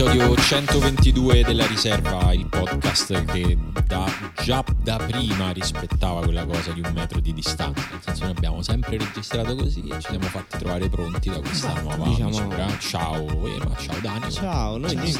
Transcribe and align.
Episodio 0.00 0.34
122 0.34 1.42
della 1.44 1.66
riserva, 1.66 2.32
il 2.32 2.46
podcast 2.46 3.22
che 3.26 3.58
da, 3.86 4.06
già 4.42 4.64
da 4.90 4.96
prima 5.04 5.52
rispettava 5.52 6.20
quella 6.22 6.44
cosa 6.44 6.72
di 6.72 6.80
un 6.80 6.90
metro 6.92 7.20
di 7.20 7.32
distanza. 7.32 7.80
Nel 7.92 8.00
senso, 8.04 8.24
noi 8.24 8.32
abbiamo 8.32 8.60
sempre 8.62 8.98
registrato 8.98 9.54
così 9.54 9.80
e 9.86 10.00
ci 10.00 10.08
siamo 10.10 10.26
fatti 10.26 10.58
trovare 10.58 10.88
pronti 10.88 11.28
da 11.30 11.38
questa 11.38 11.80
nuova 11.80 12.08
diciamo- 12.08 12.28
misura. 12.28 12.66
Ciao, 12.78 13.46
eh, 13.46 13.58
ma 13.58 13.76
ciao 13.78 13.98
Dani. 14.00 14.32
Ciao, 14.32 14.76
noi, 14.78 14.94
noi, 14.96 15.16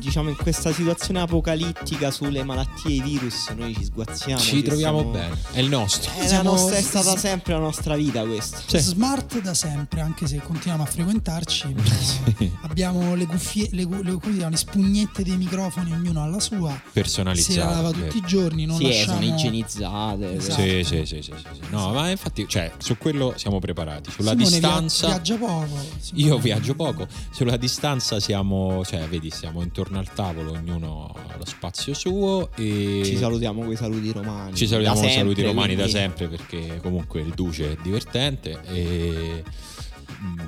diciamo 0.00 0.28
in 0.30 0.36
questa 0.36 0.72
situazione 0.72 1.20
apocalittica 1.20 2.10
sulle 2.10 2.42
malattie 2.42 2.90
e 2.90 2.94
i 2.96 3.00
virus 3.00 3.48
noi 3.50 3.74
ci 3.76 3.84
sguazziamo. 3.84 4.40
Ci 4.40 4.62
troviamo 4.62 4.98
siamo- 4.98 5.12
bene, 5.12 5.38
è 5.52 5.60
il 5.60 5.68
nostro. 5.68 6.10
È, 6.12 6.18
la 6.22 6.26
Siamo- 6.26 6.50
nostra- 6.50 6.76
è 6.76 6.82
stata 6.82 7.16
sempre 7.16 7.52
la 7.52 7.60
nostra 7.60 7.94
vita 7.94 8.24
questa. 8.24 8.58
Sì. 8.66 8.78
Smart 8.80 9.40
da 9.40 9.54
sempre, 9.54 10.00
anche 10.00 10.26
se 10.26 10.40
continuiamo 10.40 10.82
a 10.82 10.86
frequentarci. 10.86 11.74
Abbiamo 12.62 13.14
le 13.14 13.26
cuffie, 13.26 13.68
le, 13.70 13.84
le, 13.84 14.10
si 14.12 14.18
chiamano, 14.30 14.48
le 14.50 14.56
spugnette 14.56 15.22
dei 15.22 15.36
microfoni, 15.36 15.92
ognuno 15.92 16.22
alla 16.24 16.40
sua. 16.40 16.70
Si 16.72 16.90
Personalizzato. 16.92 17.70
lava 17.70 17.90
tutti 17.92 18.16
i 18.16 18.22
giorni, 18.26 18.64
non 18.66 18.76
Sì, 18.78 18.84
eh, 18.84 18.88
lasciamo... 18.88 19.11
sono 19.12 19.24
igienizzate. 19.24 20.34
Esatto. 20.34 20.60
Sì, 20.60 20.82
sì, 20.84 20.96
sì, 21.06 21.22
sì, 21.22 21.22
sì, 21.22 21.32
sì. 21.52 21.60
No, 21.70 21.92
ma 21.92 22.10
infatti, 22.10 22.46
cioè, 22.48 22.72
su 22.78 22.96
quello 22.98 23.34
siamo 23.36 23.58
preparati. 23.58 24.10
Sulla 24.10 24.30
Simone 24.30 24.48
distanza. 24.50 25.06
viaggia 25.08 25.36
poco. 25.36 25.66
Simone. 25.98 26.24
Io 26.26 26.38
viaggio 26.38 26.74
poco, 26.74 27.06
sulla 27.30 27.56
distanza 27.56 28.20
siamo, 28.20 28.84
cioè, 28.84 29.06
vedi, 29.08 29.30
siamo 29.30 29.62
intorno 29.62 29.98
al 29.98 30.12
tavolo, 30.12 30.52
ognuno 30.52 31.14
ha 31.14 31.36
lo 31.36 31.44
spazio 31.44 31.94
suo 31.94 32.50
e 32.54 33.02
Ci 33.04 33.16
salutiamo 33.16 33.62
con 33.62 33.72
i 33.72 33.76
saluti 33.76 34.12
romani. 34.12 34.54
ci 34.54 34.66
salutiamo 34.66 34.96
Da 34.96 35.00
con 35.02 35.10
i 35.10 35.14
saluti 35.14 35.42
romani 35.42 35.74
da 35.76 35.82
quindi- 35.84 35.92
sempre 36.00 36.28
perché 36.28 36.78
comunque 36.82 37.20
il 37.20 37.32
duce 37.34 37.72
è 37.72 37.76
divertente 37.82 38.60
e 38.66 39.42
mm, 39.46 39.50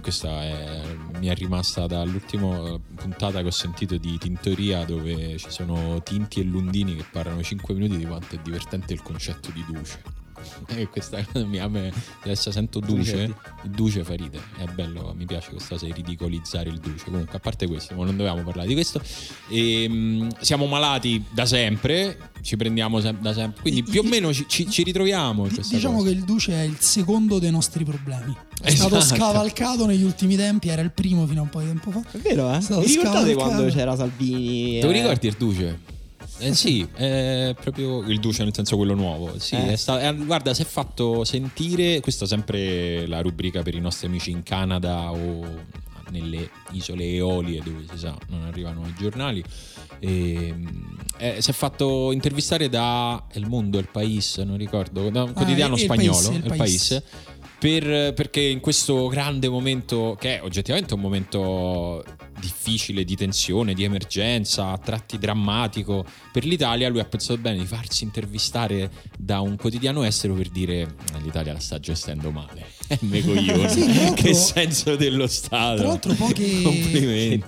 questa 0.01 0.43
è, 0.43 0.83
mi 1.19 1.27
è 1.27 1.35
rimasta 1.35 1.87
dall'ultima 1.87 2.79
puntata 2.95 3.41
che 3.41 3.47
ho 3.47 3.51
sentito 3.51 3.97
di 3.97 4.17
Tintoria 4.19 4.85
dove 4.85 5.37
ci 5.39 5.51
sono 5.51 6.03
Tinti 6.03 6.41
e 6.41 6.45
Lundini 6.45 6.97
che 6.97 7.05
parlano 7.11 7.43
5 7.43 7.75
minuti 7.75 7.97
di 7.97 8.07
quanto 8.07 8.35
è 8.35 8.39
divertente 8.43 8.93
il 8.93 9.03
concetto 9.03 9.51
di 9.51 9.65
duce. 9.67 10.24
E 10.75 10.89
questa 10.89 11.23
cosa 11.25 11.45
mi- 11.47 11.59
a 11.59 11.69
me 11.69 11.93
adesso 12.23 12.51
sento 12.51 12.81
duce, 12.81 13.23
il 13.63 13.71
duce 13.71 14.03
fa 14.05 14.15
ridere, 14.15 14.43
è 14.59 14.65
bello, 14.67 15.15
mi 15.17 15.25
piace 15.25 15.51
questa 15.51 15.71
cosa 15.75 15.87
di 15.87 15.93
ridicolizzare 15.93 16.69
il 16.69 16.79
duce. 16.79 17.05
Comunque, 17.05 17.37
a 17.37 17.41
parte 17.41 17.67
questo, 17.67 17.95
ma 17.95 18.05
non 18.05 18.17
dovevamo 18.17 18.43
parlare 18.43 18.69
di 18.69 18.75
questo. 18.75 19.01
E, 19.49 19.87
mm, 19.89 20.29
siamo 20.41 20.67
malati 20.67 21.25
da 21.31 21.47
sempre, 21.47 22.31
ci 22.43 22.57
prendiamo 22.57 23.01
sem- 23.01 23.21
da 23.21 23.33
sempre, 23.33 23.63
quindi 23.63 23.83
più 23.83 24.01
o 24.01 24.05
meno 24.05 24.33
ci, 24.33 24.45
ci- 24.49 24.69
ci 24.71 24.83
ritroviamo 24.83 25.43
in 25.43 25.49
Di- 25.49 25.55
questa 25.55 25.75
diciamo 25.77 25.99
cosa. 25.99 26.09
che 26.11 26.15
il 26.17 26.25
Duce 26.25 26.53
è 26.53 26.63
il 26.63 26.77
secondo 26.79 27.39
dei 27.39 27.51
nostri 27.51 27.85
problemi. 27.85 28.35
È 28.63 28.69
Esatto. 28.69 29.01
stato 29.01 29.17
scavalcato 29.17 29.87
negli 29.87 30.03
ultimi 30.05 30.37
tempi, 30.37 30.69
era 30.69 30.81
il 30.83 30.91
primo 30.93 31.27
fino 31.27 31.41
a 31.41 31.43
un 31.45 31.49
po' 31.51 31.61
di 31.61 31.67
tempo 31.67 31.91
fa. 31.91 32.03
È 32.11 32.19
vero, 32.19 32.53
eh? 32.53 32.59
Vi 32.59 32.65
ricordate 32.67 32.89
scavalcato. 32.93 33.35
quando 33.35 33.67
c'era 33.73 33.97
Salvini? 33.97 34.79
Te 34.81 34.87
lo 34.87 34.91
eh, 34.93 35.01
ricordi 35.01 35.27
il 35.27 35.35
duce? 35.39 35.79
Eh 36.39 36.53
sì, 36.55 36.87
è 36.95 37.55
proprio 37.61 38.03
il 38.03 38.19
duce 38.21 38.43
nel 38.43 38.53
senso 38.55 38.77
quello 38.77 38.95
nuovo. 38.95 39.39
Sì, 39.39 39.55
Eh. 39.55 39.73
è 39.73 39.77
sta- 39.77 40.01
eh, 40.01 40.15
guarda, 40.15 40.53
si 40.53 40.63
è 40.63 40.65
fatto 40.65 41.25
sentire, 41.25 42.01
questa 42.01 42.25
è 42.25 42.29
sempre 42.29 43.07
la 43.07 43.21
rubrica 43.21 43.63
per 43.63 43.75
i 43.75 43.81
nostri 43.81 44.09
amici 44.09 44.31
in 44.31 44.43
Canada 44.43 45.13
o 45.13 45.83
nelle 46.11 46.51
isole 46.73 47.05
Eolie 47.13 47.61
dove 47.63 47.85
si 47.91 47.99
sa 47.99 48.17
non 48.29 48.43
arrivano 48.45 48.87
i 48.87 48.95
giornali. 48.99 49.43
E, 50.01 50.55
eh, 51.19 51.41
si 51.41 51.51
è 51.51 51.55
fatto 51.55 52.11
intervistare 52.13 52.69
da 52.69 53.25
El 53.33 53.47
Mundo, 53.47 53.79
El 53.79 53.89
País, 53.91 54.37
non 54.39 54.57
ricordo, 54.57 55.09
da 55.11 55.23
un 55.23 55.33
quotidiano 55.33 55.75
Ah, 55.75 55.79
spagnolo, 55.79 56.29
País, 56.29 56.43
El. 56.45 56.57
País, 56.57 57.03
per- 57.59 58.13
perché 58.13 58.41
in 58.41 58.61
questo 58.61 59.07
grande 59.09 59.49
momento, 59.49 60.17
che 60.21 60.39
è 60.39 60.43
oggettivamente 60.43 60.95
un 60.95 61.01
momento 61.01 62.05
difficile, 62.39 63.05
di 63.05 63.17
tensione, 63.17 63.75
di 63.75 63.85
emergenza, 63.85 64.71
a 64.71 64.79
tratti 64.79 65.19
drammatico 65.19 66.05
per 66.33 66.45
l'Italia, 66.45 66.89
lui 66.89 67.01
ha 67.01 67.05
pensato 67.05 67.39
bene 67.41 67.59
di 67.59 67.67
farsi 67.67 68.05
intervistare 68.05 68.91
da 69.19 69.41
un 69.41 69.57
quotidiano 69.57 70.03
estero 70.05 70.35
per 70.35 70.49
dire 70.49 70.81
"Eh, 70.83 71.21
l'Italia 71.23 71.53
la 71.53 71.61
sta 71.61 71.79
gestendo 71.79 72.31
male. 72.31 72.67
Me 73.01 73.23
coglione. 73.23 73.69
Sì, 73.69 74.13
che 74.15 74.35
senso 74.35 74.97
dello 74.97 75.27
Stato. 75.27 75.77
Tra 75.79 75.87
l'altro 75.89 76.15
poche-. 76.15 77.43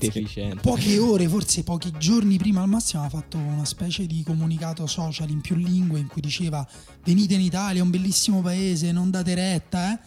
Poche 0.60 0.98
ore, 0.98 1.28
forse 1.28 1.62
pochi 1.62 1.92
giorni 1.98 2.36
prima 2.38 2.62
al 2.62 2.68
massimo, 2.68 3.02
ha 3.04 3.08
fatto 3.08 3.36
una 3.36 3.64
specie 3.64 4.06
di 4.06 4.22
comunicato 4.22 4.86
social 4.86 5.30
in 5.30 5.40
più 5.40 5.56
lingue 5.56 5.98
in 5.98 6.06
cui 6.06 6.20
diceva 6.20 6.66
venite 7.04 7.34
in 7.34 7.40
Italia, 7.40 7.80
è 7.80 7.84
un 7.84 7.90
bellissimo 7.90 8.40
paese, 8.42 8.92
non 8.92 9.10
date 9.10 9.34
retta, 9.34 9.92
eh? 9.92 9.98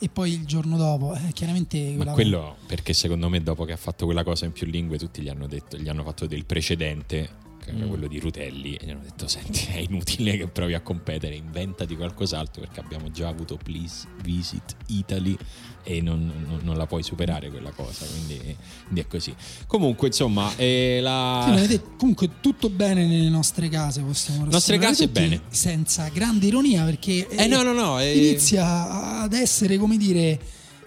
E 0.00 0.08
poi 0.08 0.32
il 0.32 0.46
giorno 0.46 0.76
dopo, 0.76 1.14
eh, 1.14 1.32
chiaramente... 1.32 1.94
Ma 1.96 2.12
quello 2.12 2.56
perché 2.66 2.92
secondo 2.92 3.28
me 3.28 3.42
dopo 3.42 3.64
che 3.64 3.72
ha 3.72 3.76
fatto 3.76 4.04
quella 4.04 4.22
cosa 4.22 4.44
in 4.44 4.52
più 4.52 4.66
lingue 4.66 4.96
tutti 4.96 5.20
gli 5.22 5.28
hanno 5.28 5.48
detto, 5.48 5.76
gli 5.76 5.88
hanno 5.88 6.04
fatto 6.04 6.26
del 6.26 6.44
precedente, 6.44 7.28
che 7.70 7.76
era 7.76 7.84
Mm. 7.86 7.88
quello 7.88 8.06
di 8.06 8.18
Rutelli, 8.18 8.74
e 8.74 8.86
gli 8.86 8.90
hanno 8.90 9.02
detto 9.02 9.26
senti 9.28 9.66
è 9.72 9.78
inutile 9.78 10.36
che 10.36 10.46
provi 10.48 10.74
a 10.74 10.80
competere, 10.80 11.34
inventati 11.34 11.96
qualcos'altro 11.96 12.60
perché 12.62 12.80
abbiamo 12.80 13.10
già 13.10 13.28
avuto 13.28 13.56
Please 13.62 14.06
Visit 14.22 14.76
Italy 14.86 15.36
e 15.84 16.00
non, 16.02 16.30
non- 16.46 16.60
non 16.62 16.76
la 16.76 16.86
puoi 16.86 17.02
superare 17.02 17.50
quella 17.50 17.70
cosa, 17.70 18.04
quindi, 18.06 18.36
quindi 18.84 19.00
è 19.00 19.06
così. 19.06 19.34
Comunque 19.66 20.08
insomma, 20.08 20.54
eh, 20.56 20.98
la... 21.00 21.64
Sì, 21.66 21.80
comunque 21.96 22.40
tutto 22.40 22.68
bene 22.68 23.06
nelle 23.06 23.28
nostre 23.30 23.68
case, 23.68 24.02
possiamo 24.02 24.44
Nostre 24.44 24.76
rassicurare 24.76 24.86
case 24.94 25.08
bene. 25.08 25.40
Senza 25.48 26.08
grande 26.08 26.46
ironia 26.46 26.84
perché 26.84 27.26
Eh 27.28 27.46
no, 27.46 27.62
no, 27.62 27.72
no, 27.72 27.98
eh, 28.00 28.16
inizia 28.16 29.20
ad 29.22 29.32
essere, 29.32 29.78
come 29.78 29.96
dire, 29.96 30.38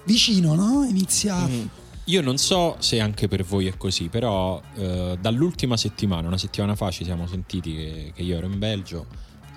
vicino, 0.06 0.54
no? 0.56 0.84
Inizia... 0.88 1.48
Mm. 1.48 1.66
Io 2.06 2.22
non 2.22 2.38
so 2.38 2.78
se 2.80 3.00
anche 3.00 3.28
per 3.28 3.44
voi 3.44 3.68
è 3.68 3.78
così, 3.78 4.10
però 4.10 4.60
eh, 4.76 5.18
dall'ultima 5.22 5.78
settimana, 5.78 6.28
una 6.28 6.38
settimana 6.38 6.76
fa 6.76 6.90
ci 6.90 7.04
siamo 7.04 7.28
sentiti 7.28 7.76
che, 7.76 8.12
che 8.16 8.22
io 8.24 8.38
ero 8.38 8.48
in 8.48 8.58
Belgio 8.58 9.06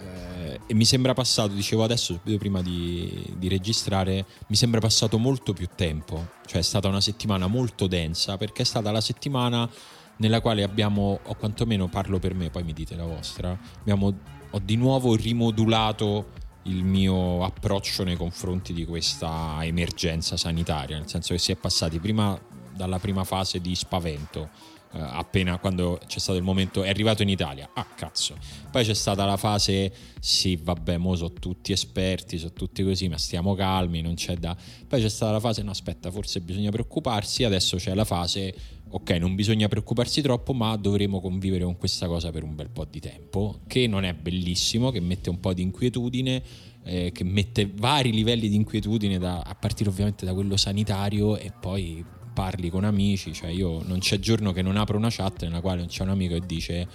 eh, 0.00 0.60
e 0.66 0.74
mi 0.74 0.84
sembra 0.84 1.14
passato, 1.14 1.54
dicevo 1.54 1.84
adesso 1.84 2.12
subito 2.12 2.36
prima 2.36 2.60
di, 2.60 3.32
di 3.38 3.48
registrare, 3.48 4.26
mi 4.48 4.56
sembra 4.56 4.78
passato 4.78 5.18
molto 5.18 5.54
più 5.54 5.68
tempo, 5.74 6.32
cioè 6.44 6.58
è 6.58 6.62
stata 6.62 6.86
una 6.86 7.00
settimana 7.00 7.46
molto 7.46 7.86
densa 7.86 8.36
perché 8.36 8.62
è 8.62 8.66
stata 8.66 8.90
la 8.92 9.00
settimana 9.00 9.68
nella 10.16 10.40
quale 10.40 10.62
abbiamo, 10.62 11.20
o 11.24 11.34
quantomeno 11.34 11.88
parlo 11.88 12.18
per 12.18 12.34
me, 12.34 12.50
poi 12.50 12.62
mi 12.62 12.74
dite 12.74 12.94
la 12.94 13.06
vostra, 13.06 13.58
abbiamo, 13.80 14.14
ho 14.50 14.58
di 14.58 14.76
nuovo 14.76 15.16
rimodulato 15.16 16.26
il 16.64 16.84
mio 16.84 17.44
approccio 17.44 18.04
nei 18.04 18.16
confronti 18.16 18.72
di 18.72 18.84
questa 18.84 19.58
emergenza 19.62 20.36
sanitaria, 20.36 20.96
nel 20.98 21.08
senso 21.08 21.34
che 21.34 21.40
si 21.40 21.52
è 21.52 21.56
passati 21.56 21.98
prima 21.98 22.38
dalla 22.74 22.98
prima 22.98 23.24
fase 23.24 23.60
di 23.60 23.74
spavento, 23.74 24.48
eh, 24.92 24.98
appena 25.00 25.58
quando 25.58 26.00
c'è 26.06 26.18
stato 26.18 26.38
il 26.38 26.44
momento 26.44 26.82
è 26.82 26.88
arrivato 26.88 27.22
in 27.22 27.28
Italia, 27.28 27.70
ah 27.72 27.86
cazzo, 27.94 28.36
poi 28.70 28.84
c'è 28.84 28.94
stata 28.94 29.24
la 29.24 29.36
fase 29.36 29.92
sì 30.20 30.56
vabbè 30.56 30.96
mo 30.96 31.14
sono 31.14 31.32
tutti 31.32 31.72
esperti, 31.72 32.38
sono 32.38 32.52
tutti 32.52 32.82
così, 32.82 33.08
ma 33.08 33.18
stiamo 33.18 33.54
calmi, 33.54 34.00
non 34.00 34.14
c'è 34.14 34.36
da... 34.36 34.56
Poi 34.86 35.00
c'è 35.00 35.08
stata 35.08 35.32
la 35.32 35.40
fase 35.40 35.62
no 35.62 35.70
aspetta 35.70 36.10
forse 36.10 36.40
bisogna 36.40 36.70
preoccuparsi, 36.70 37.44
adesso 37.44 37.76
c'è 37.76 37.94
la 37.94 38.04
fase 38.04 38.54
ok, 38.94 39.10
non 39.18 39.34
bisogna 39.34 39.66
preoccuparsi 39.66 40.22
troppo, 40.22 40.52
ma 40.52 40.76
dovremo 40.76 41.20
convivere 41.20 41.64
con 41.64 41.76
questa 41.76 42.06
cosa 42.06 42.30
per 42.30 42.44
un 42.44 42.54
bel 42.54 42.70
po' 42.70 42.86
di 42.88 43.00
tempo, 43.00 43.60
che 43.66 43.88
non 43.88 44.04
è 44.04 44.14
bellissimo, 44.14 44.92
che 44.92 45.00
mette 45.00 45.30
un 45.30 45.40
po' 45.40 45.52
di 45.52 45.62
inquietudine, 45.62 46.42
eh, 46.84 47.10
che 47.12 47.24
mette 47.24 47.68
vari 47.74 48.12
livelli 48.12 48.48
di 48.48 48.54
inquietudine, 48.54 49.18
da- 49.18 49.40
a 49.40 49.54
partire 49.56 49.90
ovviamente 49.90 50.24
da 50.24 50.32
quello 50.32 50.56
sanitario 50.56 51.36
e 51.36 51.50
poi 51.58 52.04
parli 52.32 52.70
con 52.70 52.84
amici, 52.84 53.32
cioè 53.32 53.50
io 53.50 53.82
non 53.82 53.98
c'è 53.98 54.20
giorno 54.20 54.52
che 54.52 54.62
non 54.62 54.76
apro 54.76 54.96
una 54.96 55.10
chat 55.10 55.42
nella 55.42 55.60
quale 55.60 55.78
non 55.78 55.88
c'è 55.88 56.02
un 56.04 56.10
amico 56.10 56.34
che 56.34 56.46
dice 56.46 56.88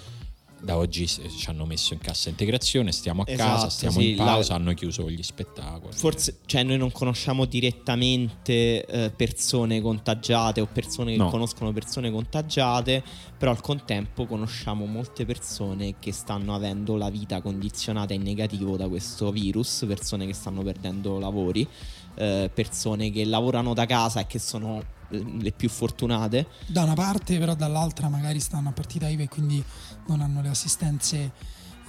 da 0.61 0.77
oggi 0.77 1.07
ci 1.07 1.21
hanno 1.47 1.65
messo 1.65 1.93
in 1.93 1.99
cassa 1.99 2.29
integrazione, 2.29 2.91
stiamo 2.91 3.21
a 3.21 3.25
casa, 3.25 3.43
Esatto, 3.55 3.69
stiamo 3.69 3.99
sì, 3.99 4.09
in 4.11 4.17
pausa, 4.17 4.49
la- 4.53 4.59
hanno 4.59 4.73
chiuso 4.73 5.09
gli 5.09 5.23
spettacoli. 5.23 5.93
Forse, 5.95 6.39
cioè, 6.45 6.63
noi 6.63 6.77
non 6.77 6.91
conosciamo 6.91 7.45
direttamente 7.45 8.85
eh, 8.85 9.09
persone 9.11 9.81
contagiate 9.81 10.61
o 10.61 10.67
persone 10.71 11.11
che 11.11 11.17
No. 11.17 11.29
conoscono 11.29 11.71
persone 11.71 12.11
contagiate, 12.11 13.03
però 13.37 13.51
al 13.51 13.61
contempo 13.61 14.25
conosciamo 14.25 14.85
molte 14.85 15.25
persone 15.25 15.95
che 15.99 16.11
stanno 16.11 16.53
avendo 16.55 16.95
la 16.97 17.09
vita 17.09 17.41
condizionata 17.41 18.13
in 18.13 18.21
negativo 18.21 18.77
da 18.77 18.87
questo 18.87 19.31
virus, 19.31 19.85
persone 19.87 20.25
che 20.25 20.33
stanno 20.33 20.61
perdendo 20.61 21.19
lavori, 21.19 21.67
eh, 22.15 22.49
persone 22.53 23.11
che 23.11 23.25
lavorano 23.25 23.73
da 23.73 23.85
casa 23.85 24.19
e 24.21 24.27
che 24.27 24.39
sono 24.39 24.83
le 25.09 25.51
più 25.51 25.69
fortunate. 25.69 26.47
da 26.67 26.83
una 26.83 26.93
parte, 26.93 27.37
però 27.37 27.55
dall'altra 27.55 28.09
magari 28.09 28.39
stanno 28.39 28.69
a 28.69 28.71
partita 28.71 29.07
IVA 29.07 29.23
e 29.23 29.27
quindi 29.27 29.63
non 30.07 30.21
hanno 30.21 30.41
le 30.41 30.49
assistenze 30.49 31.31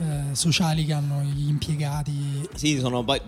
eh, 0.00 0.34
sociali 0.34 0.84
che 0.84 0.93
hanno 0.93 1.22
gli 1.22 1.49
impiegati. 1.49 2.49
Sì, 2.55 2.78
sono 2.78 3.05
poi 3.05 3.20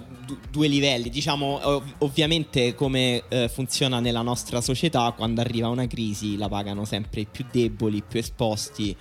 due 0.50 0.68
livelli. 0.68 1.10
Diciamo, 1.10 1.60
ov- 1.62 1.94
ovviamente 1.98 2.74
come 2.74 3.24
eh, 3.28 3.48
funziona 3.48 4.00
nella 4.00 4.22
nostra 4.22 4.60
società, 4.60 5.12
quando 5.12 5.40
arriva 5.40 5.68
una 5.68 5.86
crisi 5.86 6.36
la 6.36 6.48
pagano 6.48 6.84
sempre 6.84 7.22
i 7.22 7.26
più 7.30 7.44
deboli, 7.50 7.98
i 7.98 8.02
più 8.02 8.18
esposti, 8.18 8.96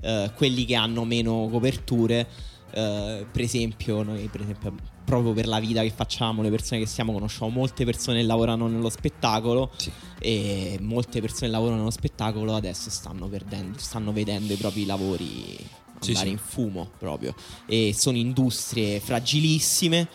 eh, 0.00 0.30
quelli 0.36 0.64
che 0.64 0.76
hanno 0.76 1.04
meno 1.04 1.48
coperture. 1.50 2.28
Eh, 2.70 3.26
per 3.30 3.40
esempio, 3.40 4.02
noi 4.02 4.28
per 4.28 4.42
esempio 4.42 4.74
proprio 5.06 5.32
per 5.32 5.46
la 5.46 5.60
vita 5.60 5.80
che 5.82 5.90
facciamo, 5.90 6.42
le 6.42 6.50
persone 6.50 6.80
che 6.80 6.86
siamo, 6.86 7.12
conosciamo 7.12 7.48
molte 7.50 7.84
persone 7.84 8.20
che 8.20 8.26
lavorano 8.26 8.66
nello 8.66 8.90
spettacolo 8.90 9.70
Sì. 9.76 9.90
e 10.18 10.78
molte 10.80 11.20
persone 11.20 11.46
che 11.46 11.52
lavorano 11.52 11.78
nello 11.78 11.90
spettacolo 11.90 12.54
adesso 12.54 12.90
stanno 12.90 13.28
perdendo, 13.28 13.78
stanno 13.78 14.12
vedendo 14.12 14.52
i 14.52 14.56
propri 14.56 14.84
lavori 14.84 15.56
andare 16.00 16.26
sì. 16.26 16.28
in 16.28 16.38
fumo 16.38 16.90
proprio 16.98 17.34
e 17.64 17.94
sono 17.96 18.18
industrie 18.18 19.00
fragilissime 19.00 20.08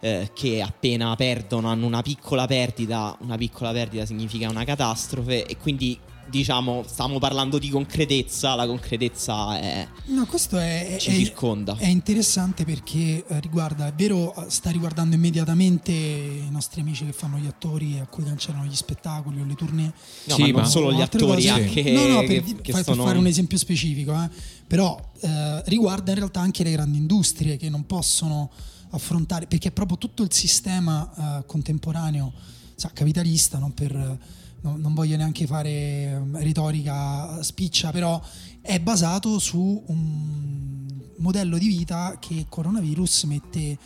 eh, 0.00 0.30
che 0.32 0.62
appena 0.62 1.14
perdono 1.16 1.68
hanno 1.68 1.86
una 1.86 2.02
piccola 2.02 2.46
perdita, 2.46 3.16
una 3.20 3.36
piccola 3.36 3.72
perdita 3.72 4.06
significa 4.06 4.48
una 4.48 4.64
catastrofe 4.64 5.44
e 5.44 5.56
quindi 5.56 5.98
diciamo 6.28 6.82
stiamo 6.86 7.18
parlando 7.18 7.58
di 7.58 7.68
concretezza, 7.68 8.54
la 8.54 8.66
concretezza 8.66 9.58
è, 9.58 9.86
No, 10.06 10.26
questo 10.26 10.58
è, 10.58 10.96
ci 10.98 11.10
è- 11.10 11.14
circonda. 11.14 11.76
è 11.76 11.86
interessante 11.86 12.64
perché 12.64 13.24
eh, 13.26 13.40
riguarda, 13.40 13.86
è 13.86 13.92
vero, 13.94 14.34
eh, 14.34 14.44
sta 14.50 14.70
riguardando 14.70 15.14
immediatamente 15.14 15.92
i 15.92 16.48
nostri 16.50 16.80
amici 16.80 17.04
che 17.04 17.12
fanno 17.12 17.38
gli 17.38 17.46
attori 17.46 17.98
a 17.98 18.06
cui 18.06 18.24
cancellano 18.24 18.64
gli 18.64 18.74
spettacoli 18.74 19.40
o 19.40 19.44
le 19.44 19.54
tournée. 19.54 19.92
No, 20.24 20.34
Sì, 20.34 20.40
ma 20.42 20.48
non 20.48 20.60
ma- 20.62 20.66
solo 20.66 20.92
gli 20.92 21.00
attori, 21.00 21.24
cose. 21.44 21.48
anche 21.50 21.92
no, 21.92 22.06
no, 22.06 22.18
per, 22.20 22.42
che, 22.42 22.54
che 22.62 22.72
fai- 22.72 22.84
per 22.84 22.94
sono 22.94 23.04
fare 23.04 23.18
un 23.18 23.26
esempio 23.26 23.58
specifico, 23.58 24.12
eh. 24.12 24.28
però 24.66 24.98
eh, 25.20 25.62
riguarda 25.66 26.10
in 26.12 26.18
realtà 26.18 26.40
anche 26.40 26.62
le 26.64 26.72
grandi 26.72 26.98
industrie 26.98 27.56
che 27.56 27.68
non 27.68 27.86
possono 27.86 28.50
affrontare, 28.90 29.46
perché 29.46 29.68
è 29.68 29.72
proprio 29.72 29.98
tutto 29.98 30.22
il 30.22 30.32
sistema 30.32 31.38
eh, 31.40 31.46
contemporaneo, 31.46 32.32
sa, 32.74 32.90
capitalista, 32.92 33.58
non 33.58 33.72
per... 33.74 34.18
non- 34.66 34.80
non 34.80 34.94
voglio 34.94 35.16
neanche 35.16 35.46
fare 35.46 35.70
eh, 35.70 36.20
retorica 36.32 37.42
spiccia, 37.42 37.90
però 37.90 38.20
è 38.60 38.78
basato 38.80 39.38
su 39.38 39.82
un 39.86 41.00
modello 41.18 41.56
di 41.58 41.68
vita 41.68 42.16
che 42.20 42.34
il 42.34 42.46
coronavirus 42.48 43.24
mette 43.24 43.78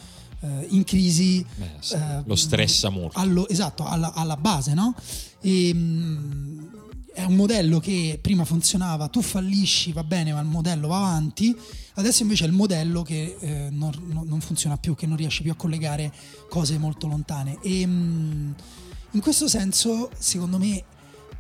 eh, 0.43 0.67
in 0.71 0.85
crisi 0.85 1.45
Beh, 1.57 1.71
sì, 1.81 1.95
eh, 1.95 2.23
lo 2.25 2.35
stressa 2.35 2.89
molto. 2.89 3.19
allo- 3.19 3.49
esatto, 3.49 3.85
alla, 3.85 4.13
alla 4.15 4.37
base, 4.37 4.73
no? 4.75 4.95
E, 5.41 5.73
mh, 5.75 6.69
è 7.13 7.25
un 7.25 7.35
modello 7.35 7.79
che 7.81 8.19
prima 8.23 8.45
funzionava, 8.45 9.09
tu 9.09 9.21
fallisci, 9.21 9.93
va 9.93 10.03
bene, 10.05 10.33
ma 10.33 10.41
il 10.41 10.47
modello 10.47 10.89
va 10.89 10.97
avanti. 10.99 11.55
Adesso 11.95 12.23
invece 12.23 12.45
è 12.45 12.47
il 12.47 12.55
modello 12.55 13.03
che 13.03 13.37
eh, 13.39 13.69
non, 13.71 13.93
non- 14.07 14.27
non 14.27 14.41
funziona 14.41 14.79
più, 14.79 14.95
che 14.95 15.07
non 15.07 15.17
riesce 15.19 15.43
più 15.43 15.51
a 15.53 15.57
collegare 15.57 16.11
cose 16.49 16.79
molto 16.79 17.07
lontane. 17.07 17.59
E 17.63 17.85
mh, 17.87 18.55
in 19.13 19.21
questo 19.21 19.49
senso, 19.49 20.11
secondo 20.17 20.59
me, 20.59 20.83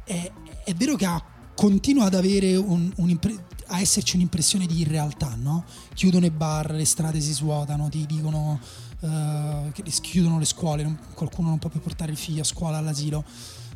è, 0.05 0.31
è 0.64 0.75
vero 0.75 0.96
che 0.96 1.06
ha- 1.06 1.22
continua 1.55 2.06
ad 2.06 2.14
avere 2.14 2.56
un, 2.56 2.90
un'impre- 2.96 3.44
a 3.67 3.81
esserci 3.81 4.17
un'impressione 4.17 4.67
di 4.67 4.81
irrealtà, 4.81 5.37
no? 5.37 5.64
Chiudono 5.94 6.26
i 6.26 6.31
bar, 6.31 6.72
le 6.72 6.84
strade 6.84 7.20
si 7.20 7.32
svuotano, 7.32 7.88
ti 7.88 8.06
dicono 8.06 8.58
eh, 9.00 9.70
che 9.72 9.82
chiudono 9.82 10.38
le 10.38 10.44
scuole, 10.44 10.82
non- 10.82 10.99
qualcuno 11.14 11.49
non 11.49 11.58
può 11.58 11.70
più 11.70 11.81
portare 11.81 12.11
il 12.11 12.19
figlio 12.19 12.43
a 12.43 12.44
scuola, 12.44 12.78
all'asilo, 12.78 13.25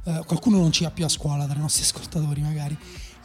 eh, 0.05 0.23
qualcuno 0.27 0.59
non 0.59 0.73
ci 0.73 0.85
va 0.85 0.91
più 0.91 1.05
a 1.05 1.09
scuola 1.09 1.45
tra 1.47 1.57
i 1.57 1.61
nostri 1.61 1.83
ascoltatori 1.85 2.41
magari. 2.41 2.77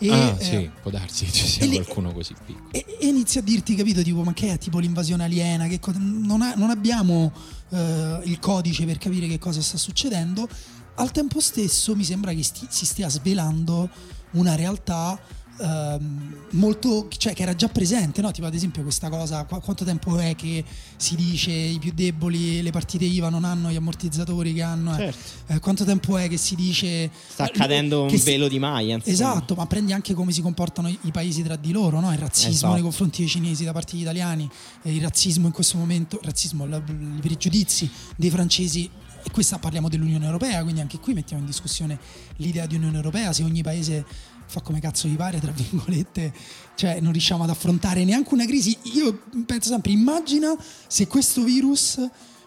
E, 0.02 0.12
ah, 0.12 0.36
eh, 0.40 0.44
sì, 0.44 0.70
può 0.82 0.90
darsi 0.92 1.26
che 1.26 1.32
ci 1.32 1.46
sia 1.46 1.68
qualcuno 1.68 2.14
così 2.14 2.34
piccolo. 2.46 2.70
e, 2.72 2.86
e 3.02 3.08
inizia 3.08 3.42
a 3.42 3.44
dirti, 3.44 3.76
capito, 3.76 4.02
tipo, 4.02 4.24
ma 4.24 4.34
che 4.34 4.54
è 4.54 4.58
tipo 4.58 4.80
l'invasione 4.80 5.26
aliena? 5.26 5.68
Che 5.68 5.80
co- 5.80 5.94
non, 5.96 6.42
ha- 6.42 6.54
non 6.56 6.70
abbiamo 6.70 7.34
eh, 7.70 8.22
il 8.24 8.40
codice 8.40 8.86
per 8.86 8.98
capire 8.98 9.28
che 9.28 9.38
cosa 9.40 9.62
sta 9.62 9.78
succedendo. 9.78 10.48
Al 10.96 11.12
tempo 11.12 11.40
stesso 11.42 11.96
mi 11.96 12.04
sembra 12.06 12.34
che 12.34 12.44
sti- 12.44 12.68
si 12.70 12.86
stia 12.86 13.10
svelando 13.10 13.90
una 14.32 14.56
realtà 14.56 15.20
ehm, 15.60 16.36
molto, 16.52 17.08
cioè 17.16 17.34
che 17.34 17.44
era 17.44 17.56
già 17.56 17.68
presente, 17.68 18.22
no? 18.22 18.32
Tipo 18.32 18.48
ad 18.48 18.54
esempio 18.54 18.82
questa 18.84 19.10
cosa, 19.10 19.44
qua- 19.46 19.60
quanto 19.60 19.84
tempo 19.86 20.18
è 20.18 20.36
che 20.36 20.64
si 20.96 21.16
dice 21.16 21.52
i 21.52 21.78
più 21.80 21.92
deboli, 21.94 22.62
le 22.62 22.72
partite 22.72 23.06
IVA 23.06 23.30
non 23.30 23.44
hanno 23.44 23.70
gli 23.70 23.76
ammortizzatori 23.76 24.54
che 24.54 24.62
hanno? 24.62 24.94
eh? 24.94 24.98
Certo. 24.98 25.54
Eh, 25.54 25.60
quanto 25.60 25.84
tempo 25.86 26.18
è 26.18 26.28
che 26.28 26.38
si 26.38 26.56
dice... 26.56 27.10
sta 27.30 27.46
eh, 27.46 27.48
accadendo 27.48 28.04
un 28.04 28.08
che 28.10 28.18
si- 28.18 28.26
velo 28.26 28.48
di 28.48 28.56
insomma. 28.56 29.02
Esatto, 29.04 29.56
ma 29.56 29.66
prendi 29.68 29.94
anche 29.94 30.14
come 30.14 30.32
si 30.32 30.42
comportano 30.42 30.88
i, 30.90 30.98
i 31.04 31.12
paesi 31.12 31.44
tra 31.44 31.56
di 31.56 31.72
loro, 31.72 32.00
no? 32.00 32.12
il 32.12 32.18
razzismo 32.18 32.52
Esatto. 32.52 32.74
nei 32.74 32.82
confronti 32.82 33.20
dei 33.20 33.30
cinesi 33.30 33.64
da 33.64 33.72
parte 33.72 33.92
degli 33.94 34.02
italiani, 34.02 34.50
e 34.82 34.94
il 34.94 35.02
razzismo 35.02 35.46
in 35.48 35.54
questo 35.54 35.78
momento, 35.78 36.18
il 36.22 36.26
razzismo, 36.26 36.66
la- 36.66 36.78
i 36.86 37.20
pregiudizi 37.22 37.90
dei 38.16 38.30
francesi. 38.30 38.90
E 39.22 39.32
questa 39.32 39.60
parliamo 39.60 39.90
dell'Unione 39.90 40.26
Europea, 40.26 40.62
quindi 40.64 40.80
anche 40.80 40.98
qui 40.98 41.14
mettiamo 41.14 41.42
in 41.42 41.48
discussione 41.48 42.00
l'idea 42.38 42.66
di 42.66 42.76
Unione 42.76 42.96
Europea, 42.96 43.34
se 43.34 43.44
ogni 43.44 43.62
paese 43.62 44.06
fa 44.50 44.62
come 44.62 44.80
cazzo 44.80 45.08
gli 45.08 45.16
pare, 45.16 45.40
tra 45.40 45.52
virgolette, 45.52 46.34
cioè 46.76 47.00
non 47.00 47.12
riusciamo 47.12 47.44
ad 47.44 47.50
affrontare 47.52 48.04
neanche 48.04 48.34
una 48.34 48.46
crisi. 48.46 48.76
Io 48.96 49.22
penso 49.46 49.70
sempre, 49.70 49.92
immagina 49.92 50.56
se 50.88 51.08
questo 51.08 51.44
virus 51.44 52.00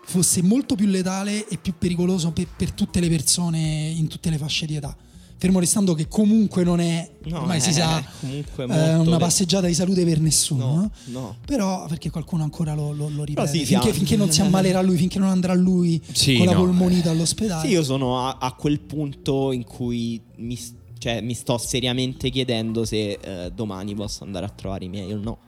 fosse 0.04 0.42
molto 0.42 0.74
più 0.74 0.86
letale 0.88 1.46
e 1.46 1.58
più 1.58 1.74
pericoloso 1.78 2.32
per, 2.32 2.48
per 2.54 2.72
tutte 2.72 2.98
le 2.98 3.08
persone 3.08 3.58
in 3.96 4.08
tutte 4.08 4.30
le 4.30 4.36
fasce 4.36 4.66
di 4.66 4.74
età. 4.74 4.94
Fermo 5.36 5.58
restando 5.58 5.94
che 5.94 6.06
comunque 6.06 6.62
non 6.62 6.78
è, 6.78 7.10
No, 7.24 7.40
ormai 7.40 7.60
si 7.60 7.70
è 7.70 7.72
sa, 7.72 8.00
eh, 8.28 8.94
una 8.94 9.16
passeggiata 9.16 9.66
di 9.66 9.74
salute 9.74 10.04
per 10.04 10.20
nessuno. 10.20 10.64
No, 10.74 10.90
no? 11.06 11.36
Però 11.44 11.86
perché 11.86 12.10
qualcuno 12.10 12.44
ancora 12.44 12.74
lo, 12.74 12.92
lo, 12.92 13.08
lo 13.08 13.24
ripete, 13.24 13.48
sì, 13.48 13.64
finché, 13.64 13.92
finché 13.92 14.16
non 14.16 14.30
si 14.30 14.40
ammalerà 14.40 14.80
lui, 14.82 14.96
finché 14.96 15.18
non 15.18 15.28
andrà 15.30 15.54
lui 15.54 16.00
Sì, 16.12 16.36
con 16.36 16.46
la 16.46 16.52
no, 16.52 16.60
polmonite 16.60 17.08
eh. 17.08 17.10
all'ospedale. 17.10 17.66
Sì, 17.66 17.74
io 17.74 17.82
sono 17.82 18.24
a, 18.24 18.38
a 18.40 18.52
quel 18.52 18.78
punto 18.78 19.50
in 19.50 19.64
cui 19.64 20.22
mi, 20.36 20.56
cioè, 21.02 21.20
mi 21.20 21.34
sto 21.34 21.58
seriamente 21.58 22.30
chiedendo 22.30 22.84
se 22.84 23.18
eh, 23.20 23.50
domani 23.52 23.92
posso 23.92 24.22
andare 24.22 24.46
a 24.46 24.48
trovare 24.50 24.84
i 24.84 24.88
miei 24.88 25.12
o 25.12 25.16
no. 25.16 25.38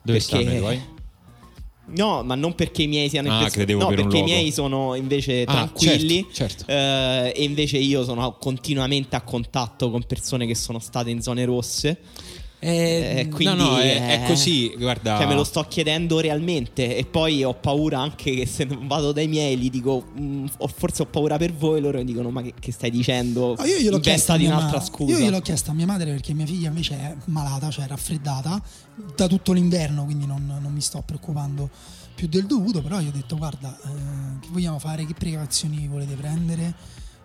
Dove 0.00 0.18
Perché- 0.18 0.20
stanno 0.20 0.52
i 0.54 0.56
tuoi? 0.58 0.80
No, 1.88 2.24
ma 2.24 2.34
non 2.34 2.54
perché 2.56 2.82
i 2.82 2.86
miei 2.88 3.08
siano 3.08 3.28
Ah, 3.30 3.34
impress- 3.34 3.54
credevo 3.54 3.80
no, 3.82 3.86
per 3.88 3.96
perché 4.02 4.18
i 4.18 4.22
miei 4.24 4.50
sono 4.50 4.94
invece 4.96 5.42
Ah, 5.42 5.52
tranquilli. 5.52 6.26
certo, 6.32 6.64
certo. 6.64 6.72
eh, 6.72 7.32
e 7.36 7.44
invece 7.44 7.76
io 7.78 8.02
sono 8.02 8.32
continuamente 8.40 9.14
a 9.14 9.20
contatto 9.20 9.88
con 9.90 10.02
persone 10.04 10.46
che 10.46 10.56
sono 10.56 10.80
state 10.80 11.10
in 11.10 11.22
zone 11.22 11.44
rosse. 11.44 11.98
Eh, 12.58 13.28
quindi, 13.30 13.54
no, 13.54 13.70
no, 13.72 13.78
è, 13.78 14.20
è 14.20 14.24
eh, 14.24 14.26
così. 14.26 14.74
Guarda, 14.76 15.18
Cioè, 15.18 15.26
me 15.26 15.34
lo 15.34 15.44
sto 15.44 15.64
chiedendo 15.68 16.20
realmente. 16.20 16.96
E 16.96 17.04
poi 17.04 17.44
ho 17.44 17.54
paura 17.54 18.00
anche 18.00 18.34
che 18.34 18.46
se 18.46 18.64
non 18.64 18.86
vado 18.86 19.12
dai 19.12 19.28
miei 19.28 19.56
gli 19.58 19.68
dico, 19.68 20.06
"Mm, 20.18 20.46
o 20.58 20.66
forse 20.66 21.02
ho 21.02 21.06
paura 21.06 21.36
per 21.36 21.52
voi. 21.52 21.80
Loro 21.80 21.98
mi 21.98 22.04
dicono, 22.04 22.30
ma 22.30 22.42
che, 22.42 22.54
che 22.58 22.72
stai 22.72 22.90
dicendo? 22.90 23.54
Ah, 23.54 23.66
io 23.66 23.78
gliel'ho 23.78 24.00
chiesto 24.00 24.36
mia 24.36 24.48
un'altra 24.56 24.78
ma- 24.78 24.84
scusa. 24.84 25.12
Io 25.12 25.18
gliel'ho 25.18 25.40
chiesto 25.40 25.70
a 25.70 25.74
mia 25.74 25.86
madre 25.86 26.10
perché 26.10 26.32
mia 26.32 26.46
figlia 26.46 26.68
invece 26.68 26.94
è 26.94 27.14
malata, 27.26 27.70
cioè 27.70 27.86
raffreddata 27.86 28.60
da 29.14 29.26
tutto 29.26 29.52
l'inverno, 29.52 30.04
quindi 30.04 30.24
non, 30.26 30.58
non 30.60 30.72
mi 30.72 30.80
sto 30.80 31.02
preoccupando 31.04 31.68
più 32.14 32.26
del 32.26 32.46
dovuto. 32.46 32.80
Però 32.80 32.98
io 33.00 33.10
ho 33.10 33.12
detto: 33.12 33.36
guarda, 33.36 33.76
eh, 33.84 34.40
che 34.40 34.48
vogliamo 34.50 34.78
fare? 34.78 35.04
Che 35.04 35.14
precauzioni 35.14 35.86
volete 35.88 36.14
prendere? 36.14 36.74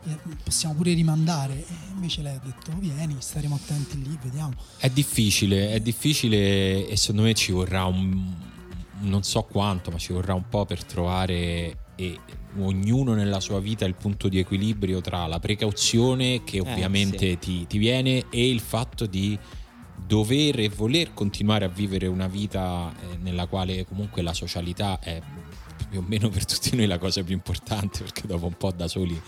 Eh, 0.04 0.18
possiamo 0.44 0.76
pure 0.76 0.94
rimandare. 0.94 1.54
E 1.54 1.74
invece 1.94 2.22
lei 2.22 2.36
ha 2.36 2.42
detto: 2.44 2.72
vieni, 2.80 3.16
staremo 3.20 3.56
attenti 3.56 4.02
lì, 4.02 4.18
vediamo. 4.22 4.54
È 4.78 4.90
difficile, 4.90 5.72
è 5.72 5.80
difficile 5.80 6.88
e 6.88 6.96
secondo 6.98 7.24
me 7.24 7.34
ci 7.34 7.52
vorrà 7.52 7.86
un 7.86 8.50
non 9.02 9.24
so 9.24 9.44
quanto, 9.44 9.92
ma 9.92 9.98
ci 9.98 10.14
vorrà 10.14 10.34
un 10.34 10.48
po' 10.48 10.66
per 10.66 10.84
trovare 10.84 11.78
e 11.96 12.20
ognuno 12.60 13.14
nella 13.14 13.40
sua 13.40 13.60
vita 13.60 13.86
il 13.86 13.96
punto 13.96 14.28
di 14.28 14.40
equilibrio 14.40 15.02
tra 15.02 15.26
la 15.28 15.40
precauzione 15.40 16.44
che 16.44 16.60
ovviamente 16.60 17.30
sì. 17.30 17.38
ti, 17.38 17.68
ti 17.68 17.78
viene 17.78 18.26
e 18.30 18.50
il 18.50 18.60
fatto 18.60 19.06
di 19.06 19.38
dover 19.96 20.60
e 20.60 20.70
voler 20.70 21.14
continuare 21.14 21.66
a 21.66 21.70
vivere 21.70 22.08
una 22.08 22.28
vita 22.28 22.92
eh, 22.92 23.18
nella 23.18 23.46
quale 23.46 23.86
comunque 23.86 24.22
la 24.22 24.34
socialità 24.34 25.00
è 25.00 25.22
più 25.92 26.00
o 26.00 26.04
meno 26.08 26.30
per 26.30 26.46
tutti 26.46 26.74
noi 26.76 26.88
la 26.88 26.98
cosa 26.98 27.22
più 27.22 27.34
importante 27.36 28.00
perché 28.02 28.24
dopo 28.26 28.46
un 28.48 28.54
po' 28.58 28.72
da 28.72 28.88
soli 28.88 29.22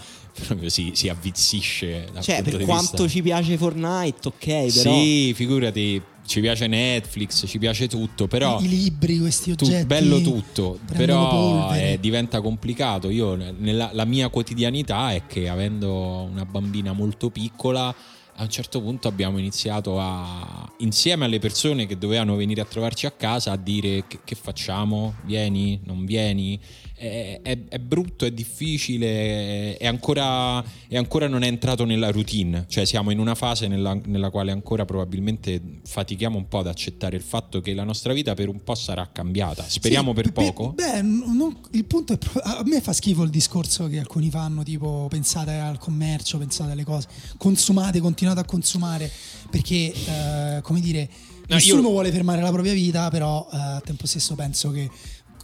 proprio 0.48 0.70
si, 0.70 0.92
si 0.96 1.10
avvizzisce 1.10 2.08
Cioè, 2.22 2.42
per 2.42 2.64
quanto 2.64 3.04
vista- 3.04 3.08
ci 3.10 3.22
piace 3.22 3.58
Fortnite, 3.58 4.28
ok, 4.30 4.46
però. 4.46 4.68
sì, 4.70 5.34
figurati, 5.36 6.02
ci 6.26 6.40
piace 6.40 6.68
Netflix, 6.68 7.46
ci 7.48 7.60
piace 7.60 7.88
tutto, 7.90 8.28
però 8.28 8.60
I, 8.62 8.68
libri, 8.70 9.20
questi 9.20 9.54
tu- 9.56 9.66
oggetti. 9.66 9.86
bello 9.86 10.22
tutto, 10.22 10.80
però 10.96 11.74
eh, 11.76 11.98
diventa 12.00 12.40
complicato. 12.42 13.10
Io 13.10 13.36
nella 13.36 13.90
la 13.94 14.06
mia 14.06 14.30
quotidianità 14.30 15.12
è 15.12 15.26
che 15.28 15.50
avendo 15.50 16.28
una 16.32 16.46
bambina 16.46 16.94
molto 16.94 17.30
piccola 17.30 17.94
a 18.36 18.44
un 18.44 18.50
certo 18.50 18.82
punto 18.82 19.08
abbiamo 19.08 19.38
iniziato 19.38 20.00
a 20.00 20.72
insieme 20.80 21.26
alle 21.26 21.40
persone 21.40 21.86
che 21.86 21.98
dovevano 21.98 22.36
venire 22.36 22.62
a 22.62 22.66
trovarci 22.66 23.06
a 23.06 23.12
casa 23.12 23.52
a 23.52 23.58
dire 23.58 24.06
che, 24.08 24.20
che 24.24 24.36
facciamo, 24.36 25.16
vieni, 25.24 25.80
non 25.86 26.06
vieni. 26.06 26.60
È, 26.96 27.40
è- 27.42 27.58
è 27.68 27.80
brutto, 27.80 28.24
è 28.26 28.32
difficile, 28.32 29.78
è 29.78 29.88
ancora, 29.88 30.64
è 30.88 30.96
ancora 30.96 31.28
non 31.28 31.44
è 31.44 31.48
entrato 31.48 31.86
nella 31.86 32.12
routine, 32.12 32.66
cioè 32.70 32.86
siamo 32.86 33.12
in 33.12 33.20
una 33.20 33.36
fase 33.36 33.68
nella, 33.68 33.98
nella 34.06 34.30
quale 34.30 34.52
ancora 34.52 34.86
probabilmente 34.86 35.62
fatichiamo 35.86 36.38
un 36.38 36.48
po' 36.48 36.60
ad 36.60 36.68
accettare 36.68 37.16
il 37.16 37.22
fatto 37.22 37.62
che 37.62 37.74
la 37.74 37.84
nostra 37.84 38.14
vita 38.14 38.34
per 38.36 38.48
un 38.48 38.64
po' 38.64 38.76
sarà 38.76 39.10
cambiata, 39.12 39.64
speriamo 39.68 40.10
Sì, 40.10 40.22
per 40.22 40.32
pe- 40.32 40.44
poco. 40.46 40.72
Beh, 40.74 41.02
non- 41.02 41.58
il 41.72 41.86
punto 41.86 42.14
è 42.14 42.18
a 42.44 42.64
me 42.66 42.80
fa 42.82 42.94
schifo 42.94 43.24
il 43.24 43.30
discorso 43.30 43.88
che 43.88 44.00
alcuni 44.00 44.30
fanno, 44.30 44.64
tipo 44.64 45.08
pensate 45.10 45.54
al 45.56 45.78
commercio, 45.80 46.38
pensate 46.38 46.72
alle 46.72 46.84
cose, 46.86 47.08
consumate, 47.38 48.00
continuate 48.24 48.40
a 48.40 48.46
consumare, 48.46 49.12
perché 49.50 49.94
eh, 49.94 50.62
come 50.62 50.80
dire, 50.80 51.10
No, 51.48 51.56
nessuno 51.56 51.82
io- 51.82 51.90
vuole 51.90 52.12
fermare 52.12 52.42
la 52.42 52.52
propria 52.52 52.74
vita, 52.74 53.10
però 53.10 53.48
eh, 53.52 53.58
al 53.58 53.82
tempo 53.84 54.08
stesso 54.08 54.34
penso 54.36 54.72
che, 54.72 54.90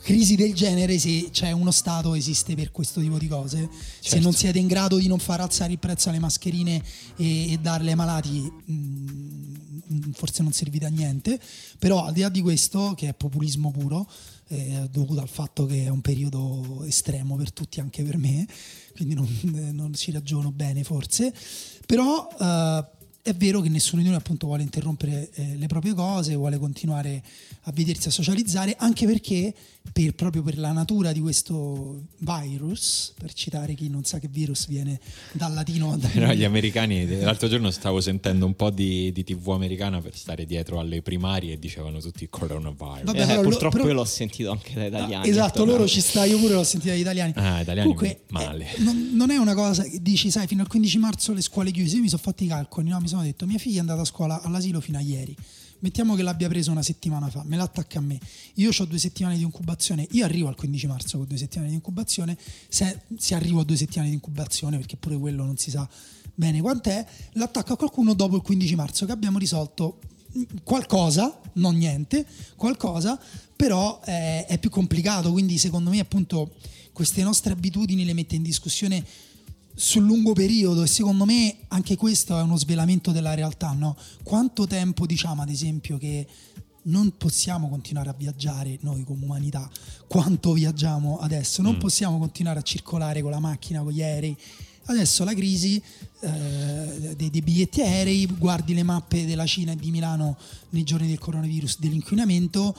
crisi 0.02 0.36
del 0.38 0.54
genere 0.54 0.98
se 0.98 1.28
c'è 1.30 1.52
uno 1.52 1.72
Stato 1.72 2.14
esiste 2.16 2.56
per 2.56 2.72
questo 2.72 3.02
tipo 3.02 3.18
di 3.18 3.28
cose. 3.28 3.68
Se 4.00 4.10
Certo. 4.12 4.24
non 4.24 4.34
siete 4.34 4.58
in 4.60 4.68
grado 4.68 4.98
di 4.98 5.08
non 5.08 5.20
far 5.20 5.42
alzare 5.42 5.74
il 5.74 5.80
prezzo 5.80 6.08
alle 6.10 6.20
mascherine 6.20 6.82
e, 7.18 7.52
e 7.52 7.58
darle 7.58 7.90
ai 7.90 7.96
malati, 7.98 8.40
mh, 8.40 10.12
forse 10.14 10.42
non 10.42 10.54
servite 10.54 10.86
a 10.86 10.90
niente. 10.90 11.38
Però 11.78 12.06
al 12.06 12.14
di 12.14 12.22
là 12.22 12.30
di 12.30 12.42
questo, 12.42 12.94
che 12.96 13.10
è 13.10 13.14
populismo 13.14 13.72
puro, 13.72 14.10
eh, 14.48 14.88
dovuto 14.90 15.20
al 15.20 15.28
fatto 15.30 15.66
che 15.66 15.84
è 15.84 15.90
un 15.90 16.00
periodo 16.02 16.84
estremo 16.86 17.36
per 17.36 17.52
tutti, 17.52 17.82
anche 17.82 18.02
per 18.04 18.16
me, 18.18 18.48
quindi 18.96 19.16
non, 19.16 19.28
non 19.74 19.94
ci 19.94 20.12
ragiono 20.12 20.52
bene 20.52 20.84
forse, 20.86 21.34
però 21.90 22.30
eh, 22.40 22.86
è 23.24 23.34
vero 23.34 23.62
che 23.62 23.70
nessuno 23.70 24.04
di 24.04 24.08
noi 24.08 24.18
appunto 24.18 24.46
vuole 24.46 24.62
interrompere 24.62 25.28
eh, 25.34 25.56
le 25.58 25.66
proprie 25.66 25.96
cose, 25.96 26.36
vuole 26.36 26.60
continuare 26.60 27.24
a 27.70 27.72
vedersi, 27.72 28.08
a 28.08 28.12
socializzare, 28.12 28.76
anche 28.80 29.06
perché 29.06 29.54
per- 29.94 30.14
proprio 30.14 30.42
per 30.44 30.58
la 30.58 30.72
natura 30.72 31.12
di 31.12 31.20
questo 31.20 32.02
virus, 32.18 33.14
per 33.18 33.32
citare 33.34 33.74
chi 33.76 33.90
non 33.90 34.04
sa 34.04 34.20
che 34.20 34.28
virus 34.28 34.68
viene 34.68 35.00
dal 35.34 35.54
latino, 35.54 35.96
dal- 35.98 36.10
Però 36.12 36.32
gli 36.34 36.44
americani, 36.44 37.08
l'altro 37.22 37.48
giorno 37.48 37.70
stavo 37.72 38.02
sentendo 38.02 38.46
un 38.46 38.56
po' 38.56 38.72
di, 38.72 39.12
di 39.12 39.24
TV 39.24 39.50
americana 39.50 40.02
per 40.02 40.16
stare 40.16 40.46
dietro 40.46 40.80
alle 40.80 41.02
primarie 41.02 41.54
e 41.54 41.60
dicevano 41.60 42.00
tutti 42.00 42.28
coronavirus. 42.30 43.04
Vabbè, 43.04 43.22
Eh, 43.22 43.26
però 43.26 43.42
lo- 43.42 43.50
purtroppo 43.50 43.76
però- 43.78 43.88
io 43.90 43.94
l'ho 43.94 44.06
sentito 44.06 44.52
anche 44.52 44.74
da 44.74 44.86
italiani. 44.88 45.30
Esatto, 45.30 45.50
Tornando. 45.58 45.74
loro 45.82 45.88
ci 45.88 46.02
sta, 46.02 46.26
io 46.26 46.40
pure 46.40 46.54
l'ho 46.56 46.64
sentita 46.64 46.92
dagli 46.92 47.02
italiani. 47.02 47.34
Ah, 47.36 47.62
italiani 47.62 47.94
Comunque, 47.94 48.22
male. 48.30 48.74
eh, 48.76 48.82
non, 48.82 49.10
non 49.14 49.30
è 49.30 49.38
una 49.38 49.54
cosa 49.54 49.84
che 49.84 50.02
dici, 50.02 50.32
sai, 50.32 50.48
fino 50.48 50.62
al 50.64 50.68
15 50.68 50.98
marzo 50.98 51.34
le 51.34 51.42
scuole 51.42 51.70
chiuse. 51.72 51.96
Io 51.98 52.02
mi 52.02 52.10
sono 52.10 52.22
fatti 52.24 52.46
i 52.46 52.48
calcoli, 52.48 52.90
no? 52.90 53.00
mi 53.00 53.08
sono 53.08 53.22
detto, 53.22 53.46
mia 53.46 53.58
figlia 53.60 53.78
è 53.78 53.80
andata 53.82 54.02
a 54.02 54.06
scuola 54.06 54.42
all'asilo 54.42 54.80
fino 54.82 54.98
a 54.98 55.02
ieri. 55.02 55.36
Mettiamo 55.82 56.16
che 56.16 56.24
l'abbia 56.24 56.50
preso 56.50 56.72
una 56.72 56.82
settimana 56.82 57.30
fa, 57.30 57.44
me 57.46 57.56
l'attacca 57.56 58.00
a 58.00 58.02
me. 58.02 58.20
Io 58.56 58.72
ho 58.78 58.86
due 58.86 58.98
settimane 59.00 59.38
di 59.38 59.44
incubazione, 59.44 60.08
io 60.12 60.26
arrivo 60.26 60.48
al 60.48 60.56
15 60.56 60.88
marzo 60.88 61.18
con 61.18 61.28
due 61.28 61.38
settimane 61.38 61.70
di 61.70 61.76
incubazione. 61.76 62.38
Se, 62.68 63.02
se 63.18 63.36
arrivo 63.36 63.62
a 63.62 63.64
due 63.64 63.78
settimane 63.78 64.10
di 64.10 64.16
incubazione, 64.16 64.78
perché 64.78 64.98
pure 64.98 65.18
quello 65.18 65.46
non 65.46 65.58
si 65.58 65.70
sa 65.70 65.88
bene 66.36 66.62
quant'è, 66.62 67.06
l'attacco 67.34 67.74
a 67.74 67.78
qualcuno 67.78 68.14
dopo 68.14 68.36
il 68.36 68.42
15 68.42 68.76
marzo 68.76 69.06
che 69.06 69.12
abbiamo 69.12 69.38
risolto 69.38 70.00
qualcosa, 70.64 71.40
non 71.54 71.76
niente, 71.76 72.26
qualcosa, 72.56 73.20
però 73.56 74.00
eh, 74.06 74.46
è 74.46 74.58
più 74.58 74.70
complicato, 74.70 75.32
quindi 75.32 75.58
secondo 75.58 75.90
me 75.90 76.00
appunto 76.00 76.54
queste 76.94 77.24
nostre 77.24 77.54
abitudini 77.54 78.06
le 78.06 78.14
mette 78.14 78.36
in 78.36 78.44
discussione 78.44 79.04
sul 79.80 80.04
lungo 80.04 80.34
periodo 80.34 80.84
e 80.84 80.88
secondo 80.88 81.24
me 81.24 81.56
anche 81.70 81.96
questo 81.96 82.38
è 82.38 82.42
uno 82.42 82.58
svelamento 82.58 83.14
della 83.14 83.34
realtà, 83.34 83.72
no? 83.72 83.96
Quanto 84.24 84.68
tempo 84.68 85.06
diciamo 85.06 85.42
ad 85.42 85.50
esempio 85.50 85.98
che 85.98 86.28
non 86.84 87.16
possiamo 87.16 87.70
continuare 87.70 88.10
a 88.10 88.16
viaggiare 88.18 88.78
noi 88.82 89.06
come 89.06 89.24
umanità, 89.24 89.70
quanto 90.06 90.52
viaggiamo 90.52 91.20
adesso, 91.20 91.62
non 91.62 91.78
possiamo 91.78 92.20
continuare 92.20 92.60
a 92.60 92.62
circolare 92.62 93.22
con 93.22 93.32
la 93.32 93.40
macchina, 93.40 93.82
con 93.82 93.94
gli 93.94 94.02
aerei. 94.02 94.36
Adesso 94.86 95.24
la 95.24 95.34
crisi 95.34 95.82
eh, 96.22 97.14
dei, 97.16 97.30
dei 97.30 97.42
biglietti 97.42 97.82
aerei, 97.82 98.26
guardi 98.26 98.74
le 98.74 98.84
mappe 98.84 99.26
della 99.26 99.46
Cina 99.46 99.72
e 99.72 99.76
di 99.78 99.92
Milano 99.92 100.36
nei 100.72 100.84
giorni 100.84 101.08
del 101.08 101.20
coronavirus, 101.20 101.80
dell'inquinamento. 101.80 102.76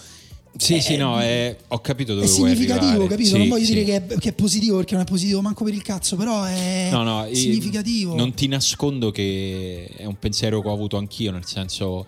Sì, 0.57 0.75
Eh, 0.75 0.81
sì, 0.81 0.97
no, 0.97 1.21
è- 1.21 1.57
ho 1.69 1.81
capito 1.81 2.15
dove 2.15 2.27
è 2.27 2.29
vuoi 2.29 2.51
significativo, 2.55 3.07
capito? 3.07 3.29
Sì, 3.31 3.39
non 3.39 3.49
voglio 3.49 3.65
sì. 3.65 3.73
dire 3.75 3.85
che 3.85 4.07
è, 4.07 4.19
che 4.19 4.29
è 4.31 4.33
positivo 4.33 4.77
perché 4.77 4.95
non 4.95 5.05
è 5.05 5.07
positivo 5.07 5.41
manco 5.41 5.65
per 5.65 5.73
il 5.75 5.83
cazzo, 5.83 6.17
però 6.17 6.43
è 6.45 6.89
No, 6.91 7.03
no, 7.05 7.29
significativo. 7.33 8.15
Non 8.17 8.35
ti 8.35 8.49
nascondo 8.49 9.11
che 9.11 9.87
è 9.97 10.05
un 10.05 10.19
pensiero 10.19 10.61
che 10.61 10.69
ho 10.69 10.73
avuto 10.73 10.97
anch'io, 10.97 11.31
nel 11.31 11.47
senso, 11.47 12.07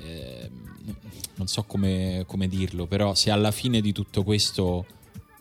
eh, 0.00 0.50
non 1.36 1.46
so 1.46 1.62
come, 1.62 2.24
come 2.26 2.48
dirlo, 2.48 2.86
però 2.86 3.14
se 3.14 3.30
alla 3.30 3.52
fine 3.52 3.80
di 3.80 3.92
tutto 3.92 4.24
questo 4.24 4.84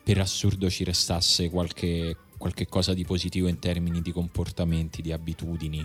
per 0.04 0.20
assurdo 0.20 0.70
ci 0.70 0.84
restasse 0.84 1.50
qualche, 1.50 2.16
qualche 2.38 2.68
cosa 2.68 2.94
di 2.94 3.04
positivo 3.06 3.48
in 3.48 3.58
termini 3.58 4.02
di 4.02 4.12
comportamenti, 4.12 5.02
di 5.02 5.12
abitudini, 5.12 5.84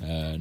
eh, 0.00 0.38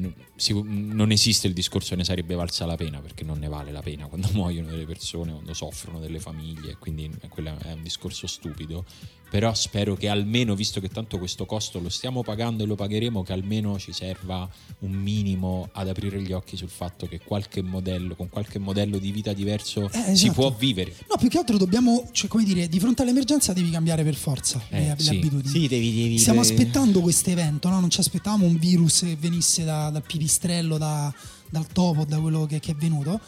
non 0.64 1.12
esiste 1.12 1.48
il 1.48 1.54
discorso 1.54 1.96
ne 1.96 2.04
sarebbe 2.04 2.36
valsa 2.36 2.66
la 2.66 2.76
pena 2.76 3.00
perché 3.00 3.24
non 3.24 3.40
ne 3.40 3.48
vale 3.48 3.72
la 3.72 3.82
pena 3.82 4.06
quando 4.08 4.30
muoiono 4.34 4.70
delle 4.70 4.86
persone, 4.86 5.32
quando 5.32 5.54
soffrono 5.54 6.00
delle 6.00 6.20
famiglie, 6.20 6.78
quindi 6.80 7.10
quello 7.30 7.58
è 7.64 7.72
un 7.74 7.84
discorso 7.84 8.28
stupido. 8.28 8.86
Però 9.30 9.54
spero 9.54 9.96
che 9.98 10.08
almeno, 10.08 10.56
visto 10.56 10.80
che 10.80 10.88
tanto 10.88 11.18
questo 11.18 11.46
costo 11.46 11.82
lo 11.82 11.90
stiamo 11.90 12.24
pagando 12.24 12.64
e 12.64 12.66
lo 12.66 12.76
pagheremo, 12.76 13.24
che 13.24 13.34
almeno 13.34 13.78
ci 13.78 13.92
serva 13.92 14.50
un 14.80 14.92
minimo 14.92 15.68
ad 15.74 15.90
aprire 15.90 16.22
gli 16.22 16.32
occhi 16.32 16.56
sul 16.56 16.70
fatto 16.70 17.08
che 17.10 17.20
qualche 17.20 17.62
modello, 17.62 18.16
con 18.16 18.30
qualche 18.30 18.58
modello 18.58 18.98
di 18.98 19.12
vita 19.12 19.34
diverso 19.34 19.90
Eh, 19.92 20.16
si 20.16 20.28
esatto. 20.28 20.32
può 20.32 20.52
vivere. 20.52 20.96
No, 21.10 21.18
più 21.20 21.28
che 21.28 21.40
altro 21.40 21.58
dobbiamo, 21.58 22.08
cioè, 22.14 22.30
come 22.30 22.46
dire, 22.46 22.70
di 22.70 22.80
fronte 22.80 23.02
all'emergenza 23.02 23.52
devi 23.52 23.70
cambiare 23.70 24.06
per 24.06 24.16
forza 24.16 24.62
Eh, 24.70 24.80
le, 24.80 24.88
le 24.96 25.04
sì. 25.04 25.10
abitudini. 25.18 25.48
Sì, 25.50 25.68
devi, 25.68 25.94
devi 25.94 26.18
Stiamo 26.20 26.42
devi- 26.42 26.54
aspettando 26.54 27.02
questo 27.02 27.30
evento, 27.30 27.68
no? 27.68 27.82
non 27.82 27.90
ci 27.90 28.00
aspettavamo 28.00 28.46
un 28.46 28.58
virus 28.58 29.00
che 29.02 29.18
venisse 29.20 29.47
da- 29.56 29.89
dal 29.89 30.04
pipistrello, 30.04 30.77
da- 30.77 31.13
dal 31.50 31.68
topo, 31.68 32.06
da 32.06 32.20
quello 32.20 32.46
che, 32.46 32.60
che 32.60 32.72
è 32.72 32.75
venuto, 32.75 33.20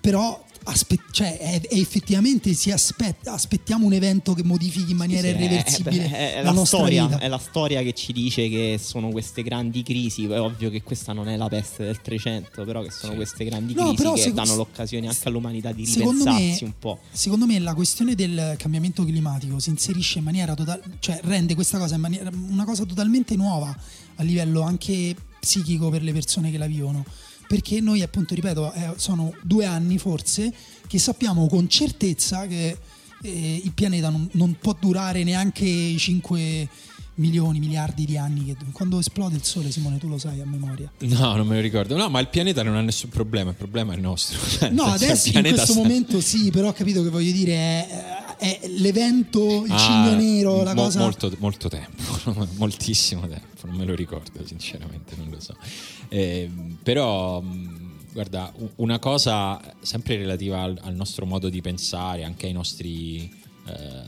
però 0.00 0.42
aspe- 0.64 0.98
cioè, 1.10 1.38
è- 1.38 1.60
è 1.68 1.74
effettivamente 1.78 2.52
si 2.54 2.70
aspetta, 2.70 3.32
aspettiamo 3.32 3.86
un 3.86 3.92
evento 3.92 4.34
che 4.34 4.42
modifichi 4.44 4.90
in 4.92 4.96
maniera 4.96 5.28
Sì, 5.28 5.34
sì, 5.34 5.34
è- 5.34 5.44
irreversibile 5.44 6.04
è, 6.04 6.10
è- 6.10 6.32
è 6.32 6.36
la, 6.36 6.42
la, 6.42 6.52
nostra 6.52 6.78
storia, 6.78 7.06
vita. 7.06 7.18
è 7.20 7.28
la 7.28 7.38
storia 7.38 7.82
che 7.82 7.92
ci 7.92 8.12
dice 8.12 8.48
che 8.48 8.78
sono 8.82 9.10
queste 9.10 9.42
grandi 9.42 9.82
crisi. 9.82 10.24
È 10.26 10.40
ovvio 10.40 10.70
che 10.70 10.82
questa 10.82 11.12
non 11.12 11.28
è 11.28 11.36
la 11.36 11.48
peste 11.48 11.84
del 11.84 12.00
300, 12.00 12.64
però 12.64 12.82
che 12.82 12.90
sono 12.90 13.12
Sì. 13.12 13.18
queste 13.18 13.44
grandi 13.44 13.74
No, 13.74 13.92
crisi 13.94 14.12
che 14.14 14.20
seco- 14.20 14.34
danno 14.34 14.56
l'occasione 14.56 15.06
anche 15.08 15.28
all'umanità 15.28 15.72
di 15.72 15.86
Secondo 15.86 16.24
me- 16.24 16.30
ripensarsi 16.32 16.64
un 16.64 16.72
po'. 16.78 16.98
Secondo 17.12 17.46
me 17.46 17.58
la 17.58 17.74
questione 17.74 18.14
del 18.14 18.54
cambiamento 18.58 19.04
climatico 19.04 19.58
si 19.58 19.70
inserisce 19.70 20.18
in 20.18 20.24
maniera 20.24 20.54
totale, 20.54 20.82
cioè 21.00 21.20
rende 21.24 21.54
questa 21.54 21.78
cosa 21.78 21.94
in 21.96 22.00
maniera- 22.00 22.30
una 22.48 22.64
cosa 22.64 22.84
totalmente 22.84 23.36
nuova 23.36 23.76
a 24.16 24.22
livello 24.22 24.62
anche 24.62 25.14
psichico 25.40 25.90
per 25.90 26.02
le 26.02 26.12
persone 26.12 26.50
che 26.50 26.56
la 26.58 26.66
vivono. 26.66 27.04
Perché 27.46 27.80
noi, 27.80 28.02
appunto, 28.02 28.34
ripeto, 28.34 28.72
eh, 28.72 28.92
sono 28.96 29.34
due 29.42 29.64
anni 29.64 29.98
forse 29.98 30.52
che 30.86 30.98
sappiamo 30.98 31.46
con 31.46 31.68
certezza 31.68 32.46
che 32.46 32.76
eh, 33.22 33.60
il 33.62 33.72
pianeta 33.72 34.10
non, 34.10 34.28
non 34.32 34.56
può 34.60 34.76
durare 34.78 35.24
neanche 35.24 35.96
5 35.96 36.68
milioni, 37.16 37.58
miliardi 37.60 38.04
di 38.04 38.16
anni. 38.16 38.44
Che, 38.44 38.56
quando 38.72 38.98
esplode 38.98 39.36
il 39.36 39.44
sole, 39.44 39.70
Simone, 39.70 39.98
tu 39.98 40.08
lo 40.08 40.18
sai 40.18 40.40
a 40.40 40.46
memoria. 40.46 40.90
No, 41.00 41.36
non 41.36 41.46
me 41.46 41.56
lo 41.56 41.60
ricordo. 41.60 41.96
No, 41.96 42.08
ma 42.08 42.20
il 42.20 42.28
pianeta 42.28 42.62
non 42.62 42.74
ha 42.76 42.80
nessun 42.80 43.10
problema, 43.10 43.50
il 43.50 43.56
problema 43.56 43.92
è 43.92 43.96
il 43.96 44.02
nostro. 44.02 44.38
Cioè, 44.48 44.70
No, 44.70 44.86
il 44.86 44.92
adesso 44.92 45.26
in 45.26 45.32
pianeta 45.32 45.54
questo 45.56 45.72
sta- 45.72 45.82
momento 45.82 46.20
sì, 46.20 46.50
però 46.50 46.68
ho 46.68 46.72
capito 46.72 47.02
che 47.02 47.08
voglio 47.10 47.32
dire 47.32 47.52
è, 47.54 48.23
è 48.36 48.60
l'evento, 48.78 49.64
il 49.64 49.70
Ah, 49.72 49.78
cigno 49.78 50.14
nero, 50.16 50.62
la 50.62 50.74
mo- 50.74 50.82
cosa... 50.82 51.00
Molto, 51.00 51.32
molto 51.38 51.68
tempo, 51.68 52.46
moltissimo 52.56 53.26
tempo, 53.26 53.66
non 53.66 53.76
me 53.76 53.84
lo 53.84 53.94
ricordo 53.94 54.44
sinceramente, 54.46 55.14
non 55.16 55.28
lo 55.30 55.40
so. 55.40 55.56
Eh, 56.08 56.50
però, 56.82 57.42
guarda, 58.12 58.52
una 58.76 58.98
cosa 58.98 59.60
sempre 59.80 60.16
relativa 60.16 60.60
al, 60.62 60.78
al 60.82 60.94
nostro 60.94 61.26
modo 61.26 61.48
di 61.48 61.60
pensare, 61.60 62.24
anche 62.24 62.46
ai 62.46 62.52
nostri, 62.52 63.22
eh, 63.66 64.02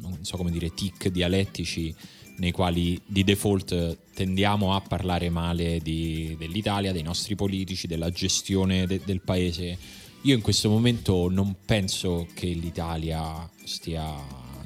non 0.00 0.18
so 0.22 0.36
come 0.36 0.50
dire, 0.50 0.72
tic 0.74 1.08
dialettici, 1.08 1.94
nei 2.38 2.50
quali 2.50 3.00
di 3.06 3.24
default 3.24 3.98
tendiamo 4.14 4.74
a 4.74 4.80
parlare 4.80 5.28
male 5.30 5.78
di- 5.80 6.34
dell'Italia, 6.38 6.90
dei 6.92 7.02
nostri 7.02 7.34
politici, 7.34 7.86
della 7.86 8.10
gestione 8.10 8.86
de- 8.86 9.00
del 9.04 9.20
paese. 9.20 10.00
Io 10.22 10.34
in 10.34 10.40
questo 10.40 10.68
momento 10.68 11.28
non 11.28 11.56
penso 11.64 12.28
che 12.32 12.46
l'Italia 12.46 13.48
stia 13.64 14.14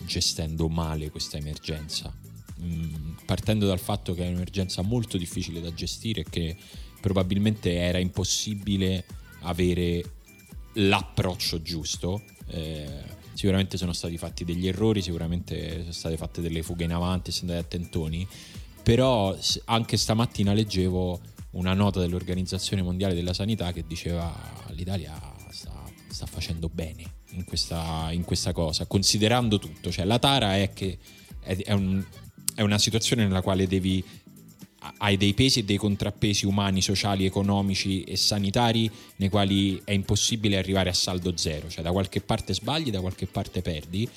gestendo 0.04 0.68
male 0.68 1.10
questa 1.10 1.38
emergenza, 1.38 2.14
Mm, 2.62 3.16
partendo 3.26 3.66
dal 3.66 3.78
fatto 3.78 4.14
che 4.14 4.24
è 4.24 4.28
un'emergenza 4.28 4.80
molto 4.80 5.18
difficile 5.18 5.60
da 5.60 5.74
gestire 5.74 6.22
e 6.22 6.26
che 6.28 6.56
probabilmente 7.02 7.74
era 7.74 7.98
impossibile 7.98 9.04
avere 9.40 10.02
l'approccio 10.74 11.60
giusto. 11.60 12.22
Eh, 12.48 13.02
sicuramente 13.34 13.76
sono 13.76 13.92
stati 13.92 14.16
fatti 14.16 14.44
degli 14.44 14.66
errori, 14.66 15.02
sicuramente 15.02 15.80
sono 15.80 15.92
state 15.92 16.16
fatte 16.16 16.40
delle 16.40 16.62
fughe 16.62 16.84
in 16.84 16.92
avanti, 16.94 17.30
si 17.30 17.44
è 17.44 17.48
andati 17.48 17.76
a 17.76 18.26
però 18.82 19.36
anche 19.66 19.96
stamattina 19.96 20.54
leggevo 20.54 21.20
una 21.52 21.74
nota 21.74 22.00
dell'Organizzazione 22.00 22.82
Mondiale 22.82 23.14
della 23.14 23.34
Sanità 23.34 23.72
che 23.72 23.84
diceva 23.86 24.32
l'Italia 24.70 25.34
sta, 26.16 26.24
facendo 26.26 26.70
bene 26.72 27.04
in 27.32 27.44
questa, 27.44 28.08
in 28.10 28.24
questa 28.24 28.52
cosa, 28.52 28.86
considerando 28.86 29.58
tutto, 29.58 29.90
cioè 29.90 30.06
la 30.06 30.18
tara 30.18 30.56
è 30.56 30.72
che 30.72 30.96
è, 31.40 31.54
è 31.56 31.72
un- 31.72 32.02
è 32.54 32.62
una 32.62 32.78
situazione 32.78 33.24
nella 33.26 33.42
quale 33.42 33.66
devi 33.66 34.02
hai 34.98 35.16
dei 35.16 35.34
pesi 35.34 35.58
e 35.60 35.64
dei 35.64 35.76
contrappesi 35.76 36.46
umani, 36.46 36.80
sociali, 36.80 37.24
economici 37.24 38.02
e 38.04 38.16
sanitari 38.16 38.88
nei 39.16 39.28
quali 39.28 39.80
è 39.84 39.90
impossibile 39.92 40.56
arrivare 40.56 40.88
a 40.88 40.92
saldo 40.92 41.36
zero, 41.36 41.68
cioè 41.68 41.82
da 41.82 41.90
qualche 41.90 42.20
parte 42.20 42.54
sbagli, 42.54 42.90
da 42.90 43.00
qualche 43.00 43.26
parte 43.26 43.62
perdi. 43.62 44.08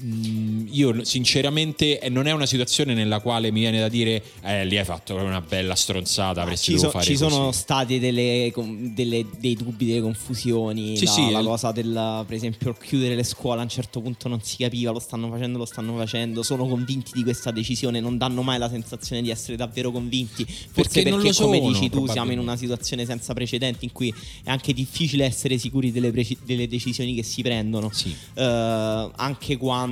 Mm, 0.00 0.66
io 0.70 1.04
sinceramente 1.04 1.98
eh, 1.98 2.08
non 2.08 2.28
è 2.28 2.32
una 2.32 2.46
situazione 2.46 2.94
nella 2.94 3.18
quale 3.18 3.50
mi 3.50 3.60
viene 3.60 3.80
da 3.80 3.88
dire 3.88 4.22
eh, 4.42 4.64
lì 4.64 4.78
hai 4.78 4.84
fatto 4.84 5.16
una 5.16 5.40
bella 5.40 5.74
stronzata 5.74 6.42
avresti 6.42 6.72
ci, 6.72 6.78
so, 6.78 6.90
fare 6.90 7.04
ci 7.04 7.16
sono 7.16 7.50
stati 7.50 7.98
delle, 7.98 8.52
delle, 8.94 9.26
dei 9.38 9.56
dubbi 9.56 9.86
delle 9.86 10.00
confusioni 10.00 10.96
sì, 10.96 11.04
la, 11.04 11.10
sì, 11.10 11.30
la 11.30 11.42
cosa 11.42 11.72
del 11.72 12.24
per 12.26 12.36
esempio 12.36 12.74
chiudere 12.74 13.16
le 13.16 13.24
scuole 13.24 13.58
a 13.58 13.64
un 13.64 13.68
certo 13.68 14.00
punto 14.00 14.28
non 14.28 14.40
si 14.40 14.58
capiva 14.58 14.92
lo 14.92 15.00
stanno 15.00 15.28
facendo 15.30 15.58
lo 15.58 15.64
stanno 15.64 15.96
facendo 15.96 16.44
sono 16.44 16.68
convinti 16.68 17.10
di 17.12 17.24
questa 17.24 17.50
decisione 17.50 17.98
non 17.98 18.18
danno 18.18 18.42
mai 18.42 18.58
la 18.58 18.68
sensazione 18.68 19.20
di 19.20 19.30
essere 19.30 19.56
davvero 19.56 19.90
convinti. 19.90 20.44
Forse 20.44 21.02
perché, 21.02 21.10
perché 21.10 21.42
come 21.42 21.58
sono, 21.58 21.72
dici 21.72 21.90
tu 21.90 22.06
siamo 22.06 22.30
in 22.30 22.38
una 22.38 22.56
situazione 22.56 23.04
senza 23.04 23.34
precedenti 23.34 23.84
in 23.84 23.92
cui 23.92 24.14
è 24.44 24.50
anche 24.50 24.72
difficile 24.72 25.24
essere 25.24 25.58
sicuri 25.58 25.90
delle, 25.90 26.12
preci- 26.12 26.38
delle 26.44 26.68
decisioni 26.68 27.14
che 27.14 27.22
si 27.22 27.42
prendono. 27.42 27.90
Sì. 27.92 28.08
uh, 28.34 28.40
anche 28.40 29.56
quando 29.56 29.87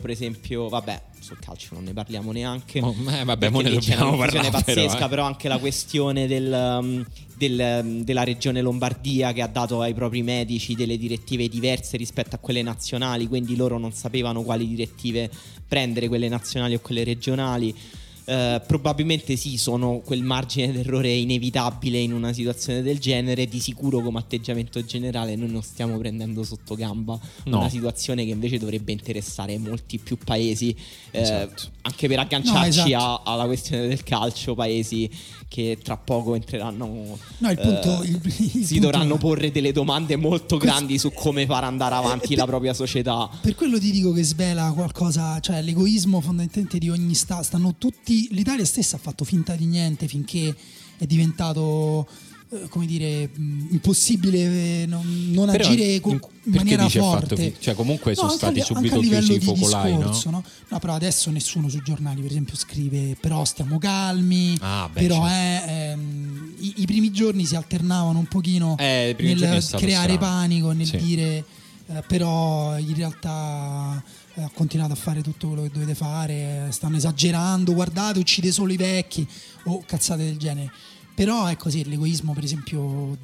per 0.00 0.10
esempio 0.10 0.68
vabbè 0.68 1.02
sul 1.20 1.38
calcio 1.38 1.74
non 1.74 1.84
ne 1.84 1.92
parliamo 1.92 2.32
neanche. 2.32 2.80
Oh, 2.80 2.94
eh, 3.10 3.24
vabbè, 3.24 3.50
ne 3.50 3.70
dobbiamo 3.70 4.16
parlare. 4.16 4.50
pazzesca, 4.50 4.94
però, 4.94 5.04
eh. 5.04 5.08
però, 5.08 5.24
anche 5.24 5.48
la 5.48 5.58
questione 5.58 6.26
del, 6.26 6.78
um, 6.80 7.04
del, 7.36 7.80
um, 7.82 8.02
della 8.02 8.24
regione 8.24 8.60
Lombardia 8.62 9.32
che 9.32 9.42
ha 9.42 9.46
dato 9.46 9.80
ai 9.80 9.94
propri 9.94 10.22
medici 10.22 10.74
delle 10.74 10.96
direttive 10.96 11.48
diverse 11.48 11.96
rispetto 11.96 12.34
a 12.36 12.38
quelle 12.38 12.62
nazionali, 12.62 13.28
quindi 13.28 13.54
loro 13.54 13.78
non 13.78 13.92
sapevano 13.92 14.42
quali 14.42 14.66
direttive 14.66 15.30
prendere, 15.68 16.08
quelle 16.08 16.28
nazionali 16.28 16.74
o 16.74 16.80
quelle 16.80 17.04
regionali. 17.04 17.74
Uh, 18.22 18.60
probabilmente 18.64 19.34
sì, 19.34 19.56
sono 19.56 20.02
quel 20.04 20.22
margine 20.22 20.70
d'errore 20.70 21.10
inevitabile 21.12 21.98
in 21.98 22.12
una 22.12 22.32
situazione 22.32 22.80
del 22.80 22.98
genere. 22.98 23.46
Di 23.46 23.58
sicuro, 23.58 24.00
come 24.00 24.18
atteggiamento 24.18 24.84
generale, 24.84 25.34
noi 25.34 25.50
non 25.50 25.62
stiamo 25.62 25.98
prendendo 25.98 26.44
sotto 26.44 26.74
gamba 26.74 27.18
no. 27.44 27.58
una 27.58 27.68
situazione 27.68 28.24
che 28.24 28.30
invece 28.30 28.58
dovrebbe 28.58 28.92
interessare 28.92 29.58
molti 29.58 29.98
più 29.98 30.16
paesi, 30.16 30.76
eh, 31.10 31.20
esatto. 31.20 31.70
anche 31.82 32.06
per 32.06 32.18
agganciarci 32.20 32.78
no, 32.78 32.86
esatto. 32.86 33.22
a, 33.24 33.32
alla 33.32 33.46
questione 33.46 33.88
del 33.88 34.02
calcio, 34.04 34.54
paesi 34.54 35.10
che 35.48 35.78
tra 35.82 35.96
poco 35.96 36.36
entreranno. 36.36 37.18
No, 37.38 37.50
il 37.50 37.58
punto. 37.58 38.02
Eh, 38.02 38.06
il, 38.06 38.20
il 38.24 38.64
si 38.64 38.74
punto 38.74 38.80
dovranno 38.80 39.16
porre 39.16 39.50
delle 39.50 39.72
domande 39.72 40.14
molto 40.14 40.56
grandi 40.56 40.98
su 40.98 41.10
come 41.12 41.46
far 41.46 41.64
andare 41.64 41.96
avanti 41.96 42.34
eh, 42.34 42.36
la 42.36 42.44
propria 42.44 42.74
società. 42.74 43.28
Per 43.40 43.56
quello 43.56 43.80
ti 43.80 43.90
dico 43.90 44.12
che 44.12 44.22
svela 44.22 44.70
qualcosa, 44.72 45.40
cioè 45.40 45.62
l'egoismo 45.62 46.20
fondamentalmente 46.20 46.78
di 46.78 46.88
ogni 46.88 47.14
Stato. 47.14 47.42
Stanno 47.42 47.74
tutti. 47.76 48.19
L'Italia 48.30 48.64
stessa 48.64 48.96
ha 48.96 48.98
fatto 48.98 49.24
finta 49.24 49.54
di 49.54 49.66
niente 49.66 50.06
finché 50.06 50.54
è 50.96 51.06
diventato 51.06 52.06
eh, 52.52 52.68
come 52.68 52.84
dire, 52.84 53.30
impossibile 53.36 54.82
eh, 54.82 54.86
non, 54.86 55.30
non 55.30 55.48
agire 55.50 55.84
in 55.94 56.20
maniera 56.42 56.88
forte. 56.88 57.36
Fi- 57.36 57.54
cioè, 57.60 57.74
comunque 57.74 58.10
no, 58.10 58.16
sono 58.16 58.30
stati 58.30 58.60
subito 58.60 58.98
chiusi 58.98 59.34
i 59.34 59.40
focolai, 59.40 59.96
discorso, 59.96 60.30
no? 60.30 60.42
no? 60.68 60.78
però 60.80 60.94
adesso 60.94 61.30
nessuno 61.30 61.68
sui 61.68 61.80
giornali, 61.84 62.20
per 62.20 62.30
esempio, 62.32 62.56
scrive 62.56 63.16
però 63.20 63.44
stiamo 63.44 63.78
calmi, 63.78 64.56
ah, 64.60 64.90
beh, 64.92 65.00
però 65.00 65.28
certo. 65.28 65.70
eh, 65.70 65.90
ehm, 65.90 66.54
i, 66.58 66.74
i, 66.78 66.86
primi 66.86 67.12
giorni 67.12 67.44
si 67.44 67.54
alternavano 67.54 68.18
un 68.18 68.26
pochino 68.26 68.76
eh, 68.78 69.14
nel 69.20 69.38
creare 69.38 69.62
strano. 69.62 70.18
panico, 70.18 70.72
nel 70.72 70.86
sì. 70.86 70.96
dire 70.96 71.44
eh, 71.86 72.02
però 72.06 72.76
in 72.78 72.94
realtà 72.94 74.02
eh, 74.34 74.42
ha 74.42 74.50
continuato 74.52 74.92
a 74.92 74.96
fare 74.96 75.22
tutto 75.22 75.48
quello 75.48 75.62
che 75.62 75.70
dovete 75.70 75.94
fare, 75.94 76.68
stanno 76.70 76.96
esagerando, 76.96 77.72
guardate, 77.72 78.18
uccide 78.18 78.52
solo 78.52 78.72
i 78.72 78.76
vecchi 78.76 79.26
o 79.64 79.82
cazzate 79.84 80.24
del 80.24 80.36
genere. 80.36 80.70
Però 81.14 81.46
è 81.46 81.56
così, 81.56 81.84
l'egoismo 81.84 82.32
per 82.32 82.44
esempio 82.44 83.18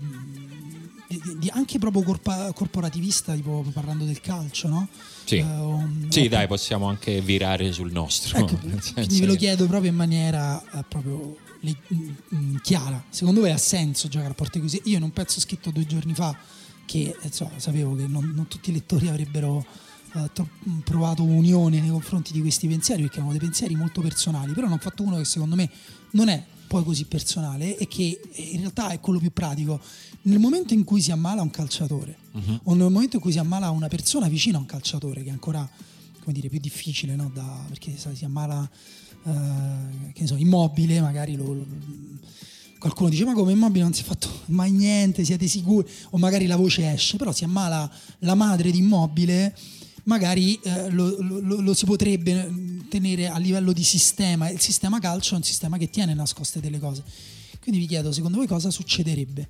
di, 1.08 1.20
di, 1.38 1.48
anche 1.52 1.78
proprio 1.78 2.02
corpa, 2.02 2.52
corporativista, 2.52 3.34
tipo 3.34 3.64
parlando 3.72 4.04
del 4.04 4.20
calcio, 4.20 4.68
no? 4.68 4.88
Sì, 5.24 5.38
uh, 5.38 6.08
sì 6.08 6.20
ecco. 6.20 6.28
dai, 6.28 6.46
possiamo 6.46 6.86
anche 6.88 7.20
virare 7.20 7.72
sul 7.72 7.92
nostro. 7.92 8.38
Ecco, 8.38 8.58
quindi 8.94 9.20
ve 9.20 9.26
lo 9.26 9.34
chiedo 9.34 9.66
proprio 9.66 9.90
in 9.90 9.96
maniera 9.96 10.62
uh, 10.72 10.84
proprio 10.88 11.36
le, 11.60 11.76
mh, 12.28 12.56
chiara. 12.62 13.02
Secondo 13.08 13.40
voi 13.40 13.50
ha 13.50 13.58
senso 13.58 14.08
giocare 14.08 14.32
a 14.32 14.34
porte 14.34 14.60
così? 14.60 14.80
Io 14.84 14.96
in 14.96 15.02
un 15.02 15.12
pezzo 15.12 15.40
scritto 15.40 15.70
due 15.70 15.86
giorni 15.86 16.14
fa 16.14 16.36
che 16.84 17.16
insomma, 17.20 17.58
sapevo 17.58 17.96
che 17.96 18.06
non, 18.06 18.32
non, 18.34 18.46
tutti 18.46 18.70
i 18.70 18.72
lettori 18.72 19.08
avrebbero 19.08 19.64
provato 20.84 21.22
unione 21.22 21.80
nei 21.80 21.90
confronti 21.90 22.32
di 22.32 22.40
questi 22.40 22.66
pensieri 22.68 23.02
perché 23.02 23.16
erano 23.16 23.32
dei 23.32 23.40
pensieri 23.40 23.74
molto 23.74 24.00
personali, 24.00 24.52
però 24.52 24.68
ne 24.68 24.74
ho 24.74 24.78
fatto 24.78 25.02
uno 25.02 25.16
che 25.16 25.24
secondo 25.24 25.54
me 25.54 25.70
non 26.12 26.28
è 26.28 26.44
poi 26.66 26.82
così 26.82 27.04
personale 27.04 27.76
e 27.76 27.86
che 27.86 28.20
in 28.34 28.60
realtà 28.60 28.90
è 28.90 29.00
quello 29.00 29.18
più 29.18 29.32
pratico. 29.32 29.80
Nel 30.22 30.38
momento 30.38 30.74
in 30.74 30.84
cui 30.84 31.00
si 31.00 31.12
ammala 31.12 31.42
un 31.42 31.50
calciatore 31.50 32.16
uh-huh. 32.32 32.60
o 32.64 32.74
nel 32.74 32.90
momento 32.90 33.16
in 33.16 33.22
cui 33.22 33.32
si 33.32 33.38
ammala 33.38 33.70
una 33.70 33.88
persona 33.88 34.28
vicina 34.28 34.56
a 34.56 34.60
un 34.60 34.66
calciatore, 34.66 35.22
che 35.22 35.28
è 35.28 35.32
ancora 35.32 35.68
come 36.26 36.32
dire, 36.32 36.48
più 36.48 36.58
difficile, 36.58 37.14
no? 37.14 37.30
da, 37.32 37.64
perché 37.68 37.96
sai, 37.96 38.16
si 38.16 38.24
ammala 38.24 38.58
uh, 38.58 39.30
che 40.12 40.22
ne 40.22 40.26
so, 40.26 40.34
immobile, 40.34 41.00
magari 41.00 41.36
lo, 41.36 41.52
lo, 41.52 41.66
qualcuno 42.80 43.08
dice 43.08 43.24
ma 43.24 43.32
come 43.32 43.52
immobile 43.52 43.84
non 43.84 43.92
si 43.92 44.02
è 44.02 44.04
fatto 44.04 44.28
mai 44.46 44.72
niente, 44.72 45.24
siete 45.24 45.46
sicuri? 45.46 45.88
O 46.10 46.18
magari 46.18 46.46
la 46.46 46.56
voce 46.56 46.92
esce, 46.92 47.16
però 47.16 47.30
si 47.30 47.44
ammala 47.44 47.88
la 48.20 48.34
madre 48.34 48.72
di 48.72 48.78
immobile 48.78 49.56
magari 50.06 50.58
eh, 50.62 50.90
lo, 50.90 51.16
lo, 51.20 51.60
lo, 51.60 51.74
si 51.74 51.84
potrebbe 51.84 52.84
tenere 52.88 53.28
a 53.28 53.38
livello 53.38 53.72
di 53.72 53.84
sistema. 53.84 54.48
Il 54.48 54.60
sistema 54.60 54.98
calcio 54.98 55.34
è 55.34 55.36
un 55.36 55.42
sistema 55.42 55.78
che 55.78 55.90
tiene 55.90 56.14
nascoste 56.14 56.60
delle 56.60 56.78
cose. 56.78 57.02
Quindi 57.60 57.80
vi 57.80 57.86
chiedo, 57.86 58.12
secondo 58.12 58.38
voi 58.38 58.46
cosa 58.46 58.70
succederebbe? 58.70 59.48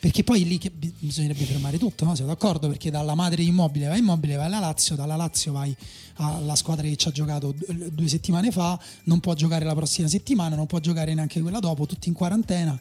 Perché 0.00 0.22
poi 0.22 0.44
lì 0.44 0.58
che 0.58 0.70
bisognerebbe 0.70 1.44
fermare 1.44 1.78
tutto, 1.78 2.04
no? 2.04 2.14
Siamo 2.14 2.30
d'accordo? 2.30 2.68
Perché 2.68 2.90
dalla 2.90 3.14
madre 3.14 3.42
immobile 3.42 3.86
vai 3.88 4.00
immobile, 4.00 4.36
vai 4.36 4.46
alla 4.46 4.58
Lazio, 4.58 4.96
dalla 4.96 5.16
Lazio 5.16 5.52
vai 5.52 5.74
alla 6.16 6.54
squadra 6.56 6.86
che 6.86 6.96
ci 6.96 7.08
ha 7.08 7.10
giocato 7.10 7.54
due 7.90 8.08
settimane 8.08 8.50
fa, 8.50 8.78
non 9.04 9.20
può 9.20 9.32
giocare 9.32 9.64
la 9.64 9.74
prossima 9.74 10.06
settimana, 10.06 10.56
non 10.56 10.66
può 10.66 10.78
giocare 10.78 11.14
neanche 11.14 11.40
quella 11.40 11.58
dopo, 11.58 11.86
tutti 11.86 12.08
in 12.08 12.14
quarantena. 12.14 12.78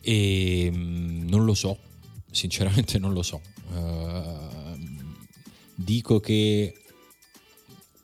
E 0.00 0.66
ehm, 0.66 1.26
non 1.28 1.44
lo 1.44 1.54
so, 1.54 1.76
sinceramente 2.30 2.98
non 3.00 3.12
lo 3.12 3.22
so. 3.22 3.40
Uh 3.72 4.55
dico 5.76 6.20
che 6.20 6.74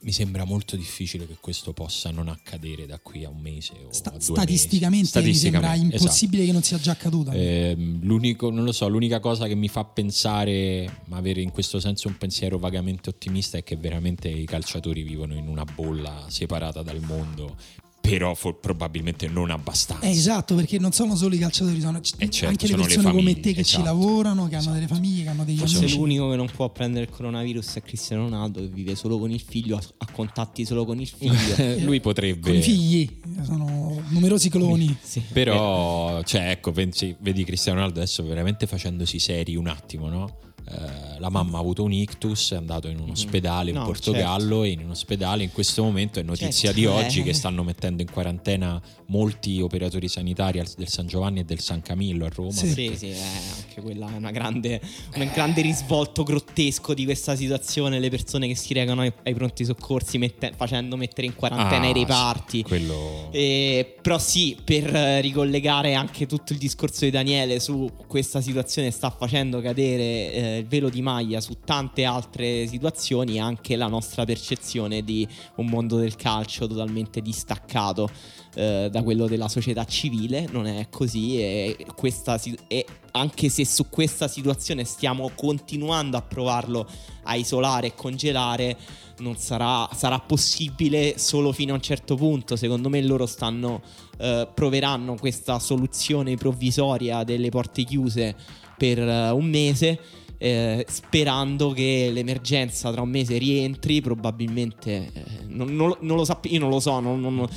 mi 0.02 0.12
sembra 0.12 0.44
molto 0.44 0.76
difficile 0.76 1.26
che 1.26 1.36
questo 1.40 1.72
possa 1.72 2.10
non 2.10 2.28
accadere 2.28 2.86
da 2.86 2.98
qui 2.98 3.24
a 3.24 3.28
un 3.28 3.40
mese 3.40 3.72
o 3.86 3.92
Sta- 3.92 4.14
statisticamente, 4.18 5.06
statisticamente, 5.06 5.68
mi 5.68 5.78
sembra 5.80 5.96
impossibile 5.96 6.42
esatto. 6.42 6.46
che 6.46 6.52
non 6.52 6.62
sia 6.62 6.78
già 6.78 6.92
accaduto. 6.92 7.30
Eh, 7.30 7.74
l'unico, 7.76 8.50
non 8.50 8.64
lo 8.64 8.72
so, 8.72 8.88
l'unica 8.88 9.20
cosa 9.20 9.46
che 9.46 9.54
mi 9.54 9.68
fa 9.68 9.84
pensare, 9.84 11.02
ma 11.06 11.18
avere 11.18 11.40
in 11.40 11.50
questo 11.50 11.78
senso 11.78 12.08
un 12.08 12.18
pensiero 12.18 12.58
vagamente 12.58 13.10
ottimista, 13.10 13.58
è 13.58 13.62
che 13.62 13.76
veramente 13.76 14.28
i 14.28 14.44
calciatori 14.44 15.02
vivono 15.02 15.34
in 15.34 15.46
una 15.46 15.64
bolla 15.64 16.26
separata 16.28 16.82
dal 16.82 17.00
mondo 17.00 17.56
però 18.02 18.34
for- 18.34 18.58
probabilmente 18.58 19.28
non 19.28 19.50
abbastanza. 19.50 20.04
Eh, 20.04 20.10
esatto, 20.10 20.56
perché 20.56 20.80
non 20.80 20.90
sono 20.90 21.14
solo 21.14 21.36
i 21.36 21.38
calciatori, 21.38 21.80
sono 21.80 21.98
eh 22.18 22.30
certo, 22.30 22.48
anche 22.48 22.66
le 22.66 22.74
persone 22.74 23.06
le 23.06 23.14
come 23.14 23.34
te 23.34 23.52
che 23.52 23.60
esatto. 23.60 23.78
ci 23.78 23.82
lavorano, 23.84 24.48
che 24.48 24.56
hanno 24.56 24.58
esatto. 24.58 24.74
delle 24.74 24.86
famiglie, 24.88 25.22
che 25.22 25.28
hanno 25.28 25.44
degli 25.44 25.58
Forse 25.58 25.78
amici. 25.78 25.96
l'unico 25.96 26.28
che 26.30 26.36
non 26.36 26.50
può 26.52 26.68
prendere 26.70 27.04
il 27.04 27.10
coronavirus 27.10 27.74
è 27.74 27.82
Cristiano 27.82 28.24
Ronaldo, 28.24 28.60
che 28.60 28.66
vive 28.66 28.96
solo 28.96 29.20
con 29.20 29.30
il 29.30 29.40
figlio, 29.40 29.76
ha, 29.76 30.06
contatti 30.10 30.64
solo 30.64 30.84
con 30.84 30.98
il 30.98 31.06
figlio. 31.06 31.78
Lui 31.86 32.00
potrebbe. 32.00 32.40
Con 32.40 32.56
i 32.56 32.62
figli, 32.62 33.20
sono 33.44 34.02
numerosi 34.08 34.50
cloni. 34.50 34.98
Sì. 35.12 35.22
Però, 35.32 36.22
cioè, 36.22 36.50
ecco, 36.50 36.72
pensi, 36.72 37.14
vedi 37.20 37.44
Cristiano 37.44 37.78
Ronaldo 37.78 38.00
adesso 38.00 38.24
veramente 38.24 38.66
facendosi 38.66 39.18
seri 39.18 39.56
un 39.56 39.68
attimo, 39.68 40.08
no? 40.08 40.38
Eh, 40.68 41.18
la 41.18 41.28
mamma 41.28 41.58
ha 41.58 41.60
avuto 41.60 41.82
un 41.82 41.92
ictus, 41.92 42.52
è 42.52 42.56
andato 42.56 42.88
in 42.88 42.96
un 42.96 43.04
mm-hmm. 43.04 43.12
ospedale 43.12 43.70
in 43.70 43.76
no, 43.76 43.84
Portogallo 43.84 44.62
certo. 44.62 44.62
e 44.64 44.68
in 44.70 44.80
un 44.80 44.90
ospedale 44.90 45.42
in 45.42 45.52
questo 45.52 45.82
momento 45.82 46.18
è 46.18 46.22
notizia 46.22 46.72
certo, 46.72 46.78
di 46.80 46.86
oggi 46.86 47.20
eh. 47.20 47.22
che 47.24 47.32
stanno 47.32 47.62
mettendo 47.62 48.02
in 48.02 48.10
quarantena 48.10 48.80
molti 49.06 49.60
operatori 49.60 50.08
sanitari 50.08 50.62
del 50.76 50.88
San 50.88 51.06
Giovanni 51.06 51.40
e 51.40 51.44
del 51.44 51.60
San 51.60 51.82
Camillo 51.82 52.24
a 52.24 52.30
Roma. 52.32 52.52
Sì, 52.52 52.68
sì, 52.68 52.92
sì 52.96 53.10
eh, 53.10 53.20
anche 53.56 53.80
quella 53.82 54.12
è 54.12 54.16
una 54.16 54.30
grande, 54.30 54.80
un 55.16 55.30
grande 55.32 55.60
risvolto 55.60 56.22
grottesco 56.22 56.94
di 56.94 57.04
questa 57.04 57.36
situazione, 57.36 57.98
le 57.98 58.08
persone 58.08 58.46
che 58.46 58.56
si 58.56 58.72
recano 58.72 59.02
ai, 59.02 59.12
ai 59.24 59.34
pronti 59.34 59.64
soccorsi 59.64 60.18
mette, 60.18 60.52
facendo 60.56 60.96
mettere 60.96 61.26
in 61.26 61.34
quarantena 61.34 61.86
ah, 61.86 61.90
i 61.90 61.92
reparti. 61.92 62.58
Sì, 62.58 62.62
quello... 62.62 63.28
eh, 63.32 63.96
però 64.00 64.18
sì, 64.18 64.56
per 64.62 64.84
ricollegare 64.84 65.94
anche 65.94 66.26
tutto 66.26 66.52
il 66.52 66.58
discorso 66.58 67.04
di 67.04 67.10
Daniele 67.10 67.60
su 67.60 67.90
questa 68.06 68.40
situazione 68.40 68.90
sta 68.90 69.10
facendo 69.10 69.60
cadere 69.60 70.51
eh, 70.52 70.58
il 70.58 70.66
velo 70.66 70.88
di 70.88 71.02
maglia 71.02 71.40
su 71.40 71.58
tante 71.64 72.04
altre 72.04 72.66
situazioni 72.66 73.40
anche 73.40 73.76
la 73.76 73.86
nostra 73.86 74.24
percezione 74.24 75.02
di 75.02 75.26
un 75.56 75.66
mondo 75.66 75.96
del 75.96 76.16
calcio 76.16 76.66
totalmente 76.66 77.20
distaccato 77.20 78.08
eh, 78.54 78.88
da 78.90 79.02
quello 79.02 79.26
della 79.26 79.48
società 79.48 79.84
civile, 79.84 80.46
non 80.50 80.66
è 80.66 80.88
così 80.90 81.40
e, 81.40 81.86
questa, 81.94 82.38
e 82.68 82.84
anche 83.12 83.48
se 83.48 83.64
su 83.64 83.88
questa 83.88 84.28
situazione 84.28 84.84
stiamo 84.84 85.30
continuando 85.34 86.16
a 86.16 86.22
provarlo 86.22 86.86
a 87.24 87.34
isolare 87.34 87.88
e 87.88 87.94
congelare, 87.94 88.76
non 89.18 89.36
sarà, 89.36 89.88
sarà 89.94 90.18
possibile 90.18 91.18
solo 91.18 91.52
fino 91.52 91.72
a 91.72 91.76
un 91.76 91.82
certo 91.82 92.16
punto. 92.16 92.56
Secondo 92.56 92.88
me 92.88 93.00
loro 93.02 93.26
stanno, 93.26 93.80
eh, 94.18 94.48
proveranno 94.52 95.14
questa 95.16 95.58
soluzione 95.58 96.36
provvisoria 96.36 97.24
delle 97.24 97.48
porte 97.48 97.84
chiuse 97.84 98.34
per 98.76 98.98
uh, 98.98 99.36
un 99.36 99.44
mese 99.44 99.98
eh, 100.42 100.84
sperando 100.88 101.70
che 101.70 102.10
l'emergenza 102.12 102.90
tra 102.90 103.00
un 103.00 103.10
mese 103.10 103.38
rientri, 103.38 104.00
probabilmente 104.00 105.10
eh, 105.12 105.24
non, 105.46 105.72
non, 105.72 105.94
non, 106.00 106.16
lo 106.16 106.24
sapevo, 106.24 106.52
io 106.52 106.60
non 106.60 106.68
lo 106.68 106.80
so, 106.80 106.98
non, 106.98 107.48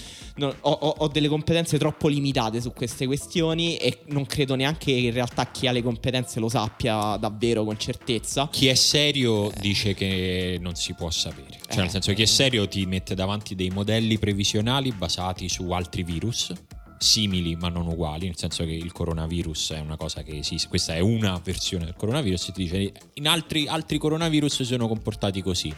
ho, 0.59 0.69
ho, 0.69 1.07
delle 1.07 1.27
competenze 1.27 1.79
troppo 1.79 2.07
limitate 2.07 2.61
su 2.61 2.73
queste 2.73 3.07
questioni 3.07 3.77
e 3.77 4.01
non 4.09 4.27
credo 4.27 4.53
neanche 4.53 4.93
che 4.93 4.99
in 4.99 5.13
realtà 5.13 5.49
chi 5.49 5.65
ha 5.65 5.71
le 5.71 5.81
competenze 5.81 6.39
lo 6.39 6.47
sappia 6.47 7.17
davvero 7.17 7.63
con 7.63 7.75
certezza. 7.79 8.49
Chi 8.51 8.67
è 8.67 8.75
serio 8.75 9.51
eh. 9.51 9.59
dice 9.59 9.95
che 9.95 10.59
non 10.61 10.75
si 10.75 10.93
può 10.93 11.09
sapere, 11.09 11.57
cioè 11.67 11.77
nel 11.77 11.87
eh. 11.87 11.89
senso 11.89 12.13
chi 12.13 12.21
è 12.21 12.25
serio 12.25 12.67
ti 12.67 12.85
mette 12.85 13.15
davanti 13.15 13.55
dei 13.55 13.71
modelli 13.71 14.19
previsionali 14.19 14.91
basati 14.91 15.49
su 15.49 15.71
altri 15.71 16.03
virus 16.03 16.53
simili 16.97 17.55
ma 17.55 17.69
non 17.69 17.87
uguali, 17.87 18.25
nel 18.25 18.37
senso 18.37 18.63
che 18.63 18.71
il 18.71 18.91
coronavirus 18.91 19.73
è 19.73 19.79
una 19.79 19.97
cosa 19.97 20.23
che 20.23 20.37
esiste, 20.37 20.67
questa 20.67 20.95
è 20.95 20.99
una 20.99 21.39
versione 21.43 21.85
del 21.85 21.95
coronavirus 21.95 22.49
e 22.49 22.51
ti 22.51 22.63
dice 22.63 22.91
in 23.13 23.27
altri, 23.27 23.67
altri 23.67 23.97
coronavirus 23.97 24.55
si 24.55 24.65
sono 24.65 24.87
comportati 24.87 25.41
così. 25.41 25.73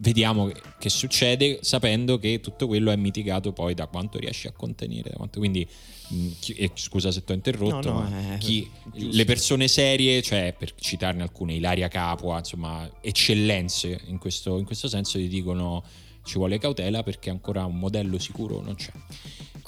Vediamo 0.00 0.48
che 0.78 0.90
succede 0.90 1.58
sapendo 1.62 2.20
che 2.20 2.38
tutto 2.38 2.68
quello 2.68 2.92
è 2.92 2.96
mitigato 2.96 3.52
poi 3.52 3.74
da 3.74 3.88
quanto 3.88 4.18
riesci 4.18 4.46
a 4.46 4.52
contenere. 4.52 5.10
Quanto, 5.10 5.40
quindi, 5.40 5.66
mh, 6.08 6.28
chi, 6.38 6.52
eh, 6.52 6.70
scusa 6.74 7.10
se 7.10 7.24
ti 7.24 7.32
ho 7.32 7.34
interrotto, 7.34 7.90
no, 7.90 8.02
no, 8.02 8.08
ma 8.08 8.36
chi, 8.36 8.70
le 8.92 9.24
persone 9.24 9.66
serie, 9.66 10.22
cioè 10.22 10.54
per 10.56 10.72
citarne 10.76 11.22
alcune, 11.22 11.54
Ilaria 11.54 11.88
Capua, 11.88 12.38
insomma, 12.38 12.88
eccellenze 13.00 14.02
in 14.06 14.18
questo, 14.18 14.56
in 14.58 14.66
questo 14.66 14.86
senso, 14.86 15.18
ti 15.18 15.26
dicono 15.26 15.82
ci 16.28 16.36
vuole 16.36 16.58
cautela 16.58 17.02
perché 17.02 17.30
ancora 17.30 17.64
un 17.64 17.78
modello 17.78 18.18
sicuro 18.18 18.60
non 18.60 18.74
c'è. 18.74 18.92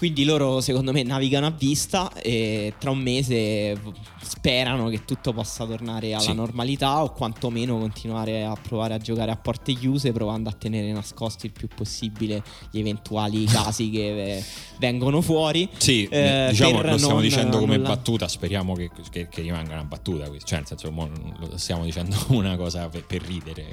Quindi 0.01 0.25
loro 0.25 0.63
secondo 0.63 0.93
me 0.93 1.03
navigano 1.03 1.45
a 1.45 1.51
vista 1.51 2.11
e 2.15 2.73
tra 2.79 2.91
un 2.91 3.01
mese 3.01 3.79
sperano 4.23 4.89
che 4.89 5.05
tutto 5.05 5.35
possa 5.35 5.67
tornare 5.67 6.15
alla 6.15 6.23
sì. 6.23 6.33
normalità 6.33 7.03
o 7.03 7.13
quantomeno 7.13 7.77
continuare 7.77 8.43
a 8.43 8.55
provare 8.55 8.95
a 8.95 8.97
giocare 8.97 9.31
a 9.31 9.37
porte 9.37 9.75
chiuse 9.75 10.11
provando 10.13 10.49
a 10.49 10.53
tenere 10.53 10.91
nascosti 10.91 11.45
il 11.45 11.53
più 11.53 11.69
possibile 11.69 12.43
gli 12.71 12.79
eventuali 12.79 13.45
casi 13.53 13.91
che 13.91 14.37
eh, 14.37 14.45
vengono 14.79 15.21
fuori. 15.21 15.69
Sì, 15.77 16.05
eh, 16.07 16.47
diciamo, 16.49 16.81
lo 16.81 16.97
stiamo 16.97 17.15
non, 17.17 17.23
dicendo 17.23 17.59
come 17.59 17.77
non 17.77 17.87
battuta, 17.87 18.27
speriamo 18.27 18.73
che, 18.73 18.91
che, 19.11 19.29
che, 19.29 19.43
rimanga 19.43 19.75
una 19.75 19.85
battuta, 19.85 20.25
cioè 20.43 20.61
nel 20.61 20.67
senso 20.67 20.91
lo 20.91 21.59
stiamo 21.59 21.85
dicendo 21.85 22.17
una 22.29 22.57
cosa 22.57 22.89
per, 22.89 23.05
per 23.05 23.21
ridere. 23.21 23.67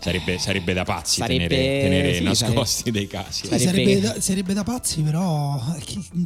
Sarebbe, 0.00 0.38
sarebbe, 0.38 0.72
da 0.72 0.84
pazzi 0.84 1.20
sarebbe, 1.20 1.46
tenere, 1.48 1.80
tenere 1.82 2.14
sì, 2.14 2.22
nascosti 2.22 2.78
sarebbe, 2.78 2.90
dei 2.98 3.06
casi. 3.06 3.46
Sì, 3.46 3.58
sarebbe, 3.58 4.00
da, 4.00 4.20
sarebbe, 4.20 4.54
da, 4.54 4.62
pazzi, 4.62 5.02
però 5.02 5.62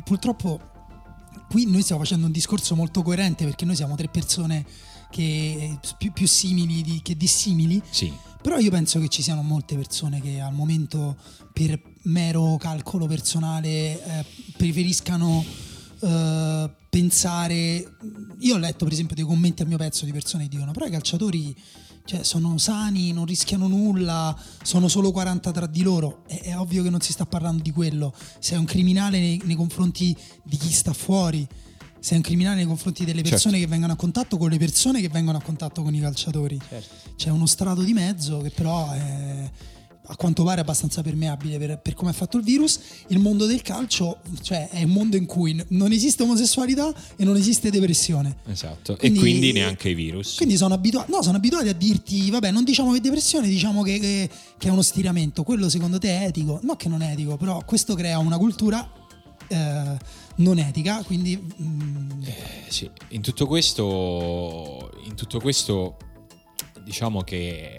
purtroppo 0.04 0.60
qui 1.48 1.66
noi 1.66 1.82
stiamo 1.82 2.02
facendo 2.02 2.26
un 2.26 2.32
discorso 2.32 2.74
molto 2.76 3.02
coerente 3.02 3.44
perché 3.44 3.64
noi 3.64 3.74
siamo 3.74 3.96
tre 3.96 4.08
persone 4.08 4.64
che, 5.10 5.78
più, 5.98 6.12
più 6.12 6.26
simili 6.26 6.82
di, 6.82 7.00
che 7.02 7.16
dissimili. 7.16 7.82
Sì. 7.90 8.12
Però 8.40 8.58
io 8.58 8.70
penso 8.70 9.00
che 9.00 9.08
ci 9.08 9.22
siano 9.22 9.42
molte 9.42 9.74
persone 9.74 10.20
che 10.20 10.38
al 10.38 10.52
momento 10.52 11.16
per 11.52 11.80
mero 12.02 12.56
calcolo 12.58 13.06
personale 13.06 13.68
eh, 13.68 14.24
preferiscano 14.56 15.44
eh, 16.00 16.70
pensare... 16.90 17.96
Io 18.40 18.54
ho 18.54 18.58
letto 18.58 18.84
per 18.84 18.92
esempio 18.92 19.16
dei 19.16 19.24
commenti 19.24 19.62
al 19.62 19.68
mio 19.68 19.78
pezzo 19.78 20.04
di 20.04 20.12
persone 20.12 20.44
che 20.44 20.50
dicono 20.50 20.72
però 20.72 20.86
i 20.86 20.90
calciatori 20.90 21.56
cioè, 22.04 22.22
sono 22.22 22.58
sani, 22.58 23.12
non 23.12 23.24
rischiano 23.24 23.66
nulla, 23.66 24.36
sono 24.62 24.88
solo 24.88 25.10
40 25.10 25.50
tra 25.50 25.66
di 25.66 25.82
loro. 25.82 26.22
È, 26.26 26.40
è 26.42 26.58
ovvio 26.58 26.82
che 26.82 26.90
non 26.90 27.00
si 27.00 27.12
sta 27.12 27.24
parlando 27.24 27.62
di 27.62 27.70
quello. 27.70 28.12
Sei 28.38 28.58
un 28.58 28.64
criminale 28.64 29.18
nei, 29.18 29.40
nei 29.44 29.56
confronti 29.56 30.16
di 30.42 30.56
chi 30.56 30.70
sta 30.70 30.92
fuori 30.92 31.46
sei 32.04 32.18
un 32.18 32.22
criminale 32.22 32.56
nei 32.56 32.66
confronti 32.66 33.06
delle 33.06 33.22
persone 33.22 33.54
certo. 33.54 33.60
che 33.60 33.66
vengono 33.66 33.94
a 33.94 33.96
contatto 33.96 34.36
con 34.36 34.50
le 34.50 34.58
persone 34.58 35.00
che 35.00 35.08
vengono 35.08 35.38
a 35.38 35.40
contatto 35.40 35.82
con 35.82 35.94
i 35.94 36.00
calciatori. 36.00 36.60
Certo. 36.68 37.12
C'è 37.16 37.30
uno 37.30 37.46
strato 37.46 37.80
di 37.80 37.94
mezzo 37.94 38.42
che 38.42 38.50
però 38.50 38.90
è, 38.90 39.50
a 40.06 40.16
quanto 40.16 40.44
pare 40.44 40.60
abbastanza 40.60 41.02
permeabile 41.02 41.58
per, 41.58 41.78
per 41.78 41.94
come 41.94 42.10
è 42.10 42.14
fatto 42.14 42.36
il 42.36 42.44
virus. 42.44 42.78
Il 43.08 43.18
mondo 43.18 43.46
del 43.46 43.62
calcio 43.62 44.18
cioè, 44.42 44.68
è 44.68 44.82
un 44.82 44.90
mondo 44.90 45.16
in 45.16 45.26
cui 45.26 45.62
non 45.68 45.92
esiste 45.92 46.22
omosessualità 46.22 46.92
e 47.16 47.24
non 47.24 47.36
esiste 47.36 47.70
depressione. 47.70 48.36
Esatto, 48.46 48.96
quindi, 48.96 49.18
e 49.18 49.20
quindi 49.20 49.52
neanche 49.52 49.88
i 49.88 49.94
virus. 49.94 50.36
Quindi 50.36 50.56
sono 50.56 50.74
abituati, 50.74 51.10
no, 51.10 51.22
sono 51.22 51.36
abituati 51.36 51.68
a 51.68 51.74
dirti, 51.74 52.30
vabbè, 52.30 52.50
non 52.50 52.64
diciamo 52.64 52.90
che 52.92 52.98
è 52.98 53.00
depressione, 53.00 53.48
diciamo 53.48 53.82
che, 53.82 53.98
che, 53.98 54.30
che, 54.58 54.68
è 54.68 54.70
uno 54.70 54.82
stiramento. 54.82 55.42
Quello 55.42 55.68
secondo 55.68 55.98
te 55.98 56.08
è 56.18 56.26
etico? 56.26 56.60
No, 56.62 56.76
che 56.76 56.88
non 56.88 57.02
è 57.02 57.12
etico, 57.12 57.36
però 57.36 57.62
questo 57.64 57.94
crea 57.94 58.18
una 58.18 58.36
cultura 58.36 58.86
eh, 59.48 59.96
non 60.36 60.58
etica, 60.58 61.02
quindi... 61.02 61.40
Mm... 61.62 62.22
Eh, 62.24 62.64
sì, 62.68 62.90
in 63.10 63.22
tutto 63.22 63.46
questo, 63.46 64.90
in 65.06 65.14
tutto 65.14 65.40
questo 65.40 65.96
diciamo 66.84 67.22
che 67.22 67.78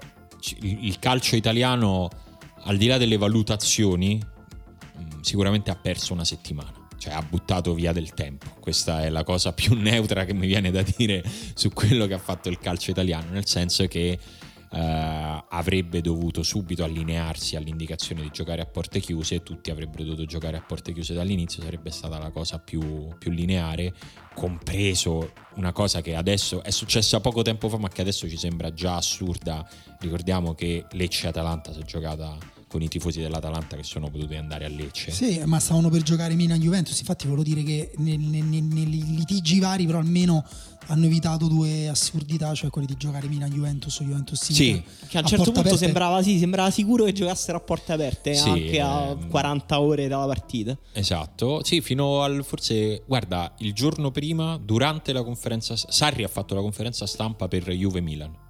il 0.61 0.99
calcio 0.99 1.35
italiano, 1.35 2.09
al 2.63 2.77
di 2.77 2.87
là 2.87 2.97
delle 2.97 3.17
valutazioni, 3.17 4.19
mm, 4.19 5.21
sicuramente 5.21 5.71
ha 5.71 5.75
perso 5.75 6.13
una 6.13 6.25
settimana. 6.25 6.73
Cioè 6.97 7.13
ha 7.13 7.21
buttato 7.21 7.73
via 7.73 7.91
del 7.91 8.13
tempo. 8.13 8.47
Questa 8.59 9.03
è 9.03 9.09
la 9.09 9.23
cosa 9.23 9.53
più 9.53 9.75
neutra 9.79 10.25
che 10.25 10.33
mi 10.33 10.47
viene 10.47 10.71
da 10.71 10.83
dire 10.95 11.23
su 11.53 11.71
quello 11.71 12.07
che 12.07 12.13
ha 12.13 12.19
fatto 12.19 12.49
il 12.49 12.57
calcio 12.57 12.91
italiano, 12.91 13.31
nel 13.31 13.45
senso 13.45 13.85
che 13.87 14.17
Uh, 14.67 15.43
avrebbe 15.49 16.01
dovuto 16.01 16.43
subito 16.43 16.83
allinearsi 16.83 17.55
all'indicazione 17.55 18.21
di 18.21 18.29
giocare 18.31 18.61
a 18.61 18.65
porte 18.65 18.99
chiuse, 18.99 19.41
tutti 19.41 19.71
avrebbero 19.71 20.03
dovuto 20.03 20.25
giocare 20.25 20.57
a 20.57 20.61
porte 20.61 20.91
chiuse 20.91 21.13
dall'inizio, 21.13 21.63
sarebbe 21.63 21.91
stata 21.91 22.17
la 22.17 22.29
cosa 22.29 22.59
più, 22.59 23.07
più 23.17 23.31
lineare, 23.31 23.93
compreso 24.33 25.31
una 25.55 25.71
cosa 25.71 26.01
che 26.01 26.15
adesso 26.15 26.61
è 26.61 26.71
successa 26.71 27.21
poco 27.21 27.41
tempo 27.41 27.69
fa 27.69 27.77
ma 27.77 27.87
che 27.87 28.01
adesso 28.01 28.27
ci 28.27 28.37
sembra 28.37 28.73
già 28.73 28.97
assurda, 28.97 29.65
ricordiamo 29.99 30.53
che 30.53 30.85
Lecce-Atalanta 30.91 31.71
si 31.71 31.79
è 31.79 31.83
giocata 31.83 32.37
con 32.67 32.81
i 32.81 32.89
tifosi 32.89 33.21
dell'Atalanta 33.21 33.77
che 33.77 33.83
sono 33.83 34.09
potuti 34.09 34.35
andare 34.35 34.65
a 34.65 34.67
Lecce. 34.67 35.11
Sì, 35.11 35.41
ma 35.45 35.59
stavano 35.59 35.89
per 35.89 36.01
giocare 36.01 36.33
Milan-Juventus, 36.33 36.99
infatti 36.99 37.25
volevo 37.25 37.43
dire 37.43 37.63
che 37.63 37.91
nei, 37.97 38.17
nei, 38.17 38.41
nei 38.41 38.89
litigi 38.89 39.59
vari 39.59 39.85
però 39.85 39.99
almeno 39.99 40.45
hanno 40.87 41.05
evitato 41.05 41.47
due 41.47 41.87
assurdità, 41.87 42.53
cioè 42.53 42.69
quelli 42.69 42.87
di 42.87 42.95
giocare 42.97 43.27
Milan-Juventus 43.27 43.99
o 43.99 44.03
Juventus 44.03 44.51
Sì, 44.51 44.81
che 45.07 45.17
a 45.17 45.21
un 45.21 45.27
certo 45.27 45.51
punto 45.51 45.75
sembrava, 45.75 46.21
sì, 46.21 46.37
sembrava, 46.37 46.69
sicuro 46.69 47.05
che 47.05 47.13
giocassero 47.13 47.57
a 47.57 47.61
porte 47.61 47.93
aperte 47.93 48.33
sì, 48.35 48.49
anche 48.49 48.79
a 48.79 49.09
ehm... 49.09 49.29
40 49.29 49.79
ore 49.79 50.07
dalla 50.07 50.25
partita. 50.25 50.77
Esatto, 50.93 51.63
sì, 51.63 51.81
fino 51.81 52.21
al 52.21 52.43
forse, 52.43 53.03
guarda, 53.05 53.53
il 53.59 53.73
giorno 53.73 54.11
prima, 54.11 54.57
durante 54.57 55.13
la 55.13 55.23
conferenza, 55.23 55.75
Sarri 55.75 56.23
ha 56.23 56.27
fatto 56.27 56.55
la 56.55 56.61
conferenza 56.61 57.05
stampa 57.05 57.47
per 57.47 57.69
Juve-Milan 57.69 58.44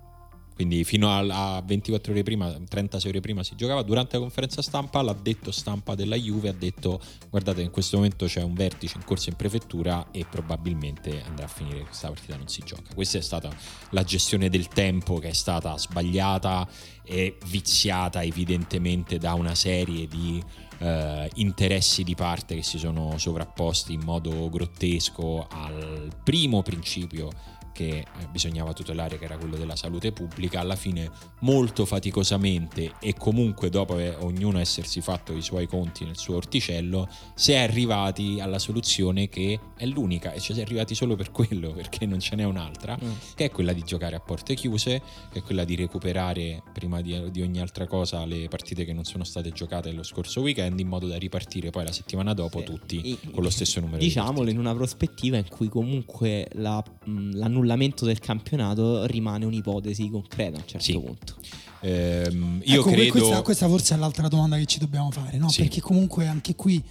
quindi 0.55 0.85
fino 0.85 1.11
a, 1.11 1.61
24 1.61 2.13
ore 2.13 2.23
prima, 2.23 2.49
36 2.49 3.11
ore 3.11 3.19
prima 3.19 3.43
si 3.43 3.55
giocava. 3.55 3.83
Durante 3.83 4.15
la 4.15 4.21
conferenza 4.21 4.61
stampa 4.61 5.01
l'addetto 5.01 5.51
stampa 5.51 5.95
della 5.95 6.15
Juve 6.15 6.47
ha 6.47 6.53
detto 6.53 7.01
guardate 7.29 7.61
in 7.61 7.71
questo 7.71 7.97
momento 7.97 8.25
c'è 8.25 8.41
un 8.41 8.53
vertice 8.53 8.97
in 8.97 9.03
corso 9.03 9.29
in 9.29 9.35
prefettura 9.35 10.07
e 10.11 10.25
probabilmente 10.29 11.21
andrà 11.27 11.45
a 11.45 11.49
finire 11.49 11.81
questa 11.81 12.07
partita 12.07 12.37
non 12.37 12.47
si 12.47 12.61
gioca. 12.63 12.93
Questa 12.93 13.17
è 13.17 13.21
stata 13.21 13.53
la 13.89 14.03
gestione 14.03 14.49
del 14.49 14.69
tempo 14.69 15.19
che 15.19 15.29
è 15.29 15.33
stata 15.33 15.77
sbagliata 15.77 16.67
e 17.03 17.37
viziata 17.47 18.23
evidentemente 18.23 19.17
da 19.17 19.33
una 19.33 19.55
serie 19.55 20.07
di 20.07 20.41
eh, 20.79 21.29
interessi 21.35 22.03
di 22.03 22.15
parte 22.15 22.55
che 22.55 22.63
si 22.63 22.77
sono 22.77 23.17
sovrapposti 23.17 23.93
in 23.93 24.01
modo 24.01 24.49
grottesco 24.49 25.47
al 25.49 26.11
primo 26.23 26.61
principio 26.61 27.29
che 27.75 27.97
eh, 27.97 28.05
bisognava 28.31 28.71
tutelare, 28.71 29.19
che 29.19 29.25
era 29.25 29.37
quello 29.37 29.57
della 29.57 29.75
salute 29.75 30.13
pubblica, 30.13 30.61
alla 30.61 30.77
fine 30.77 31.11
molto 31.41 31.85
faticosamente 31.85 32.93
e 33.01 33.13
comunque 33.15 33.69
dopo 33.69 33.95
ognuno 34.23 34.59
essersi 34.59 35.01
fatto 35.01 35.33
i 35.35 35.41
suoi 35.41 35.67
conti 35.67 36.05
nel 36.05 36.15
suo 36.15 36.37
orticello, 36.37 37.09
si 37.35 37.51
è 37.51 37.57
arrivati 37.57 38.39
alla 38.39 38.59
soluzione 38.59 39.27
che 39.27 39.59
è 39.75 39.85
l'unica 39.85 40.31
e 40.31 40.39
ci 40.39 40.53
si 40.53 40.59
è 40.59 40.63
arrivati 40.63 40.95
solo 40.95 41.17
per 41.17 41.31
quello, 41.31 41.73
perché 41.75 42.05
non 42.05 42.21
ce 42.21 42.37
n'è 42.37 42.45
un'altra, 42.45 42.97
mm. 43.01 43.11
che 43.35 43.45
è 43.45 43.51
quella 43.51 43.73
di 43.73 43.83
giocare 43.83 44.15
a 44.15 44.21
porte 44.21 44.55
chiuse, 44.55 45.01
che 45.29 45.39
è 45.39 45.41
quella 45.41 45.65
di 45.65 45.75
recuperare 45.75 46.63
prima 46.71 47.01
di, 47.01 47.29
di 47.29 47.41
ogni 47.41 47.59
altra 47.59 47.87
cosa 47.87 48.23
le 48.23 48.47
partite 48.47 48.85
che 48.85 48.93
non 48.93 49.03
sono 49.03 49.25
state 49.25 49.51
giocate 49.51 49.91
lo 49.91 50.03
scorso 50.03 50.39
weekend 50.39 50.79
in 50.79 50.87
modo 50.87 51.07
da 51.07 51.17
ripartire 51.17 51.71
poi 51.71 51.83
la 51.83 51.91
settimana 51.91 52.33
dopo 52.33 52.59
sì. 52.59 52.65
tutti 52.65 53.01
e, 53.01 53.31
con 53.31 53.43
lo 53.43 53.49
stesso 53.49 53.81
numero 53.81 53.97
diciamolo 53.97 54.45
di 54.45 54.51
in 54.51 54.59
una 54.59 54.73
prospettiva 54.73 55.35
in 55.37 55.47
cui 55.49 55.67
comunque 55.67 56.47
la, 56.53 56.81
l'annullamento 57.03 57.64
annullamento 57.65 58.05
del 58.05 58.19
campionato 58.19 59.05
rimane 59.05 59.45
un'ipotesi 59.45 60.09
concreta 60.09 60.57
a 60.57 60.59
un 60.59 60.67
certo 60.67 60.85
sì. 60.85 60.93
punto. 60.93 61.35
Ehm, 61.81 62.61
io 62.63 62.79
ecco, 62.81 62.91
credo... 62.91 63.11
questa, 63.11 63.41
questa, 63.41 63.67
forse 63.67 63.95
è 63.95 63.97
l'altra 63.97 64.27
domanda 64.27 64.57
che 64.57 64.65
ci 64.65 64.79
dobbiamo 64.79 65.11
fare, 65.11 65.37
no? 65.37 65.49
sì. 65.49 65.61
perché 65.61 65.81
comunque 65.81 66.27
anche 66.27 66.55
qui 66.55 66.81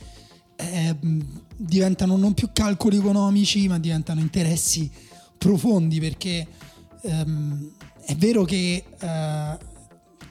eh, 0.56 0.96
diventano 1.56 2.16
non 2.16 2.34
più 2.34 2.50
calcoli 2.52 2.98
economici, 2.98 3.66
ma 3.68 3.78
diventano 3.78 4.20
interessi 4.20 4.90
profondi, 5.38 6.00
perché 6.00 6.46
ehm, 7.02 7.70
è 8.04 8.14
vero 8.16 8.44
che... 8.44 8.84
Eh, 8.98 9.72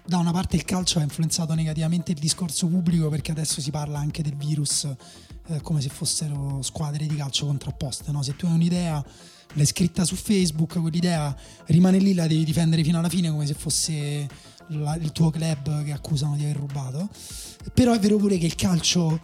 da 0.06 0.18
una 0.18 0.32
parte 0.32 0.56
il 0.56 0.66
calcio 0.66 1.00
ha 1.00 1.02
influenzato 1.02 1.54
negativamente 1.54 2.12
il 2.12 2.20
discorso 2.20 2.68
pubblico 2.68 3.10
perché 3.10 3.32
adesso 3.32 3.62
si 3.62 3.72
parla 3.72 4.00
anche 4.00 4.22
del 4.22 4.36
virus 4.36 4.88
eh, 5.48 5.62
come 5.62 5.82
se 5.82 5.90
fossero 5.90 6.62
squadre 6.62 7.06
di 7.06 7.16
calcio 7.16 7.46
contrapposte. 7.46 8.12
No? 8.12 8.22
Se 8.22 8.36
tu 8.36 8.46
hai 8.46 8.54
un'idea, 8.54 9.04
l'hai 9.54 9.66
scritta 9.66 10.04
su 10.04 10.16
Facebook, 10.16 10.80
quell'idea 10.80 11.36
rimane 11.66 12.00
lì, 12.00 12.14
la 12.14 12.28
devi 12.28 12.44
difendere 12.44 12.84
fino 12.84 13.00
alla 13.00 13.10
fine 13.10 13.30
come 13.30 13.46
se 13.46 13.54
fosse 13.54 14.28
la, 14.68 14.96
il 14.96 15.12
tuo 15.12 15.30
club 15.30 15.84
che 15.84 15.92
accusano 15.92 16.36
di 16.36 16.44
aver 16.44 16.58
rubato. 16.58 17.10
Però 17.74 17.94
è 17.94 18.00
vero 18.00 18.18
pure 18.18 18.38
che 18.38 18.46
il 18.46 18.56
calcio 18.56 19.20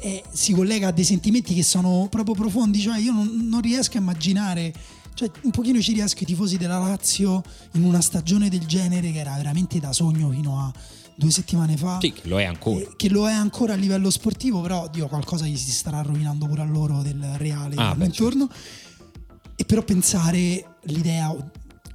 eh, 0.00 0.22
si 0.30 0.52
collega 0.52 0.88
a 0.88 0.92
dei 0.92 1.04
sentimenti 1.04 1.54
che 1.54 1.62
sono 1.62 2.06
proprio 2.10 2.34
profondi, 2.34 2.80
cioè 2.80 2.98
io 2.98 3.12
non, 3.12 3.48
non 3.48 3.60
riesco 3.60 3.96
a 3.96 4.00
immaginare 4.00 4.72
cioè, 5.18 5.28
un 5.42 5.50
pochino 5.50 5.80
ci 5.80 5.94
riesco 5.94 6.22
i 6.22 6.26
tifosi 6.26 6.58
della 6.58 6.78
Lazio 6.78 7.42
in 7.72 7.82
una 7.82 8.00
stagione 8.00 8.48
del 8.48 8.64
genere 8.66 9.10
che 9.10 9.18
era 9.18 9.34
veramente 9.34 9.80
da 9.80 9.92
sogno 9.92 10.30
fino 10.30 10.60
a 10.60 10.72
due 11.16 11.32
settimane 11.32 11.76
fa. 11.76 11.98
Sì, 12.00 12.12
che 12.12 12.28
lo 12.28 12.38
è 12.38 12.44
ancora. 12.44 12.78
Eh, 12.78 12.90
che 12.94 13.08
lo 13.08 13.28
è 13.28 13.32
ancora 13.32 13.72
a 13.72 13.76
livello 13.76 14.10
sportivo, 14.10 14.60
però 14.60 14.88
Dio, 14.88 15.08
qualcosa 15.08 15.44
gli 15.44 15.56
si 15.56 15.72
starà 15.72 16.02
rovinando 16.02 16.46
pure 16.46 16.62
a 16.62 16.66
loro 16.66 17.02
del 17.02 17.20
reale 17.34 17.74
ah, 17.74 17.96
intorno. 17.98 18.46
Certo. 18.46 19.56
E 19.56 19.64
però 19.64 19.82
pensare 19.82 20.76
l'idea 20.82 21.34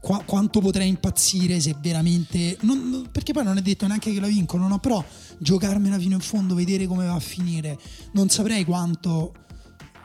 qua, 0.01 0.21
quanto 0.25 0.59
potrei 0.59 0.89
impazzire 0.89 1.61
se 1.61 1.77
veramente... 1.79 2.57
Non, 2.63 3.07
perché 3.09 3.31
poi 3.31 3.45
non 3.45 3.55
è 3.55 3.61
detto 3.61 3.87
neanche 3.87 4.11
che 4.11 4.19
la 4.19 4.27
vincono, 4.27 4.67
no? 4.67 4.79
Però 4.79 5.01
giocarmela 5.37 5.97
fino 5.97 6.15
in 6.15 6.21
fondo, 6.21 6.55
vedere 6.55 6.87
come 6.87 7.05
va 7.05 7.13
a 7.13 7.21
finire, 7.21 7.79
non 8.11 8.27
saprei 8.27 8.65
quanto 8.65 9.31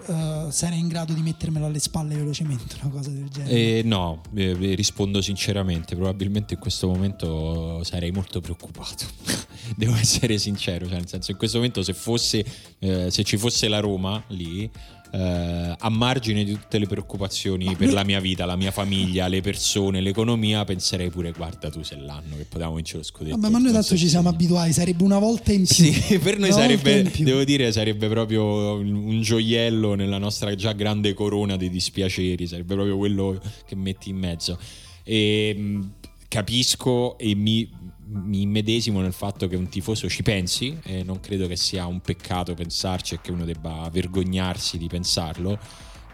uh, 0.09 0.51
sarei 0.51 0.79
in 0.79 0.88
grado 0.88 1.12
di 1.12 1.23
mettermelo 1.23 1.66
alle 1.66 1.79
spalle 1.79 2.16
velocemente, 2.16 2.77
una 2.83 2.90
cosa 2.90 3.11
del 3.11 3.29
genere? 3.29 3.55
Eh, 3.55 3.83
no, 3.85 4.23
eh, 4.35 4.75
rispondo 4.75 5.21
sinceramente, 5.21 5.94
probabilmente 5.94 6.55
in 6.55 6.61
questo 6.61 6.88
momento 6.88 7.83
sarei 7.85 8.11
molto 8.11 8.40
preoccupato. 8.40 9.05
Devo 9.77 9.94
essere 9.94 10.38
sincero, 10.38 10.87
cioè 10.87 10.97
nel 10.97 11.09
senso 11.09 11.31
in 11.31 11.37
questo 11.37 11.59
momento 11.59 11.83
se, 11.83 11.92
fosse, 11.92 12.44
eh, 12.79 13.11
se 13.11 13.23
ci 13.23 13.37
fosse 13.37 13.68
la 13.68 13.81
Roma 13.81 14.23
lì 14.29 14.68
eh, 15.11 15.75
a 15.79 15.88
margine 15.90 16.44
di 16.44 16.53
tutte 16.53 16.79
le 16.79 16.87
preoccupazioni 16.87 17.64
ma 17.66 17.75
per 17.75 17.87
noi... 17.87 17.94
la 17.94 18.05
mia 18.05 18.21
vita, 18.21 18.44
la 18.44 18.57
mia 18.57 18.71
famiglia, 18.71 19.27
le 19.29 19.40
persone, 19.40 20.01
l'economia, 20.01 20.64
penserei 20.64 21.11
pure 21.11 21.33
guarda 21.33 21.71
tu 21.71 21.83
se 21.83 21.97
l'anno 21.97 22.37
che 22.37 22.44
potevamo 22.44 22.77
vincere 22.77 22.99
lo 22.99 23.05
scudetto. 23.05 23.37
Vabbè, 23.37 23.53
ma 23.53 23.59
noi 23.59 23.73
tanto 23.73 23.97
ci 23.97 24.09
siamo 24.09 24.29
abituati, 24.29 24.73
sarebbe 24.73 25.03
una 25.03 25.18
volta 25.18 25.53
in 25.53 25.64
più. 25.64 25.92
Sì, 25.92 26.18
per 26.23 26.38
noi 26.38 26.53
sarebbe, 26.53 27.11
devo 27.18 27.44
dire, 27.44 27.73
sarebbe 27.73 28.09
proprio 28.09 28.75
un 28.75 29.21
gioiello 29.23 29.94
nella 29.94 30.18
nostra 30.18 30.55
già 30.55 30.73
grande 30.73 31.14
corona 31.14 31.57
dei 31.57 31.71
dispiaceri, 31.71 32.47
sarebbe 32.47 32.75
proprio 32.75 32.97
quello 32.97 33.40
che 33.66 33.75
metti 33.75 34.11
in 34.11 34.16
mezzo. 34.16 34.59
E 35.05 35.55
ehm, 35.57 35.92
capisco 36.29 37.16
e 37.16 37.35
mi 37.35 37.68
mi 38.11 38.42
immedesimo 38.42 39.01
nel 39.01 39.12
fatto 39.12 39.47
che 39.49 39.57
un 39.57 39.68
tifoso 39.68 40.09
ci 40.09 40.23
pensi 40.23 40.79
e 40.83 41.03
non 41.03 41.21
credo 41.21 41.47
che 41.47 41.57
sia 41.57 41.87
un 41.87 42.01
peccato 42.01 42.55
pensarci 42.55 43.14
e 43.14 43.21
che 43.21 43.33
uno 43.33 43.44
debba 43.44 43.88
vergognarsi 43.92 44.79
di 44.79 44.87
pensarlo. 44.87 45.59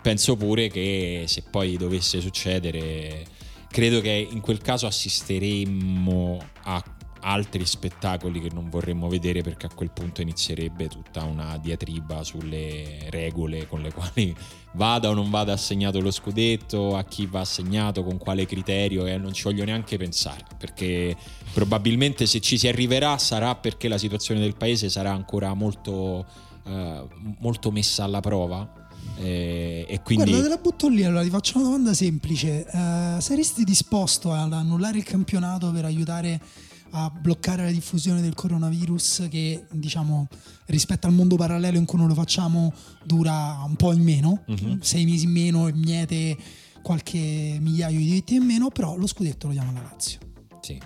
Penso 0.02 0.36
pure 0.36 0.68
che 0.68 1.24
se 1.26 1.44
poi 1.50 1.76
dovesse 1.76 2.20
succedere, 2.20 3.24
credo 3.68 4.00
che 4.00 4.28
in 4.30 4.40
quel 4.40 4.58
caso 4.58 4.86
assisteremmo 4.86 6.38
a 6.64 6.82
altri 7.24 7.64
spettacoli 7.64 8.40
che 8.40 8.50
non 8.52 8.68
vorremmo 8.68 9.08
vedere 9.08 9.40
perché 9.40 9.66
a 9.66 9.70
quel 9.74 9.90
punto 9.90 10.20
inizierebbe 10.20 10.88
tutta 10.88 11.24
una 11.24 11.56
diatriba 11.56 12.22
sulle 12.22 13.08
regole 13.08 13.66
con 13.66 13.80
le 13.80 13.92
quali 13.92 14.34
vada 14.74 15.08
o 15.08 15.14
non 15.14 15.30
vada 15.30 15.52
assegnato 15.52 16.00
lo 16.00 16.10
scudetto, 16.10 16.96
a 16.96 17.04
chi 17.04 17.26
va 17.26 17.40
assegnato, 17.40 18.04
con 18.04 18.18
quale 18.18 18.44
criterio 18.44 19.06
e 19.06 19.16
non 19.16 19.32
ci 19.32 19.44
voglio 19.44 19.64
neanche 19.64 19.96
pensare 19.96 20.44
perché 20.58 21.16
probabilmente 21.52 22.26
se 22.26 22.40
ci 22.40 22.58
si 22.58 22.68
arriverà 22.68 23.16
sarà 23.16 23.54
perché 23.54 23.88
la 23.88 23.98
situazione 23.98 24.40
del 24.40 24.56
paese 24.56 24.90
sarà 24.90 25.12
ancora 25.12 25.54
molto, 25.54 26.26
eh, 26.66 27.06
molto 27.38 27.70
messa 27.70 28.04
alla 28.04 28.20
prova. 28.20 28.82
Eh, 29.16 29.86
e 29.88 30.02
quindi... 30.02 30.30
Guarda, 30.30 30.42
te 30.42 30.48
la 30.54 30.60
butto 30.60 30.88
lì, 30.88 31.04
allora 31.04 31.22
ti 31.22 31.30
faccio 31.30 31.58
una 31.58 31.66
domanda 31.68 31.94
semplice. 31.94 32.66
Uh, 32.70 33.20
saresti 33.20 33.64
disposto 33.64 34.32
ad 34.32 34.52
annullare 34.52 34.98
il 34.98 35.04
campionato 35.04 35.70
per 35.70 35.84
aiutare 35.84 36.40
a 36.96 37.10
bloccare 37.10 37.64
la 37.64 37.70
diffusione 37.70 38.20
del 38.20 38.34
coronavirus 38.34 39.26
che 39.28 39.66
diciamo 39.72 40.28
rispetto 40.66 41.08
al 41.08 41.12
mondo 41.12 41.34
parallelo 41.34 41.76
in 41.76 41.86
cui 41.86 41.98
non 41.98 42.06
lo 42.06 42.14
facciamo 42.14 42.72
dura 43.04 43.60
un 43.66 43.74
po' 43.74 43.92
in 43.92 44.02
meno, 44.02 44.44
uh-huh. 44.46 44.78
sei 44.80 45.04
mesi 45.04 45.24
in 45.24 45.32
meno 45.32 45.66
e 45.66 45.72
miete 45.74 46.36
qualche 46.82 47.58
migliaio 47.60 47.98
di 47.98 48.04
diritti 48.04 48.34
in 48.36 48.44
meno, 48.44 48.68
però 48.68 48.96
lo 48.96 49.08
scudetto 49.08 49.48
lo 49.48 49.52
diamo 49.54 49.70
alla 49.70 49.82
Lazio. 49.82 50.20
Sì. 50.60 50.80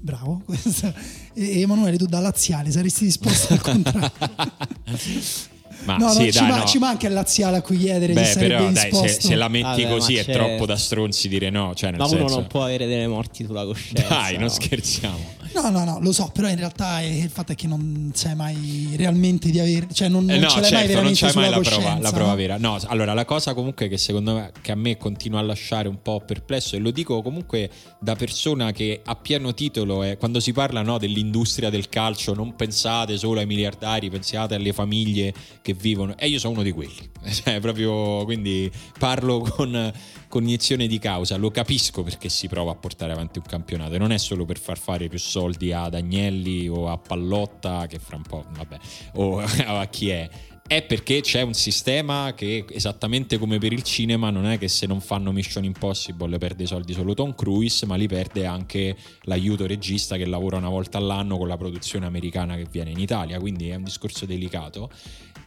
Bravo, 0.00 0.44
e 1.32 1.60
Emanuele 1.60 1.96
tu 1.96 2.04
da 2.04 2.20
laziale 2.20 2.70
saresti 2.70 3.04
disposto 3.04 3.54
al 3.54 3.60
contrario? 3.62 4.12
Ma 5.84 5.96
no, 5.96 6.10
sì, 6.10 6.24
no, 6.24 6.30
ci, 6.30 6.44
ma- 6.44 6.64
ci, 6.64 6.78
manca 6.78 7.06
il 7.06 7.12
laziale 7.12 7.58
a 7.58 7.62
cui 7.62 7.78
chiedere 7.78 8.12
Beh, 8.12 8.24
se 8.24 8.38
però 8.40 8.70
dai, 8.70 8.92
se, 8.92 9.08
se, 9.08 9.34
la 9.36 9.48
metti 9.48 9.82
Vabbè, 9.82 9.88
così 9.88 10.16
è 10.16 10.24
c'è... 10.24 10.32
troppo 10.32 10.66
da 10.66 10.76
stronzi 10.76 11.28
dire 11.28 11.50
no. 11.50 11.72
Cioè, 11.74 11.92
ma 11.92 12.06
senso... 12.06 12.24
uno 12.24 12.34
non 12.34 12.46
può 12.46 12.64
avere 12.64 12.86
delle 12.86 13.06
morti 13.06 13.44
sulla 13.44 13.64
coscienza. 13.64 14.06
Dai, 14.08 14.34
non 14.34 14.42
no? 14.42 14.48
scherziamo. 14.48 15.36
No, 15.54 15.70
no, 15.70 15.84
no, 15.84 15.98
lo 16.00 16.12
so, 16.12 16.30
però 16.32 16.48
in 16.48 16.56
realtà 16.56 17.00
il 17.00 17.30
fatto 17.30 17.52
è 17.52 17.54
che 17.54 17.66
non 17.66 18.10
sai 18.14 18.34
mai 18.34 18.94
realmente 18.96 19.50
di 19.50 19.58
avere, 19.58 19.86
cioè 19.92 20.08
non, 20.08 20.24
non 20.24 20.36
eh 20.36 20.38
no, 20.38 20.48
ce 20.48 20.60
l'hai 20.60 20.70
certo, 20.70 20.76
mai 20.76 20.86
veramente 20.88 21.22
non 21.22 21.32
c'è 21.32 21.38
mai 21.38 21.50
la 21.50 21.60
prova, 21.60 21.98
la 21.98 22.12
prova 22.12 22.34
vera. 22.34 22.56
No, 22.58 22.78
allora 22.86 23.14
la 23.14 23.24
cosa 23.24 23.54
comunque 23.54 23.88
che 23.88 23.98
secondo 23.98 24.34
me 24.34 24.52
che 24.60 24.72
a 24.72 24.74
me 24.74 24.96
continua 24.96 25.40
a 25.40 25.42
lasciare 25.42 25.88
un 25.88 26.00
po' 26.02 26.22
perplesso 26.24 26.76
e 26.76 26.78
lo 26.78 26.90
dico 26.90 27.22
comunque 27.22 27.70
da 28.00 28.14
persona 28.14 28.72
che 28.72 29.00
a 29.04 29.14
pieno 29.16 29.54
titolo 29.54 30.02
è 30.02 30.16
quando 30.16 30.40
si 30.40 30.52
parla 30.52 30.82
no, 30.82 30.98
dell'industria 30.98 31.70
del 31.70 31.88
calcio, 31.88 32.34
non 32.34 32.54
pensate 32.54 33.16
solo 33.16 33.40
ai 33.40 33.46
miliardari, 33.46 34.10
pensate 34.10 34.54
alle 34.54 34.72
famiglie 34.72 35.32
che 35.62 35.74
vivono 35.74 36.16
e 36.16 36.28
io 36.28 36.38
sono 36.38 36.54
uno 36.54 36.62
di 36.62 36.72
quelli. 36.72 37.16
Cioè, 37.38 37.60
proprio 37.60 38.24
quindi 38.24 38.70
parlo 38.98 39.40
con 39.40 39.92
cognizione 40.28 40.86
di 40.86 40.98
causa, 40.98 41.36
lo 41.36 41.50
capisco 41.50 42.02
perché 42.02 42.28
si 42.28 42.48
prova 42.48 42.72
a 42.72 42.74
portare 42.74 43.12
avanti 43.12 43.38
un 43.38 43.44
campionato 43.44 43.94
e 43.94 43.98
non 43.98 44.12
è 44.12 44.18
solo 44.18 44.44
per 44.44 44.58
far 44.58 44.78
fare 44.78 45.08
più 45.08 45.18
soldi 45.18 45.72
ad 45.72 45.94
Agnelli 45.94 46.68
o 46.68 46.88
a 46.88 46.98
Pallotta 46.98 47.86
che 47.86 47.98
fra 47.98 48.16
un 48.16 48.22
po', 48.22 48.44
vabbè, 48.50 48.78
o 49.14 49.40
a 49.66 49.86
chi 49.86 50.10
è. 50.10 50.28
È 50.68 50.82
perché 50.82 51.22
c'è 51.22 51.40
un 51.40 51.54
sistema 51.54 52.34
che 52.34 52.66
esattamente 52.68 53.38
come 53.38 53.56
per 53.56 53.72
il 53.72 53.82
cinema 53.82 54.28
non 54.28 54.44
è 54.44 54.58
che 54.58 54.68
se 54.68 54.84
non 54.84 55.00
fanno 55.00 55.32
Mission 55.32 55.64
Impossible 55.64 56.36
perde 56.36 56.64
i 56.64 56.66
soldi 56.66 56.92
solo 56.92 57.14
Tom 57.14 57.34
Cruise, 57.34 57.86
ma 57.86 57.96
li 57.96 58.06
perde 58.06 58.44
anche 58.44 58.94
l'aiuto 59.22 59.66
regista 59.66 60.18
che 60.18 60.26
lavora 60.26 60.58
una 60.58 60.68
volta 60.68 60.98
all'anno 60.98 61.38
con 61.38 61.48
la 61.48 61.56
produzione 61.56 62.04
americana 62.04 62.54
che 62.56 62.66
viene 62.70 62.90
in 62.90 62.98
Italia, 62.98 63.40
quindi 63.40 63.70
è 63.70 63.76
un 63.76 63.84
discorso 63.84 64.26
delicato 64.26 64.90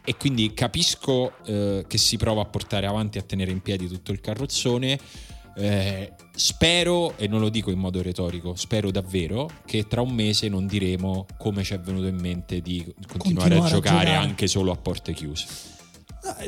e 0.04 0.16
quindi 0.16 0.52
capisco 0.52 1.32
eh, 1.44 1.84
che 1.86 1.98
si 1.98 2.16
prova 2.16 2.42
a 2.42 2.46
portare 2.46 2.86
avanti 2.86 3.18
e 3.18 3.20
a 3.20 3.24
tenere 3.24 3.50
in 3.50 3.60
piedi 3.60 3.88
tutto 3.88 4.12
il 4.12 4.20
carrozzone. 4.20 4.98
Eh, 5.54 6.12
spero, 6.34 7.16
e 7.18 7.28
non 7.28 7.40
lo 7.40 7.50
dico 7.50 7.70
in 7.70 7.78
modo 7.78 8.00
retorico, 8.00 8.54
spero 8.54 8.90
davvero 8.90 9.50
che 9.66 9.86
tra 9.86 10.00
un 10.00 10.12
mese 10.12 10.48
non 10.48 10.66
diremo 10.66 11.26
come 11.36 11.62
ci 11.62 11.74
è 11.74 11.80
venuto 11.80 12.06
in 12.06 12.16
mente 12.16 12.60
di 12.60 12.82
continuare, 13.06 13.18
continuare 13.18 13.54
a, 13.54 13.68
giocare 13.68 13.96
a, 13.96 14.00
giocare 14.00 14.14
anche 14.14 14.46
solo 14.46 14.72
a 14.72 14.76
porte 14.76 15.12
chiuse. 15.12 15.71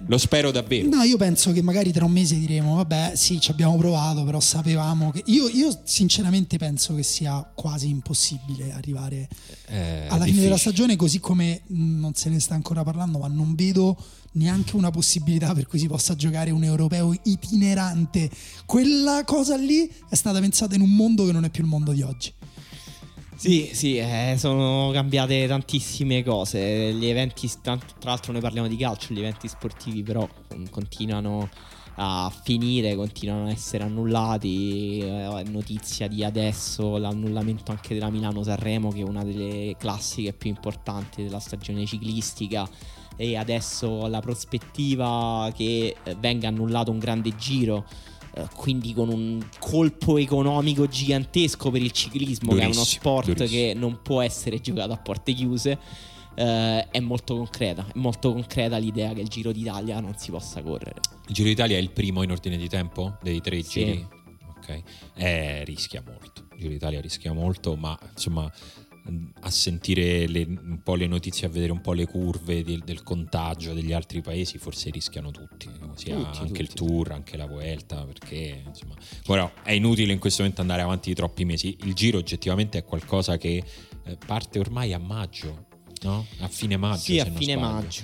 Lo 0.06 0.18
spero 0.18 0.52
davvero. 0.52 0.88
No, 0.88 1.02
io 1.02 1.16
penso 1.16 1.50
che 1.52 1.60
magari 1.60 1.90
tra 1.90 2.04
un 2.04 2.12
mese 2.12 2.38
diremo: 2.38 2.76
Vabbè, 2.76 3.12
sì, 3.16 3.40
ci 3.40 3.50
abbiamo 3.50 3.76
provato, 3.76 4.22
però 4.22 4.38
sapevamo 4.38 5.10
che. 5.10 5.22
Io, 5.26 5.48
io 5.48 5.80
sinceramente 5.82 6.58
penso 6.58 6.94
che 6.94 7.02
sia 7.02 7.42
quasi 7.54 7.88
impossibile 7.88 8.72
arrivare 8.72 9.28
eh, 9.66 10.06
alla 10.08 10.24
fine 10.24 10.42
della 10.42 10.56
stagione, 10.56 10.94
così 10.94 11.18
come 11.18 11.62
non 11.68 12.14
se 12.14 12.28
ne 12.28 12.38
sta 12.38 12.54
ancora 12.54 12.84
parlando, 12.84 13.18
ma 13.18 13.26
non 13.26 13.54
vedo 13.54 13.96
neanche 14.32 14.76
una 14.76 14.90
possibilità 14.90 15.52
per 15.54 15.66
cui 15.66 15.78
si 15.78 15.86
possa 15.86 16.14
giocare 16.14 16.50
un 16.50 16.62
europeo 16.62 17.14
itinerante. 17.24 18.30
Quella 18.66 19.22
cosa 19.24 19.56
lì 19.56 19.90
è 20.08 20.14
stata 20.14 20.38
pensata 20.40 20.74
in 20.74 20.82
un 20.82 20.90
mondo 20.90 21.26
che 21.26 21.32
non 21.32 21.44
è 21.44 21.50
più 21.50 21.62
il 21.62 21.68
mondo 21.68 21.92
di 21.92 22.02
oggi. 22.02 22.32
Sì, 23.36 23.70
sì, 23.74 23.98
eh, 23.98 24.36
sono 24.38 24.90
cambiate 24.92 25.46
tantissime 25.46 26.22
cose. 26.22 26.92
Gli 26.92 27.06
eventi, 27.06 27.50
tra 27.60 27.78
l'altro 28.02 28.32
noi 28.32 28.40
parliamo 28.40 28.68
di 28.68 28.76
calcio, 28.76 29.12
gli 29.12 29.18
eventi 29.18 29.48
sportivi 29.48 30.02
però 30.02 30.26
continuano 30.70 31.48
a 31.96 32.32
finire, 32.42 32.94
continuano 32.94 33.48
a 33.48 33.50
essere 33.50 33.84
annullati. 33.84 34.98
Eh, 35.00 35.44
notizia 35.48 36.08
di 36.08 36.24
adesso 36.24 36.96
l'annullamento 36.96 37.72
anche 37.72 37.94
della 37.94 38.08
Milano-Sanremo, 38.08 38.90
che 38.90 39.00
è 39.00 39.04
una 39.04 39.24
delle 39.24 39.74
classiche 39.78 40.32
più 40.32 40.50
importanti 40.50 41.22
della 41.22 41.40
stagione 41.40 41.84
ciclistica. 41.86 42.68
E 43.16 43.36
adesso 43.36 44.06
la 44.08 44.20
prospettiva 44.20 45.52
che 45.54 45.96
venga 46.18 46.48
annullato 46.48 46.90
un 46.90 46.98
grande 46.98 47.36
giro 47.36 47.84
eh, 48.36 48.48
quindi 48.56 48.92
con 48.92 49.08
un 49.08 49.46
colpo 49.60 50.18
economico 50.18 50.88
gigantesco 50.88 51.70
per 51.70 51.80
il 51.80 51.92
ciclismo, 51.92 52.50
durissimo, 52.50 52.56
che 52.56 52.62
è 52.62 52.74
uno 52.74 52.84
sport 52.84 53.26
durissimo. 53.32 53.48
che 53.48 53.74
non 53.74 54.00
può 54.02 54.20
essere 54.20 54.60
giocato 54.60 54.92
a 54.92 54.96
porte 54.96 55.32
chiuse. 55.32 55.78
Uh, 56.36 56.82
è 56.90 56.98
molto 56.98 57.36
concreta, 57.36 57.86
è 57.86 57.96
molto 57.96 58.32
concreta 58.32 58.76
l'idea 58.76 59.12
che 59.12 59.20
il 59.20 59.28
Giro 59.28 59.52
d'Italia 59.52 60.00
non 60.00 60.16
si 60.16 60.32
possa 60.32 60.60
correre. 60.62 60.98
Il 61.28 61.34
Giro 61.34 61.48
d'Italia 61.48 61.76
è 61.76 61.80
il 61.80 61.92
primo 61.92 62.24
in 62.24 62.32
ordine 62.32 62.56
di 62.56 62.68
tempo 62.68 63.18
dei 63.22 63.40
tre 63.40 63.62
sì. 63.62 63.84
giri? 63.84 64.08
Ok, 64.56 64.82
eh, 65.14 65.62
rischia 65.62 66.02
molto. 66.04 66.48
Il 66.54 66.58
Giro 66.58 66.70
d'Italia 66.70 67.00
rischia 67.00 67.32
molto, 67.32 67.76
ma 67.76 67.96
insomma 68.10 68.52
a 69.40 69.50
sentire 69.50 70.26
le, 70.26 70.44
un 70.44 70.80
po' 70.82 70.94
le 70.94 71.06
notizie, 71.06 71.46
a 71.46 71.50
vedere 71.50 71.72
un 71.72 71.80
po' 71.82 71.92
le 71.92 72.06
curve 72.06 72.62
del, 72.64 72.80
del 72.84 73.02
contagio 73.02 73.74
degli 73.74 73.92
altri 73.92 74.22
paesi, 74.22 74.56
forse 74.58 74.90
rischiano 74.90 75.30
tutti, 75.30 75.68
sia 75.94 76.16
Tutti, 76.16 76.38
anche 76.38 76.62
il 76.62 76.68
tutti. 76.68 76.84
tour, 76.86 77.12
anche 77.12 77.36
la 77.36 77.46
Vuelta, 77.46 78.04
perché 78.04 78.62
insomma, 78.66 78.94
però 79.26 79.50
è 79.62 79.72
inutile 79.72 80.12
in 80.12 80.18
questo 80.18 80.40
momento 80.42 80.62
andare 80.62 80.82
avanti 80.82 81.10
di 81.10 81.14
troppi 81.14 81.44
mesi. 81.44 81.76
Il 81.82 81.92
giro 81.94 82.18
oggettivamente 82.18 82.78
è 82.78 82.84
qualcosa 82.84 83.36
che 83.36 83.62
eh, 84.04 84.16
parte 84.26 84.58
ormai 84.58 84.92
a 84.94 84.98
maggio, 84.98 85.66
no? 86.02 86.26
A 86.40 86.48
fine 86.48 86.76
maggio. 86.78 87.00
Sì, 87.00 87.18
a 87.20 87.24
fine 87.26 87.52
sbaglio. 87.54 87.72
maggio. 87.72 88.02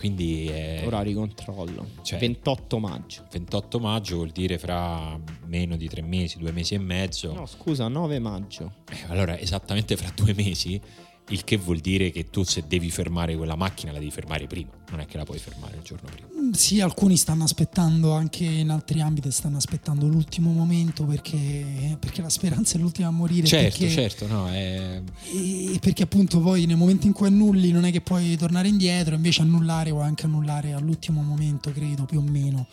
Quindi 0.00 0.46
è 0.46 0.80
Ora 0.86 1.02
ricontrollo. 1.02 1.86
Cioè- 2.00 2.18
28 2.18 2.78
maggio. 2.78 3.26
28 3.30 3.78
maggio 3.78 4.16
vuol 4.16 4.30
dire 4.30 4.56
fra 4.56 5.20
meno 5.44 5.76
di 5.76 5.88
tre 5.90 6.00
mesi, 6.00 6.38
due 6.38 6.52
mesi 6.52 6.72
e 6.72 6.78
mezzo. 6.78 7.34
No, 7.34 7.44
scusa, 7.44 7.86
9 7.86 8.18
maggio. 8.18 8.76
Eh, 8.90 8.96
allora, 9.08 9.38
esattamente 9.38 9.98
fra 9.98 10.10
due 10.16 10.32
mesi, 10.32 10.80
il 11.28 11.44
che 11.44 11.56
vuol 11.56 11.78
dire 11.78 12.10
che 12.10 12.28
tu 12.28 12.42
se 12.42 12.64
devi 12.66 12.90
fermare 12.90 13.36
quella 13.36 13.54
macchina 13.54 13.92
la 13.92 13.98
devi 13.98 14.10
fermare 14.10 14.48
prima, 14.48 14.70
non 14.90 14.98
è 14.98 15.06
che 15.06 15.16
la 15.16 15.22
puoi 15.24 15.38
fermare 15.38 15.76
il 15.76 15.82
giorno 15.82 16.08
prima. 16.10 16.26
Mm, 16.34 16.50
Sì, 16.50 16.80
alcuni 16.80 17.16
stanno 17.16 17.44
aspettando 17.44 18.12
anche 18.12 18.44
in 18.44 18.70
altri 18.70 19.00
ambiti, 19.00 19.30
stanno 19.30 19.56
aspettando 19.56 20.08
l'ultimo 20.08 20.50
momento 20.50 21.04
perché, 21.04 21.96
perché 22.00 22.20
la 22.20 22.28
speranza 22.30 22.76
è 22.76 22.80
l'ultima 22.80 23.08
a 23.08 23.12
morire. 23.12 23.46
Certo, 23.46 23.78
perché, 23.78 23.94
certo, 23.94 24.26
no, 24.26 24.48
è... 24.48 25.00
E 25.32 25.78
perché 25.80 26.02
appunto 26.02 26.40
poi 26.40 26.66
nel 26.66 26.76
momento 26.76 27.06
in 27.06 27.12
cui 27.12 27.28
annulli 27.28 27.70
non 27.70 27.84
è 27.84 27.92
che 27.92 28.00
puoi 28.00 28.36
tornare 28.36 28.66
indietro, 28.66 29.14
invece 29.14 29.42
annullare 29.42 29.90
puoi 29.90 30.02
anche 30.02 30.26
annullare 30.26 30.72
all'ultimo 30.72 31.22
momento, 31.22 31.70
credo, 31.72 32.06
più 32.06 32.18
o 32.18 32.22
meno. 32.22 32.66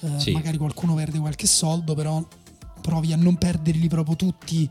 Eh, 0.00 0.20
Sì. 0.20 0.32
Magari 0.32 0.58
qualcuno 0.58 0.94
perde 0.94 1.18
qualche 1.18 1.46
soldo, 1.46 1.94
però 1.94 2.22
provi 2.82 3.14
a 3.14 3.16
non 3.16 3.36
perderli 3.36 3.88
proprio 3.88 4.14
tutti 4.14 4.68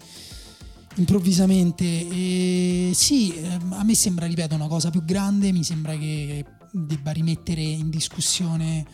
improvvisamente. 0.96 1.84
E 1.84 2.92
sì, 2.94 3.34
ehm, 3.36 3.74
a 3.74 3.84
me 3.84 3.96
sembra, 3.96 4.26
ripeto, 4.26 4.56
una 4.56 4.68
cosa 4.68 4.90
più 4.90 5.04
grande, 5.04 5.52
mi 5.52 5.64
sembra 5.64 5.96
che 5.98 6.46
debba 6.72 7.12
rimettere 7.12 7.62
in 7.62 7.90
discussione 7.90 8.86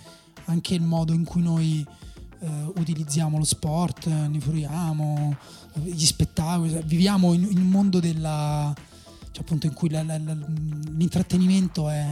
anche 0.46 0.74
il 0.74 0.82
modo 0.82 1.14
in 1.14 1.24
cui 1.24 1.42
noi 1.42 1.86
eh, 2.42 2.48
utilizziamo 2.76 3.38
lo 3.38 3.44
sport, 3.44 4.08
ne 4.08 4.40
fruiamo, 4.40 5.38
gli 5.84 6.06
spettacoli, 6.06 6.72
cioè, 6.72 6.84
viviamo 6.84 7.34
in, 7.34 7.48
in 7.52 7.58
un 7.58 7.70
mondo 7.70 8.00
della 8.00 8.74
cioè 9.32 9.44
appunto 9.44 9.68
in 9.68 9.74
cui 9.74 9.90
la- 9.92 10.02
la- 10.04 10.18
la- 10.18 10.34
l'intrattenimento 10.34 11.88
è 11.88 12.04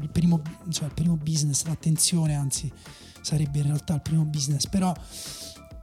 il 0.00 0.08
primo, 0.10 0.42
cioè 0.68 0.86
il 0.86 0.94
primo 0.94 1.16
business, 1.16 1.64
l'attenzione 1.64 2.34
anzi 2.34 2.70
sarebbe 3.20 3.58
in 3.58 3.64
realtà 3.66 3.94
il 3.94 4.02
primo 4.02 4.24
business, 4.24 4.66
però 4.66 4.92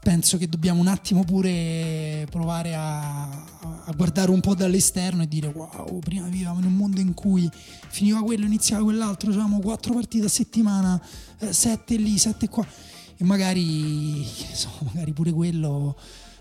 penso 0.05 0.37
che 0.37 0.47
dobbiamo 0.47 0.81
un 0.81 0.87
attimo 0.87 1.23
pure 1.23 2.27
provare 2.29 2.75
a, 2.75 3.23
a 3.23 3.91
guardare 3.95 4.29
un 4.29 4.39
po' 4.39 4.53
dall'esterno 4.53 5.23
e 5.23 5.27
dire 5.27 5.47
wow, 5.47 5.97
prima 5.97 6.27
vivevamo 6.27 6.59
in 6.59 6.65
un 6.65 6.75
mondo 6.75 7.01
in 7.01 7.15
cui 7.15 7.49
finiva 7.87 8.21
quello, 8.21 8.45
iniziava 8.45 8.83
quell'altro, 8.83 9.31
avevamo 9.31 9.59
quattro 9.59 9.95
partite 9.95 10.27
a 10.27 10.29
settimana, 10.29 11.01
eh, 11.39 11.51
sette 11.51 11.95
lì, 11.95 12.19
sette 12.19 12.49
qua. 12.49 12.63
E 13.17 13.23
magari, 13.23 14.23
so, 14.53 14.69
magari 14.81 15.11
pure 15.11 15.31
quello 15.31 15.97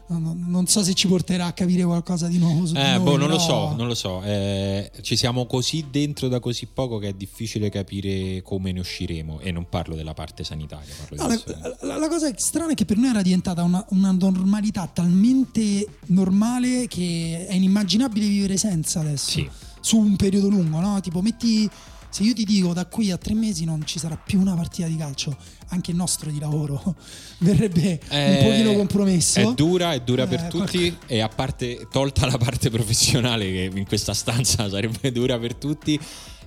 non, 0.06 0.66
so 0.66 0.82
se 0.82 0.92
ci 0.94 1.06
porterà 1.08 1.46
a 1.46 1.52
capire 1.52 1.82
qualcosa 1.84 2.26
di 2.28 2.38
nuovo 2.38 2.66
su 2.66 2.74
Eh, 2.76 2.82
noi, 2.96 2.98
boh, 3.00 3.16
non 3.16 3.28
lo 3.28 3.36
però- 3.36 3.70
so, 3.70 3.74
non 3.76 3.86
lo 3.86 3.94
so. 3.94 4.22
Eh, 4.22 4.90
ci 5.00 5.16
siamo 5.16 5.46
così 5.46 5.86
dentro 5.90 6.28
da 6.28 6.40
così 6.40 6.66
poco 6.66 6.98
che 6.98 7.08
è 7.08 7.12
difficile 7.14 7.70
capire 7.70 8.42
come 8.42 8.72
ne 8.72 8.80
usciremo. 8.80 9.40
E 9.40 9.50
non 9.50 9.66
parlo 9.68 9.94
della 9.94 10.14
parte 10.14 10.44
sanitaria. 10.44 10.92
No, 11.16 11.26
la, 11.28 11.76
la- 11.80 11.96
la 11.98 12.08
cosa 12.08 12.30
strana 12.36 12.72
è 12.72 12.74
che 12.74 12.84
per 12.84 12.96
noi 12.98 13.10
era 13.10 13.22
diventata 13.22 13.62
una, 13.62 13.84
una 13.90 14.12
normalità 14.12 14.86
talmente 14.92 15.86
normale 16.06 16.86
che 16.86 17.46
è 17.48 17.54
inimmaginabile 17.54 18.26
vivere 18.26 18.56
senza 18.56 19.00
adesso. 19.00 19.30
Sì. 19.30 19.48
Su 19.80 19.98
un 19.98 20.16
periodo 20.16 20.48
lungo, 20.48 20.80
no? 20.80 21.00
Tipo, 21.00 21.20
metti. 21.22 21.68
Se 22.14 22.22
io 22.22 22.32
ti 22.32 22.44
dico 22.44 22.72
da 22.72 22.86
qui 22.86 23.10
a 23.10 23.16
tre 23.18 23.34
mesi 23.34 23.64
non 23.64 23.84
ci 23.84 23.98
sarà 23.98 24.16
più 24.16 24.38
una 24.40 24.54
partita 24.54 24.86
di 24.86 24.94
calcio, 24.94 25.36
anche 25.70 25.90
il 25.90 25.96
nostro 25.96 26.30
di 26.30 26.38
lavoro 26.38 26.94
verrebbe 27.40 27.98
un 28.08 28.16
Eh, 28.16 28.40
pochino 28.40 28.72
compromesso. 28.74 29.40
È 29.40 29.52
dura, 29.54 29.94
è 29.94 30.00
dura 30.00 30.22
Eh, 30.22 30.28
per 30.28 30.42
tutti 30.44 30.96
e 31.06 31.18
a 31.18 31.28
parte 31.28 31.88
tolta 31.90 32.26
la 32.26 32.38
parte 32.38 32.70
professionale 32.70 33.46
che 33.50 33.70
in 33.74 33.84
questa 33.84 34.14
stanza 34.14 34.68
sarebbe 34.70 35.10
dura 35.10 35.36
per 35.40 35.56
tutti, 35.56 35.98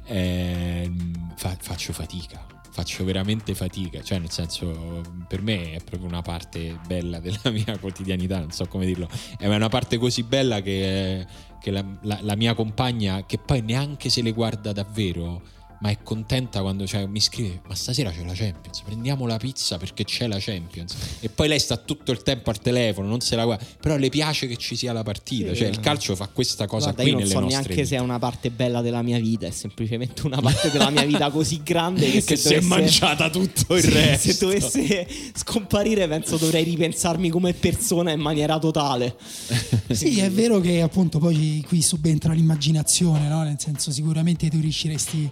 ehm, 0.06 1.34
fa- 1.36 1.58
faccio 1.60 1.92
fatica. 1.92 2.46
Faccio 2.72 3.04
veramente 3.04 3.54
fatica, 3.56 4.02
cioè 4.04 4.20
nel 4.20 4.30
senso 4.30 5.02
per 5.28 5.42
me 5.42 5.72
è 5.74 5.84
proprio 5.84 6.08
una 6.08 6.22
parte 6.22 6.80
bella 6.88 7.20
della 7.20 7.40
mia 7.52 7.78
quotidianità, 7.80 8.40
non 8.40 8.52
so 8.52 8.68
come 8.68 8.86
dirlo, 8.86 9.10
è 9.38 9.48
una 9.48 9.68
parte 9.68 9.98
così 9.98 10.22
bella 10.24 10.62
che, 10.62 11.26
che 11.60 11.72
la, 11.72 11.84
la- 12.04 12.20
la 12.22 12.36
mia 12.38 12.54
compagna, 12.54 13.26
che 13.26 13.38
poi 13.40 13.62
neanche 13.62 14.10
se 14.10 14.22
le 14.22 14.32
guarda 14.32 14.72
davvero, 14.74 15.42
ma 15.80 15.90
è 15.90 15.98
contenta 16.02 16.62
quando 16.62 16.88
cioè, 16.88 17.06
mi 17.06 17.20
scrive 17.22 17.62
ma 17.68 17.76
stasera 17.76 18.10
c'è 18.12 18.24
la 18.26 18.34
Champions 18.34 18.82
prendiamo 18.82 19.28
la 19.28 19.38
pizza 19.38 19.78
perché 19.78 20.04
c'è 20.06 20.26
la 20.28 20.38
Champions 20.40 20.96
e 21.20 21.30
poi 21.30 21.48
lei 21.48 21.60
sta 21.60 21.78
tutto 21.78 22.12
il 22.12 22.24
tempo 22.24 22.50
al 22.50 22.60
telefono 22.60 23.08
non 23.08 23.20
se 23.22 23.36
la 23.36 23.46
guarda 23.46 23.64
però 23.80 23.96
le 23.96 24.10
piace 24.10 24.48
che 24.48 24.56
ci 24.58 24.76
sia 24.76 24.92
la 24.94 25.04
partita 25.04 25.50
Sì, 25.52 25.58
cioè 25.58 25.68
eh. 25.68 25.72
il 25.72 25.80
calcio 25.80 26.16
fa 26.16 26.28
questa 26.28 26.66
cosa 26.66 26.92
Guarda, 26.92 27.02
qui 27.04 27.12
io 27.12 27.18
non 27.18 27.28
nelle 27.28 27.34
so 27.40 27.46
neanche 27.46 27.70
vite. 27.76 27.86
se 27.86 27.96
è 27.96 28.00
una 28.00 28.18
parte 28.20 28.50
bella 28.50 28.82
della 28.82 29.02
mia 29.04 29.20
vita, 29.20 29.46
è 29.46 29.52
semplicemente 29.52 30.26
una 30.26 30.40
parte 30.42 30.72
della 30.72 30.90
mia 30.90 31.04
vita 31.06 31.30
così 31.30 31.62
grande 31.64 32.10
che, 32.12 32.22
se 32.22 32.26
che 32.28 32.36
si 32.38 32.48
è 32.54 32.60
dovesse- 32.60 32.68
mangiata 32.68 33.30
tutto 33.30 33.76
il 33.76 33.84
Sì, 33.84 33.90
resto 33.92 34.32
Se 34.32 34.38
dovesse 34.40 35.08
scomparire, 35.36 36.08
penso 36.08 36.38
dovrei 36.38 36.64
ripensarmi 36.64 37.30
come 37.30 37.54
persona 37.54 38.12
in 38.12 38.20
maniera 38.20 38.58
totale. 38.60 39.16
Sì, 39.90 40.20
è 40.20 40.30
vero 40.30 40.60
che 40.60 40.82
appunto 40.82 41.18
poi 41.20 41.64
qui 41.68 41.82
subentra 41.82 42.34
l'immaginazione, 42.34 43.28
no? 43.30 43.44
Nel 43.44 43.56
senso 43.58 43.92
sicuramente 43.92 44.50
tu 44.50 44.60
riusciresti 44.60 45.30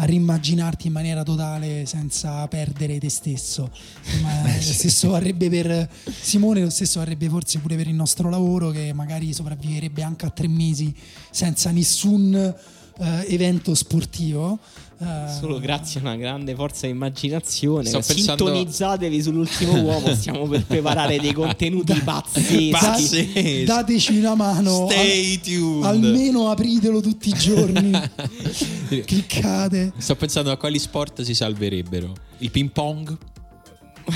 a 0.00 0.04
rimmaginarti 0.04 0.86
in 0.86 0.92
maniera 0.92 1.22
totale 1.22 1.84
senza 1.86 2.46
perdere 2.46 2.98
te 2.98 3.08
stesso. 3.08 3.70
Ma 4.22 4.42
lo 4.42 4.60
stesso 4.60 5.10
varrebbe 5.10 5.48
per 5.48 5.88
Simone, 6.20 6.62
lo 6.62 6.70
stesso 6.70 7.00
varrebbe 7.00 7.28
forse 7.28 7.58
pure 7.58 7.76
per 7.76 7.88
il 7.88 7.94
nostro 7.94 8.30
lavoro 8.30 8.70
che 8.70 8.92
magari 8.92 9.32
sopravviverebbe 9.32 10.02
anche 10.02 10.26
a 10.26 10.30
tre 10.30 10.48
mesi 10.48 10.94
senza 11.30 11.70
nessun 11.70 12.34
eh, 12.34 13.24
evento 13.28 13.74
sportivo. 13.74 14.58
Eh, 15.00 15.32
Solo 15.38 15.60
grazie 15.60 16.00
a 16.00 16.02
una 16.02 16.16
grande 16.16 16.54
forza 16.56 16.86
di 16.86 16.92
immaginazione. 16.92 17.84
Sto 17.88 18.00
pensando- 18.04 18.46
Sintonizzatevi 18.46 19.22
sull'ultimo 19.22 19.78
uomo. 19.80 20.12
Stiamo 20.14 20.46
per 20.48 20.64
preparare 20.64 21.20
dei 21.20 21.32
contenuti 21.32 21.94
pazzeschi. 22.00 22.68
Pazzesco. 22.70 23.64
dateci 23.64 24.16
una 24.18 24.34
mano. 24.34 24.88
Stay 24.90 25.34
al- 25.34 25.40
tuned. 25.40 25.84
almeno 25.84 26.50
apritelo 26.50 27.00
tutti 27.00 27.28
i 27.28 27.32
giorni. 27.32 27.92
Cliccate. 28.88 29.92
sto 29.98 30.16
pensando 30.16 30.50
a 30.50 30.56
quali 30.56 30.78
sport 30.78 31.22
si 31.22 31.34
salverebbero 31.34 32.12
il 32.38 32.50
ping 32.50 32.70
pong 32.70 33.16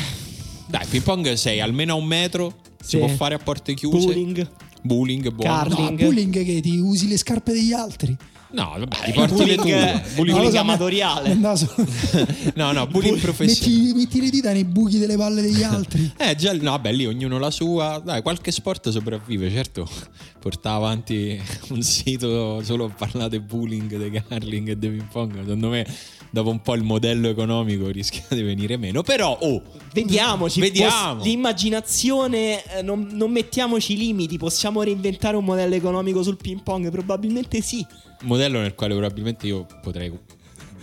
dai 0.66 0.82
il 0.82 0.88
ping 0.88 1.02
pong 1.02 1.32
sei 1.34 1.60
almeno 1.60 1.92
a 1.92 1.96
un 1.96 2.04
metro 2.06 2.54
si 2.80 2.90
Sì. 2.90 2.98
può 2.98 3.06
fare 3.08 3.34
a 3.34 3.38
porte 3.38 3.74
chiuse 3.74 4.06
Bowling. 4.06 4.48
Bowling 4.82 5.30
buono 5.30 5.52
Car- 5.54 5.68
No, 5.78 5.92
bullying 5.94 6.32
che 6.44 6.60
ti 6.60 6.76
usi 6.78 7.08
le 7.08 7.16
scarpe 7.16 7.52
degli 7.52 7.72
altri. 7.72 8.16
no 8.54 8.74
vabbè 8.78 8.96
ti 9.06 9.12
porti 9.12 9.44
le 9.46 9.54
bowling- 9.54 10.02
tue 10.14 10.22
eh, 10.24 10.42
lo 10.42 10.50
so, 10.50 10.58
amatoriale. 10.58 11.34
ma- 11.34 11.48
no, 11.50 11.56
so- 11.56 11.72
no 12.56 12.72
no 12.72 12.86
bullying 12.86 13.18
professionale 13.18 13.82
metti, 13.82 13.94
metti 13.94 14.20
le 14.20 14.30
dita 14.30 14.52
nei 14.52 14.64
buchi 14.64 14.98
delle 14.98 15.16
palle 15.16 15.40
degli 15.40 15.62
altri. 15.64 16.12
Eh, 16.18 16.34
già, 16.34 16.52
no, 16.52 16.78
beh, 16.78 16.92
lì 16.92 17.06
ognuno 17.06 17.38
la 17.38 17.50
sua. 17.50 18.00
Dai, 18.04 18.20
qualche 18.22 18.50
sport 18.50 18.90
sopravvive, 18.90 19.50
certo. 19.50 19.88
Portare 20.38 20.76
avanti 20.76 21.40
un 21.70 21.82
sito 21.82 22.62
solo 22.62 22.86
a 22.86 22.90
parlare 22.90 23.30
di 23.30 23.40
bullying, 23.40 23.96
di 24.08 24.22
curling 24.28 24.68
e 24.70 24.78
di 24.78 24.88
ping 24.88 25.06
pong. 25.10 25.38
Secondo 25.40 25.68
me, 25.68 25.86
dopo 26.32 26.48
un 26.48 26.62
po' 26.62 26.74
il 26.74 26.82
modello 26.82 27.28
economico 27.28 27.88
rischia 27.88 28.24
di 28.30 28.42
venire 28.42 28.76
meno. 28.76 29.02
Però, 29.02 29.38
oh, 29.40 29.62
Vediamoci, 29.92 30.60
Vediamo. 30.60 31.16
pos- 31.16 31.24
l'immaginazione, 31.24 32.64
eh, 32.78 32.82
non, 32.82 33.08
non 33.12 33.30
mettiamoci 33.30 33.96
limiti, 33.96 34.38
possiamo 34.38 34.82
reinventare 34.82 35.36
un 35.36 35.44
modello 35.44 35.74
economico 35.74 36.22
sul 36.22 36.38
ping 36.38 36.62
pong? 36.62 36.90
Probabilmente 36.90 37.60
sì. 37.60 37.86
modello 38.22 38.60
nel 38.60 38.74
quale 38.74 38.94
probabilmente 38.94 39.46
io 39.46 39.66
potrei 39.82 40.10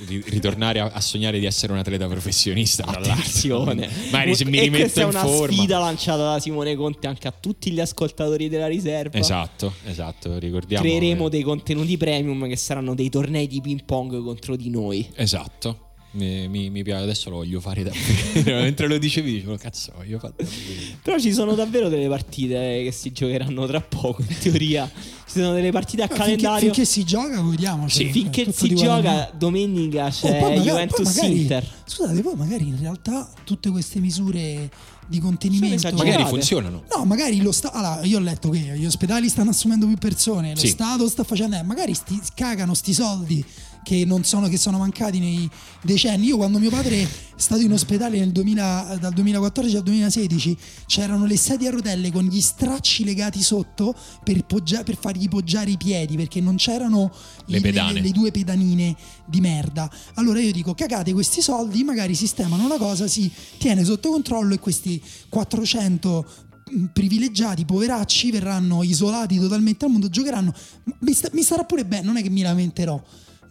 ritornare 0.05 0.79
a, 0.79 0.85
a 0.93 1.01
sognare 1.01 1.39
di 1.39 1.45
essere 1.45 1.71
un 1.73 1.79
atleta 1.79 2.07
professionista. 2.07 2.85
Attenzione. 2.85 3.89
Se 4.33 4.45
mi 4.45 4.59
rimetto 4.59 4.81
questa 4.83 5.01
è 5.01 5.03
in 5.03 5.09
una 5.09 5.23
forma. 5.25 5.55
sfida 5.55 5.79
lanciata 5.79 6.33
da 6.33 6.39
Simone 6.39 6.75
Conte 6.75 7.07
anche 7.07 7.27
a 7.27 7.33
tutti 7.37 7.71
gli 7.71 7.79
ascoltatori 7.79 8.49
della 8.49 8.67
riserva. 8.67 9.17
Esatto, 9.17 9.73
esatto. 9.85 10.37
Ricordiamo. 10.37 10.83
Creeremo 10.83 11.23
che- 11.25 11.29
dei 11.29 11.41
contenuti 11.43 11.97
premium 11.97 12.47
che 12.47 12.55
saranno 12.55 12.95
dei 12.95 13.09
tornei 13.09 13.47
di 13.47 13.61
ping 13.61 13.83
pong 13.83 14.23
contro 14.23 14.55
di 14.55 14.69
noi. 14.69 15.09
Esatto. 15.15 15.87
Mi, 16.11 16.47
mi, 16.47 16.71
mi 16.71 16.81
piace, 16.81 17.03
adesso 17.03 17.29
lo 17.29 17.35
voglio 17.37 17.59
fare 17.59 17.83
davvero. 17.83 18.61
Mentre 18.63 18.87
lo 18.87 18.97
dicevi, 18.97 19.31
dicevo, 19.31 19.55
cazzo, 19.57 19.91
voglio 19.95 20.17
fare 20.17 20.33
davvero. 20.37 20.97
Però 21.03 21.19
ci 21.19 21.31
sono 21.31 21.53
davvero 21.53 21.87
delle 21.87 22.07
partite 22.07 22.81
che 22.83 22.91
si 22.91 23.11
giocheranno 23.11 23.67
tra 23.67 23.79
poco, 23.79 24.23
in 24.27 24.35
teoria. 24.39 24.89
Ci 24.91 25.39
sono 25.39 25.53
delle 25.53 25.71
partite 25.71 26.01
a 26.01 26.07
Finché, 26.07 26.21
calendario. 26.23 26.59
finché 26.59 26.85
si 26.85 27.03
gioca, 27.03 27.39
godiamoci. 27.41 28.05
Sì. 28.07 28.11
Finché 28.11 28.45
Tutto 28.45 28.57
si 28.65 28.73
gioca 28.73 29.31
domenica 29.37 30.05
Oh, 30.07 30.09
c'è 30.09 30.21
poi 30.21 30.31
magari- 30.39 30.55
poi 30.55 30.63
Juventus 30.65 31.15
magari- 31.15 31.41
Inter. 31.41 31.67
Scusate, 31.85 32.21
poi 32.21 32.35
magari 32.35 32.67
in 32.67 32.79
realtà 32.79 33.31
tutte 33.43 33.69
queste 33.69 33.99
misure 33.99 34.71
di 35.05 35.19
contenimento. 35.19 35.91
Magari 35.95 36.25
funzionano. 36.25 36.85
No, 36.95 37.05
magari 37.05 37.39
lo 37.41 37.51
Stato. 37.51 37.77
Allora, 37.77 38.03
io 38.03 38.17
ho 38.17 38.21
letto 38.21 38.49
che 38.49 38.57
gli 38.59 38.85
ospedali 38.85 39.29
stanno 39.29 39.51
assumendo 39.51 39.85
più 39.85 39.97
persone, 39.97 40.53
lo 40.55 40.59
Sì. 40.59 40.67
Stato 40.69 41.07
sta 41.07 41.23
facendo. 41.23 41.55
eh, 41.55 41.61
magari 41.63 41.93
sti, 41.93 42.19
cagano 42.33 42.73
sti 42.73 42.93
soldi 42.93 43.45
che 43.83 44.05
non 44.05 44.23
sono, 44.23 44.47
che 44.47 44.57
sono 44.57 44.77
mancati 44.77 45.19
nei 45.19 45.49
decenni. 45.81 46.27
Io 46.27 46.37
quando 46.37 46.59
mio 46.59 46.69
padre 46.69 47.01
è 47.01 47.07
stato 47.35 47.61
in 47.61 47.71
ospedale 47.71 48.19
nel 48.19 48.31
2000 48.31 48.97
dal 48.99 49.13
2014 49.13 49.75
al 49.77 49.83
2016 49.83 50.57
c'erano 50.85 51.25
le 51.25 51.37
sedie 51.37 51.69
a 51.69 51.71
rotelle 51.71 52.11
con 52.11 52.23
gli 52.25 52.41
stracci 52.41 53.03
legati 53.03 53.41
sotto 53.41 53.95
per, 54.23 54.43
poggia- 54.45 54.83
per 54.83 54.97
fargli 54.99 55.27
poggiare 55.29 55.71
i 55.71 55.77
piedi 55.77 56.15
perché 56.17 56.41
non 56.41 56.55
c'erano 56.57 57.11
Le 57.45 57.57
i- 57.57 57.61
pedane. 57.61 58.01
le 58.01 58.11
due 58.11 58.31
pedanine 58.31 58.95
di 59.25 59.39
merda. 59.41 59.89
Allora 60.15 60.39
io 60.41 60.51
dico 60.51 60.73
cagate 60.75 61.13
questi 61.13 61.41
soldi, 61.41 61.83
magari 61.83 62.13
sistemano 62.15 62.65
una 62.65 62.77
cosa, 62.77 63.07
si 63.07 63.31
tiene 63.57 63.83
sotto 63.85 64.09
controllo 64.11 64.53
e 64.53 64.59
questi 64.59 65.01
400 65.29 66.25
mh, 66.71 66.85
privilegiati, 66.93 67.65
poveracci, 67.65 68.29
verranno 68.31 68.83
isolati 68.83 69.37
totalmente 69.39 69.79
dal 69.85 69.91
mondo, 69.91 70.09
giocheranno. 70.09 70.53
Mi, 70.99 71.13
sta- 71.13 71.29
mi 71.33 71.41
starà 71.41 71.63
pure 71.63 71.85
bene, 71.85 72.03
non 72.05 72.17
è 72.17 72.21
che 72.21 72.29
mi 72.29 72.41
lamenterò 72.41 73.01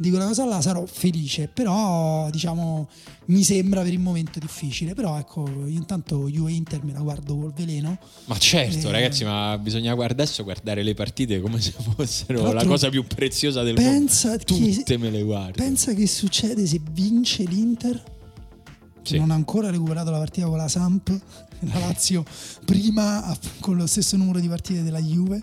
di 0.00 0.10
quella 0.10 0.26
cosa 0.26 0.44
là, 0.44 0.60
sarò 0.60 0.86
felice, 0.86 1.48
però 1.52 2.30
diciamo 2.30 2.88
mi 3.26 3.42
sembra 3.42 3.82
per 3.82 3.92
il 3.92 3.98
momento 3.98 4.38
difficile, 4.38 4.94
però 4.94 5.18
ecco, 5.18 5.44
io 5.48 5.66
intanto 5.76 6.28
Juve 6.28 6.52
Inter 6.52 6.84
me 6.84 6.92
la 6.92 7.00
guardo 7.00 7.36
col 7.36 7.52
veleno. 7.52 7.98
Ma 8.26 8.38
certo, 8.38 8.88
Eh. 8.88 8.92
ragazzi, 8.92 9.24
ma 9.24 9.58
bisogna 9.58 9.92
guardare 9.94 10.22
adesso 10.22 10.44
guardare 10.44 10.82
le 10.82 10.94
partite 10.94 11.40
come 11.40 11.60
se 11.60 11.72
fossero 11.72 12.52
la 12.52 12.64
cosa 12.64 12.88
più 12.90 13.04
preziosa 13.06 13.62
del 13.62 13.74
pensa 13.74 14.28
mondo. 14.28 14.44
che- 14.44 14.74
Tutte 14.76 14.96
me 14.98 15.10
le 15.10 15.22
guardo. 15.22 15.52
Pensa 15.62 15.92
che 15.94 16.06
succede 16.06 16.64
se 16.66 16.80
vince 16.92 17.42
l'Inter? 17.44 18.00
Che 19.02 19.14
Sì. 19.14 19.18
non 19.18 19.30
ha 19.30 19.34
ancora 19.34 19.68
recuperato 19.70 20.10
la 20.10 20.18
partita 20.18 20.46
con 20.46 20.58
la 20.58 20.68
Samp, 20.68 21.08
la 21.60 21.78
Lazio 21.80 22.24
prima 22.64 23.36
con 23.60 23.76
lo 23.76 23.86
stesso 23.86 24.16
numero 24.16 24.38
di 24.38 24.48
partite 24.48 24.82
della 24.82 25.00
Juve. 25.00 25.42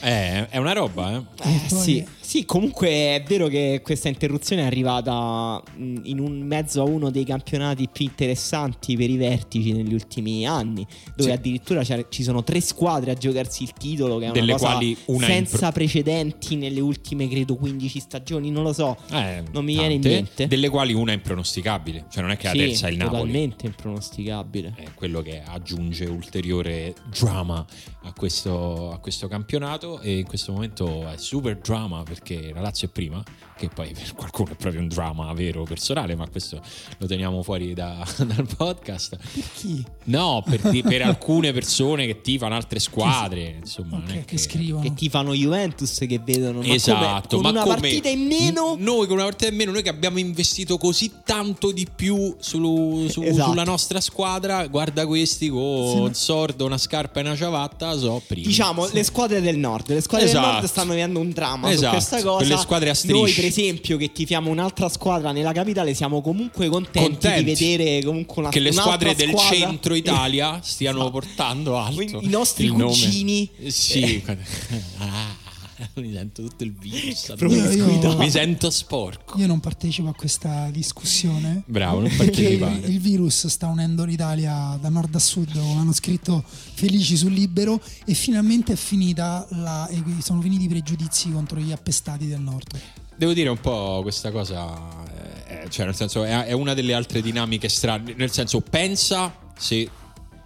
Eh, 0.00 0.48
è 0.48 0.56
una 0.58 0.72
roba, 0.72 1.12
eh. 1.16 1.24
Eh, 1.48 1.54
E 1.54 1.60
poi- 1.68 1.82
sì. 1.82 2.06
Sì, 2.28 2.44
comunque 2.44 2.88
è 2.90 3.22
vero 3.26 3.46
che 3.48 3.80
questa 3.82 4.08
interruzione 4.08 4.60
è 4.60 4.66
arrivata 4.66 5.62
in 5.78 6.18
un 6.18 6.40
mezzo 6.42 6.82
a 6.82 6.84
uno 6.84 7.08
dei 7.08 7.24
campionati 7.24 7.88
più 7.90 8.04
interessanti 8.04 8.98
per 8.98 9.08
i 9.08 9.16
vertici 9.16 9.72
negli 9.72 9.94
ultimi 9.94 10.46
anni, 10.46 10.86
dove 11.16 11.30
Sì. 11.30 11.34
addirittura 11.34 11.82
ci 12.10 12.22
sono 12.22 12.44
tre 12.44 12.60
squadre 12.60 13.12
a 13.12 13.14
giocarsi 13.14 13.62
il 13.62 13.72
titolo, 13.72 14.18
che 14.18 14.26
è 14.26 14.30
Delle 14.32 14.52
una 14.52 14.78
una 15.06 15.26
senza 15.26 15.58
pro- 15.58 15.70
precedenti 15.80 16.56
nelle 16.56 16.80
ultime, 16.80 17.28
credo, 17.28 17.56
15 17.56 17.98
stagioni, 17.98 18.50
non 18.50 18.62
lo 18.62 18.74
so. 18.74 18.98
Eh, 19.10 19.42
Non 19.50 19.64
mi 19.64 19.72
viene 19.72 19.94
in 19.94 20.00
tante, 20.02 20.16
mente. 20.16 20.46
Delle 20.48 20.68
quali 20.68 20.92
una 20.92 21.12
è 21.12 21.14
impronosticabile. 21.14 22.04
Cioè, 22.10 22.20
non 22.20 22.30
è 22.32 22.36
che 22.36 22.44
la 22.48 22.52
Sì, 22.52 22.58
terza 22.58 22.88
è 22.88 22.90
il 22.90 22.98
Napoli. 22.98 23.16
totalmente 23.20 23.64
impronosticabile. 23.64 24.74
È 24.76 24.84
quello 24.92 25.22
che 25.22 25.40
aggiunge 25.42 26.04
ulteriore 26.04 26.92
drama 27.10 27.64
a 28.02 28.12
questo, 28.12 28.92
a 28.92 28.98
questo 28.98 29.28
campionato. 29.28 30.00
E 30.00 30.18
in 30.18 30.26
questo 30.26 30.52
momento 30.52 31.08
è 31.08 31.16
super 31.16 31.56
drama 31.56 32.02
perché 32.02 32.16
la 32.54 32.60
Lazio 32.60 32.88
è 32.88 32.90
prima. 32.90 33.22
Che 33.58 33.68
poi 33.74 33.92
per 33.92 34.12
qualcuno 34.14 34.52
è 34.52 34.54
proprio 34.54 34.80
un 34.80 34.86
drama 34.88 35.32
vero 35.32 35.64
personale, 35.64 36.14
ma 36.14 36.28
questo 36.28 36.60
lo 36.98 37.06
teniamo 37.06 37.42
fuori 37.42 37.74
da- 37.74 38.06
dal 38.24 38.46
podcast. 38.56 39.16
Per 39.16 39.44
chi? 39.56 39.84
No, 40.04 40.44
per, 40.48 40.60
per 40.82 41.02
alcune 41.06 41.52
persone 41.52 42.06
che 42.06 42.20
tifano 42.20 42.54
altre 42.54 42.78
squadre, 42.78 43.56
insomma, 43.60 43.98
non 43.98 44.04
Ok, 44.08 44.14
è 44.14 44.24
che, 44.24 44.38
scrivono. 44.38 44.82
Che 44.84 44.94
tifano 44.94 45.34
Juventus 45.34 45.98
che 46.06 46.20
vedono 46.24 46.60
ma 46.60 46.66
Esatto, 46.72 47.36
come, 47.36 47.42
con 47.42 47.42
ma 47.42 47.48
una 47.50 47.60
come- 47.62 47.74
partita 47.88 48.08
in 48.08 48.26
meno. 48.26 48.76
Noi 48.78 49.06
con 49.08 49.16
una 49.16 49.24
partita 49.24 49.50
in 49.50 49.56
meno, 49.56 49.72
noi 49.72 49.82
che 49.82 49.88
abbiamo 49.88 50.18
investito 50.20 50.78
così 50.78 51.10
tanto 51.24 51.72
di 51.72 51.86
più 51.92 52.36
su- 52.38 53.08
su- 53.08 53.22
Esatto. 53.22 53.50
sulla 53.50 53.64
nostra 53.64 54.00
squadra, 54.00 54.66
guarda 54.68 55.04
questi 55.06 55.48
con 55.48 55.90
Sì, 55.90 55.96
un 55.98 56.14
sordo, 56.14 56.64
una 56.64 56.78
scarpa 56.78 57.18
e 57.18 57.22
una 57.24 57.34
ciabatta, 57.36 57.96
so 57.98 58.22
prima. 58.26 58.46
Diciamo 58.46 58.88
le 58.92 59.02
squadre 59.02 59.40
del 59.40 59.56
nord, 59.58 59.88
le 59.88 60.00
squadre 60.00 60.26
Esatto. 60.28 60.44
del 60.44 60.54
nord 60.54 60.66
stanno 60.66 60.90
vivendo 60.92 61.18
un 61.18 61.30
dramma 61.30 61.70
Esatto, 61.72 61.96
questa 62.08 62.22
cosa. 62.28 62.44
quelle 62.44 62.56
squadre 62.60 62.90
a 62.90 62.96
Noi, 63.04 63.28
strisce. 63.30 63.40
per 63.40 63.50
esempio, 63.50 63.96
che 63.96 64.12
tifiamo 64.12 64.50
un'altra 64.50 64.88
squadra 64.88 65.32
nella 65.32 65.52
capitale, 65.52 65.94
siamo 65.94 66.20
comunque 66.20 66.68
contenti, 66.68 67.08
Contenti 67.08 67.44
di 67.44 67.52
vedere 67.76 68.04
comunque 68.04 68.34
una 68.42 68.50
che 68.50 68.60
le 68.60 68.72
squadre 68.72 69.14
del 69.14 69.28
squadra- 69.30 69.56
centro 69.56 69.94
Italia 69.94 70.60
stiano 70.64 70.98
Esatto. 70.98 71.10
portando 71.12 71.76
alto 71.78 72.20
I- 72.20 72.28
nostri 72.28 72.64
il 72.66 72.72
nome. 72.72 72.84
cugini. 72.92 73.48
Eh, 73.60 73.70
Sì, 73.70 74.22
ah, 74.98 75.36
mi 75.96 76.12
sento 76.12 76.42
tutto 76.42 76.64
il 76.64 76.72
virus. 76.72 77.34
Io- 77.38 77.88
io- 77.90 78.16
Mi 78.18 78.30
sento 78.30 78.70
sporco. 78.70 79.38
Io 79.38 79.46
non 79.46 79.60
partecipo 79.60 80.08
a 80.08 80.14
questa 80.14 80.68
discussione. 80.70 81.62
Bravo, 81.66 82.00
non 82.00 82.10
partecipare. 82.16 82.74
il 82.86 83.00
virus 83.00 83.46
sta 83.46 83.66
unendo 83.66 84.04
l'Italia 84.04 84.78
da 84.80 84.88
nord 84.88 85.14
a 85.14 85.18
sud, 85.18 85.52
come 85.52 85.80
hanno 85.80 85.92
scritto 85.92 86.42
felici 86.46 87.16
sul 87.16 87.32
libero, 87.32 87.80
e 88.04 88.14
finalmente 88.14 88.72
è 88.72 88.76
finita 88.76 89.46
la, 89.50 89.88
sono 90.20 90.40
finiti 90.40 90.64
i 90.64 90.68
pregiudizi 90.68 91.30
contro 91.30 91.58
gli 91.60 91.72
appestati 91.72 92.26
del 92.26 92.40
nord. 92.40 92.78
Devo 93.16 93.32
dire 93.32 93.48
un 93.48 93.58
po' 93.60 94.00
questa 94.02 94.30
cosa, 94.30 95.04
eh, 95.46 95.68
cioè 95.70 95.86
nel 95.86 95.94
senso 95.96 96.22
è, 96.24 96.44
è 96.44 96.52
una 96.52 96.74
delle 96.74 96.94
altre 96.94 97.20
dinamiche 97.20 97.68
strane, 97.68 98.14
nel 98.16 98.30
senso 98.30 98.60
pensa 98.60 99.34
se 99.56 99.88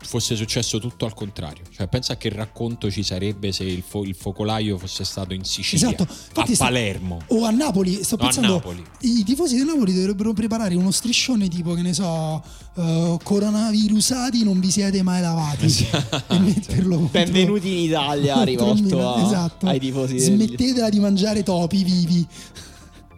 fosse 0.05 0.37
successo 0.37 0.79
tutto 0.79 1.05
al 1.07 1.15
contrario, 1.15 1.63
cioè 1.71 1.87
pensa 1.89 2.17
che 2.17 2.29
racconto 2.29 2.91
ci 2.91 3.03
sarebbe 3.03 3.53
se 3.53 3.65
il, 3.65 3.83
fo- 3.87 4.03
il 4.05 4.15
focolaio 4.15 4.77
fosse 4.79 5.05
stato 5.05 5.33
in 5.33 5.45
Sicilia, 5.45 5.87
Esatto. 5.89 6.03
a 6.05 6.07
Infatti 6.11 6.57
Palermo. 6.57 7.21
O 7.29 7.45
a 7.45 7.51
Napoli, 7.51 8.03
sto 8.03 8.17
No, 8.17 8.23
a 8.23 8.27
pensando, 8.27 8.55
Napoli. 8.55 8.85
i 9.01 9.23
tifosi 9.25 9.57
del 9.57 9.67
Napoli 9.67 9.95
dovrebbero 9.95 10.33
preparare 10.33 10.75
uno 10.75 10.91
striscione 10.91 11.49
tipo, 11.49 11.75
che 11.75 11.83
ne 11.83 11.95
so, 11.95 12.43
eh, 12.77 13.17
coronavirusati 13.23 14.45
non 14.45 14.61
vi 14.61 14.71
siete 14.71 15.03
mai 15.03 15.21
lavati 15.23 15.65
Esatto. 15.67 16.35
e 16.35 16.37
contro- 16.43 17.09
Benvenuti 17.11 17.69
in 17.73 17.79
Italia, 17.85 18.43
rivolto 18.43 19.09
a- 19.15 19.25
Esatto. 19.25 19.67
ai 19.67 19.79
tifosi 19.81 20.15
del- 20.15 20.23
Smettetela 20.23 20.89
di 20.89 20.99
mangiare 21.01 21.43
topi 21.43 21.85
vivi 21.85 22.27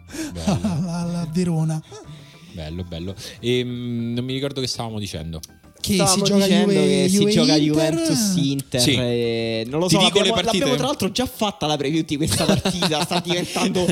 alla, 0.45 1.27
Verona. 1.31 1.81
bello, 2.53 2.83
bello. 2.83 3.15
E, 3.39 3.63
mm, 3.63 4.13
non 4.13 4.23
mi 4.23 4.33
ricordo 4.33 4.61
che 4.61 4.67
stavamo 4.67 4.99
dicendo. 4.99 5.39
Che 5.85 6.07
si 6.07 6.21
gioca 6.21 6.45
dicendo 6.45 6.71
Juve, 6.73 6.87
che 6.87 7.09
si 7.09 7.17
Juve 7.17 7.31
gioca. 7.31 7.55
Juventus 7.55 8.33
Inter. 8.37 8.81
Sì. 8.81 8.93
e 8.95 9.63
non 9.67 9.79
lo 9.79 9.87
Ti 9.87 9.95
so, 9.95 9.99
dico 9.99 10.13
le 10.13 10.19
abbiamo, 10.19 10.35
partite? 10.35 10.57
l'abbiamo 10.57 10.75
tra 10.77 10.85
l'altro 10.87 11.11
già 11.11 11.25
fatta 11.25 11.65
la 11.67 11.77
preview 11.77 12.03
di 12.03 12.17
questa 12.17 12.45
partita. 12.45 13.03
sta 13.03 13.19
diventando 13.25 13.85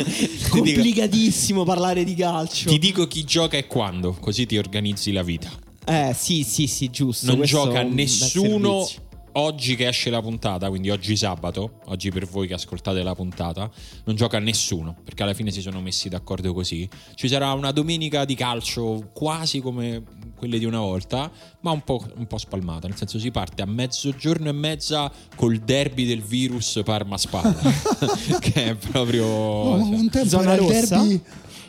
complicatissimo 0.49 1.63
parlare 1.63 2.03
di 2.03 2.15
calcio. 2.15 2.69
Ti 2.69 2.79
dico 2.79 3.07
chi 3.07 3.23
gioca 3.23 3.57
e 3.57 3.67
quando, 3.67 4.15
così 4.19 4.45
ti 4.45 4.57
organizzi 4.57 5.11
la 5.11 5.23
vita. 5.23 5.49
Eh 5.85 6.13
sì, 6.17 6.43
sì, 6.43 6.67
sì, 6.67 6.89
giusto. 6.89 7.33
non 7.35 7.43
gioca 7.45 7.83
nessuno 7.83 8.87
oggi 9.33 9.75
che 9.75 9.87
esce 9.87 10.09
la 10.09 10.21
puntata, 10.21 10.69
quindi 10.69 10.89
oggi 10.89 11.15
sabato, 11.15 11.79
oggi 11.85 12.11
per 12.11 12.25
voi 12.25 12.47
che 12.47 12.53
ascoltate 12.53 13.01
la 13.03 13.15
puntata, 13.15 13.69
non 14.05 14.15
gioca 14.15 14.39
nessuno, 14.39 14.95
perché 15.03 15.23
alla 15.23 15.33
fine 15.33 15.51
si 15.51 15.61
sono 15.61 15.81
messi 15.81 16.09
d'accordo 16.09 16.53
così. 16.53 16.87
Ci 17.15 17.27
sarà 17.27 17.51
una 17.53 17.71
domenica 17.71 18.25
di 18.25 18.35
calcio 18.35 19.09
quasi 19.13 19.59
come 19.59 20.03
quelle 20.43 20.59
di 20.59 20.65
una 20.65 20.79
volta, 20.79 21.31
ma 21.61 21.71
un 21.71 21.83
po', 21.85 22.05
un 22.17 22.27
po' 22.27 22.37
spalmata, 22.37 22.89
nel 22.89 22.97
senso 22.97 23.17
si 23.17 23.31
parte 23.31 23.61
a 23.61 23.65
mezzogiorno 23.65 24.49
e 24.49 24.51
mezza 24.51 25.09
col 25.37 25.59
derby 25.59 26.05
del 26.05 26.21
virus 26.21 26.81
Parma-Spalla, 26.83 27.55
che 28.41 28.65
è 28.65 28.75
proprio... 28.75 29.25
Oh, 29.25 29.79
cioè, 29.79 29.95
un 29.95 30.09
tempo 30.09 30.27
Zona 30.27 30.53
era 30.53 30.55
rossa? 30.57 30.97
derby 30.97 31.21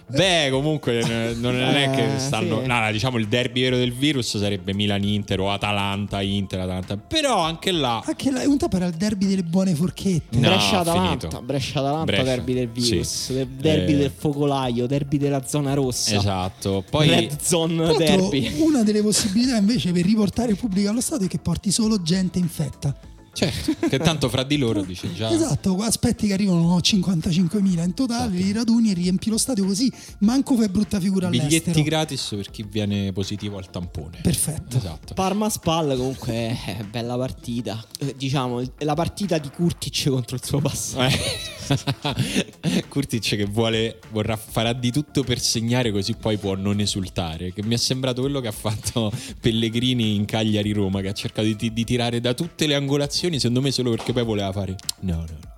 Beh, 0.06 0.48
comunque 0.50 0.98
eh, 1.00 1.34
non 1.34 1.54
è 1.56 1.90
che 1.90 2.14
Eh, 2.14 2.18
stanno. 2.18 2.60
sì. 2.60 2.66
No, 2.66 2.80
no, 2.80 2.92
diciamo 2.92 3.16
il 3.18 3.26
derby 3.26 3.62
vero 3.62 3.76
del 3.76 3.92
virus 3.92 4.36
sarebbe 4.38 4.74
Milan-Inter 4.74 5.40
o 5.40 5.50
Atalanta-Inter. 5.50 6.60
Atalanta. 6.60 6.96
Però 6.96 7.38
anche 7.40 7.70
là. 7.72 8.02
anche 8.04 8.30
la, 8.30 8.42
un 8.46 8.58
tempo 8.58 8.76
era 8.76 8.86
il 8.86 8.94
derby 8.94 9.26
delle 9.26 9.42
buone 9.42 9.74
forchette 9.74 10.36
No, 10.38 10.48
Brescia-Atalanta. 10.48 11.40
Brescia-Atalanta, 11.40 12.04
Brescia, 12.04 12.22
derby 12.22 12.54
del 12.54 12.68
virus, 12.68 13.08
sì. 13.26 13.46
derby 13.56 13.92
Eh. 13.92 13.96
del 13.96 14.12
focolaio, 14.14 14.86
derby 14.86 15.18
della 15.18 15.44
zona 15.46 15.74
rossa. 15.74 16.14
Esatto. 16.16 16.84
Poi. 16.88 17.08
Red 17.08 17.40
Zone 17.40 17.96
derby. 17.96 18.60
una 18.60 18.82
delle 18.82 19.02
possibilità 19.02 19.56
invece 19.56 19.92
per 19.92 20.04
riportare 20.04 20.50
il 20.52 20.56
pubblico 20.58 20.90
allo 20.90 21.00
stadio 21.00 21.26
è 21.26 21.28
che 21.28 21.38
porti 21.38 21.70
solo 21.70 22.02
gente 22.02 22.38
infetta. 22.38 22.94
Certo, 23.34 23.74
che 23.88 23.98
tanto 23.98 24.28
fra 24.28 24.42
di 24.44 24.56
loro 24.56 24.82
dice 24.82 25.12
già. 25.12 25.30
Esatto, 25.30 25.76
aspetti 25.82 26.28
che 26.28 26.32
arrivano 26.32 26.78
55.000 26.78 27.82
in 27.84 27.94
totale, 27.94 28.32
Esatto. 28.34 28.42
li 28.44 28.52
raduni 28.52 28.90
e 28.90 28.94
riempi 28.94 29.28
lo 29.28 29.38
stadio 29.38 29.64
così, 29.66 29.92
manco 30.20 30.56
fai 30.56 30.68
brutta 30.68 31.00
figura 31.00 31.28
Biglietti 31.28 31.70
all'estero. 31.70 31.82
gratis 31.82 32.32
per 32.36 32.50
chi 32.50 32.64
viene 32.68 33.12
positivo 33.12 33.58
al 33.58 33.68
tampone. 33.70 34.20
Perfetto. 34.22 34.76
Esatto. 34.76 35.14
Parma 35.14 35.50
Spal 35.50 35.96
comunque 35.96 36.32
è 36.32 36.84
bella 36.88 37.16
partita. 37.16 37.84
Eh, 37.98 38.14
diciamo, 38.16 38.60
è 38.60 38.84
la 38.84 38.94
partita 38.94 39.38
di 39.38 39.50
Kurtic 39.50 40.08
contro 40.08 40.36
il 40.36 40.44
suo 40.44 40.60
passato. 40.60 41.02
Eh, 41.04 42.84
Kurtic 42.88 43.36
che 43.36 43.44
vuole, 43.46 43.98
vorrà, 44.10 44.36
farà 44.36 44.72
di 44.72 44.90
tutto 44.92 45.22
per 45.24 45.40
segnare 45.40 45.90
così 45.90 46.14
poi 46.14 46.36
può 46.36 46.54
non 46.54 46.80
esultare. 46.80 47.52
Che 47.52 47.62
mi 47.64 47.74
è 47.74 47.78
sembrato 47.78 48.20
quello 48.20 48.40
che 48.40 48.48
ha 48.48 48.52
fatto 48.52 49.10
Pellegrini 49.40 50.14
in 50.14 50.24
Cagliari 50.24 50.72
Roma, 50.72 51.00
che 51.00 51.08
ha 51.08 51.12
cercato 51.12 51.48
di, 51.52 51.72
di 51.72 51.84
tirare 51.84 52.20
da 52.20 52.34
tutte 52.34 52.66
le 52.66 52.74
angolazioni, 52.74 53.22
secondo 53.32 53.60
me 53.60 53.70
solo 53.70 53.90
perché 53.90 54.12
poi 54.12 54.24
voleva 54.24 54.52
fare. 54.52 54.76
No, 55.00 55.16
no. 55.16 55.52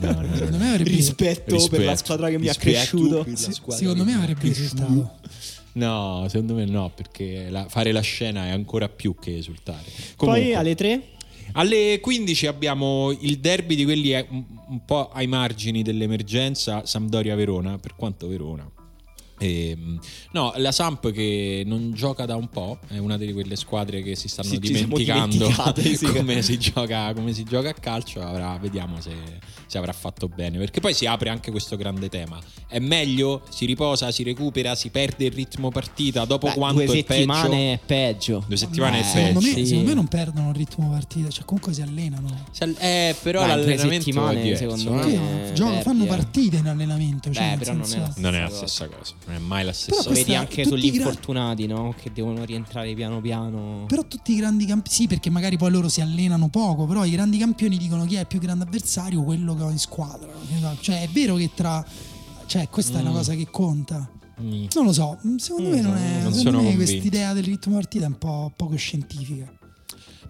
No, 0.00 0.12
no, 0.12 0.20
no. 0.22 0.58
Me 0.58 0.70
avrebbe... 0.70 0.90
rispetto, 0.90 1.54
rispetto, 1.54 1.76
per 1.76 1.84
la 1.84 1.96
squadra 1.96 2.28
che 2.30 2.38
mi 2.38 2.48
ha 2.48 2.54
cresciuto. 2.54 3.26
Secondo 3.34 4.04
me 4.04 4.14
avrebbe 4.14 4.48
esultato. 4.48 5.16
No, 5.72 6.26
secondo 6.28 6.54
me 6.54 6.64
no, 6.64 6.90
perché 6.94 7.50
la, 7.50 7.68
fare 7.68 7.92
la 7.92 8.00
scena 8.00 8.46
è 8.46 8.50
ancora 8.50 8.88
più 8.88 9.14
che 9.20 9.36
esultare. 9.36 9.84
Comunque, 10.16 10.44
Poi 10.44 10.54
alle 10.54 10.74
3? 10.74 11.02
Alle 11.52 12.00
15 12.00 12.46
abbiamo 12.46 13.10
il 13.20 13.38
derby 13.38 13.74
di 13.74 13.84
quelli 13.84 14.12
un, 14.28 14.44
un 14.68 14.84
po' 14.84 15.10
ai 15.10 15.26
margini 15.26 15.82
dell'emergenza 15.82 16.84
Sampdoria-Verona, 16.84 17.78
per 17.78 17.94
quanto 17.96 18.28
Verona 18.28 18.70
e, 19.38 19.70
ehm, 19.70 19.98
no, 20.32 20.52
la 20.56 20.72
Samp 20.72 21.10
che 21.12 21.62
non 21.64 21.92
gioca 21.92 22.26
da 22.26 22.36
un 22.36 22.48
po', 22.48 22.78
è 22.88 22.98
una 22.98 23.16
di 23.16 23.32
quelle 23.32 23.56
squadre 23.56 24.02
che 24.02 24.16
si 24.16 24.28
stanno 24.28 24.48
sì, 24.48 24.58
dimenticando 24.58 25.48
come, 26.12 26.42
si 26.42 26.58
gioca, 26.58 27.12
come, 27.14 27.32
si 27.32 27.44
gioca, 27.44 27.70
a 27.70 27.74
calcio. 27.74 28.20
Avrà, 28.20 28.58
vediamo 28.60 29.00
se, 29.00 29.12
se, 29.68 29.78
avrà 29.78 29.92
fatto 29.92 30.28
bene. 30.28 30.58
Perché 30.58 30.80
poi 30.80 30.94
si 30.94 31.06
apre 31.06 31.28
anche 31.28 31.50
questo 31.50 31.76
grande 31.76 32.08
tema. 32.08 32.40
È 32.66 32.78
meglio? 32.78 33.42
Si 33.48 33.66
riposa, 33.66 34.10
si 34.10 34.22
recupera, 34.22 34.74
si 34.74 34.90
perde 34.90 35.26
il 35.26 35.32
ritmo 35.32 35.70
partita. 35.70 36.24
Dopo 36.24 36.48
Beh, 36.48 36.54
quanto 36.54 36.84
due 36.84 36.96
settimane 36.96 37.74
è 37.74 37.78
peggio? 37.84 38.42
Due 38.46 38.56
settimane 38.56 39.00
Beh, 39.00 39.06
è 39.06 39.12
peggio. 39.12 39.40
Secondo 39.40 39.40
me, 39.40 39.66
secondo 39.66 39.88
me, 39.88 39.94
non 39.94 40.08
perdono 40.08 40.48
il 40.50 40.54
ritmo 40.56 40.90
partita, 40.90 41.28
cioè 41.28 41.44
comunque 41.44 41.72
si 41.72 41.82
allenano. 41.82 42.44
Eh, 42.78 43.14
però 43.22 43.42
Beh, 43.42 43.46
l'allenamento 43.46 44.30
è 44.30 44.56
secondo 44.56 44.92
me. 44.92 45.52
Gioco, 45.54 45.80
fanno 45.80 46.04
partite 46.04 46.56
in 46.56 46.66
allenamento. 46.66 47.32
Cioè 47.32 47.50
Beh, 47.50 47.58
però 47.58 47.72
non 47.74 47.92
è, 47.92 48.10
non 48.16 48.34
è 48.34 48.40
la 48.40 48.50
stessa 48.50 48.86
cosa 48.86 49.14
non 49.28 49.36
è 49.36 49.38
mai 49.38 49.64
la 49.64 49.72
stessa 49.72 50.02
cosa. 50.02 50.10
Vedi 50.10 50.34
anche 50.34 50.64
sugli 50.64 50.86
infortunati, 50.86 51.66
no? 51.66 51.94
Che 52.00 52.10
devono 52.12 52.44
rientrare 52.44 52.94
piano 52.94 53.20
piano. 53.20 53.84
Però 53.86 54.04
tutti 54.06 54.32
i 54.32 54.36
grandi 54.36 54.64
campioni, 54.64 54.96
sì, 54.96 55.06
perché 55.06 55.30
magari 55.30 55.56
poi 55.56 55.70
loro 55.70 55.88
si 55.88 56.00
allenano 56.00 56.48
poco, 56.48 56.86
però 56.86 57.04
i 57.04 57.10
grandi 57.10 57.38
campioni 57.38 57.76
dicono 57.76 58.04
chi 58.04 58.16
è 58.16 58.20
il 58.20 58.26
più 58.26 58.40
grande 58.40 58.64
avversario, 58.64 59.22
quello 59.22 59.54
ho 59.62 59.70
in 59.70 59.78
squadra. 59.78 60.32
Cioè, 60.80 61.02
è 61.02 61.08
vero 61.08 61.36
che 61.36 61.50
tra... 61.54 61.84
Cioè, 62.46 62.68
questa 62.68 62.94
mm. 62.94 62.98
è 62.98 63.00
una 63.02 63.10
mm. 63.10 63.14
cosa 63.14 63.34
che 63.34 63.48
conta. 63.50 64.10
Mm. 64.40 64.66
Non 64.74 64.84
lo 64.84 64.92
so, 64.92 65.18
secondo 65.36 65.68
mm, 65.68 65.72
me 65.72 65.80
non 65.80 65.96
è... 65.96 66.22
Non 66.22 66.32
secondo 66.32 66.62
me 66.62 66.74
questa 66.74 66.96
idea 66.96 67.32
del 67.32 67.44
ritmo 67.44 67.74
partita 67.74 68.04
è 68.04 68.08
un 68.08 68.18
po' 68.18 68.52
poco 68.56 68.76
scientifica. 68.76 69.57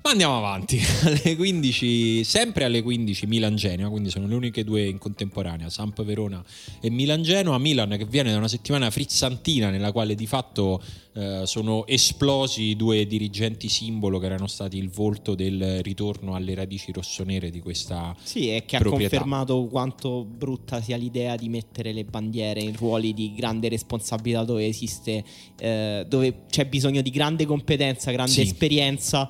Ma 0.02 0.10
andiamo 0.10 0.36
avanti. 0.38 0.80
Alle 1.04 1.36
15, 1.36 2.24
sempre 2.24 2.64
alle 2.64 2.82
15 2.82 3.26
Milan-Genoa, 3.26 3.90
quindi 3.90 4.10
sono 4.10 4.26
le 4.26 4.34
uniche 4.34 4.64
due 4.64 4.86
in 4.86 4.98
contemporanea, 4.98 5.68
Samp 5.68 6.02
Verona 6.02 6.42
e 6.80 6.90
Milan-Genoa. 6.90 7.58
Milan 7.58 7.94
che 7.96 8.04
viene 8.04 8.30
da 8.30 8.38
una 8.38 8.48
settimana 8.48 8.90
frizzantina 8.90 9.70
nella 9.70 9.92
quale 9.92 10.14
di 10.14 10.26
fatto 10.26 10.82
eh, 11.14 11.42
sono 11.44 11.86
esplosi 11.86 12.76
due 12.76 13.06
dirigenti 13.06 13.68
simbolo 13.68 14.18
che 14.18 14.26
erano 14.26 14.46
stati 14.46 14.78
il 14.78 14.88
volto 14.88 15.34
del 15.34 15.82
ritorno 15.82 16.34
alle 16.34 16.54
radici 16.54 16.92
rossonere 16.92 17.50
di 17.50 17.60
questa 17.60 18.14
Sì, 18.22 18.54
e 18.54 18.64
che 18.64 18.78
proprietà. 18.78 19.16
ha 19.16 19.18
confermato 19.18 19.66
quanto 19.66 20.24
brutta 20.24 20.80
sia 20.80 20.96
l'idea 20.96 21.36
di 21.36 21.48
mettere 21.48 21.92
le 21.92 22.04
bandiere 22.04 22.60
in 22.60 22.76
ruoli 22.76 23.12
di 23.14 23.34
grande 23.34 23.68
responsabilità 23.68 24.44
dove 24.44 24.66
esiste, 24.66 25.24
eh, 25.58 26.06
dove 26.08 26.42
c'è 26.48 26.66
bisogno 26.66 27.02
di 27.02 27.10
grande 27.10 27.46
competenza, 27.46 28.10
grande 28.10 28.32
sì. 28.32 28.40
esperienza 28.42 29.28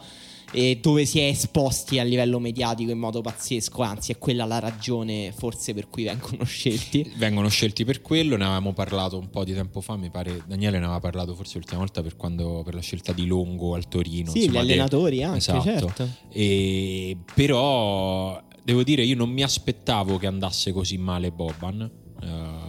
e 0.51 0.79
dove 0.81 1.05
si 1.05 1.19
è 1.19 1.25
esposti 1.25 1.99
a 1.99 2.05
livello 2.05 2.39
mediatico 2.39 2.91
in 2.91 2.99
modo 2.99 3.21
pazzesco, 3.21 3.83
anzi 3.83 4.13
è 4.13 4.19
quella 4.19 4.45
la 4.45 4.59
ragione 4.59 5.33
forse 5.37 5.75
per 5.75 5.89
cui 5.89 6.05
vengono 6.05 6.45
scelti. 6.45 7.13
Vengono 7.19 7.49
scelti 7.49 7.85
per 7.85 8.01
quello, 8.01 8.37
ne 8.37 8.45
avevamo 8.45 8.73
parlato 8.73 9.19
un 9.19 9.29
po' 9.29 9.45
di 9.45 9.53
tempo 9.53 9.81
fa, 9.81 9.97
mi 9.97 10.11
pare 10.11 10.43
Daniele 10.47 10.79
ne 10.79 10.85
aveva 10.85 11.01
parlato 11.01 11.35
forse 11.35 11.59
l'ultima 11.59 11.81
volta 11.81 12.03
per, 12.03 12.17
quando, 12.17 12.63
per 12.65 12.75
la 12.75 12.81
scelta 12.81 13.13
di 13.13 13.27
Longo 13.27 13.75
al 13.75 13.89
Torino. 13.89 14.31
Sì, 14.31 14.45
insomma, 14.45 14.63
gli 14.63 14.73
allenatori 14.73 15.23
anche, 15.23 15.39
esatto. 15.39 15.63
certo. 15.63 16.09
E, 16.33 17.17
però 17.35 18.41
devo 18.63 18.83
dire 18.83 19.03
io 19.03 19.17
non 19.17 19.31
mi 19.31 19.43
aspettavo 19.43 20.17
che 20.19 20.27
andasse 20.27 20.73
così 20.73 20.97
male 20.97 21.31
Boban. 21.31 21.91
Uh, 22.21 22.68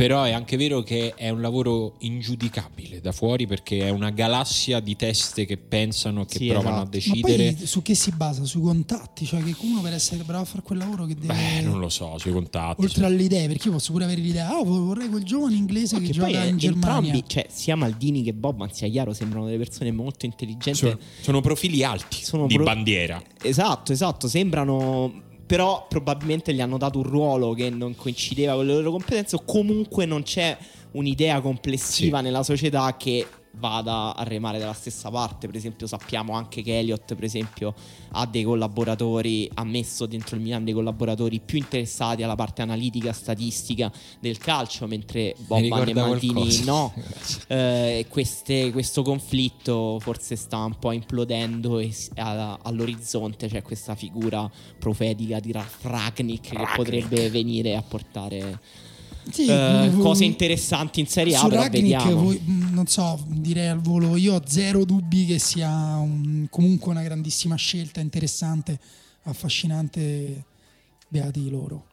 però 0.00 0.22
è 0.22 0.32
anche 0.32 0.56
vero 0.56 0.80
che 0.80 1.12
è 1.14 1.28
un 1.28 1.42
lavoro 1.42 1.96
ingiudicabile 1.98 3.02
da 3.02 3.12
fuori 3.12 3.46
perché 3.46 3.80
è 3.80 3.90
una 3.90 4.08
galassia 4.08 4.80
di 4.80 4.96
teste 4.96 5.44
che 5.44 5.58
pensano, 5.58 6.24
che 6.24 6.38
sì, 6.38 6.46
provano 6.46 6.76
esatto. 6.76 6.86
a 6.86 6.90
decidere. 6.90 7.50
Ma 7.50 7.56
poi 7.58 7.66
su 7.66 7.82
che 7.82 7.94
si 7.94 8.10
basa? 8.12 8.44
Sui 8.46 8.62
contatti? 8.62 9.26
Cioè 9.26 9.42
che 9.42 9.54
uno 9.60 9.82
per 9.82 9.92
essere 9.92 10.22
bravo 10.22 10.44
a 10.44 10.46
fare 10.46 10.62
quel 10.62 10.78
lavoro 10.78 11.04
che 11.04 11.16
deve... 11.16 11.34
Beh, 11.34 11.60
non 11.60 11.78
lo 11.78 11.90
so, 11.90 12.16
sui 12.16 12.32
contatti. 12.32 12.80
Oltre 12.80 13.04
alle 13.04 13.24
idee, 13.24 13.46
perché 13.46 13.66
io 13.66 13.74
posso 13.74 13.92
pure 13.92 14.04
avere 14.04 14.22
l'idea, 14.22 14.56
oh, 14.56 14.64
vorrei 14.64 15.10
quel 15.10 15.22
giovane 15.22 15.56
inglese 15.56 15.98
che, 15.98 16.06
che 16.06 16.12
gioca 16.12 16.44
in 16.44 16.56
Germania. 16.56 16.96
Entrambi, 16.96 17.24
cioè 17.26 17.46
sia 17.50 17.76
Maldini 17.76 18.22
che 18.22 18.32
Bob, 18.32 18.70
sia 18.70 18.88
chiaro, 18.88 19.12
sembrano 19.12 19.44
delle 19.44 19.58
persone 19.58 19.92
molto 19.92 20.24
intelligenti. 20.24 20.78
Sono, 20.78 20.98
sono 21.20 21.40
profili 21.42 21.84
alti 21.84 22.24
sono 22.24 22.46
di 22.46 22.54
pro... 22.54 22.64
bandiera. 22.64 23.22
Esatto, 23.42 23.92
esatto, 23.92 24.28
sembrano 24.28 25.28
però 25.50 25.86
probabilmente 25.88 26.54
gli 26.54 26.60
hanno 26.60 26.78
dato 26.78 26.98
un 26.98 27.02
ruolo 27.02 27.54
che 27.54 27.70
non 27.70 27.96
coincideva 27.96 28.54
con 28.54 28.66
le 28.66 28.74
loro 28.74 28.92
competenze 28.92 29.34
o 29.34 29.42
comunque 29.44 30.06
non 30.06 30.22
c'è 30.22 30.56
un'idea 30.92 31.40
complessiva 31.40 32.18
sì. 32.18 32.22
nella 32.22 32.44
società 32.44 32.96
che 32.96 33.26
vada 33.52 34.14
a 34.14 34.22
remare 34.22 34.58
dalla 34.58 34.72
stessa 34.72 35.10
parte. 35.10 35.46
Per 35.46 35.56
esempio, 35.56 35.86
sappiamo 35.86 36.34
anche 36.34 36.62
che 36.62 36.78
Elliott, 36.78 37.14
per 37.14 37.24
esempio, 37.24 37.74
ha 38.12 38.26
dei 38.26 38.44
collaboratori, 38.44 39.50
ha 39.54 39.64
messo 39.64 40.06
dentro 40.06 40.36
il 40.36 40.42
Milan 40.42 40.64
dei 40.64 40.74
collaboratori 40.74 41.40
più 41.40 41.58
interessati 41.58 42.22
alla 42.22 42.36
parte 42.36 42.62
analitica, 42.62 43.12
statistica 43.12 43.90
del 44.18 44.38
calcio, 44.38 44.86
mentre 44.86 45.34
Boban 45.46 45.88
e 45.88 45.94
Maldini 45.94 46.32
qualcosa. 46.32 46.64
no. 46.70 46.92
eh, 47.48 48.06
queste, 48.08 48.70
questo 48.72 49.02
conflitto 49.02 49.98
forse 50.00 50.36
sta 50.36 50.58
un 50.64 50.78
po' 50.78 50.92
implodendo 50.92 51.78
e 51.78 51.92
all'orizzonte 52.14 53.48
c'è 53.48 53.62
questa 53.62 53.94
figura 53.94 54.50
profetica 54.78 55.40
di 55.40 55.54
Ragnik 55.82 56.50
che 56.50 56.66
potrebbe 56.74 57.28
venire 57.30 57.76
a 57.76 57.82
portare 57.82 58.58
sì, 59.30 59.48
uh, 59.48 59.98
cose 59.98 60.24
interessanti 60.24 61.00
in 61.00 61.06
Serie 61.06 61.36
A. 61.36 61.46
Però 61.46 61.68
vediamo. 61.68 62.14
Voi, 62.14 62.40
mm, 62.42 62.69
non 62.80 62.86
so, 62.86 63.22
direi 63.28 63.68
al 63.68 63.80
volo. 63.80 64.16
Io 64.16 64.34
ho 64.34 64.42
zero 64.46 64.86
dubbi 64.86 65.26
che 65.26 65.38
sia 65.38 65.68
un, 65.96 66.46
comunque 66.48 66.90
una 66.90 67.02
grandissima 67.02 67.56
scelta, 67.56 68.00
interessante, 68.00 68.78
affascinante. 69.24 70.44
Beati 71.08 71.50
loro. 71.50 71.86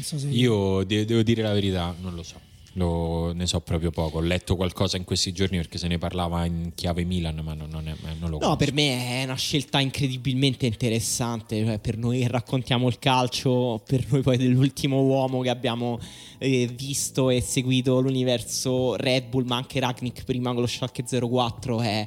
So. 0.00 0.16
Io 0.28 0.82
de- 0.84 1.04
devo 1.04 1.22
dire 1.22 1.42
la 1.42 1.52
verità, 1.52 1.94
non 2.00 2.14
lo 2.14 2.22
so. 2.22 2.40
Lo, 2.76 3.32
ne 3.32 3.46
so 3.46 3.60
proprio 3.60 3.90
poco. 3.90 4.18
Ho 4.18 4.20
letto 4.20 4.54
qualcosa 4.54 4.96
in 4.96 5.04
questi 5.04 5.32
giorni 5.32 5.56
perché 5.56 5.78
se 5.78 5.88
ne 5.88 5.96
parlava 5.96 6.44
in 6.44 6.72
chiave 6.74 7.04
Milan, 7.04 7.40
ma 7.42 7.54
non, 7.54 7.68
non, 7.70 7.88
è, 7.88 7.94
non 8.18 8.30
lo 8.30 8.38
conosco. 8.38 8.48
No, 8.48 8.56
per 8.56 8.72
me 8.72 9.20
è 9.20 9.24
una 9.24 9.36
scelta 9.36 9.80
incredibilmente 9.80 10.66
interessante. 10.66 11.64
Cioè, 11.64 11.78
per 11.78 11.96
noi 11.96 12.20
che 12.20 12.28
raccontiamo 12.28 12.88
il 12.88 12.98
calcio, 12.98 13.82
per 13.86 14.04
noi 14.10 14.20
poi 14.22 14.36
dell'ultimo 14.36 15.02
uomo 15.02 15.40
che 15.40 15.48
abbiamo 15.48 15.98
eh, 16.38 16.66
visto 16.66 17.30
e 17.30 17.40
seguito 17.40 18.00
l'universo 18.00 18.94
Red 18.96 19.28
Bull, 19.28 19.46
ma 19.46 19.56
anche 19.56 19.80
Ragnick 19.80 20.24
prima 20.24 20.52
con 20.52 20.60
lo 20.60 20.66
Schalke 20.66 21.02
04 21.02 21.80
è 21.80 22.06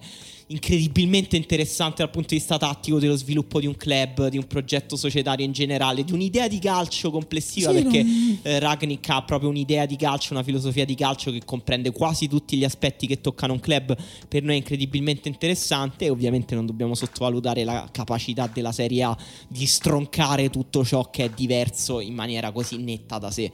incredibilmente 0.52 1.36
interessante 1.36 2.02
dal 2.02 2.10
punto 2.10 2.30
di 2.30 2.36
vista 2.36 2.58
tattico 2.58 3.00
dello 3.00 3.16
sviluppo 3.16 3.60
di 3.60 3.68
un 3.68 3.76
club, 3.76 4.30
di 4.30 4.38
un 4.38 4.48
progetto 4.48 4.96
societario 4.96 5.46
in 5.46 5.52
generale, 5.52 6.04
di 6.04 6.12
un'idea 6.12 6.48
di 6.48 6.58
calcio 6.58 7.12
complessiva, 7.12 7.72
sì, 7.72 7.82
perché 7.82 8.04
non... 8.04 8.40
eh, 8.42 8.60
Ragnick 8.60 9.08
ha 9.10 9.22
proprio 9.22 9.50
un'idea 9.50 9.86
di 9.86 9.96
calcio, 9.96 10.34
una 10.34 10.44
filosofia 10.44 10.86
di 10.86 10.96
calcio 10.96 11.32
che 11.32 11.42
comprende 11.46 11.92
quasi 11.92 12.28
tutti 12.28 12.58
gli 12.58 12.64
aspetti 12.64 13.06
che 13.06 13.22
toccano 13.22 13.54
un 13.54 13.60
club, 13.60 13.96
per 14.28 14.42
noi 14.42 14.56
è 14.56 14.58
incredibilmente 14.58 15.30
interessante 15.30 16.06
e 16.06 16.10
ovviamente 16.10 16.56
non 16.56 16.66
dobbiamo 16.66 16.96
sottovalutare 16.96 17.64
la 17.64 17.88
capacità 17.92 18.50
della 18.52 18.72
Serie 18.72 19.04
A 19.04 19.18
di 19.48 19.68
stroncare 19.68 20.50
tutto 20.50 20.84
ciò 20.84 21.12
che 21.12 21.26
è 21.26 21.30
diverso 21.30 22.00
in 22.00 22.16
maniera 22.16 22.52
così 22.52 22.78
netta 22.78 23.20
da 23.20 23.30
sé. 23.30 23.52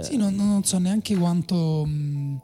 Sì, 0.00 0.16
non, 0.16 0.34
non 0.34 0.62
so 0.62 0.78
neanche 0.78 1.16
quanto... 1.16 1.84
Mh 1.84 2.40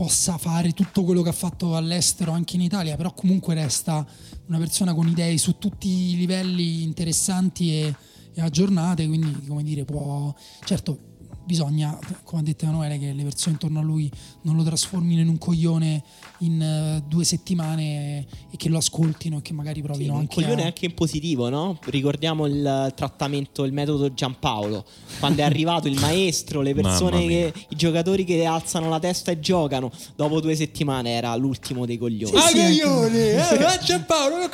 possa 0.00 0.38
fare 0.38 0.72
tutto 0.72 1.04
quello 1.04 1.20
che 1.20 1.28
ha 1.28 1.32
fatto 1.32 1.76
all'estero 1.76 2.32
anche 2.32 2.56
in 2.56 2.62
Italia, 2.62 2.96
però 2.96 3.12
comunque 3.12 3.52
resta 3.52 4.06
una 4.46 4.56
persona 4.56 4.94
con 4.94 5.06
idee 5.06 5.36
su 5.36 5.58
tutti 5.58 5.88
i 5.88 6.16
livelli 6.16 6.82
interessanti 6.82 7.74
e, 7.74 7.94
e 8.32 8.40
aggiornate, 8.40 9.06
quindi 9.06 9.46
come 9.46 9.62
dire 9.62 9.84
può... 9.84 10.34
Certo, 10.64 11.09
bisogna, 11.50 11.98
come 12.22 12.42
ha 12.42 12.44
detto 12.44 12.64
Emanuele, 12.64 12.96
che 12.96 13.12
le 13.12 13.24
persone 13.24 13.54
intorno 13.54 13.80
a 13.80 13.82
lui 13.82 14.08
non 14.42 14.54
lo 14.54 14.62
trasformino 14.62 15.20
in 15.20 15.26
un 15.26 15.36
coglione 15.36 16.00
in 16.38 17.00
uh, 17.02 17.08
due 17.08 17.24
settimane 17.24 18.24
e 18.50 18.56
che 18.56 18.68
lo 18.68 18.78
ascoltino 18.78 19.38
e 19.38 19.42
che 19.42 19.52
magari 19.52 19.82
provino 19.82 20.14
sì, 20.14 20.20
anche 20.20 20.38
un 20.38 20.44
coglione 20.44 20.62
a... 20.62 20.66
anche 20.66 20.84
in 20.84 20.94
positivo, 20.94 21.48
no? 21.48 21.76
Ricordiamo 21.86 22.46
il 22.46 22.92
trattamento, 22.94 23.64
il 23.64 23.72
metodo 23.72 24.14
Giampaolo, 24.14 24.84
quando 25.18 25.40
è 25.40 25.44
arrivato 25.44 25.88
il 25.88 25.98
maestro, 25.98 26.60
le 26.60 26.72
persone 26.72 27.26
che 27.26 27.52
i 27.70 27.74
giocatori 27.74 28.24
che 28.24 28.44
alzano 28.44 28.88
la 28.88 29.00
testa 29.00 29.32
e 29.32 29.40
giocano, 29.40 29.90
dopo 30.14 30.40
due 30.40 30.54
settimane 30.54 31.10
era 31.10 31.34
l'ultimo 31.34 31.84
dei 31.84 31.98
coglioni. 31.98 32.36
Ah, 32.36 32.46
sì, 32.46 32.54
coglione! 32.54 33.32
Eh, 33.32 33.78
Giampaolo, 33.82 34.48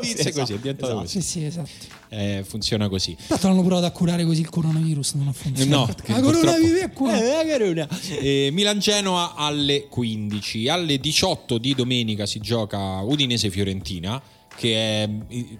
vince 0.00 0.28
esatto, 0.28 0.40
così, 0.40 0.52
è 0.54 0.58
diventato 0.58 0.86
esatto. 0.86 1.02
così. 1.02 1.20
Sì, 1.20 1.28
sì, 1.28 1.44
esatto. 1.44 1.97
Eh, 2.10 2.42
funziona 2.46 2.88
così. 2.88 3.16
Tanto 3.26 3.48
l'hanno 3.48 3.62
provato 3.62 3.86
a 3.86 3.90
curare 3.90 4.24
così 4.24 4.40
il 4.40 4.48
coronavirus, 4.48 5.14
non 5.14 5.28
ha 5.28 5.32
funzionato. 5.32 5.94
No, 6.06 6.14
la 6.14 6.20
coronavirus 6.22 6.78
è 6.80 6.92
qua. 6.92 7.16
Eh, 7.16 7.44
la 7.46 7.58
corona. 7.58 7.88
Eh, 8.20 8.48
Milan-Genoa 8.52 9.34
alle 9.34 9.86
15. 9.88 10.68
Alle 10.68 10.98
18 10.98 11.58
di 11.58 11.74
domenica 11.74 12.24
si 12.26 12.40
gioca 12.40 13.00
Udinese-Fiorentina, 13.00 14.20
che 14.56 14.74
è 15.04 15.10
il 15.28 15.58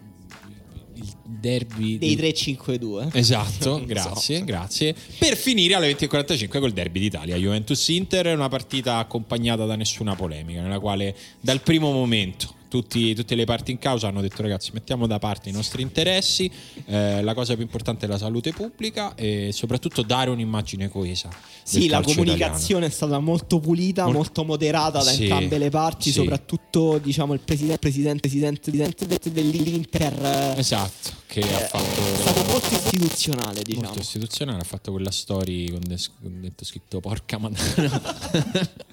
il 0.99 1.15
derby 1.23 1.97
Dei 1.97 2.17
del- 2.17 2.33
3-5-2. 2.35 3.11
Esatto, 3.13 3.83
grazie, 3.87 4.39
so. 4.39 4.45
grazie. 4.45 4.95
Per 5.19 5.37
finire 5.37 5.75
alle 5.75 5.93
20.45 5.97 6.59
col 6.59 6.73
derby 6.73 6.99
d'Italia, 6.99 7.37
Juventus-Inter, 7.37 8.35
una 8.35 8.49
partita 8.49 8.97
accompagnata 8.97 9.65
da 9.65 9.77
nessuna 9.77 10.17
polemica, 10.17 10.61
nella 10.61 10.81
quale 10.81 11.15
dal 11.41 11.61
primo 11.61 11.93
momento 11.93 12.55
tutti- 12.69 13.15
tutte 13.15 13.35
le 13.35 13.45
parti 13.45 13.71
in 13.71 13.79
causa 13.79 14.09
hanno 14.09 14.21
detto 14.21 14.43
ragazzi 14.43 14.71
mettiamo 14.73 15.07
da 15.07 15.19
parte 15.19 15.49
i 15.49 15.53
nostri 15.53 15.83
interessi, 15.83 16.51
eh, 16.87 17.23
la 17.23 17.35
cosa 17.35 17.55
più 17.55 17.63
importante 17.63 18.07
è 18.07 18.09
la 18.09 18.19
salute 18.19 18.53
pubblica 18.53 19.15
e 19.15 19.51
soprattutto 19.53 20.03
dare 20.03 20.31
un'immagine 20.31 20.89
coesa. 20.89 21.29
Sì, 21.63 21.89
la 21.89 22.01
comunicazione 22.03 22.87
è 22.87 22.91
stata 22.91 23.19
molto 23.19 23.59
pulita, 23.61 24.05
Mol- 24.05 24.15
molto 24.15 24.45
moderata 24.45 25.03
da 25.03 25.11
Sì, 25.11 25.23
entrambe 25.25 25.59
le 25.59 25.71
parti, 25.71 26.11
sì. 26.11 26.19
soprattutto 26.19 26.99
diciamo 26.99 27.33
il 27.35 27.41
presidente, 27.41 27.79
presidente, 27.79 28.21
presidente, 28.21 28.61
presidente 28.61 29.33
dell'Inter 29.33 30.13
eh, 30.13 30.17
italiano. 30.17 30.57
Esatto, 30.59 31.18
che 31.29 31.41
ha 31.41 31.65
è 31.65 31.69
stato 31.69 31.85
fatto... 31.85 32.45
molto 32.51 32.75
istituzionale, 32.75 33.63
diciamo. 33.63 33.85
Molto 33.85 34.01
istituzionale, 34.01 34.63
ha 34.63 34.65
fatto 34.65 34.93
quella 34.93 35.11
story 35.11 35.71
con, 35.71 35.81
des- 35.87 36.11
con 36.21 36.41
detto 36.41 36.65
scritto 36.65 37.01
porca 37.01 37.39
madonna. 37.39 38.17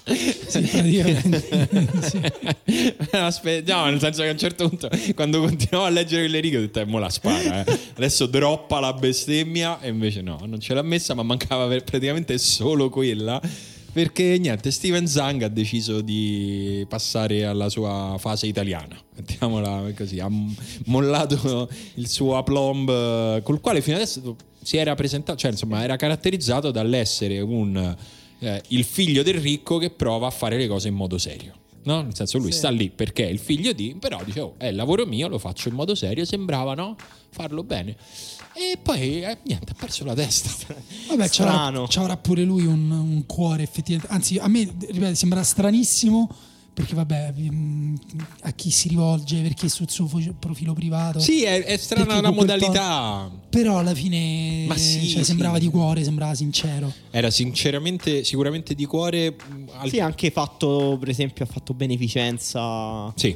Sì. 0.48 0.62
Aspetta, 3.12 3.76
no, 3.76 3.86
nel 3.90 4.00
senso 4.00 4.22
che 4.22 4.28
a 4.28 4.32
un 4.32 4.38
certo 4.38 4.70
punto, 4.70 4.90
quando 5.16 5.40
continuavo 5.40 5.86
a 5.86 5.90
leggere 5.90 6.22
quelle 6.24 6.40
righe, 6.40 6.58
ho 6.58 6.62
detto, 6.62 6.80
eh, 6.82 6.86
mo 6.86 7.00
la 7.00 7.10
spara. 7.10 7.64
eh. 7.66 7.80
Adesso 7.96 8.28
droppa 8.28 8.80
la 8.80 8.94
bestemmia, 8.94 9.80
e 9.82 9.90
invece 9.90 10.22
no, 10.22 10.40
non 10.46 10.60
ce 10.60 10.76
l'ha 10.76 10.84
messa, 10.84 11.16
ma 11.16 11.24
mancava 11.24 11.66
praticamente 11.68 12.38
solo 12.38 12.90
quella. 12.90 13.42
Perché 13.96 14.38
niente, 14.38 14.72
Steven 14.72 15.08
Zang 15.08 15.44
ha 15.44 15.48
deciso 15.48 16.02
di 16.02 16.86
passare 16.90 17.46
alla 17.46 17.70
sua 17.70 18.18
fase 18.20 18.46
italiana. 18.46 19.00
Mettiamola 19.16 19.90
così, 19.96 20.20
ha 20.20 20.28
mollato 20.88 21.70
il 21.94 22.10
suo 22.10 22.36
aplomb 22.36 22.90
eh, 22.90 23.40
col 23.42 23.62
quale 23.62 23.80
fino 23.82 23.96
adesso 23.96 24.36
si 24.62 24.76
era 24.76 24.96
presentato, 24.96 25.38
cioè 25.38 25.52
insomma 25.52 25.82
era 25.82 25.96
caratterizzato 25.96 26.72
dall'essere 26.72 27.40
un, 27.40 27.96
eh, 28.40 28.62
il 28.68 28.84
figlio 28.84 29.24
del 29.24 29.36
ricco 29.36 29.78
che 29.78 29.92
prova 29.92 30.28
a 30.28 30.32
fare 30.32 30.58
le 30.58 30.68
cose 30.68 30.90
in 30.90 30.94
modo 30.96 31.18
serio. 31.18 31.54
No? 31.84 32.02
Nel 32.02 32.16
senso 32.16 32.38
lui 32.38 32.52
Sì. 32.52 32.58
sta 32.58 32.70
lì 32.72 32.90
perché 32.90 33.28
è 33.28 33.30
il 33.30 33.40
figlio 33.40 33.72
di, 33.72 33.96
però 33.98 34.20
dice 34.26 34.42
oh, 34.42 34.56
è 34.58 34.66
il 34.66 34.76
lavoro 34.76 35.06
mio, 35.06 35.30
lo 35.30 35.38
faccio 35.38 35.70
in 35.70 35.76
modo 35.76 35.96
serio, 35.96 36.26
sembrava 36.26 36.74
no? 36.74 36.98
farlo 37.30 37.64
bene. 37.64 37.96
E 38.58 38.78
poi 38.82 39.22
eh, 39.22 39.38
niente, 39.44 39.72
ha 39.72 39.76
perso 39.78 40.06
la 40.06 40.14
testa. 40.14 40.50
Vabbè, 41.10 41.28
c'avrà, 41.30 41.54
Strano. 41.54 41.86
c'avrà 41.90 42.18
pure 42.18 42.44
lui 42.44 42.66
un, 42.66 42.90
un 42.90 43.26
cuore 43.26 43.64
effettivamente. 43.64 44.14
Anzi, 44.14 44.38
a 44.38 44.48
me 44.48 44.62
ripeto, 44.64 45.14
sembra 45.16 45.44
stranissimo 45.44 46.30
perché 46.76 46.94
vabbè, 46.94 47.34
mm, 47.40 47.96
a 48.42 48.52
chi 48.52 48.70
si 48.70 48.90
rivolge, 48.90 49.40
perché 49.42 49.70
sul 49.70 49.90
suo 49.90 50.10
profilo 50.38 50.74
privato. 50.74 51.20
Sì, 51.20 51.44
è, 51.44 51.64
è 51.64 51.78
strana 51.78 52.20
la 52.20 52.32
modalità. 52.32 53.32
Però 53.50 53.78
alla 53.78 53.94
fine 53.96 54.66
Ma 54.68 54.76
sì, 54.76 55.08
cioè, 55.08 55.20
sì. 55.20 55.24
sembrava 55.24 55.58
di 55.58 55.70
cuore, 55.70 56.04
sembrava 56.04 56.34
sincero. 56.36 56.92
Era 57.12 57.30
sinceramente, 57.32 58.26
sicuramente 58.26 58.76
di 58.76 58.86
cuore. 58.86 59.32
mh, 59.32 59.70
al- 59.78 59.90
Sì, 59.90 60.00
ha 60.02 60.06
anche 60.06 60.32
fatto, 60.32 60.98
per 61.00 61.08
esempio, 61.08 61.46
ha 61.46 61.48
fatto 61.48 61.74
beneficenza 61.74 63.12
Sì, 63.16 63.36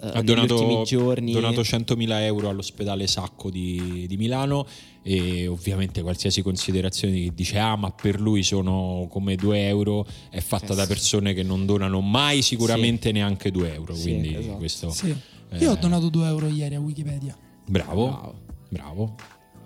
ha 0.00 0.12
negli 0.20 0.24
donato, 0.24 0.82
giorni. 0.84 1.32
donato 1.32 1.60
100.000 1.60 2.20
euro 2.22 2.48
all'ospedale 2.48 3.06
Sacco 3.06 3.50
di, 3.50 4.06
di 4.08 4.16
Milano 4.16 4.66
e 5.02 5.46
ovviamente 5.46 6.00
qualsiasi 6.02 6.40
considerazione 6.42 7.14
chi 7.14 7.32
dice 7.34 7.58
ah 7.58 7.76
ma 7.76 7.90
per 7.90 8.20
lui 8.20 8.42
sono 8.42 9.06
come 9.10 9.36
2 9.36 9.66
euro 9.66 10.06
è 10.30 10.40
fatta 10.40 10.72
Eh 10.72 10.76
da 10.76 10.82
sì. 10.82 10.88
persone 10.88 11.34
che 11.34 11.42
non 11.42 11.66
donano 11.66 12.00
mai 12.00 12.40
sicuramente 12.42 13.12
neanche 13.12 13.50
2 13.50 13.74
euro 13.74 13.94
Sì, 13.94 14.02
quindi 14.02 14.34
esatto. 14.34 14.56
questo 14.56 14.90
Sì. 14.90 15.14
eh, 15.50 15.58
Io 15.58 15.72
ho 15.72 15.76
donato 15.76 16.08
2 16.08 16.26
euro 16.26 16.48
ieri 16.48 16.74
a 16.74 16.80
Wikipedia. 16.80 17.36
bravo 17.66 18.06
Bravo. 18.08 18.34
bravo 18.70 19.14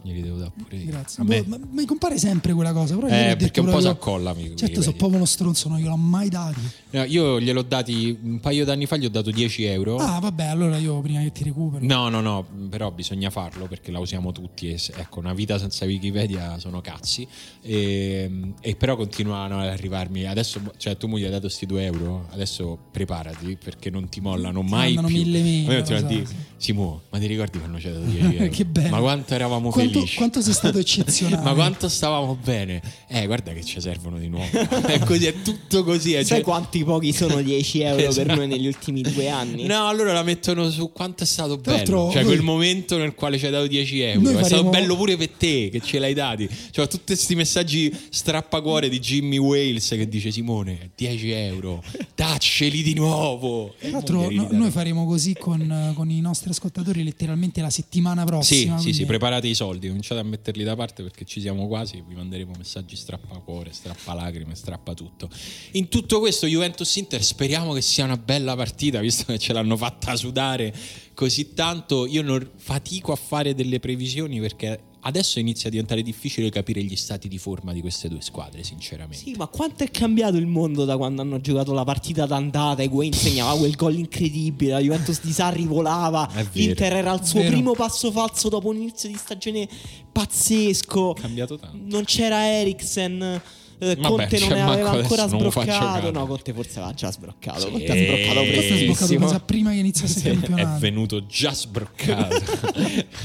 glieli 0.03 0.23
devo 0.23 0.37
dare 0.39 0.53
pure 0.57 0.77
io 0.77 0.87
Grazie. 0.91 1.25
Boh, 1.25 1.45
ma 1.47 1.59
mi 1.71 1.85
compare 1.85 2.19
sempre 2.19 2.53
quella 2.55 2.73
cosa. 2.73 2.95
Però 2.97 3.07
eh, 3.09 3.37
perché 3.37 3.61
un 3.61 3.71
po' 3.71 3.81
si 3.81 3.87
accolla 3.89 4.33
mi- 4.35 4.57
Certo, 4.57 4.81
sono 4.83 4.97
proprio 4.97 5.17
uno 5.19 5.27
stronzo, 5.27 5.69
non 5.69 5.79
gliel'ho 5.79 5.97
mai 5.97 6.29
dati. 6.29 6.61
No, 6.91 7.05
io 7.05 7.41
gliel'ho 7.41 7.63
dati 7.63 8.19
un 8.23 8.41
paio 8.41 8.65
d'anni 8.65 8.87
fa 8.87 8.97
gli 8.97 9.05
ho 9.05 9.11
dato 9.11 9.31
10 9.31 9.65
euro 9.65 9.97
Ah, 9.97 10.19
vabbè, 10.21 10.45
allora 10.45 10.77
io 10.79 11.01
prima 11.01 11.21
che 11.23 11.33
ti 11.33 11.45
recupero. 11.45 11.85
No, 11.85 12.09
no, 12.09 12.21
no, 12.21 12.47
però 12.69 12.91
bisogna 12.91 13.31
farlo 13.31 13.67
perché 13.67 13.91
la 13.91 13.99
usiamo 13.99 14.33
tutti 14.33 14.69
e 14.71 14.81
ecco, 14.97 15.19
una 15.19 15.35
vita 15.35 15.59
senza 15.59 15.85
Wikipedia 15.85 16.59
sono 16.59 16.81
cazzi 16.81 17.27
e, 17.61 18.53
e 18.61 18.77
però 18.77 18.97
continuano 18.97 19.61
ad 19.61 19.69
arrivarmi 19.69 20.25
adesso, 20.25 20.61
cioè 20.77 20.97
tu 20.97 21.07
mi 21.07 21.23
hai 21.23 21.31
dato 21.31 21.49
sti 21.49 21.67
2 21.67 21.85
euro 21.85 22.27
adesso 22.31 22.79
preparati 22.91 23.57
perché 23.63 23.91
non 23.91 24.09
ti 24.09 24.21
mollano 24.21 24.61
Ti 24.63 24.71
mai 24.71 24.95
più 24.95 25.07
mille 25.07 25.43
mail, 25.43 25.67
Ma 25.67 25.73
io 25.75 25.83
ti 25.83 25.97
so, 25.99 26.09
sì. 26.09 26.27
Simo, 26.57 27.03
ma 27.11 27.19
ti 27.19 27.27
ricordi 27.27 27.59
quando 27.59 27.77
hai 27.77 27.83
dato 27.83 28.01
10 28.01 28.37
euro? 28.37 28.51
Che 28.51 28.65
bello. 28.65 28.89
ma 28.89 29.01
quanto 29.01 29.35
eravamo 29.35 29.71
Quanto, 29.91 30.11
quanto 30.17 30.41
sei 30.43 30.53
stato 30.53 30.79
eccezionale. 30.79 31.43
ma 31.45 31.55
quanto 31.55 31.89
stavamo 31.89 32.37
bene 32.43 32.81
eh 33.09 33.27
guarda 33.27 33.53
che 33.53 33.65
ci 33.65 33.81
servono 33.81 34.19
di 34.19 34.29
nuovo 34.29 34.47
è 34.87 34.99
così 35.01 35.27
è 35.27 35.43
tutto 35.43 35.85
così 35.85 36.13
è 36.15 36.23
Sai 36.25 36.37
cioè- 36.37 36.41
quanti 36.43 36.85
pochi 36.85 37.13
sono 37.13 37.41
10 37.43 37.81
euro 37.81 37.97
per 37.97 38.09
Esatto. 38.09 38.35
noi 38.35 38.47
negli 38.47 38.67
ultimi 38.67 39.01
due 39.03 39.29
anni? 39.29 39.65
No, 39.67 39.87
allora 39.89 40.13
la 40.13 40.23
mettono 40.23 40.71
su 40.71 40.91
quanto 40.93 41.23
è 41.23 41.27
stato 41.27 41.61
Tra 41.61 41.77
bello. 41.77 42.11
Cioè, 42.13 42.23
noi- 42.23 42.33
quel 42.33 42.43
momento 42.43 42.97
nel 42.99 43.15
quale 43.15 43.39
ci 43.39 43.47
hai 43.47 43.51
dato 43.53 43.67
10 43.67 44.01
euro. 44.01 44.21
Noi 44.21 44.33
È 44.33 44.37
stato 44.39 44.49
faremo- 44.49 44.71
bello 44.71 44.97
pure 44.97 45.17
per 45.17 45.29
te 45.31 45.69
che 45.71 45.81
ce 45.81 45.99
l'hai 45.99 46.15
dati. 46.15 46.49
Cioè, 46.71 46.87
tutti 46.89 47.05
questi 47.07 47.35
messaggi 47.35 47.95
strappacuore 48.11 48.89
di 48.89 48.99
Jimmy 48.99 49.37
Wales 49.39 49.89
che 49.89 50.09
dice 50.09 50.31
Simone, 50.31 50.91
10 50.97 51.31
euro, 51.31 51.83
dacceli 52.15 52.83
di 52.83 52.95
nuovo. 52.95 53.75
Tra 53.79 53.91
l'altro, 53.91 54.31
no- 54.31 54.49
noi 54.51 54.71
faremo 54.71 55.07
così 55.07 55.35
con, 55.39 55.93
con 55.95 56.11
i 56.11 56.21
nostri 56.21 56.51
ascoltatori 56.51 57.05
letteralmente 57.05 57.61
la 57.61 57.71
settimana 57.71 58.23
Sì, 58.23 58.27
prossima. 58.27 58.77
sì, 58.77 58.83
quindi- 58.83 58.99
sì, 58.99 59.05
preparate 59.07 59.47
i 59.47 59.55
soldi, 59.55 59.78
cominciate 59.87 60.21
a 60.21 60.25
metterli 60.25 60.65
da 60.65 60.75
parte 60.75 61.05
perché 61.05 61.25
ci 61.25 61.41
siamo 61.41 61.69
quasi, 61.69 62.03
vi 62.07 62.15
manderemo 62.15 62.53
messaggi 62.59 62.97
strappacuore, 62.97 63.73
strappalacrime, 63.73 64.55
strappa 64.55 64.95
tutto. 64.95 65.31
In 65.73 65.89
tutto 65.89 66.19
questo 66.19 66.47
Juventus 66.47 66.97
Inter 66.97 67.23
speriamo 67.23 67.73
che 67.73 67.81
sia 67.81 68.05
una 68.05 68.17
bella 68.17 68.57
partita, 68.57 68.99
visto 68.99 69.25
che 69.27 69.39
ce 69.39 69.53
l'hanno 69.53 69.77
fatta 69.77 70.17
sudare 70.17 70.75
così 71.15 71.55
tanto. 71.55 72.07
Io 72.07 72.23
non 72.23 72.51
fatico 72.57 73.13
a 73.13 73.17
fare 73.17 73.55
delle 73.55 73.79
previsioni 73.79 74.41
perché 74.41 74.88
adesso 75.09 75.39
inizia 75.39 75.69
a 75.69 75.71
diventare 75.71 76.03
difficile 76.03 76.51
capire 76.51 76.83
gli 76.83 76.97
stati 76.97 77.29
di 77.29 77.39
forma 77.39 77.73
di 77.73 77.81
queste 77.81 78.09
due 78.09 78.21
squadre, 78.21 78.63
sinceramente. 78.63 79.25
Sì, 79.25 79.35
ma 79.37 79.47
quanto 79.47 79.83
è 79.83 79.91
cambiato 79.91 80.37
il 80.37 80.47
mondo 80.47 80.85
da 80.85 80.97
quando 80.97 81.23
hanno 81.23 81.41
giocato 81.41 81.73
la 81.73 81.85
partita 81.85 82.27
d'andata? 82.27 82.83
Higuain 82.83 83.13
segnava 83.13 83.59
quel 83.59 83.75
gol 83.75 83.95
incredibile, 83.97 84.73
la 84.73 84.81
Juventus 84.81 85.21
di 85.23 85.33
Sarri 85.33 85.65
volava, 85.65 86.31
l'Inter 86.53 86.93
era 86.93 87.13
al 87.13 87.27
suo 87.27 87.43
primo 87.43 87.73
passo 87.73 88.13
falso 88.13 88.49
dopo 88.49 88.69
un 88.69 88.77
inizio 88.77 89.09
di 89.09 89.17
stagione 89.17 89.67
pazzesco. 90.13 91.15
È 91.17 91.21
cambiato 91.21 91.57
tanto. 91.57 91.79
Non 91.83 92.05
c'era 92.05 92.47
Eriksen. 92.47 93.41
Eh, 93.81 93.95
Vabbè, 93.97 94.09
Conte 94.09 94.39
non 94.41 94.49
cioè, 94.49 94.59
aveva 94.59 94.91
ancora 94.91 95.29
sbroccato. 95.29 96.11
No, 96.11 96.27
Conte 96.27 96.53
forse 96.53 96.79
aveva 96.79 96.95
già 96.95 97.13
sbroccato. 97.13 97.61
Sì. 97.61 97.71
Conte 97.71 97.93
ha 97.93 97.95
sbroccato 97.97 98.41
è 98.41 98.49
è 98.49 98.53
prestissimo. 98.53 99.25
cosa 99.27 99.41
prima 99.41 99.71
che 99.71 99.77
iniziasse 99.77 100.29
il 100.31 100.41
È 100.41 100.47
campionato. 100.47 100.79
venuto 100.81 101.27
già 101.27 101.53
sbroccato. 101.55 102.43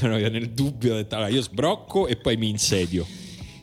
Nel 0.02 0.50
dubbio 0.50 0.92
ho 0.92 0.96
detto 0.96 1.14
"Allora, 1.16 1.30
io 1.30 1.42
sbrocco 1.42 2.06
e 2.06 2.16
poi 2.16 2.36
mi 2.36 2.48
insedio. 2.48 3.06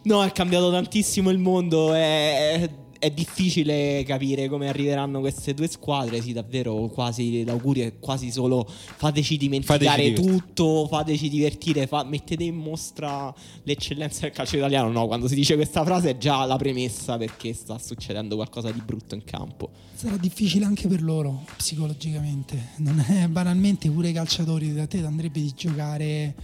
No, 0.04 0.24
è 0.24 0.32
cambiato 0.32 0.72
tantissimo 0.72 1.30
il 1.30 1.38
mondo. 1.38 1.94
È, 1.94 2.70
è 3.02 3.10
difficile 3.10 4.04
capire 4.06 4.48
come 4.48 4.70
arriveranno 4.70 5.22
queste 5.22 5.56
due 5.56 5.68
squadre. 5.68 6.22
Sì, 6.22 6.34
davvero, 6.34 6.88
quasi 6.90 7.44
l'augurio 7.44 7.84
è 7.84 7.98
quasi 7.98 8.30
solo 8.30 8.64
fateci 8.68 9.38
dimenticare 9.38 9.88
Fateci 9.88 10.14
tutto, 10.14 10.86
fateci 10.88 11.28
divertire, 11.28 11.88
fa- 11.88 12.04
mettete 12.04 12.44
in 12.44 12.58
mostra 12.58 13.34
l'eccellenza 13.64 14.22
del 14.22 14.32
calcio 14.32 14.58
italiano. 14.58 14.92
No, 14.92 15.08
quando 15.08 15.28
si 15.28 15.34
dice 15.34 15.56
questa 15.56 15.84
frase 15.84 16.12
è 16.12 16.18
già 16.18 16.46
la 16.46 16.58
premessa 16.58 17.18
perché 17.18 17.54
sta 17.54 17.80
succedendo 17.80 18.36
qualcosa 18.36 18.70
di 18.70 18.82
brutto 18.86 19.16
in 19.16 19.24
campo. 19.24 19.72
Sarà 19.96 20.18
difficile 20.18 20.66
anche 20.66 20.88
per 20.88 21.02
loro 21.02 21.44
psicologicamente. 21.58 22.74
Non 22.78 23.00
è 23.00 23.28
banalmente 23.28 23.90
pure 23.90 24.10
i 24.10 24.14
calciatori 24.14 24.74
da 24.74 24.86
te 24.86 25.04
andrebbe 25.04 25.42
di 25.42 25.52
giocare 25.56 26.36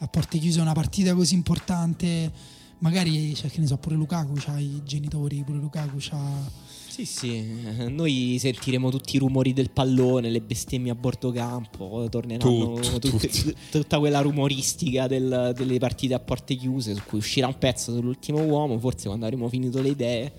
a 0.00 0.08
porte 0.08 0.38
chiuse 0.38 0.60
una 0.60 0.72
partita 0.72 1.14
così 1.14 1.34
importante 1.34 2.58
magari, 2.80 3.34
cioè, 3.34 3.50
che 3.50 3.60
ne 3.60 3.66
so, 3.66 3.76
pure 3.78 3.94
Lukaku 3.94 4.34
c'ha 4.36 4.58
i 4.58 4.82
genitori, 4.84 5.42
pure 5.44 5.58
Lukaku 5.58 5.96
c'ha... 5.98 6.68
Sì, 6.90 7.04
sì, 7.06 7.34
eh, 7.36 7.88
noi 7.88 8.36
sentiremo 8.38 8.90
tutti 8.90 9.16
i 9.16 9.18
rumori 9.20 9.52
del 9.54 9.70
pallone, 9.70 10.28
le 10.28 10.40
bestemmie 10.42 10.90
a 10.90 10.94
bordo 10.94 11.30
campo, 11.30 12.06
torneranno 12.10 12.74
Tutto, 12.74 12.98
tutte- 12.98 13.28
tutto. 13.28 13.52
tutta 13.70 13.98
quella 13.98 14.20
rumoristica 14.20 15.06
del- 15.06 15.52
delle 15.56 15.78
partite 15.78 16.14
a 16.14 16.18
porte 16.18 16.56
chiuse 16.56 16.94
su 16.94 17.00
cui 17.06 17.18
uscirà 17.18 17.46
un 17.46 17.56
pezzo 17.56 17.94
sull'ultimo 17.94 18.42
uomo, 18.42 18.78
forse 18.78 19.06
quando 19.06 19.24
avremo 19.24 19.48
finito 19.48 19.80
le 19.80 19.88
idee. 19.88 20.32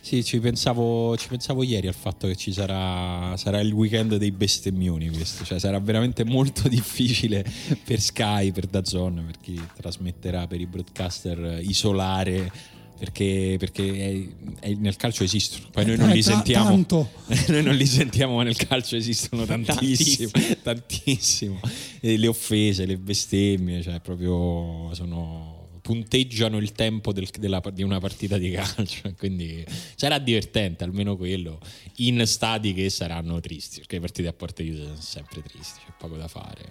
Sì, 0.00 0.24
ci 0.24 0.40
pensavo, 0.40 1.16
ci 1.16 1.28
pensavo 1.28 1.62
ieri 1.62 1.86
al 1.86 1.94
fatto 1.94 2.26
che 2.26 2.34
ci 2.34 2.52
sarà, 2.52 3.36
sarà 3.36 3.60
il 3.60 3.72
weekend 3.72 4.16
dei 4.16 4.32
bestemmioni 4.32 5.08
questo, 5.10 5.44
cioè 5.44 5.60
sarà 5.60 5.78
veramente 5.78 6.24
molto 6.24 6.66
difficile 6.68 7.44
per 7.84 8.00
Sky, 8.00 8.50
per 8.50 8.66
Dazon, 8.66 9.22
per 9.26 9.38
chi 9.40 9.60
trasmetterà 9.76 10.46
per 10.48 10.60
i 10.60 10.66
broadcaster 10.66 11.60
isolare 11.62 12.50
perché, 12.98 13.56
perché 13.58 14.28
è- 14.60 14.66
è- 14.68 14.74
nel 14.74 14.96
calcio 14.96 15.22
esistono, 15.24 15.68
poi 15.70 15.86
noi 15.86 15.96
non 15.96 16.10
Eh, 16.10 16.14
li 16.14 16.22
sentiamo. 16.22 16.68
tanto. 16.70 17.10
noi 17.48 17.62
non 17.62 17.74
li 17.76 17.86
sentiamo, 17.86 18.36
ma 18.36 18.42
nel 18.42 18.56
calcio 18.56 18.96
esistono 18.96 19.46
tantissimo, 19.46 20.30
tantissimo. 20.62 21.60
E 22.00 22.16
le 22.18 22.26
offese, 22.26 22.84
le 22.84 22.98
bestemmie, 22.98 23.80
cioè 23.82 24.00
proprio 24.00 24.90
sono 24.92 25.49
punteggiano 25.90 26.58
il 26.58 26.70
tempo 26.70 27.12
del- 27.12 27.26
della- 27.36 27.60
di 27.72 27.82
una 27.82 27.98
partita 27.98 28.38
di 28.38 28.52
calcio. 28.52 29.12
Quindi 29.18 29.64
sarà 29.96 30.18
divertente, 30.18 30.84
almeno 30.84 31.16
quello, 31.16 31.58
in 31.96 32.24
stadi 32.26 32.72
che 32.72 32.88
saranno 32.90 33.40
tristi, 33.40 33.78
perché 33.78 33.96
le 33.96 34.00
partite 34.02 34.28
a 34.28 34.32
porte 34.32 34.62
chiuse 34.62 34.84
sono 34.84 34.96
sempre 35.00 35.42
tristi, 35.42 35.80
c'è 35.84 35.92
poco 35.98 36.16
da 36.16 36.28
fare. 36.28 36.70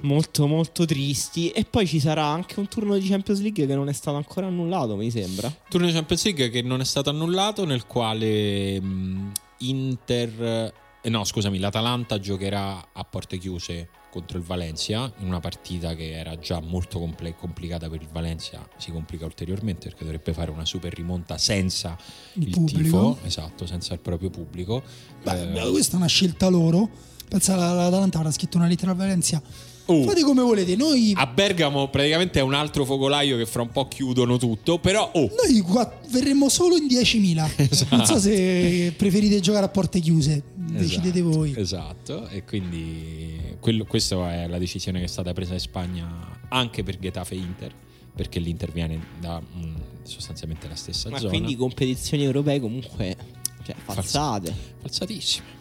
Molto 0.00 0.46
molto 0.46 0.86
tristi. 0.86 1.50
E 1.50 1.66
poi 1.66 1.86
ci 1.86 2.00
sarà 2.00 2.24
anche 2.24 2.58
un 2.58 2.68
turno 2.68 2.96
di 2.96 3.06
Champions 3.06 3.42
League 3.42 3.66
che 3.66 3.74
non 3.74 3.90
è 3.90 3.92
stato 3.92 4.16
ancora 4.16 4.46
annullato, 4.46 4.96
mi 4.96 5.10
sembra. 5.10 5.54
Turno 5.68 5.86
di 5.86 5.92
Champions 5.92 6.24
League 6.24 6.48
che 6.48 6.62
non 6.62 6.80
è 6.80 6.84
stato 6.84 7.10
annullato, 7.10 7.66
nel 7.66 7.84
quale 7.84 8.80
mh, 8.80 9.32
Inter, 9.58 10.72
eh, 11.02 11.08
no 11.10 11.24
scusami, 11.24 11.58
l'Atalanta 11.58 12.18
giocherà 12.18 12.88
a 12.94 13.04
porte 13.04 13.36
chiuse 13.36 13.88
contro 14.12 14.36
il 14.36 14.44
Valencia 14.44 15.10
in 15.20 15.26
una 15.26 15.40
partita 15.40 15.94
che 15.94 16.12
era 16.12 16.38
già 16.38 16.60
molto 16.60 16.98
comple- 16.98 17.34
complicata 17.34 17.88
per 17.88 18.02
il 18.02 18.08
Valencia, 18.12 18.68
si 18.76 18.90
complica 18.90 19.24
ulteriormente 19.24 19.88
perché 19.88 20.04
dovrebbe 20.04 20.34
fare 20.34 20.50
una 20.50 20.66
super 20.66 20.92
rimonta 20.92 21.38
senza 21.38 21.96
Il 22.34 22.48
il, 22.48 22.50
pubblico. 22.50 23.14
tifo, 23.14 23.18
esatto, 23.26 23.64
senza 23.66 23.94
il 23.94 24.00
proprio 24.00 24.28
pubblico. 24.28 24.82
Beh, 25.22 25.62
Eh, 25.62 25.70
questa 25.70 25.94
è 25.94 25.96
una 25.96 26.06
scelta 26.08 26.48
loro. 26.48 26.90
Pensa 27.26 27.56
la- 27.56 27.72
l'Atalanta 27.72 28.18
avrà 28.18 28.30
scritto 28.30 28.58
una 28.58 28.66
lettera 28.66 28.90
a 28.90 28.94
Valencia. 28.94 29.40
Oh, 29.86 30.02
Fate 30.04 30.22
come 30.22 30.42
volete, 30.42 30.76
noi, 30.76 31.12
a 31.14 31.26
Bergamo 31.26 31.88
praticamente 31.88 32.38
è 32.38 32.42
un 32.42 32.54
altro 32.54 32.84
focolaio 32.84 33.36
che 33.36 33.46
fra 33.46 33.62
un 33.62 33.70
po' 33.70 33.88
chiudono 33.88 34.36
tutto, 34.38 34.78
però 34.78 35.10
oh, 35.14 35.30
noi 35.42 35.60
qua 35.60 36.00
verremo 36.10 36.48
solo 36.48 36.76
in 36.76 36.86
10.000. 36.86 37.50
Esatto. 37.72 37.96
Non 37.96 38.06
so 38.06 38.18
se 38.18 38.92
preferite 38.96 39.40
giocare 39.40 39.64
a 39.64 39.68
porte 39.68 40.00
chiuse, 40.00 40.42
decidete 40.54 41.18
Esatto, 41.18 41.36
voi. 41.36 41.54
Esatto, 41.56 42.28
e 42.28 42.44
quindi 42.44 43.56
quello- 43.60 43.84
questa 43.84 44.42
è 44.42 44.46
la 44.46 44.58
decisione 44.58 44.98
che 44.98 45.04
è 45.04 45.08
stata 45.08 45.32
presa 45.32 45.54
in 45.54 45.60
Spagna 45.60 46.38
anche 46.48 46.82
per 46.82 46.98
Getafe 46.98 47.34
Inter, 47.34 47.72
perché 48.14 48.38
l'Inter 48.38 48.70
viene 48.72 49.00
da 49.20 49.40
mm, 49.40 49.74
sostanzialmente 50.02 50.68
la 50.68 50.74
stessa 50.74 51.08
Ma 51.08 51.18
zona. 51.18 51.30
quindi 51.30 51.56
competizioni 51.56 52.24
europee 52.24 52.60
comunque 52.60 53.16
cioè, 53.64 53.74
falsate. 53.84 54.54
Falsatissime. 54.80 55.60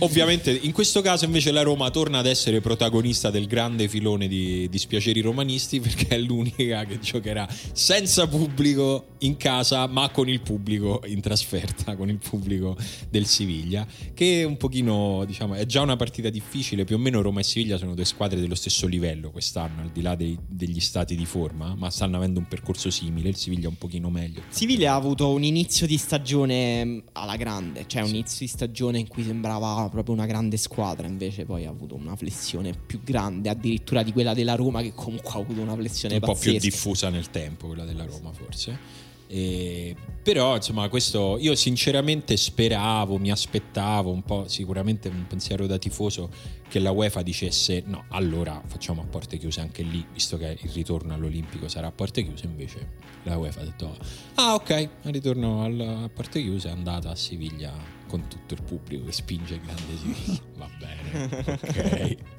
Ovviamente 0.00 0.50
in 0.52 0.72
questo 0.72 1.00
caso 1.00 1.24
invece 1.24 1.50
la 1.50 1.62
Roma 1.62 1.90
torna 1.90 2.18
ad 2.18 2.26
essere 2.26 2.60
protagonista 2.60 3.30
del 3.30 3.46
grande 3.46 3.88
filone 3.88 4.28
di 4.28 4.68
dispiaceri 4.68 5.20
romanisti 5.20 5.80
perché 5.80 6.08
è 6.08 6.18
l'unica 6.18 6.84
che 6.84 6.98
giocherà 7.00 7.48
senza 7.72 8.26
pubblico 8.28 9.16
in 9.18 9.36
casa 9.36 9.86
ma 9.86 10.08
con 10.10 10.28
il 10.28 10.40
pubblico 10.40 11.02
in 11.06 11.20
trasferta, 11.20 11.96
con 11.96 12.08
il 12.08 12.18
pubblico 12.18 12.76
del 13.10 13.26
Siviglia 13.26 13.86
che 14.14 14.44
un 14.44 14.56
pochino 14.56 15.24
diciamo 15.26 15.54
è 15.54 15.66
già 15.66 15.80
una 15.80 15.96
partita 15.96 16.28
difficile, 16.28 16.84
più 16.84 16.96
o 16.96 16.98
meno 16.98 17.20
Roma 17.20 17.40
e 17.40 17.44
Siviglia 17.44 17.76
sono 17.76 17.94
due 17.94 18.04
squadre 18.04 18.40
dello 18.40 18.54
stesso 18.54 18.86
livello 18.86 19.30
quest'anno 19.30 19.82
al 19.82 19.90
di 19.90 20.02
là 20.02 20.14
dei- 20.14 20.38
degli 20.46 20.80
stati 20.80 21.16
di 21.16 21.26
forma 21.26 21.74
ma 21.74 21.90
stanno 21.90 22.16
avendo 22.16 22.38
un 22.38 22.46
percorso 22.46 22.90
simile, 22.90 23.28
il 23.30 23.36
Siviglia 23.36 23.68
un 23.68 23.78
pochino 23.78 24.10
meglio. 24.10 24.42
Siviglia 24.48 24.92
ha 24.92 24.96
avuto 24.96 25.30
un 25.30 25.42
inizio 25.42 25.86
di 25.86 25.96
stagione 25.96 26.84
mh, 26.84 27.02
alla 27.12 27.36
grande, 27.36 27.84
cioè 27.86 28.02
un 28.02 28.08
inizio 28.08 28.46
di 28.46 28.52
stagione 28.52 28.98
in 28.98 29.06
cui 29.08 29.17
sembrava 29.22 29.88
proprio 29.90 30.14
una 30.14 30.26
grande 30.26 30.56
squadra, 30.56 31.06
invece 31.06 31.44
poi 31.44 31.66
ha 31.66 31.70
avuto 31.70 31.94
una 31.94 32.16
flessione 32.16 32.72
più 32.72 33.00
grande, 33.02 33.48
addirittura 33.48 34.02
di 34.02 34.12
quella 34.12 34.34
della 34.34 34.54
Roma 34.54 34.82
che 34.82 34.92
comunque 34.94 35.30
ha 35.30 35.38
avuto 35.38 35.60
una 35.60 35.74
flessione 35.74 36.14
un 36.14 36.20
po' 36.20 36.34
più 36.34 36.52
pazzesca. 36.52 36.58
diffusa 36.58 37.08
nel 37.10 37.30
tempo 37.30 37.66
quella 37.68 37.84
della 37.84 38.04
Roma 38.04 38.32
forse 38.32 39.06
E- 39.30 39.94
però 40.22 40.56
insomma 40.56 40.88
questo 40.88 41.36
io 41.38 41.54
sinceramente 41.54 42.34
speravo 42.36 43.18
mi 43.18 43.30
aspettavo 43.30 44.10
un 44.10 44.22
po' 44.22 44.48
sicuramente 44.48 45.08
un 45.08 45.26
pensiero 45.26 45.66
da 45.66 45.76
tifoso 45.76 46.30
che 46.66 46.78
la 46.78 46.90
UEFA 46.92 47.20
dicesse 47.20 47.82
no 47.86 48.04
allora 48.08 48.62
facciamo 48.66 49.02
a 49.02 49.04
porte 49.04 49.36
chiuse 49.36 49.60
anche 49.60 49.82
lì 49.82 50.02
visto 50.14 50.38
che 50.38 50.56
il 50.62 50.70
ritorno 50.70 51.12
all'Olimpico 51.12 51.68
sarà 51.68 51.88
a 51.88 51.92
porte 51.92 52.22
chiuse 52.24 52.46
invece 52.46 52.88
la 53.24 53.36
UEFA 53.36 53.60
ha 53.60 53.64
detto 53.64 53.96
ah 54.36 54.54
ok 54.54 54.70
il 55.02 55.12
ritorno 55.12 55.62
al- 55.62 55.80
a 56.04 56.08
porte 56.08 56.40
chiuse 56.40 56.68
è 56.68 56.72
andata 56.72 57.10
a 57.10 57.14
Siviglia 57.14 57.72
con 58.08 58.26
tutto 58.26 58.54
il 58.54 58.62
pubblico 58.62 59.04
che 59.04 59.12
spinge 59.12 59.60
grande 59.60 59.96
Siviglia 59.96 60.40
va 60.56 60.68
bene 60.78 61.44
ok 61.44 62.16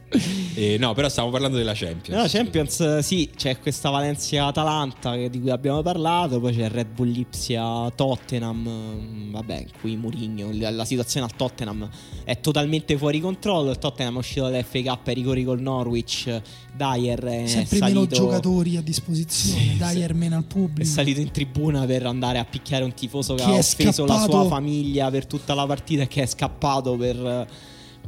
Eh, 0.56 0.78
no 0.80 0.94
però 0.94 1.08
stiamo 1.08 1.30
parlando 1.30 1.58
della 1.58 1.74
Champions 1.74 2.20
No, 2.20 2.28
Champions 2.28 3.00
sì, 3.00 3.30
c'è 3.36 3.60
questa 3.60 3.90
Valencia-Atalanta 3.90 5.16
di 5.16 5.40
cui 5.40 5.52
abbiamo 5.52 5.82
parlato, 5.82 6.40
poi 6.40 6.56
c'è 6.56 6.64
il 6.64 6.70
Red 6.70 6.88
Bull 6.88 7.10
Lipsia-Tottenham, 7.10 8.68
mm, 8.68 9.32
vabbè, 9.32 9.58
in 9.58 9.68
cui 9.80 9.96
Mourinho, 9.96 10.50
la, 10.54 10.72
la 10.72 10.86
situazione 10.86 11.28
al 11.28 11.36
Tottenham 11.36 11.88
è 12.24 12.40
totalmente 12.40 12.98
fuori 12.98 13.20
controllo, 13.20 13.70
il 13.70 13.78
Tottenham 13.78 14.16
è 14.16 14.18
uscito 14.18 14.50
dall'FA 14.50 14.82
Cup 14.82 15.08
ai 15.08 15.14
rigori 15.14 15.44
col 15.44 15.62
Norwich, 15.62 16.42
Dyer 16.76 17.20
è 17.24 17.48
sempre 17.48 17.80
meno 17.80 17.94
salito, 18.02 18.16
giocatori 18.16 18.78
a 18.78 18.82
disposizione, 18.82 19.78
sì. 19.80 20.14
meno 20.14 20.38
al 20.38 20.44
è 20.44 20.48
pubblico. 20.48 20.90
salito 20.90 21.20
in 21.20 21.32
tribuna 21.32 21.86
per 21.86 22.06
andare 22.06 22.40
a 22.40 22.46
picchiare 22.46 22.84
un 22.84 22.94
tifoso 22.94 23.36
che, 23.36 23.44
Che 23.44 23.50
ha 23.50 23.56
è 23.56 23.60
offeso 23.60 24.06
la 24.06 24.14
scappato- 24.16 24.32
sua 24.32 24.46
famiglia 24.48 25.10
per 25.12 25.26
tutta 25.26 25.54
la 25.54 25.66
partita 25.66 26.04
e 26.04 26.08
che 26.08 26.24
è 26.24 26.26
scappato 26.26 26.96
per... 26.96 27.48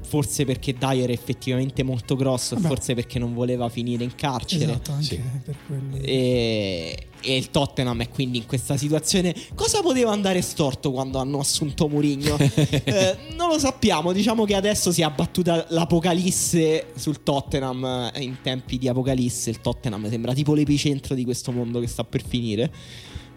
Forse 0.03 0.43
perché 0.45 0.73
Dyer 0.73 1.09
è 1.09 1.13
effettivamente 1.13 1.83
molto 1.83 2.15
grosso, 2.15 2.53
e 2.55 2.57
Vabbè. 2.57 2.67
forse 2.67 2.93
perché 2.95 3.17
non 3.19 3.33
voleva 3.33 3.69
finire 3.69 4.03
in 4.03 4.13
carcere. 4.15 4.63
Esatto, 4.65 4.91
anche 4.91 5.03
Sì. 5.05 5.21
per 5.43 5.55
quello. 5.67 5.95
E, 6.03 7.07
e 7.21 7.37
il 7.37 7.49
Tottenham 7.51 8.01
è 8.01 8.09
quindi 8.09 8.39
in 8.39 8.45
questa 8.45 8.75
situazione. 8.77 9.33
Cosa 9.55 9.81
poteva 9.81 10.11
andare 10.11 10.41
storto 10.41 10.91
quando 10.91 11.17
hanno 11.19 11.39
assunto 11.39 11.87
Mourinho? 11.87 12.35
Eh, 12.83 13.17
non 13.35 13.47
lo 13.49 13.57
sappiamo. 13.59 14.11
Diciamo 14.11 14.43
che 14.43 14.55
adesso 14.55 14.91
si 14.91 15.01
è 15.01 15.03
abbattuta 15.05 15.65
l'apocalisse 15.69 16.87
sul 16.95 17.23
Tottenham. 17.23 18.11
eh, 18.13 18.21
In 18.23 18.37
tempi 18.41 18.77
di 18.77 18.87
apocalisse, 18.87 19.49
il 19.49 19.61
Tottenham 19.61 20.09
sembra 20.09 20.33
tipo 20.33 20.53
l'epicentro 20.53 21.15
di 21.15 21.23
questo 21.23 21.51
mondo 21.51 21.79
che 21.79 21.87
sta 21.87 22.03
per 22.03 22.23
finire. 22.25 22.71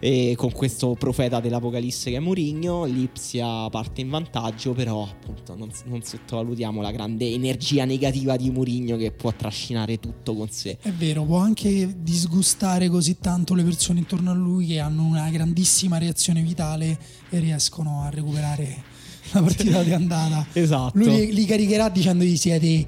E 0.05 0.35
con 0.37 0.51
questo 0.51 0.93
profeta 0.93 1.39
dell'apocalisse 1.39 2.11
che 2.11 2.17
è 2.17 2.19
Mourinho, 2.19 2.85
l'Ipsia 2.85 3.67
parte 3.71 4.01
in 4.01 4.09
vantaggio, 4.11 4.73
però 4.73 5.01
appunto 5.01 5.55
non, 5.55 5.71
non 5.85 6.03
sottovalutiamo 6.03 6.79
la 6.79 6.91
grande 6.91 7.27
energia 7.31 7.85
negativa 7.85 8.35
di 8.35 8.51
Mourinho 8.51 8.97
che 8.97 9.11
può 9.11 9.33
trascinare 9.33 9.99
tutto 9.99 10.35
con 10.35 10.47
sé. 10.51 10.77
È 10.79 10.91
vero, 10.91 11.23
può 11.23 11.37
anche 11.37 11.95
disgustare 11.97 12.87
così 12.87 13.17
tanto 13.17 13.55
le 13.55 13.63
persone 13.63 13.97
intorno 13.97 14.29
a 14.29 14.35
lui 14.35 14.67
che 14.67 14.79
hanno 14.79 15.03
una 15.05 15.27
grandissima 15.31 15.97
reazione 15.97 16.43
vitale 16.43 16.99
e 17.31 17.39
riescono 17.39 18.03
a 18.03 18.11
recuperare 18.11 18.83
la 19.31 19.41
partita 19.41 19.81
di 19.81 19.91
andata. 19.91 20.45
Esatto. 20.53 20.99
Lui 20.99 21.09
li, 21.09 21.33
li 21.33 21.45
caricherà 21.45 21.89
dicendogli 21.89 22.37
siete 22.37 22.85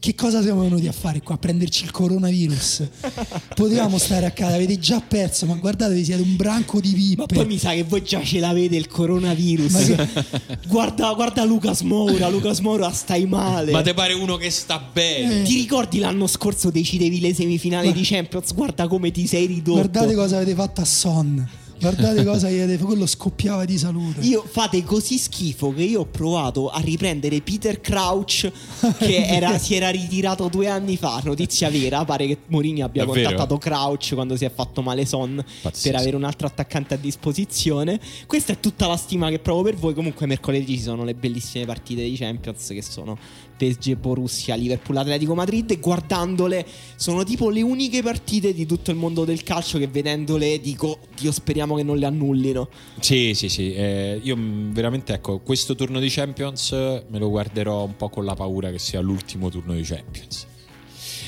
che 0.00 0.14
cosa 0.14 0.42
siamo 0.42 0.62
venuti 0.62 0.86
a 0.88 0.92
fare 0.92 1.20
qua? 1.22 1.34
A 1.34 1.38
prenderci 1.38 1.84
il 1.84 1.90
coronavirus. 1.90 2.82
Potevamo 3.54 3.98
stare 3.98 4.26
a 4.26 4.30
casa, 4.30 4.54
avete 4.54 4.78
già 4.78 5.00
perso, 5.00 5.46
ma 5.46 5.54
guardatevi, 5.54 6.04
siete 6.04 6.22
un 6.22 6.36
branco 6.36 6.80
di 6.80 6.92
pippe. 6.92 7.16
Ma 7.16 7.26
poi 7.26 7.46
mi 7.46 7.58
sa 7.58 7.72
che 7.72 7.82
voi 7.84 8.02
già 8.02 8.22
ce 8.22 8.38
l'avete 8.38 8.76
il 8.76 8.86
coronavirus. 8.88 9.72
Ma 9.72 9.78
che- 9.82 10.58
guarda, 10.68 11.12
guarda 11.12 11.44
Lucas 11.44 11.80
Moura, 11.82 12.28
Lucas 12.28 12.60
Moura 12.60 12.90
stai 12.90 13.26
male. 13.26 13.72
Ma 13.72 13.82
te 13.82 13.94
pare 13.94 14.12
uno 14.14 14.36
che 14.36 14.50
sta 14.50 14.78
bene? 14.92 15.40
Eh. 15.40 15.42
Ti 15.44 15.54
ricordi 15.54 15.98
l'anno 15.98 16.26
scorso 16.26 16.70
decidevi 16.70 17.20
le 17.20 17.34
semifinali 17.34 17.84
Guarda- 17.84 18.00
di 18.00 18.06
Champions? 18.06 18.54
Guarda 18.54 18.88
come 18.88 19.10
ti 19.10 19.26
sei 19.26 19.46
ridotto. 19.46 19.72
Guardate 19.78 20.14
cosa 20.14 20.36
avete 20.36 20.54
fatto 20.54 20.80
a 20.80 20.84
Son. 20.84 21.48
Guardate 21.80 22.24
cosa 22.24 22.50
gli 22.50 22.58
avete. 22.58 22.82
Quello 22.84 23.06
scoppiava 23.06 23.64
di 23.64 23.76
salute. 23.78 24.20
Io 24.20 24.44
fate 24.48 24.82
così 24.84 25.18
schifo 25.18 25.72
che 25.72 25.82
io 25.82 26.00
ho 26.00 26.04
provato 26.06 26.68
a 26.68 26.80
riprendere 26.80 27.40
Peter 27.40 27.80
Crouch 27.80 28.50
che 28.98 29.24
era- 29.28 29.58
si 29.58 29.74
era 29.74 29.90
ritirato 29.90 30.48
due 30.48 30.68
anni 30.68 30.96
fa. 30.96 31.20
Notizia 31.24 31.68
vera, 31.70 32.04
pare 32.04 32.26
che 32.26 32.38
Mourinho 32.46 32.84
abbia 32.84 33.04
Davvero? 33.04 33.28
contattato 33.28 33.58
Crouch 33.58 34.14
quando 34.14 34.36
si 34.36 34.44
è 34.44 34.50
fatto 34.52 34.82
male 34.82 35.04
Son 35.06 35.42
Pazzesco. 35.62 35.90
per 35.90 36.00
avere 36.00 36.16
un 36.16 36.24
altro 36.24 36.46
attaccante 36.46 36.94
a 36.94 36.96
disposizione. 36.96 38.00
Questa 38.26 38.52
è 38.52 38.60
tutta 38.60 38.86
la 38.86 38.96
stima 38.96 39.28
che 39.30 39.38
provo 39.38 39.62
per 39.62 39.76
voi. 39.76 39.94
Comunque 39.94 40.26
mercoledì 40.26 40.76
ci 40.76 40.82
sono 40.82 41.04
le 41.04 41.14
bellissime 41.14 41.64
partite 41.66 42.02
di 42.02 42.16
Champions 42.16 42.68
che 42.68 42.82
sono 42.82 43.16
PSG 43.56 43.96
Borussia, 43.96 44.54
Liverpool 44.54 44.96
Atletico 44.96 45.34
Madrid 45.34 45.70
e 45.70 45.78
guardandole 45.78 46.66
sono 46.96 47.24
tipo 47.24 47.50
le 47.50 47.62
uniche 47.62 48.02
partite 48.02 48.52
di 48.52 48.66
tutto 48.66 48.90
il 48.90 48.96
mondo 48.96 49.24
del 49.24 49.42
calcio 49.42 49.78
che 49.78 49.86
vedendole 49.88 50.60
dico 50.60 50.98
Dio 51.18 51.32
speriamo 51.32 51.76
che 51.76 51.82
non 51.82 51.96
le 51.96 52.06
annullino. 52.06 52.68
Sì, 53.00 53.32
sì, 53.34 53.48
sì. 53.48 53.72
Eh, 53.72 54.20
io 54.22 54.36
veramente, 54.38 55.14
ecco, 55.14 55.38
questo 55.38 55.74
turno 55.74 56.00
di 56.00 56.08
Champions 56.08 56.72
me 56.72 57.18
lo 57.18 57.28
guarderò 57.28 57.84
un 57.84 57.96
po' 57.96 58.08
con 58.08 58.24
la 58.24 58.34
paura 58.34 58.70
che 58.70 58.78
sia 58.78 59.00
l'ultimo 59.00 59.48
turno 59.50 59.74
di 59.74 59.82
Champions. 59.82 60.46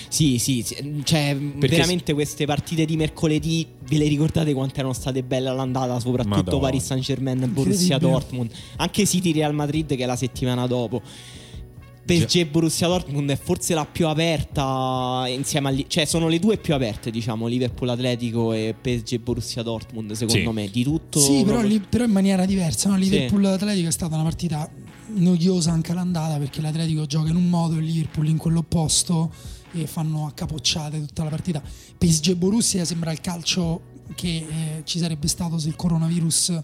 Sì, 0.09 0.39
sì, 0.39 0.62
sì. 0.62 1.03
cioè 1.05 1.37
Perché 1.37 1.76
veramente 1.76 2.14
queste 2.14 2.47
partite 2.47 2.85
di 2.85 2.97
mercoledì 2.97 3.66
ve 3.89 3.99
le 3.99 4.09
ricordate 4.09 4.55
quanto 4.55 4.79
erano 4.79 4.95
state 4.95 5.22
belle 5.22 5.49
all'andata, 5.49 6.01
soprattutto 6.01 6.37
Madonna. 6.37 6.61
Paris 6.61 6.85
Saint-Germain, 6.85 7.39
Borussia 7.53 7.95
Incredibile. 7.95 8.11
Dortmund, 8.11 8.51
anche 8.76 9.07
City 9.07 9.33
Real 9.33 9.55
Madrid 9.55 9.95
che 9.95 10.03
è 10.03 10.07
la 10.07 10.16
settimana 10.16 10.66
dopo. 10.66 11.03
PSG 12.09 12.37
e 12.37 12.47
Borussia 12.47 12.87
Dortmund 12.89 13.31
è 13.31 13.37
forse 13.37 13.75
la 13.75 13.85
più 13.85 14.07
aperta 14.07 15.25
insieme 15.29 15.69
agli 15.69 15.85
cioè 15.89 16.05
sono 16.07 16.29
le 16.29 16.39
due 16.39 16.57
più 16.57 16.75
aperte, 16.75 17.11
diciamo, 17.11 17.47
Liverpool 17.47 17.91
Atletico 17.91 18.53
e 18.53 18.75
PSG 18.81 19.13
e 19.15 19.19
Borussia 19.19 19.63
Dortmund, 19.63 20.13
secondo 20.13 20.49
Sì. 20.49 20.55
me, 20.55 20.69
di 20.71 20.83
tutto. 20.83 21.21
Sì, 21.21 21.43
però, 21.43 21.59
proprio- 21.59 21.69
lì- 21.69 21.81
però 21.89 22.05
in 22.05 22.11
maniera 22.13 22.47
diversa. 22.47 22.89
No? 22.89 22.95
Sì. 22.97 23.03
Liverpool-Atletico 23.03 23.89
è 23.89 23.93
stata 23.93 24.15
una 24.15 24.25
partita 24.25 24.69
noiosa 25.15 25.71
anche 25.73 25.93
all'andata 25.93 26.37
perché 26.39 26.61
l'Atletico 26.61 27.07
gioca 27.07 27.29
in 27.31 27.37
un 27.37 27.49
modo 27.49 27.77
e 27.77 27.79
il 27.81 27.85
Liverpool 27.85 28.29
in 28.29 28.37
quello 28.37 28.61
opposto 28.61 29.31
e 29.73 29.87
fanno 29.87 30.27
a 30.27 30.33
capocciate 30.33 30.99
tutta 30.99 31.25
la 31.25 31.31
partita. 31.31 31.63
PSG 31.99 32.35
Borussia 32.35 32.85
sembra 32.85 33.13
il 33.13 33.21
calcio 33.21 33.81
che 34.15 34.29
eh, 34.37 34.83
ci 34.85 34.99
sarebbe 34.99 35.29
stato 35.29 35.59
se 35.59 35.69
il 35.69 35.77
coronavirus 35.77 36.59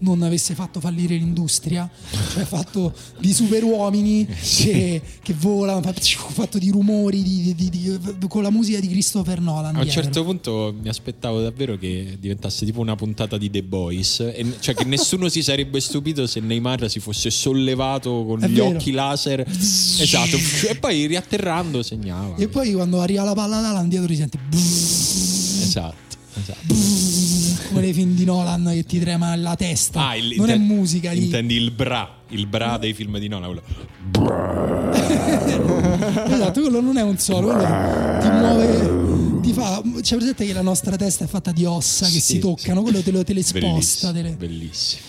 non 0.00 0.22
avesse 0.22 0.54
fatto 0.54 0.80
fallire 0.80 1.16
l'industria, 1.16 1.88
cioè 2.32 2.44
fatto 2.44 2.92
di 3.18 3.32
superuomini 3.32 4.26
che, 4.26 5.02
che 5.22 5.34
volano, 5.38 5.80
fatto, 5.82 6.58
di 6.58 6.70
rumori 6.70 7.22
di- 7.22 7.54
di- 7.54 7.70
di- 7.70 7.98
con 8.28 8.42
la 8.42 8.50
musica 8.50 8.78
di 8.80 8.88
Christopher 8.88 9.40
Nolan. 9.40 9.74
A 9.74 9.78
un 9.78 9.84
dietro. 9.84 10.02
certo 10.02 10.24
punto 10.24 10.74
mi 10.80 10.88
aspettavo 10.88 11.40
davvero 11.40 11.76
che 11.76 12.16
diventasse 12.20 12.64
tipo 12.64 12.80
una 12.80 12.94
puntata 12.96 13.36
di 13.38 13.50
The 13.50 13.62
Boys, 13.62 14.20
e- 14.20 14.56
cioè 14.60 14.74
che 14.74 14.84
nessuno 14.84 15.28
si 15.28 15.42
sarebbe 15.42 15.80
stupito 15.80 16.26
se 16.26 16.40
Neymar 16.40 16.90
si 16.90 17.00
fosse 17.00 17.30
sollevato 17.30 18.24
con 18.24 18.42
È 18.42 18.48
gli 18.48 18.54
vero. 18.56 18.68
occhi 18.76 18.90
laser. 18.92 19.44
esatto, 19.48 20.36
e 20.68 20.76
poi 20.76 21.06
riatterrando 21.06 21.82
segnava. 21.82 22.36
E 22.36 22.48
poi 22.48 22.72
quando 22.72 23.00
arriva 23.00 23.24
la 23.24 23.34
palla 23.34 23.58
ad 23.58 23.64
Alan 23.64 23.88
dietro 23.88 24.06
ti 24.08 24.16
senti 24.16 24.38
Esatto, 25.62 26.11
esatto. 26.40 26.74
come 27.68 27.80
nei 27.80 27.92
film 27.92 28.14
di 28.14 28.24
Nolan 28.24 28.70
che 28.72 28.84
ti 28.84 28.98
trema 29.00 29.34
la 29.36 29.54
testa. 29.56 30.08
Ah, 30.08 30.16
il- 30.16 30.34
non 30.36 30.50
è 30.50 30.54
inten- 30.54 30.76
musica 30.76 31.12
lì. 31.12 31.24
Intendi 31.24 31.54
il 31.56 31.70
bra, 31.70 32.08
il 32.28 32.46
bra 32.46 32.78
dei 32.78 32.92
film 32.94 33.18
di 33.18 33.28
Nolan. 33.28 33.60
quello. 34.12 34.90
Esatto, 36.32 36.60
quello 36.60 36.80
non 36.80 36.96
è 36.96 37.02
un 37.02 37.18
suono, 37.18 37.46
quello 37.48 38.18
ti 38.20 38.28
muove, 38.28 39.40
ti 39.42 39.52
fa. 39.52 39.80
C'è 40.00 40.16
presente 40.16 40.44
che 40.46 40.52
la 40.52 40.62
nostra 40.62 40.96
testa 40.96 41.24
è 41.24 41.26
fatta 41.28 41.52
di 41.52 41.64
ossa 41.64 42.06
che 42.06 42.12
Sì, 42.12 42.20
si 42.20 42.38
toccano, 42.38 42.82
quello 42.82 43.00
te 43.02 43.10
lo 43.10 43.22
te 43.24 43.32
le 43.32 43.42
sposta. 43.42 43.66
Bellissimo, 43.68 44.12
te 44.12 44.22
le- 44.22 44.30
bellissimo. 44.36 45.02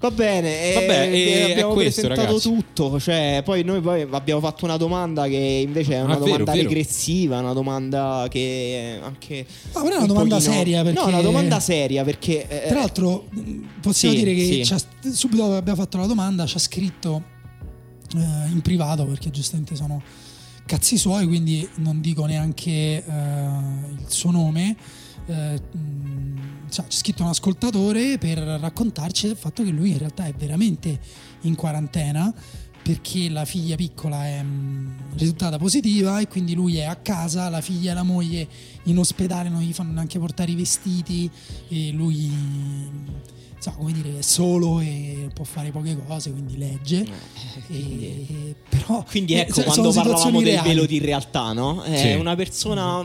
Va 0.00 0.10
bene, 0.10 0.72
Vabbè, 0.72 1.08
eh, 1.12 1.20
e- 1.20 1.50
abbiamo 1.52 1.72
è 1.72 1.74
questo, 1.74 2.00
presentato 2.06 2.28
ragazzi. 2.28 2.48
tutto. 2.48 2.98
Cioè, 2.98 3.42
poi 3.44 3.62
noi 3.64 3.82
poi 3.82 4.06
abbiamo 4.10 4.40
fatto 4.40 4.64
una 4.64 4.78
domanda 4.78 5.26
che 5.28 5.36
invece 5.36 5.92
è 5.96 6.00
una 6.00 6.14
Ah, 6.14 6.18
vero, 6.18 6.30
domanda 6.38 6.52
vero. 6.52 6.68
regressiva, 6.68 7.38
una 7.38 7.52
domanda 7.52 8.26
che 8.30 8.98
anche. 9.02 9.46
Ma 9.74 9.82
però 9.82 9.92
è 9.92 9.96
una 9.96 10.00
un 10.00 10.06
domanda 10.06 10.36
pochino- 10.36 10.54
seria 10.54 10.82
perché. 10.82 10.98
No, 11.00 11.06
una 11.06 11.20
domanda 11.20 11.60
seria 11.60 12.02
perché. 12.02 12.48
eh, 12.48 12.68
Tra 12.68 12.78
l'altro, 12.78 13.26
mh, 13.28 13.40
possiamo 13.82 14.14
sì, 14.14 14.22
dire 14.24 14.34
che 14.34 14.64
sì. 14.64 15.12
subito 15.12 15.42
dopo 15.42 15.52
che 15.52 15.58
abbiamo 15.58 15.80
fatto 15.82 15.98
la 15.98 16.06
domanda 16.06 16.46
ci 16.46 16.56
ha 16.56 16.60
scritto 16.60 17.22
eh, 18.16 18.50
in 18.52 18.60
privato 18.62 19.04
perché 19.04 19.30
giustamente 19.30 19.76
sono 19.76 20.02
cazzi 20.64 20.96
suoi, 20.96 21.26
quindi 21.26 21.68
non 21.76 22.00
dico 22.00 22.24
neanche 22.24 22.70
eh, 22.70 23.02
il 23.06 24.04
suo 24.06 24.30
nome. 24.30 24.76
Eh, 25.26 25.60
cioè, 26.70 26.84
c'è 26.86 26.96
scritto 26.96 27.22
un 27.22 27.28
ascoltatore 27.28 28.18
per 28.18 28.38
raccontarci 28.38 29.26
del 29.26 29.36
fatto 29.36 29.62
che 29.64 29.70
lui 29.70 29.90
in 29.90 29.98
realtà 29.98 30.24
è 30.26 30.32
veramente 30.32 30.98
in 31.42 31.54
quarantena 31.56 32.32
perché 32.82 33.28
la 33.28 33.44
figlia 33.44 33.76
piccola 33.76 34.24
è 34.24 34.42
mh, 34.42 35.14
risultata 35.16 35.58
positiva 35.58 36.18
e 36.20 36.28
quindi 36.28 36.54
lui 36.54 36.76
è 36.78 36.84
a 36.84 36.96
casa, 36.96 37.48
la 37.48 37.60
figlia 37.60 37.90
e 37.90 37.94
la 37.94 38.02
moglie 38.02 38.48
in 38.84 38.98
ospedale 38.98 39.48
non 39.48 39.60
gli 39.62 39.72
fanno 39.72 39.92
neanche 39.92 40.18
portare 40.18 40.50
i 40.52 40.54
vestiti 40.54 41.30
e 41.68 41.90
lui 41.92 42.30
insomma, 43.54 43.76
come 43.76 43.92
dire, 43.92 44.18
è 44.18 44.22
solo 44.22 44.80
e 44.80 45.28
può 45.34 45.44
fare 45.44 45.70
poche 45.70 45.96
cose, 46.06 46.30
quindi 46.32 46.56
legge. 46.56 47.06
quindi- 47.66 48.26
E- 48.28 48.54
però, 48.68 49.04
Quindi 49.08 49.34
eh, 49.34 49.40
ecco, 49.40 49.52
sono 49.60 49.66
quando 49.66 49.92
parlavamo 49.92 50.16
situazioni 50.16 50.44
del 50.44 50.52
reali. 50.54 50.68
velo 50.68 50.86
di 50.86 50.98
realtà, 50.98 51.52
no? 51.52 51.82
È 51.82 51.96
Sì. 51.98 52.12
una 52.18 52.34
persona 52.36 53.04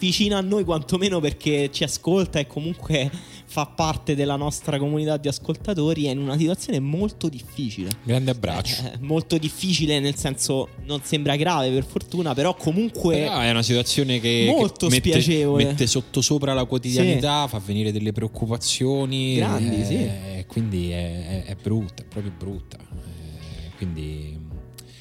vicina 0.00 0.38
a 0.38 0.40
noi 0.40 0.64
quantomeno 0.64 1.20
perché 1.20 1.68
ci 1.70 1.84
ascolta 1.84 2.38
e 2.40 2.46
comunque 2.48 3.10
fa 3.44 3.66
parte 3.66 4.14
della 4.14 4.36
nostra 4.36 4.78
comunità 4.78 5.16
di 5.18 5.28
ascoltatori 5.28 6.06
è 6.06 6.10
in 6.10 6.18
una 6.18 6.36
situazione 6.38 6.80
molto 6.80 7.28
difficile. 7.28 7.90
Grande 8.02 8.30
abbraccio. 8.30 8.82
Eh, 8.86 8.98
molto 9.00 9.36
difficile 9.38 10.00
nel 10.00 10.16
senso 10.16 10.68
non 10.86 11.00
sembra 11.02 11.36
grave 11.36 11.70
per 11.70 11.84
fortuna, 11.84 12.32
però 12.32 12.54
comunque 12.54 13.16
Però 13.18 13.38
è 13.40 13.50
una 13.50 13.62
situazione 13.62 14.18
che, 14.20 14.46
Molto 14.56 14.86
che 14.88 14.94
mette, 14.94 15.10
spiacevole. 15.10 15.64
mette 15.64 15.86
sottosopra 15.86 16.54
la 16.54 16.64
quotidianità, 16.64 17.46
fa 17.46 17.60
venire 17.62 17.92
delle 17.92 18.12
preoccupazioni. 18.12 19.34
Grandi, 19.36 19.80
eh, 19.80 19.84
sì. 19.84 20.44
Quindi 20.46 20.90
è, 20.90 21.42
è- 21.42 21.44
è 21.44 21.56
brutta, 21.60 22.02
è 22.02 22.06
proprio 22.06 22.32
brutta. 22.36 22.78
Eh, 22.78 23.76
quindi 23.76 24.38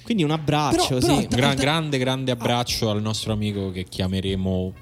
quindi 0.04 0.26
un 0.26 0.32
abbraccio, 0.32 0.98
Però- 0.98 1.00
però 1.00 1.20
sì. 1.20 1.28
gran- 1.28 1.56
grande, 1.56 1.98
grande 2.00 2.32
abbraccio 2.32 2.90
al 2.90 3.00
nostro 3.00 3.32
amico 3.32 3.70
che 3.70 3.84
chiameremo 3.84 4.74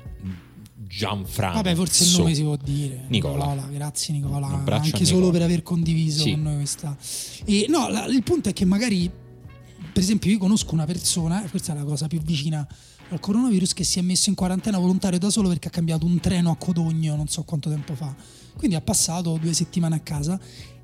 Gianfranco. 0.88 1.56
Vabbè, 1.56 1.76
forse 1.76 2.04
il 2.06 2.18
nome 2.18 2.34
si 2.34 2.42
può 2.44 2.56
dire. 2.56 3.06
Nicola. 3.10 3.68
grazie 3.72 4.14
Nicola, 4.14 4.48
Un 4.48 4.54
abbraccio 4.54 4.86
anche 4.86 5.04
a 5.04 5.06
solo 5.06 5.20
Nicola. 5.26 5.32
per 5.34 5.42
aver 5.44 5.64
condiviso 5.64 6.24
Sì. 6.24 6.32
con 6.32 6.42
noi 6.44 6.56
questa. 6.56 6.98
E 7.46 7.66
no, 7.70 7.90
la- 7.90 8.06
il 8.06 8.24
punto 8.24 8.50
è 8.50 8.54
che 8.54 8.66
magari, 8.66 9.10
per 9.10 10.02
esempio, 10.02 10.32
io 10.32 10.38
conosco 10.38 10.74
una 10.74 10.86
persona, 10.86 11.42
questa 11.50 11.74
è 11.74 11.76
la 11.76 11.84
cosa 11.84 12.08
più 12.08 12.22
vicina 12.22 12.66
al 13.10 13.20
coronavirus, 13.20 13.74
che 13.74 13.84
si 13.84 14.00
è 14.00 14.02
messo 14.02 14.30
in 14.30 14.36
quarantena 14.36 14.78
volontario 14.78 15.18
da 15.20 15.30
solo 15.30 15.48
perché 15.50 15.68
ha 15.68 15.72
cambiato 15.72 16.06
un 16.06 16.20
treno 16.20 16.52
a 16.52 16.56
Codogno 16.58 17.16
non 17.16 17.28
so 17.28 17.44
quanto 17.44 17.70
tempo 17.70 17.94
fa. 17.96 18.14
Quindi 18.56 18.76
ha 18.76 18.82
passato 18.82 19.38
due 19.40 19.54
settimane 19.54 19.96
a 19.96 20.00
casa. 20.00 20.40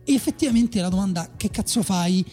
E 0.05 0.13
effettivamente 0.13 0.79
la 0.81 0.89
domanda, 0.89 1.31
che 1.35 1.49
cazzo 1.49 1.81
fai? 1.81 2.25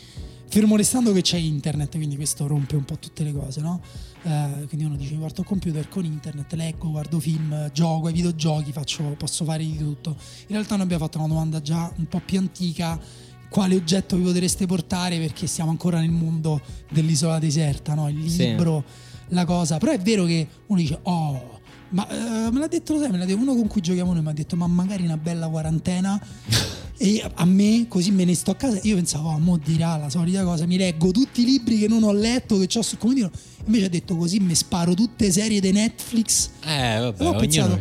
Fermo 0.49 0.75
restando 0.77 1.12
che 1.12 1.23
c'è 1.23 1.39
internet, 1.39 1.95
quindi 1.97 2.16
questo 2.16 2.47
rompe 2.49 2.75
un 2.75 2.85
po' 2.85 2.99
tutte 2.99 3.23
le 3.23 3.33
cose, 3.33 3.61
no? 3.61 3.81
Eh, 4.23 4.66
quindi 4.68 4.85
uno 4.85 4.97
dice 4.97 5.14
guardo 5.14 5.41
il 5.41 5.47
computer 5.47 5.89
con 5.89 6.05
internet, 6.05 6.53
leggo, 6.53 6.91
guardo 6.91 7.18
film, 7.21 7.71
gioco 7.73 8.09
ai 8.09 8.12
videogiochi, 8.12 8.71
faccio, 8.73 9.03
posso 9.16 9.45
fare 9.45 9.64
di 9.64 9.79
tutto. 9.79 10.11
In 10.49 10.57
realtà 10.57 10.75
noi 10.75 10.85
abbiamo 10.85 11.05
fatto 11.05 11.18
una 11.18 11.29
domanda 11.29 11.61
già 11.62 11.91
un 11.97 12.07
po' 12.07 12.21
più 12.25 12.39
antica, 12.39 13.01
quale 13.49 13.75
oggetto 13.75 14.16
vi 14.16 14.23
potreste 14.23 14.66
portare 14.66 15.18
perché 15.18 15.47
siamo 15.47 15.71
ancora 15.71 16.01
nel 16.01 16.11
mondo 16.11 16.61
dell'isola 16.91 17.39
deserta, 17.39 17.95
no? 17.95 18.09
il 18.09 18.29
Sì. 18.31 18.45
libro, 18.47 18.85
la 19.29 19.45
cosa. 19.45 19.79
Però 19.79 19.91
è 19.91 19.99
vero 19.99 20.25
che 20.25 20.47
uno 20.66 20.79
dice 20.81 20.99
oh, 21.03 21.60
ma 21.91 22.09
eh, 22.09 22.51
me 22.51 22.59
l'ha 22.59 22.68
detto 22.68 22.95
lo 22.95 23.01
sai, 23.01 23.11
me 23.11 23.18
l'ha 23.18 23.24
detto 23.24 23.38
uno 23.41 23.55
con 23.55 23.66
cui 23.66 23.80
giochiamo 23.80 24.12
noi, 24.12 24.22
mi 24.22 24.28
ha 24.28 24.32
detto 24.32 24.57
ma 24.57 24.66
magari 24.66 25.05
una 25.05 25.16
bella 25.16 25.49
quarantena. 25.49 26.20
E 27.03 27.24
a 27.36 27.47
me 27.47 27.86
così 27.88 28.11
me 28.11 28.26
ne 28.26 28.34
sto 28.34 28.51
a 28.51 28.57
casa. 28.57 28.78
Io 28.82 28.95
pensavo, 28.95 29.30
ah, 29.30 29.38
mo 29.38 29.57
dirà 29.57 29.97
la 29.97 30.11
solita 30.11 30.45
cosa, 30.45 30.66
mi 30.66 30.76
leggo 30.76 31.11
tutti 31.12 31.41
i 31.41 31.45
libri 31.47 31.78
che 31.78 31.88
non 31.88 32.03
ho 32.03 32.12
letto, 32.12 32.59
che 32.59 32.78
ho 32.78 32.82
sul 32.82 32.99
comodino. 32.99 33.30
Invece 33.64 33.86
ha 33.86 33.88
detto 33.88 34.16
così, 34.16 34.38
mi 34.38 34.55
sparo 34.55 34.93
tutte 34.93 35.32
serie 35.32 35.61
di 35.61 35.72
Netflix. 35.72 36.51
Eh, 36.62 36.99
vabbè, 37.01 37.24
Ho 37.26 37.34
pensato- 37.36 37.78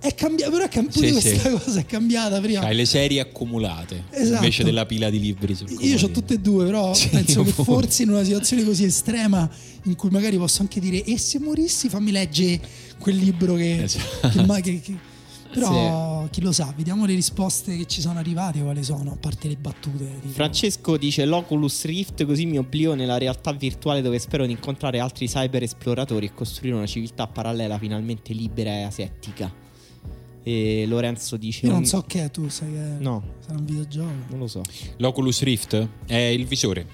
È 0.00 0.12
cambiata, 0.16 0.50
però 0.50 0.64
è 0.64 0.68
cam- 0.68 0.88
Sì, 0.88 0.98
pure 1.06 1.20
sì. 1.20 1.28
questa 1.28 1.50
cosa 1.50 1.78
è 1.78 1.86
cambiata 1.86 2.40
prima. 2.40 2.62
Hai 2.62 2.74
le 2.74 2.84
serie 2.84 3.20
accumulate 3.20 4.06
Esatto. 4.10 4.34
invece 4.34 4.64
della 4.64 4.86
pila 4.86 5.08
di 5.08 5.20
libri 5.20 5.54
sul 5.54 5.70
Io 5.78 5.96
ho 6.04 6.10
tutte 6.10 6.34
e 6.34 6.40
due, 6.40 6.64
però 6.64 6.92
Sì, 6.94 7.10
penso 7.10 7.44
che 7.44 7.52
forse 7.52 8.02
in 8.02 8.08
una 8.10 8.24
situazione 8.24 8.64
così 8.64 8.82
estrema 8.82 9.48
in 9.84 9.94
cui 9.94 10.10
magari 10.10 10.36
posso 10.36 10.62
anche 10.62 10.80
dire 10.80 11.04
e 11.04 11.16
se 11.16 11.38
morissi 11.38 11.88
fammi 11.88 12.10
leggere 12.10 12.60
quel 13.02 13.16
libro 13.16 13.54
che... 13.54 13.82
Esatto. 13.82 14.28
che 14.30 14.60
che- 14.62 14.80
che- 14.80 15.10
Però 15.52 16.26
chi 16.30 16.40
lo 16.40 16.50
sa, 16.50 16.72
vediamo 16.74 17.04
le 17.04 17.14
risposte 17.14 17.76
che 17.76 17.84
ci 17.86 18.00
sono 18.00 18.18
arrivate 18.18 18.62
quali 18.62 18.82
sono, 18.82 19.12
a 19.12 19.16
parte 19.16 19.48
le 19.48 19.56
battute. 19.56 20.06
tipo- 20.22 20.32
Francesco 20.32 20.96
dice 20.96 21.26
l'Oculus 21.26 21.84
Rift 21.84 22.24
così 22.24 22.46
mi 22.46 22.56
oblio 22.56 22.94
nella 22.94 23.18
realtà 23.18 23.52
virtuale 23.52 24.00
dove 24.00 24.18
spero 24.18 24.46
di 24.46 24.52
incontrare 24.52 24.98
altri 24.98 25.26
cyber 25.26 25.62
esploratori 25.62 26.24
e 26.24 26.32
costruire 26.32 26.74
una 26.76 26.86
civiltà 26.86 27.26
parallela 27.26 27.76
finalmente 27.76 28.32
libera 28.32 28.70
e 28.70 28.82
asettica. 28.84 29.52
E 30.42 30.86
Lorenzo 30.88 31.36
dice... 31.36 31.66
Io 31.66 31.72
non 31.72 31.84
so 31.84 32.02
che 32.06 32.24
è, 32.24 32.30
tu 32.30 32.48
sai 32.48 32.72
che 32.72 32.78
No, 32.98 33.22
sarà 33.44 33.58
un 33.58 33.64
videogioco. 33.66 34.10
non 34.30 34.38
lo 34.38 34.46
so. 34.46 34.62
L'Oculus 34.96 35.42
Rift 35.42 35.88
è 36.06 36.14
il 36.16 36.46
visore 36.46 36.86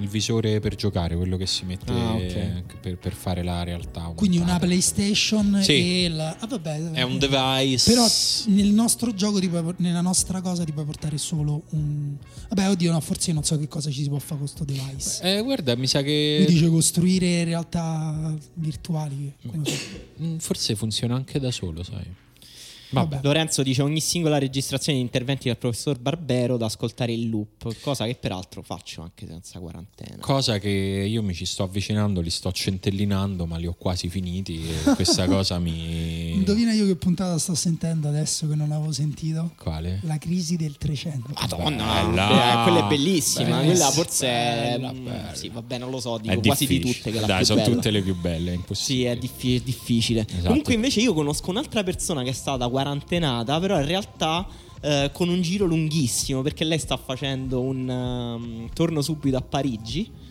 il 0.00 0.08
visore 0.08 0.58
per 0.60 0.74
giocare, 0.74 1.14
quello 1.16 1.36
che 1.36 1.46
si 1.46 1.64
mette 1.64 1.92
Ah, 1.92 2.14
ok. 2.14 2.78
per, 2.80 2.98
per 2.98 3.12
fare 3.12 3.42
la 3.42 3.62
realtà. 3.62 4.12
Quindi 4.16 4.38
una. 4.38 4.58
PlayStation 4.58 5.60
Sì. 5.62 6.04
e 6.04 6.08
la... 6.08 6.36
ah, 6.38 6.46
vabbè, 6.46 6.90
È 6.92 7.02
un 7.02 7.18
device. 7.18 7.90
Però 7.90 8.06
nel 8.46 8.68
nostro 8.72 9.14
gioco, 9.14 9.38
puoi- 9.38 9.74
nella 9.78 10.00
nostra 10.00 10.40
cosa, 10.40 10.64
ti 10.64 10.72
puoi 10.72 10.84
portare 10.84 11.16
solo 11.18 11.62
un. 11.70 12.16
Vabbè, 12.48 12.70
oddio, 12.70 12.90
no, 12.92 13.00
forse 13.00 13.32
non 13.32 13.44
so 13.44 13.58
che 13.58 13.68
cosa 13.68 13.90
ci 13.90 14.02
si 14.02 14.08
può 14.08 14.18
fare 14.18 14.38
con 14.40 14.48
questo 14.48 14.64
device. 14.64 15.22
Eh, 15.38 15.42
guarda, 15.42 15.76
mi 15.76 15.86
sa 15.86 16.02
che 16.02 16.44
dice 16.48 16.68
costruire 16.68 17.44
realtà 17.44 18.34
virtuali. 18.54 19.32
Mm, 20.22 20.36
forse 20.38 20.74
funziona 20.74 21.14
anche 21.14 21.38
da 21.38 21.50
solo, 21.50 21.82
sai. 21.82 22.22
Vabbè. 22.94 23.20
Lorenzo 23.22 23.62
dice 23.62 23.82
ogni 23.82 24.00
singola 24.00 24.38
registrazione 24.38 24.98
di 24.98 25.04
interventi 25.04 25.48
del 25.48 25.56
professor 25.56 25.98
Barbero 25.98 26.56
da 26.56 26.66
ascoltare 26.66 27.12
in 27.12 27.28
loop, 27.30 27.74
cosa 27.80 28.06
che 28.06 28.14
peraltro 28.14 28.62
faccio 28.62 29.02
anche 29.02 29.26
senza 29.26 29.58
quarantena. 29.58 30.16
Cosa 30.20 30.58
che 30.58 30.68
io 30.68 31.22
mi 31.22 31.34
ci 31.34 31.44
sto 31.46 31.62
avvicinando, 31.64 32.20
li 32.20 32.30
sto 32.30 32.52
centellinando, 32.52 33.46
ma 33.46 33.56
li 33.56 33.66
ho 33.66 33.74
quasi 33.74 34.08
finiti. 34.08 34.62
E 34.68 34.94
questa 34.94 35.26
cosa 35.28 35.58
mi. 35.58 36.32
Indovina 36.34 36.72
io 36.72 36.86
che 36.86 36.96
puntata 36.96 37.38
sto 37.38 37.54
sentendo 37.54 38.08
adesso 38.08 38.48
che 38.48 38.54
non 38.54 38.70
avevo 38.72 38.92
sentito? 38.92 39.52
Quale? 39.58 40.00
La 40.02 40.18
crisi 40.18 40.56
del 40.56 40.76
300. 40.76 41.30
Madonna, 41.34 42.02
Bella. 42.04 42.60
eh, 42.60 42.62
quella 42.64 42.84
è 42.84 42.88
bellissima. 42.88 43.48
Bella, 43.58 43.64
quella 43.64 43.90
forse 43.90 44.26
è. 44.26 44.70
bella, 44.76 44.92
mm, 44.92 45.04
bella. 45.04 45.34
Sì, 45.34 45.48
vabbè, 45.48 45.78
non 45.78 45.90
lo 45.90 46.00
so, 46.00 46.18
dico 46.18 46.32
È 46.34 46.40
quasi 46.40 46.66
di 46.66 46.78
difficile. 46.78 46.94
tutte 46.98 47.10
che 47.10 47.16
è 47.16 47.20
la 47.20 47.26
Dai, 47.26 47.44
sono 47.44 47.60
bella. 47.62 47.74
tutte 47.74 47.90
le 47.90 48.02
più 48.02 48.14
belle, 48.16 48.48
è 48.48 48.52
Sì, 48.52 48.58
impossibile. 48.58 49.12
è, 49.12 49.16
diffi- 49.16 49.56
è 49.56 49.60
difficile. 49.60 50.26
Esatto. 50.28 50.46
Comunque, 50.48 50.74
invece, 50.74 51.00
io 51.00 51.14
conosco 51.14 51.50
un'altra 51.50 51.82
persona 51.82 52.22
che 52.22 52.30
è 52.30 52.32
stata 52.32 52.66
quarantenata, 52.88 53.58
però 53.58 53.78
in 53.80 53.86
realtà 53.86 54.46
eh, 54.80 55.10
con 55.12 55.28
un 55.30 55.40
giro 55.40 55.64
lunghissimo, 55.64 56.42
perché 56.42 56.64
lei 56.64 56.78
sta 56.78 56.96
facendo 56.98 57.60
un 57.62 57.88
um, 57.88 58.68
torno 58.74 59.00
subito 59.00 59.36
a 59.36 59.40
Parigi. 59.40 60.22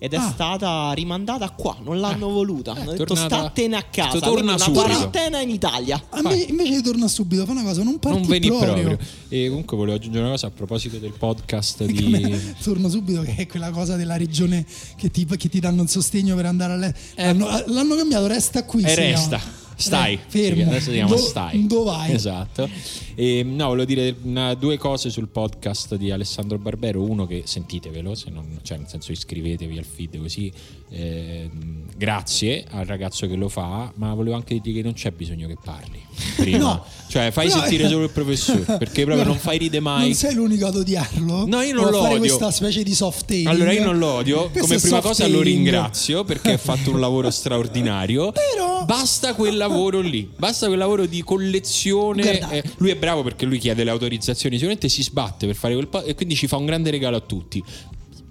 Ed 0.00 0.12
è 0.12 0.16
Ah. 0.16 0.30
stata 0.32 0.92
rimandata 0.92 1.50
qua, 1.50 1.76
non 1.82 1.98
l'hanno 1.98 2.28
voluta. 2.30 2.70
Hanno 2.70 2.92
detto 2.92 3.02
tornata- 3.02 3.36
statene 3.40 3.74
a 3.76 3.82
casa. 3.82 4.10
Sto 4.18 4.20
torna 4.20 4.52
una 4.54 4.58
subito. 4.58 4.84
quarantena 4.84 5.40
in 5.40 5.50
Italia. 5.50 6.00
A 6.10 6.22
me- 6.22 6.36
invece 6.36 6.70
di 6.76 6.82
torna 6.82 7.08
subito, 7.08 7.44
fa 7.44 7.50
una 7.50 7.64
cosa, 7.64 7.82
non 7.82 7.98
parti 7.98 8.18
non 8.20 8.28
veni 8.28 8.46
proprio. 8.46 8.72
proprio. 8.84 8.98
E 9.28 9.48
comunque 9.48 9.76
volevo 9.76 9.96
aggiungere 9.96 10.22
una 10.22 10.30
cosa 10.34 10.46
a 10.46 10.50
proposito 10.50 10.98
del 10.98 11.14
podcast 11.18 11.84
di. 11.84 12.54
Torno 12.62 12.88
subito, 12.88 13.22
che 13.22 13.34
è 13.34 13.46
quella 13.48 13.70
cosa 13.70 13.96
della 13.96 14.16
regione 14.16 14.64
che 14.96 15.10
ti, 15.10 15.26
che 15.26 15.48
ti 15.48 15.58
danno 15.58 15.82
il 15.82 15.88
sostegno 15.88 16.36
per 16.36 16.46
andare 16.46 16.74
a 16.74 16.76
letto. 16.76 16.98
Eh. 17.16 17.24
L'hanno, 17.24 17.48
l'hanno 17.66 17.96
cambiato, 17.96 18.28
resta 18.28 18.64
qui. 18.64 18.84
E 18.84 18.88
si 18.90 18.94
resta. 18.94 19.36
chiama. 19.38 19.66
Stai, 19.80 20.18
fermo. 20.26 20.62
adesso 20.64 20.90
si 20.90 20.96
chiama 20.96 21.10
Do- 21.10 21.16
Stai. 21.18 21.66
Dove 21.66 21.84
vai? 21.90 22.12
Esatto. 22.12 22.68
E, 23.14 23.42
no, 23.44 23.66
volevo 23.68 23.84
dire 23.84 24.14
una- 24.22 24.54
due 24.54 24.76
cose 24.76 25.08
sul 25.10 25.28
podcast 25.28 25.94
di 25.94 26.10
Alessandro 26.10 26.58
Barbero. 26.58 27.02
Uno 27.02 27.26
che 27.26 27.42
sentitevelo, 27.46 28.14
se 28.16 28.30
non, 28.30 28.58
cioè 28.62 28.78
nel 28.78 28.88
senso 28.88 29.12
iscrivetevi 29.12 29.78
al 29.78 29.84
feed 29.84 30.18
così. 30.18 30.52
Ehm, 30.90 31.84
grazie 31.96 32.64
al 32.70 32.86
ragazzo 32.86 33.26
che 33.28 33.36
lo 33.36 33.48
fa, 33.48 33.92
ma 33.96 34.14
volevo 34.14 34.34
anche 34.34 34.58
dirgli 34.60 34.76
che 34.78 34.82
non 34.82 34.94
c'è 34.94 35.10
bisogno 35.12 35.46
che 35.46 35.56
parli. 35.62 36.00
Prima. 36.36 36.58
No. 36.58 36.84
Cioè, 37.08 37.30
fai 37.30 37.48
Però- 37.48 37.60
sentire 37.60 37.88
solo 37.88 38.04
il 38.04 38.10
professore, 38.10 38.60
perché 38.78 39.04
proprio 39.04 39.24
non 39.26 39.38
fai 39.38 39.56
ride 39.58 39.80
mai. 39.80 40.04
Non 40.08 40.14
sei 40.14 40.34
l'unico 40.34 40.66
ad 40.66 40.76
odiarlo. 40.76 41.46
No, 41.46 41.62
io 41.62 41.74
non 41.74 41.90
lo 41.90 42.00
odio. 42.02 42.18
questa 42.18 42.50
specie 42.50 42.82
di 42.82 42.94
soft 42.94 43.22
hating. 43.30 43.46
Allora 43.46 43.72
io 43.72 43.82
non 43.84 43.98
lo 43.98 44.06
odio, 44.08 44.50
Questo 44.50 44.60
come 44.68 44.78
prima 44.78 45.00
cosa 45.00 45.26
lo 45.26 45.40
ringrazio 45.40 46.24
perché 46.24 46.52
ha 46.52 46.58
fatto 46.58 46.90
un 46.90 47.00
lavoro 47.00 47.30
straordinario. 47.32 48.32
Però- 48.32 48.84
basta 48.84 49.34
quel 49.34 49.56
lavoro 49.56 50.00
lì, 50.00 50.28
basta 50.36 50.66
quel 50.66 50.78
lavoro 50.78 51.06
di 51.06 51.22
collezione. 51.22 52.38
Eh, 52.50 52.62
lui 52.76 52.90
è 52.90 52.96
bravo 52.96 53.22
perché 53.22 53.46
lui 53.46 53.58
chiede 53.58 53.84
le 53.84 53.90
autorizzazioni, 53.90 54.56
sicuramente 54.56 54.88
si 54.88 55.02
sbatte 55.02 55.46
per 55.46 55.56
fare 55.56 55.74
quel 55.74 55.88
po' 55.88 56.02
e 56.02 56.14
quindi 56.14 56.34
ci 56.34 56.46
fa 56.46 56.56
un 56.56 56.66
grande 56.66 56.90
regalo 56.90 57.16
a 57.16 57.20
tutti. 57.20 57.62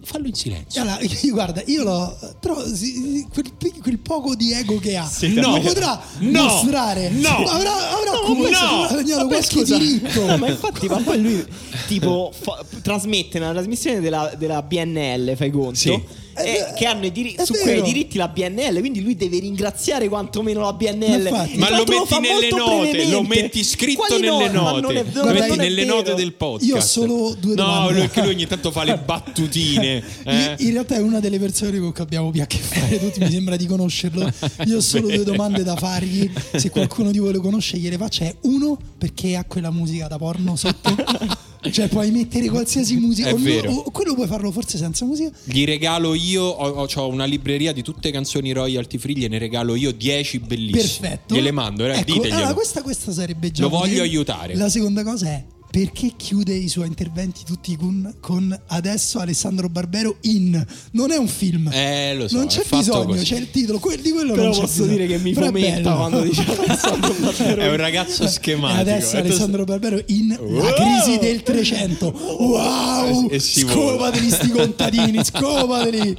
Fallo 0.09 0.27
in 0.27 0.33
silenzio. 0.35 0.81
Allora, 0.81 0.99
guarda, 1.31 1.61
io 1.65 1.83
l'ho. 1.83 2.17
Però 2.39 2.65
sì, 2.65 3.27
quel, 3.29 3.51
quel 3.81 3.99
poco 3.99 4.35
di 4.35 4.53
ego 4.53 4.77
che 4.79 4.95
ha 4.95 5.09
No. 5.33 5.57
lo 5.57 5.59
potrà 5.61 6.01
No. 6.19 6.43
mostrare. 6.43 7.09
No. 7.09 7.27
Avrà, 7.45 7.89
avrà 7.91 8.11
No, 8.13 8.19
comunque 8.21 8.51
no. 8.51 8.77
guadagnato 8.87 9.15
Vabbè, 9.23 9.27
qualche 9.27 9.49
scusa. 9.49 9.77
diritto. 9.77 10.25
No, 10.25 10.37
ma 10.37 10.47
infatti, 10.47 10.87
ma 10.87 10.97
poi 10.99 11.21
lui 11.21 11.45
tipo 11.87 12.31
fa- 12.33 12.63
trasmette 12.81 13.37
una 13.37 13.51
trasmissione 13.51 13.99
della, 13.99 14.33
della 14.37 14.61
BNL, 14.61 15.35
fai 15.35 15.51
conto? 15.51 15.75
Sì. 15.75 16.01
Eh, 16.37 16.73
che 16.75 16.85
hanno 16.85 17.05
i 17.05 17.11
diri- 17.11 17.33
È 17.33 17.45
su 17.45 17.53
vero. 17.53 17.81
diritti 17.81 18.17
la 18.17 18.27
BNL, 18.27 18.79
quindi 18.79 19.01
lui 19.01 19.15
deve 19.15 19.39
ringraziare 19.39 20.07
quantomeno 20.07 20.61
la 20.61 20.73
BNL. 20.73 21.27
infatti. 21.27 21.57
Ma 21.57 21.69
lo 21.69 21.83
metti 21.87 22.05
fa 22.05 22.19
nelle 22.19 22.49
note, 22.49 22.79
brevemente. 22.89 23.11
lo 23.11 23.21
metti 23.23 23.63
scritto 23.63 24.03
Quali 24.05 24.21
nelle 24.21 24.49
no- 24.49 24.61
note, 24.61 24.81
non 24.81 24.95
è- 24.97 25.05
lo 25.11 25.25
metti 25.33 25.55
nelle 25.57 25.83
vero. 25.85 25.95
note 25.95 26.13
del 26.15 26.33
podcast. 26.33 26.69
Io 26.69 26.77
ho 26.77 26.81
solo 26.81 27.35
due 27.39 27.55
No, 27.55 27.63
domande. 27.63 27.91
lui- 27.93 28.01
perché 28.01 28.21
lui 28.21 28.29
ogni 28.29 28.47
tanto 28.47 28.71
fa 28.71 28.83
le 28.83 28.97
battutine. 29.03 30.03
eh. 30.25 30.55
In 30.59 30.71
realtà 30.71 30.95
è 30.95 30.99
una 31.01 31.19
delle 31.19 31.39
persone 31.39 31.79
con 31.79 31.91
cui 31.91 32.03
abbiamo 32.03 32.29
più 32.31 32.41
a 32.41 32.45
che 32.45 32.57
fare 32.57 32.99
tutti, 32.99 33.19
mi 33.19 33.29
sembra 33.31 33.55
di 33.55 33.65
conoscerlo. 33.65 34.31
Io 34.65 34.77
ho 34.77 34.81
solo 34.81 35.07
due 35.07 35.23
domande 35.23 35.63
da 35.63 35.75
fargli. 35.75 36.29
Se 36.55 36.69
qualcuno 36.69 37.11
di 37.11 37.19
voi 37.19 37.33
lo 37.33 37.41
conosce, 37.41 37.77
gliele 37.77 37.97
faccia. 37.97 38.25
È 38.25 38.35
uno, 38.41 38.77
perché 38.97 39.35
ha 39.35 39.43
quella 39.45 39.71
musica 39.71 40.07
da 40.07 40.17
porno 40.17 40.55
sotto? 40.55 40.95
cioè, 41.71 41.87
puoi 41.87 42.11
mettere 42.11 42.47
qualsiasi 42.49 42.97
musica. 42.97 43.29
È 43.29 43.33
o 43.33 43.37
vero. 43.37 43.71
o 43.71 43.91
quello 43.91 44.13
puoi 44.13 44.27
farlo 44.27 44.51
forse 44.51 44.77
senza 44.77 45.05
musica. 45.05 45.31
Gli 45.43 45.65
regalo 45.65 46.13
io, 46.13 46.43
ho, 46.43 46.87
ho- 46.93 47.07
una 47.07 47.25
libreria 47.25 47.73
di 47.73 47.81
tutte 47.81 48.11
canzoni 48.11 48.51
royalty 48.51 48.97
free, 48.97 49.15
gliene 49.15 49.37
regalo 49.37 49.75
io 49.75 49.91
10 49.91 50.39
bellissime. 50.39 51.09
Perfetto. 51.09 51.35
Gliele 51.35 51.51
mando, 51.51 51.85
eh, 51.85 51.97
ecco, 51.99 52.21
allora 52.23 52.53
questa, 52.53 52.81
questa 52.81 53.11
sarebbe 53.11 53.51
già 53.51 53.63
Lo 53.63 53.69
voglio 53.69 54.01
aiutare. 54.01 54.55
La 54.55 54.69
seconda 54.69 55.03
cosa 55.03 55.27
è 55.27 55.43
perché 55.69 56.13
chiude 56.15 56.53
i 56.53 56.69
suoi 56.69 56.87
interventi 56.87 57.41
tutti 57.45 57.75
con, 57.75 58.15
con 58.19 58.57
adesso 58.67 59.19
Alessandro 59.19 59.67
Barbero 59.69 60.17
in 60.21 60.65
non 60.91 61.11
è 61.11 61.17
un 61.17 61.27
film 61.27 61.69
Eh, 61.71 62.15
lo 62.15 62.27
so, 62.27 62.37
non 62.37 62.47
c'è 62.47 62.63
bisogno 62.69 63.05
così. 63.07 63.25
c'è 63.25 63.37
il 63.37 63.51
titolo 63.51 63.77
quel- 63.79 63.99
di 63.99 64.11
quello 64.11 64.31
Però 64.33 64.43
non 64.45 64.51
c'è 64.53 64.59
posso 64.61 64.83
bisogno. 64.83 64.91
dire 64.97 65.07
che 65.07 65.17
mi 65.19 65.33
Però 65.33 65.45
fomenta 65.47 65.93
quando 65.95 66.21
dice 66.21 66.43
Alessandro 66.57 67.13
Barbero. 67.19 67.61
È 67.61 67.69
un 67.69 67.75
ragazzo 67.77 68.23
e 68.23 68.27
schematico. 68.27 68.79
adesso 68.81 69.17
eh, 69.17 69.21
tu- 69.21 69.27
Alessandro 69.27 69.63
Barbero 69.65 70.01
in 70.07 70.27
La 70.29 70.39
Wow! 70.39 70.73
crisi 70.73 71.17
del 71.19 71.43
300 71.43 72.13
wow 72.39 73.27
E- 73.29 73.35
e 73.35 73.39
scopateli 73.39 74.29
sti 74.31 74.49
contadini 74.49 75.23
scopateli 75.23 76.15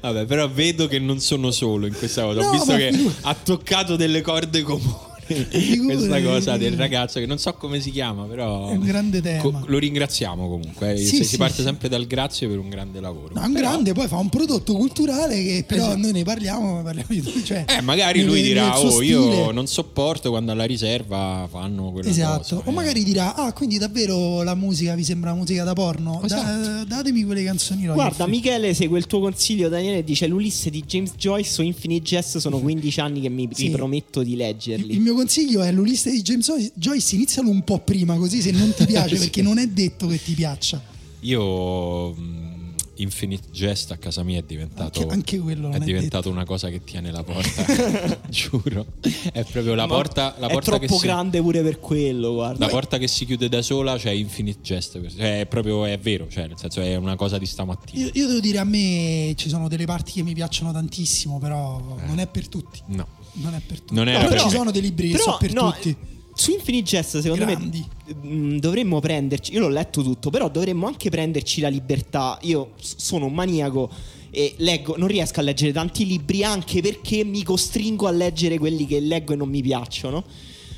Vabbè, 0.00 0.24
però 0.24 0.48
vedo 0.50 0.88
che 0.88 0.98
non 0.98 1.20
sono 1.20 1.50
solo 1.52 1.86
in 1.86 1.94
questa 1.96 2.22
cosa. 2.22 2.40
No, 2.40 2.48
Ho 2.48 2.52
visto 2.52 2.74
che 2.74 2.92
ha 3.20 3.34
toccato 3.34 3.94
delle 3.94 4.20
corde 4.20 4.62
comuni. 4.62 5.10
Questa 5.84 6.22
cosa 6.22 6.56
del 6.56 6.74
ragazzo 6.76 7.18
che 7.20 7.26
non 7.26 7.38
so 7.38 7.52
come 7.54 7.80
si 7.80 7.90
chiama, 7.90 8.24
però 8.24 8.68
È 8.70 8.72
un 8.74 8.84
grande 8.84 9.20
tema. 9.20 9.40
Co- 9.42 9.62
lo 9.66 9.78
ringraziamo 9.78 10.48
comunque. 10.48 10.92
eh. 10.92 10.96
Sì, 10.98 11.04
Se- 11.06 11.16
sì, 11.16 11.24
si 11.24 11.36
parte 11.36 11.56
sì. 11.56 11.62
sempre 11.62 11.88
dal 11.88 12.06
grazie 12.06 12.48
per 12.48 12.58
un 12.58 12.68
grande 12.68 13.00
lavoro. 13.00 13.34
No, 13.34 13.42
è 13.42 13.46
un 13.46 13.52
Però- 13.52 13.68
grande, 13.70 13.92
poi 13.92 14.08
fa 14.08 14.16
un 14.16 14.28
prodotto 14.28 14.74
culturale 14.74 15.42
che 15.42 15.64
però 15.66 15.82
Esatto. 15.84 15.98
noi 15.98 16.12
ne 16.12 16.22
parliamo, 16.24 16.82
parliamo 16.82 17.08
di 17.08 17.42
cioè, 17.44 17.64
Eh, 17.68 17.80
magari 17.80 18.18
nel- 18.20 18.28
lui 18.28 18.42
dirà: 18.42 18.78
Oh, 18.78 19.02
io 19.02 19.22
stile." 19.30 19.52
non 19.52 19.66
sopporto 19.66 20.30
quando 20.30 20.52
alla 20.52 20.64
riserva 20.64 21.46
fanno 21.50 21.90
quella 21.92 22.08
Esatto, 22.08 22.38
cosa. 22.56 22.56
o 22.56 22.70
eh. 22.70 22.72
magari 22.74 23.04
dirà: 23.04 23.34
Ah, 23.34 23.52
quindi 23.52 23.78
davvero 23.78 24.42
la 24.42 24.54
musica 24.54 24.94
vi 24.94 25.04
sembra 25.04 25.34
musica 25.34 25.64
da 25.64 25.72
porno? 25.72 26.20
Da- 26.26 26.26
Esatto. 26.26 26.84
datemi 26.86 27.24
quelle 27.24 27.44
canzoni 27.44 27.86
Guarda, 27.86 28.24
free." 28.24 28.28
Michele 28.28 28.74
segue 28.74 28.98
il 28.98 29.06
tuo 29.06 29.20
consiglio, 29.20 29.68
Daniele, 29.68 29.98
e 29.98 30.04
dice 30.04 30.26
l'Ulisse 30.26 30.70
di 30.70 30.82
James 30.86 31.12
Joyce 31.16 31.60
o 31.60 31.64
Infinite 31.64 32.04
Jest 32.04 32.38
sono 32.38 32.58
15 32.58 33.00
anni 33.00 33.20
che 33.20 33.28
mi 33.28 33.48
Sì. 33.52 33.66
riprometto 33.66 34.22
di 34.22 34.36
leggerli. 34.36 34.92
il 34.92 35.00
mio 35.00 35.14
consiglio 35.22 35.62
è 35.62 35.70
l'Ulisse 35.72 36.10
di 36.10 36.22
James 36.22 36.50
Joyce- 36.74 37.14
inizialo 37.14 37.48
un 37.48 37.62
po' 37.64 37.78
prima, 37.80 38.16
così 38.16 38.40
se 38.40 38.50
non 38.50 38.72
ti 38.74 38.84
piace, 38.86 39.14
Sì. 39.16 39.20
perché 39.22 39.42
non 39.42 39.58
è 39.58 39.66
detto 39.68 40.06
che 40.06 40.20
ti 40.22 40.32
piaccia. 40.34 40.80
Io 41.20 42.12
mh, 42.12 42.50
Infinite 42.96 43.48
Jest 43.52 43.90
a 43.92 43.96
casa 43.96 44.22
mia 44.22 44.38
è 44.38 44.42
diventato 44.44 45.00
Anche- 45.08 45.38
anche 45.40 45.52
è 45.70 45.76
è 45.76 45.78
diventato 45.80 46.28
una 46.30 46.44
cosa 46.44 46.68
che 46.68 46.82
tiene 46.84 47.10
la 47.10 47.22
porta, 47.24 48.20
giuro. 48.28 48.86
È 49.32 49.44
proprio 49.44 49.74
la 49.74 49.86
Ma 49.86 49.94
porta 49.94 50.34
la 50.38 50.48
è 50.48 50.52
porta 50.52 50.70
troppo 50.72 50.86
che 50.86 51.00
si, 51.00 51.06
grande 51.06 51.40
pure 51.40 51.62
per 51.62 51.78
quello, 51.80 52.34
guarda. 52.34 52.64
la 52.66 52.70
porta 52.70 52.98
che 52.98 53.08
si 53.08 53.24
chiude 53.24 53.48
da 53.48 53.62
sola 53.62 53.96
c'è 53.96 54.10
Infinite 54.10 54.58
Jest, 54.62 55.00
cioè, 55.16 55.40
è 55.40 55.46
proprio 55.46 55.84
è 55.86 55.98
vero, 55.98 56.26
cioè 56.28 56.46
nel 56.48 56.58
senso 56.58 56.80
è 56.80 56.94
una 56.96 57.16
cosa 57.16 57.38
di 57.38 57.46
stamattina. 57.46 58.04
Io, 58.04 58.10
io 58.14 58.26
devo 58.26 58.40
dire, 58.40 58.58
a 58.58 58.64
me 58.64 59.32
ci 59.36 59.48
sono 59.48 59.68
delle 59.68 59.86
parti 59.86 60.12
che 60.12 60.22
mi 60.22 60.34
piacciono 60.34 60.70
tantissimo, 60.72 61.38
però 61.38 61.96
non 62.06 62.18
è 62.18 62.26
per 62.26 62.48
tutti. 62.48 62.80
No. 62.88 63.06
Non 63.34 63.54
è 63.54 63.60
per 63.66 63.78
tutti. 63.80 63.94
Non 63.94 64.08
era 64.08 64.18
però 64.18 64.30
per 64.30 64.38
ci 64.40 64.46
me. 64.46 64.52
sono 64.52 64.70
dei 64.70 64.82
libri 64.82 65.06
che 65.08 65.12
Però, 65.16 65.24
sono 65.24 65.36
per 65.38 65.52
no, 65.52 65.72
tutti. 65.72 65.96
Su 66.34 66.50
Infinite 66.52 66.96
Jest, 66.96 67.18
secondo 67.20 67.44
Grandi. 67.44 67.86
me, 68.22 68.28
mh, 68.28 68.58
dovremmo 68.58 69.00
prenderci. 69.00 69.52
Io 69.52 69.60
l'ho 69.60 69.68
letto 69.68 70.02
tutto, 70.02 70.30
però 70.30 70.48
dovremmo 70.48 70.86
anche 70.86 71.10
prenderci 71.10 71.60
la 71.60 71.68
libertà. 71.68 72.38
Io 72.42 72.72
sono 72.78 73.26
un 73.26 73.34
maniaco 73.34 73.90
e 74.30 74.54
leggo, 74.58 74.96
non 74.96 75.08
riesco 75.08 75.40
a 75.40 75.42
leggere 75.42 75.72
tanti 75.72 76.06
libri 76.06 76.42
anche 76.42 76.80
perché 76.80 77.22
mi 77.22 77.42
costringo 77.42 78.06
a 78.06 78.10
leggere 78.10 78.58
quelli 78.58 78.86
che 78.86 78.98
leggo 79.00 79.34
e 79.34 79.36
non 79.36 79.48
mi 79.48 79.60
piacciono. 79.60 80.24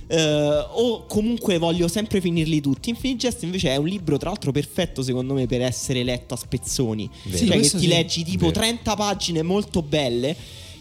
Eh, 0.06 0.66
o 0.72 1.06
comunque 1.06 1.58
voglio 1.58 1.86
sempre 1.86 2.20
finirli 2.20 2.60
tutti. 2.60 2.90
Infinite 2.90 3.28
Jest 3.28 3.42
invece 3.44 3.70
è 3.70 3.76
un 3.76 3.86
libro, 3.86 4.16
tra 4.18 4.30
l'altro, 4.30 4.50
perfetto 4.50 5.02
secondo 5.02 5.34
me 5.34 5.46
per 5.46 5.62
essere 5.62 6.02
letto 6.02 6.34
a 6.34 6.36
spezzoni. 6.36 7.08
Vero. 7.24 7.36
Sì, 7.36 7.44
cioè, 7.44 7.52
che 7.52 7.58
questo 7.58 7.78
ti 7.78 7.84
sì. 7.84 7.88
leggi 7.88 8.24
tipo 8.24 8.46
Vero. 8.46 8.60
30 8.60 8.96
pagine 8.96 9.42
molto 9.42 9.82
belle 9.82 10.36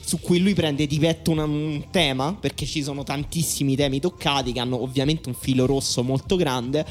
su 0.06 0.20
cui 0.20 0.40
lui 0.40 0.54
prende 0.54 0.86
di 0.88 1.00
petto 1.00 1.32
una- 1.32 1.44
un 1.46 1.86
tema 1.92 2.34
perché 2.34 2.66
ci 2.66 2.84
sono 2.84 3.04
tantissimi 3.04 3.76
temi 3.76 4.00
toccati 4.00 4.52
che 4.52 4.60
hanno 4.60 4.82
ovviamente 4.82 5.30
un 5.30 5.36
filo 5.36 5.66
rosso 5.66 6.04
molto 6.04 6.36
grande 6.36 6.86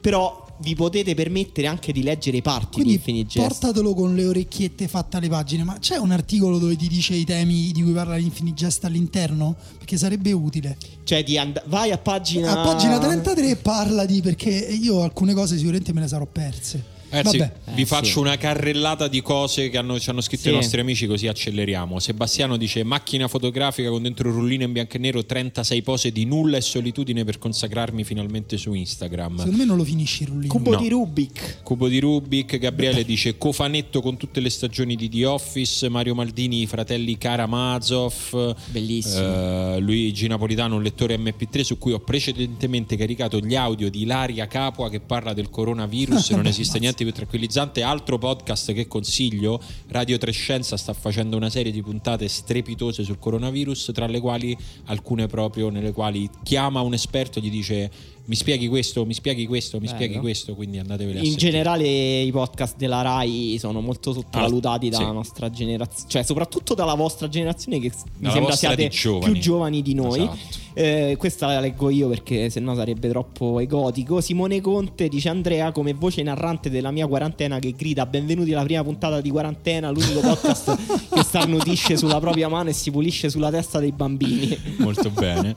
però 0.00 0.42
vi 0.60 0.74
potete 0.76 1.14
permettere 1.14 1.66
anche 1.66 1.92
di 1.92 2.02
leggere 2.02 2.40
parti 2.40 2.74
Quindi 2.74 2.90
di 2.90 2.96
Infinite 2.96 3.28
Jest. 3.40 3.48
portatelo 3.48 3.92
con 3.94 4.14
le 4.14 4.24
orecchiette 4.26 4.86
fatte 4.86 5.16
alle 5.16 5.28
pagine. 5.28 5.64
Ma 5.64 5.78
c'è 5.80 5.96
un 5.96 6.12
articolo 6.12 6.58
dove 6.58 6.76
ti 6.76 6.86
dice 6.86 7.14
i 7.14 7.24
temi 7.24 7.72
di 7.72 7.82
cui 7.82 7.92
parla 7.92 8.14
l'Infinite 8.16 8.54
Jest 8.64 8.84
all'interno? 8.84 9.56
Perché 9.78 9.96
sarebbe 9.96 10.30
utile. 10.30 10.76
Cioè, 11.02 11.24
di 11.24 11.36
and- 11.38 11.60
vai 11.66 11.90
a 11.90 11.98
pagina. 11.98 12.52
A 12.52 12.64
pagina 12.64 12.98
33 12.98 13.56
parla 13.56 14.04
di 14.06 14.20
perché 14.20 14.50
io 14.50 15.02
alcune 15.02 15.34
cose 15.34 15.56
sicuramente 15.56 15.92
me 15.92 16.02
le 16.02 16.08
sarò 16.08 16.26
perse. 16.26 16.84
Ragazzi, 17.14 17.38
Vabbè. 17.38 17.52
vi 17.74 17.82
Eh, 17.82 17.86
faccio 17.86 18.12
sì. 18.12 18.18
una 18.18 18.36
carrellata 18.36 19.08
di 19.08 19.22
cose 19.22 19.68
che 19.70 19.78
hanno- 19.78 19.98
ci 20.00 20.10
hanno 20.10 20.20
scritto 20.20 20.42
Sì. 20.44 20.50
i 20.50 20.54
nostri 20.54 20.80
amici 20.80 21.06
così 21.06 21.26
acceleriamo. 21.28 21.98
Sebastiano 21.98 22.56
dice 22.56 22.82
macchina 22.84 23.28
fotografica 23.28 23.88
con 23.88 24.02
dentro 24.02 24.28
il 24.28 24.34
rullino 24.34 24.64
in 24.64 24.72
bianco 24.72 24.96
e 24.96 24.98
nero 24.98 25.24
36 25.24 25.82
pose 25.82 26.10
di 26.12 26.24
nulla 26.24 26.56
e 26.56 26.60
solitudine 26.60 27.24
per 27.24 27.38
consacrarmi 27.38 28.04
finalmente 28.04 28.56
su 28.56 28.72
Instagram. 28.74 29.36
Secondo 29.38 29.56
me 29.56 29.64
non 29.64 29.76
lo 29.76 29.84
finisci 29.84 30.22
il 30.22 30.28
rullino. 30.28 30.52
Cubo 30.52 30.72
No. 30.72 30.80
di 30.80 30.88
Rubik. 30.88 31.62
Cubo 31.62 31.88
di 31.88 32.00
Rubik, 32.00 32.58
Gabriele 32.58 33.04
dice 33.04 33.38
cofanetto 33.38 34.00
con 34.00 34.16
tutte 34.16 34.40
le 34.40 34.50
stagioni 34.50 34.96
di 34.96 35.08
The 35.08 35.26
Office, 35.26 35.88
Mario 35.88 36.14
Maldini, 36.14 36.62
i 36.62 36.66
fratelli 36.66 37.16
Karamazov, 37.18 38.54
Bellissimo. 38.70 39.74
eh, 39.76 39.80
Luigi 39.80 40.26
Napolitano, 40.26 40.76
un 40.76 40.82
lettore 40.82 41.16
MP3 41.18 41.62
su 41.62 41.78
cui 41.78 41.92
ho 41.92 42.00
precedentemente 42.00 42.96
caricato 42.96 43.38
gli 43.40 43.54
audio 43.54 43.90
di 43.90 44.02
Ilaria 44.02 44.46
Capua 44.46 44.90
che 44.90 45.00
parla 45.00 45.32
del 45.32 45.50
coronavirus, 45.50 46.30
non 46.44 46.46
esiste 46.46 46.78
niente 46.78 47.03
più 47.04 47.12
tranquillizzante, 47.12 47.82
altro 47.82 48.18
podcast 48.18 48.72
che 48.72 48.86
consiglio, 48.88 49.60
Radio 49.88 50.18
Trescenza 50.18 50.76
sta 50.76 50.92
facendo 50.92 51.36
una 51.36 51.50
serie 51.50 51.70
di 51.72 51.82
puntate 51.82 52.26
strepitose 52.28 53.04
sul 53.04 53.18
coronavirus, 53.18 53.90
tra 53.94 54.06
le 54.06 54.20
quali 54.20 54.56
alcune 54.86 55.26
proprio 55.26 55.68
nelle 55.68 55.92
quali 55.92 56.28
chiama 56.42 56.80
un 56.80 56.94
esperto 56.94 57.38
e 57.38 57.42
gli 57.42 57.50
dice 57.50 57.90
mi 58.26 58.36
spieghi 58.36 58.68
questo, 58.68 59.04
mi 59.04 59.12
spieghi 59.12 59.46
questo, 59.46 59.78
mi 59.78 59.84
Bello. 59.84 59.96
spieghi 59.98 60.18
questo, 60.18 60.54
quindi 60.54 60.78
andateveli 60.78 61.18
a 61.18 61.20
In 61.20 61.26
sentire. 61.32 61.50
generale 61.50 62.20
i 62.22 62.30
podcast 62.32 62.76
della 62.76 63.02
RAI 63.02 63.56
sono 63.58 63.82
molto 63.82 64.14
sottovalutati 64.14 64.86
Ah, 64.86 64.90
dalla 64.90 65.06
sì. 65.08 65.12
nostra 65.12 65.50
generazione, 65.50 66.08
cioè 66.10 66.22
soprattutto 66.22 66.72
dalla 66.72 66.94
vostra 66.94 67.28
generazione 67.28 67.78
che 67.80 67.88
mi 67.94 68.10
Dalla 68.20 68.32
sembra 68.32 68.50
vostra 68.52 68.68
siate 68.74 68.88
giovani. 68.88 69.32
più 69.32 69.40
giovani 69.42 69.82
di 69.82 69.92
noi. 69.94 70.20
Esatto. 70.22 70.63
Eh, 70.76 71.14
questa 71.16 71.46
la 71.46 71.60
leggo 71.60 71.88
io 71.88 72.08
perché 72.08 72.50
sennò 72.50 72.74
sarebbe 72.74 73.08
troppo 73.08 73.60
egotico. 73.60 74.20
Simone 74.20 74.60
Conte 74.60 75.08
dice 75.08 75.28
Andrea 75.28 75.70
come 75.70 75.94
voce 75.94 76.22
narrante 76.24 76.68
della 76.68 76.90
mia 76.90 77.06
quarantena 77.06 77.60
che 77.60 77.74
grida 77.76 78.06
benvenuti 78.06 78.52
alla 78.52 78.64
prima 78.64 78.82
puntata 78.82 79.20
di 79.20 79.30
quarantena, 79.30 79.90
l'unico 79.90 80.18
podcast 80.18 81.14
che 81.14 81.22
starnutisce 81.22 81.96
sulla 81.96 82.18
propria 82.18 82.48
mano 82.48 82.70
e 82.70 82.72
si 82.72 82.90
pulisce 82.90 83.30
sulla 83.30 83.50
testa 83.50 83.78
dei 83.78 83.92
bambini. 83.92 84.58
Molto 84.78 85.10
bene. 85.14 85.54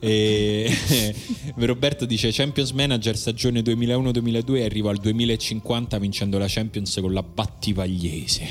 E 0.00 0.70
Roberto 1.56 2.04
dice 2.04 2.30
Champions 2.30 2.70
Manager 2.70 3.16
stagione 3.16 3.60
2001-2002 3.62 4.56
e 4.56 4.64
arrivo 4.64 4.90
al 4.90 4.98
2050 4.98 5.98
vincendo 5.98 6.38
la 6.38 6.46
Champions 6.46 6.98
con 7.00 7.12
la 7.12 7.22
Battivagliese. 7.22 8.46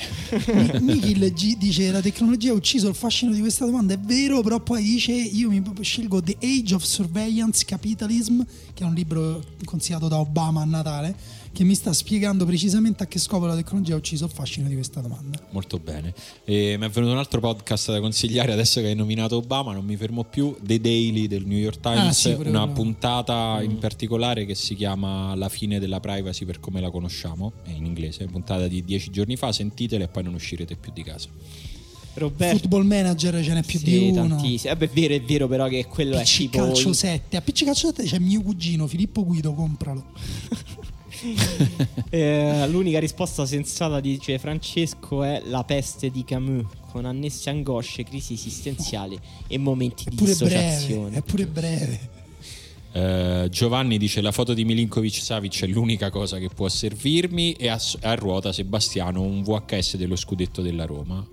Nikhil 0.79 1.31
G 1.31 1.57
dice 1.57 1.91
la 1.91 2.01
tecnologia 2.01 2.51
ha 2.51 2.55
ucciso 2.55 2.89
il 2.89 2.95
fascino 2.95 3.31
di 3.31 3.39
questa 3.39 3.65
domanda 3.65 3.93
è 3.93 3.99
vero 3.99 4.41
però 4.41 4.59
poi 4.59 4.83
dice 4.83 5.11
io 5.11 5.49
mi 5.49 5.61
scelgo 5.79 6.06
The 6.07 6.37
Age 6.41 6.73
of 6.73 6.83
Surveillance 6.83 7.65
Capitalism 7.65 8.41
che 8.73 8.83
è 8.83 8.85
un 8.87 8.93
libro 8.93 9.43
consigliato 9.65 10.07
da 10.07 10.17
Obama 10.19 10.61
a 10.61 10.65
Natale 10.65 11.15
che 11.51 11.63
mi 11.63 11.73
sta 11.73 11.91
spiegando 11.91 12.45
precisamente 12.45 13.01
a 13.03 13.07
che 13.07 13.17
scopo 13.19 13.45
la 13.47 13.55
tecnologia 13.55 13.93
ha 13.95 13.97
ucciso 13.97 14.25
il 14.25 14.31
fascino 14.31 14.67
di 14.67 14.75
questa 14.75 15.01
domanda 15.01 15.39
Molto 15.49 15.79
bene. 15.79 16.13
E 16.45 16.75
mi 16.77 16.85
è 16.85 16.89
venuto 16.89 17.11
un 17.13 17.17
altro 17.17 17.39
podcast 17.39 17.91
da 17.91 17.99
consigliare 17.99 18.51
adesso 18.53 18.79
che 18.79 18.87
hai 18.87 18.95
nominato 18.95 19.37
Obama, 19.37 19.73
non 19.73 19.83
mi 19.83 19.97
fermo 19.97 20.23
più, 20.23 20.55
The 20.61 20.79
Daily 20.79 21.25
del 21.27 21.45
New 21.47 21.57
York 21.57 21.79
Times, 21.79 21.99
Ah, 22.09 22.11
sì, 22.13 22.29
una 22.29 22.37
quello. 22.59 22.71
puntata 22.73 23.59
in 23.63 23.79
particolare 23.79 24.45
che 24.45 24.53
si 24.53 24.75
chiama 24.75 25.33
La 25.35 25.49
fine 25.49 25.79
della 25.79 25.99
privacy 25.99 26.45
per 26.45 26.59
come 26.59 26.79
la 26.79 26.91
conosciamo, 26.91 27.53
è 27.63 27.71
in 27.71 27.85
inglese, 27.85 28.25
puntata 28.25 28.67
di 28.67 28.83
dieci 28.85 29.09
giorni 29.09 29.35
fa, 29.35 29.51
sentitela 29.51 30.03
e 30.03 30.07
poi 30.09 30.23
non 30.23 30.35
uscirete 30.35 30.75
più 30.75 30.91
di 30.93 31.01
casa. 31.01 31.27
Roberto 32.17 32.57
Football 32.59 32.85
Manager 32.85 33.43
ce 33.43 33.53
n'è 33.53 33.63
più 33.63 33.79
sì, 33.79 33.85
di 33.85 34.09
uno 34.09 34.27
tantissimo. 34.27 34.73
Eh 34.73 34.75
beh, 34.77 34.85
è 34.85 34.89
vero, 34.93 35.13
è 35.13 35.21
vero 35.21 35.47
però 35.47 35.67
che 35.67 35.85
quello 35.87 36.17
è 36.17 36.21
PC 36.23 36.37
tipo 36.37 36.57
Calcio 36.59 36.87
in- 36.89 36.93
7 36.93 37.37
a 37.37 37.41
PC 37.41 37.63
Calcio 37.65 37.87
7 37.87 38.03
c'è 38.03 38.19
mio 38.19 38.41
cugino 38.41 38.87
Filippo 38.87 39.23
Guido 39.25 39.53
compralo 39.53 40.03
Eh, 42.09 42.67
l'unica 42.69 42.99
risposta 42.99 43.45
sensata 43.45 43.99
dice 43.99 44.37
Francesco 44.37 45.23
è 45.23 45.41
la 45.45 45.63
peste 45.63 46.11
di 46.11 46.23
Camus 46.23 46.65
con 46.91 47.05
annesse 47.05 47.49
angosce, 47.49 48.03
crisi 48.03 48.33
esistenziali 48.33 49.19
e 49.47 49.57
momenti 49.57 50.03
è 50.05 50.09
di 50.09 50.15
pure 50.15 50.35
breve 50.35 50.49
dissociazione. 50.55 51.17
è 51.17 51.21
pure 51.23 51.47
breve 51.47 52.09
Eh, 52.93 53.47
Giovanni 53.49 53.97
dice 53.97 54.21
la 54.21 54.31
foto 54.31 54.53
di 54.53 54.63
Milinkovic 54.63 55.15
Savic 55.15 55.63
è 55.63 55.67
l'unica 55.67 56.09
cosa 56.11 56.37
che 56.37 56.49
può 56.53 56.67
servirmi 56.69 57.53
e 57.53 57.67
a, 57.67 57.79
a 58.01 58.13
ruota 58.15 58.53
Sebastiano 58.53 59.21
un 59.21 59.41
VHS 59.43 59.97
dello 59.97 60.15
scudetto 60.15 60.61
della 60.61 60.85
Roma. 60.85 61.25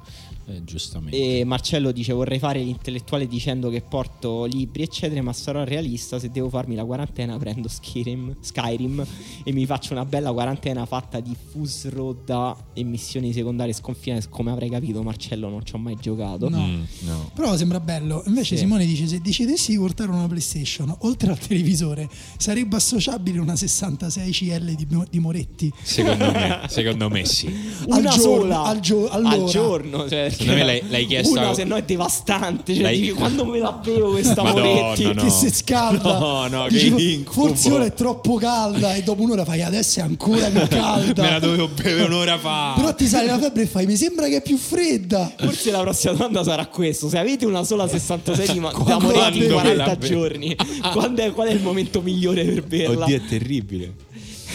Eh, 0.46 0.62
giustamente. 0.64 1.16
E 1.40 1.44
Marcello 1.44 1.90
dice 1.90 2.12
vorrei 2.12 2.38
fare 2.38 2.60
l'intellettuale 2.62 3.26
dicendo 3.26 3.70
che 3.70 3.80
porto 3.80 4.44
libri 4.44 4.82
eccetera 4.82 5.22
ma 5.22 5.32
sarò 5.32 5.64
realista 5.64 6.18
se 6.18 6.30
devo 6.30 6.48
farmi 6.50 6.74
la 6.74 6.84
quarantena 6.84 7.36
prendo 7.38 7.68
Skyrim, 7.68 8.36
Skyrim 8.40 9.04
e 9.42 9.52
mi 9.52 9.64
faccio 9.64 9.92
una 9.94 10.04
bella 10.04 10.32
quarantena 10.32 10.84
fatta 10.84 11.20
di 11.20 11.34
Fusroda 11.50 12.56
e 12.72 12.82
missioni 12.84 13.32
secondarie 13.32 13.72
sconfinate 13.72 14.26
come 14.28 14.50
avrei 14.50 14.68
capito 14.70 15.02
Marcello 15.02 15.48
non 15.48 15.64
ci 15.64 15.74
ho 15.74 15.78
mai 15.78 15.96
giocato 16.00 16.48
No. 16.48 16.58
Mm, 16.66 16.82
no. 17.00 17.30
Però 17.34 17.56
sembra 17.56 17.80
bello. 17.80 18.22
Invece 18.26 18.54
Sì. 18.56 18.62
Simone 18.62 18.84
dice: 18.86 19.06
se 19.06 19.20
decidessi 19.20 19.72
di 19.72 19.78
portare 19.78 20.10
una 20.10 20.26
PlayStation 20.26 20.94
oltre 21.00 21.30
al 21.30 21.38
televisore, 21.38 22.08
sarebbe 22.36 22.76
associabile 22.76 23.38
una 23.38 23.56
66 23.56 24.30
CL 24.32 24.74
di, 24.74 24.86
di 25.10 25.18
Moretti. 25.18 25.72
Secondo 25.82 26.30
me, 26.30 26.60
secondo 26.68 27.08
me 27.08 27.24
sì. 27.24 27.46
una 27.86 27.96
Al 27.96 28.02
giorno, 28.02 28.20
sola 28.20 28.62
al 28.64 28.80
gio- 28.80 29.08
allora. 29.08 29.34
al 29.34 29.44
giorno 29.48 30.08
cioè, 30.08 30.33
Secondo 30.36 30.52
me 30.54 30.64
l'hai- 30.64 30.82
l'hai 30.88 31.06
chiesto 31.06 31.30
una 31.32 31.48
a- 31.50 31.54
se 31.54 31.64
no 31.64 31.76
è 31.76 31.82
devastante 31.82 32.74
cioè, 32.74 32.90
dici, 32.92 33.10
quando 33.14 33.44
me 33.44 33.58
la 33.58 33.72
bevo 33.72 34.10
questa 34.10 34.42
Moretti 34.42 35.04
no. 35.12 35.22
Che 35.22 35.30
si 35.30 35.50
scalda. 35.50 36.18
No, 36.24 36.46
no, 36.48 36.68
Dici. 36.68 37.24
Forse 37.28 37.70
ora 37.70 37.84
è 37.84 37.92
troppo 37.94 38.34
calda. 38.36 38.94
E 38.94 39.02
dopo 39.02 39.22
un'ora 39.22 39.44
fai 39.44 39.62
adesso 39.62 40.00
è 40.00 40.02
ancora 40.02 40.48
più 40.48 40.66
calda. 40.68 41.22
Me 41.22 41.30
la 41.30 41.38
dovevo 41.38 41.68
bere 41.68 42.02
un'ora 42.02 42.38
fa. 42.38 42.72
Però 42.76 42.94
ti 42.94 43.06
sale 43.06 43.26
la 43.26 43.38
febbre 43.38 43.62
e 43.62 43.66
fai: 43.66 43.86
Mi 43.86 43.96
sembra 43.96 44.26
che 44.28 44.36
è 44.36 44.42
più 44.42 44.56
fredda. 44.56 45.32
Forse 45.36 45.70
la 45.70 45.80
prossima 45.80 46.12
domanda 46.14 46.42
sarà 46.44 46.66
questo: 46.66 47.08
se 47.08 47.18
avete 47.18 47.46
una 47.46 47.64
sola 47.64 47.86
66 47.88 48.48
di 48.52 48.60
ma- 48.60 48.72
da 48.72 48.98
Moretti 48.98 49.38
in 49.38 49.48
la 49.48 49.52
40 49.60 49.96
bevi? 49.96 50.12
giorni, 50.14 50.56
quando 50.92 51.22
è- 51.22 51.32
qual 51.32 51.48
è 51.48 51.52
il 51.52 51.60
momento 51.62 52.00
migliore 52.00 52.44
per 52.44 52.62
berla? 52.64 53.04
Oddio, 53.04 53.16
è 53.16 53.24
terribile. 53.28 53.92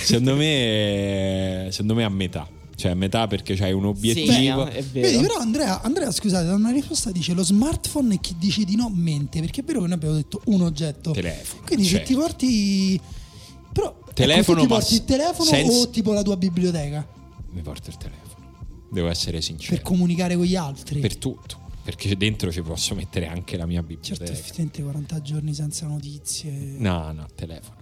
Secondo 0.01 0.35
me, 0.35 1.67
secondo 1.71 1.93
me 1.95 2.03
a 2.03 2.09
metà. 2.09 2.47
Cioè 2.79 2.91
a 2.91 2.95
metà 2.95 3.27
perché 3.27 3.55
c'hai 3.55 3.73
un 3.73 3.83
obiettivo. 3.85 4.65
Sì, 4.71 4.77
è 4.77 4.83
Vedi, 4.83 5.17
vero. 5.17 5.21
però 5.21 5.39
Andrea, 5.39 5.81
Andrea, 5.81 6.11
scusate, 6.11 6.45
da 6.47 6.53
una 6.55 6.71
risposta 6.71 7.11
dice 7.11 7.33
lo 7.33 7.43
smartphone 7.43 8.13
e 8.13 8.19
chi 8.21 8.35
dice 8.39 8.63
di 8.63 8.77
no 8.77 8.89
mente, 8.89 9.41
perché 9.41 9.61
è 9.61 9.63
vero 9.65 9.81
che 9.81 9.85
noi 9.87 9.95
abbiamo 9.95 10.15
detto 10.15 10.41
un 10.45 10.61
oggetto. 10.61 11.11
Telefono, 11.11 11.61
Quindi 11.65 11.83
se 11.83 11.89
certo. 11.97 12.07
ti 12.07 12.13
porti 12.15 13.01
però 13.73 13.99
Telefono, 14.13 14.59
ecco, 14.61 14.67
ti 14.67 14.73
porti 14.73 14.93
il 14.93 15.03
telefono 15.05 15.49
senza- 15.49 15.77
o 15.77 15.89
tipo 15.89 16.13
la 16.13 16.21
tua 16.23 16.37
biblioteca 16.37 17.05
Mi 17.51 17.61
porto 17.61 17.89
il 17.89 17.97
telefono. 17.97 18.27
Devo 18.91 19.09
essere 19.09 19.33
per 19.33 19.43
sincero. 19.43 19.81
comunicare 19.83 20.35
con 20.37 20.45
gli 20.45 20.55
altri. 20.55 21.01
Per 21.01 21.17
tutto. 21.17 21.57
Perché 21.83 22.15
dentro 22.15 22.49
ci 22.51 22.61
posso 22.61 22.95
mettere 22.95 23.27
anche 23.27 23.57
la 23.57 23.65
mia 23.65 23.83
certo, 23.83 23.93
biblioteca. 23.95 24.31
effettivamente 24.31 24.81
40 24.83 25.21
giorni 25.21 25.53
senza 25.53 25.85
notizie. 25.85 26.51
No, 26.77 27.11
no, 27.11 27.27
telefono. 27.35 27.75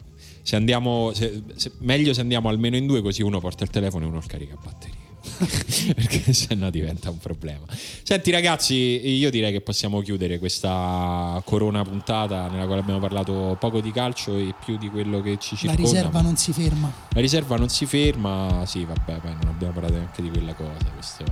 Se 0.48 0.56
andiamo, 0.56 1.12
se- 1.14 1.44
se- 1.56 1.74
meglio 1.80 2.14
se 2.14 2.22
andiamo 2.22 2.48
almeno 2.48 2.78
in 2.78 2.88
due, 2.88 3.02
così 3.02 3.22
uno 3.22 3.42
porta 3.42 3.66
il 3.66 3.70
telefono 3.70 4.06
e 4.06 4.08
uno 4.08 4.20
il 4.20 4.26
caricabatterie. 4.28 4.96
Perché 5.94 6.32
sennò 6.32 6.70
diventa 6.70 7.10
un 7.10 7.18
problema. 7.18 7.66
Senti, 8.02 8.32
ragazzi, 8.32 8.74
io 8.74 9.30
direi 9.30 9.52
che 9.52 9.60
possiamo 9.60 10.00
chiudere 10.00 10.40
questa 10.40 11.42
corona 11.44 11.84
puntata 11.84 12.48
nella 12.48 12.66
quale 12.66 12.80
abbiamo 12.80 13.02
parlato 13.02 13.58
poco 13.60 13.82
di 13.82 13.92
calcio 13.92 14.38
e 14.38 14.54
più 14.64 14.78
di 14.78 14.88
quello 14.90 15.20
che 15.22 15.36
ci 15.38 15.56
La 15.56 15.60
circonda. 15.74 15.82
riserva 15.92 16.22
non 16.22 16.38
si 16.38 16.54
ferma. 16.54 16.94
La 17.10 17.20
riserva 17.20 17.58
non 17.58 17.68
si 17.68 17.86
ferma, 17.86 18.64
sì, 18.66 18.86
vabbè, 18.86 19.20
poi 19.20 19.32
non 19.34 19.48
abbiamo 19.50 19.74
parlato 19.74 19.96
neanche 19.96 20.22
di 20.22 20.30
quella 20.30 20.54
cosa, 20.54 20.86
questo 20.94 21.26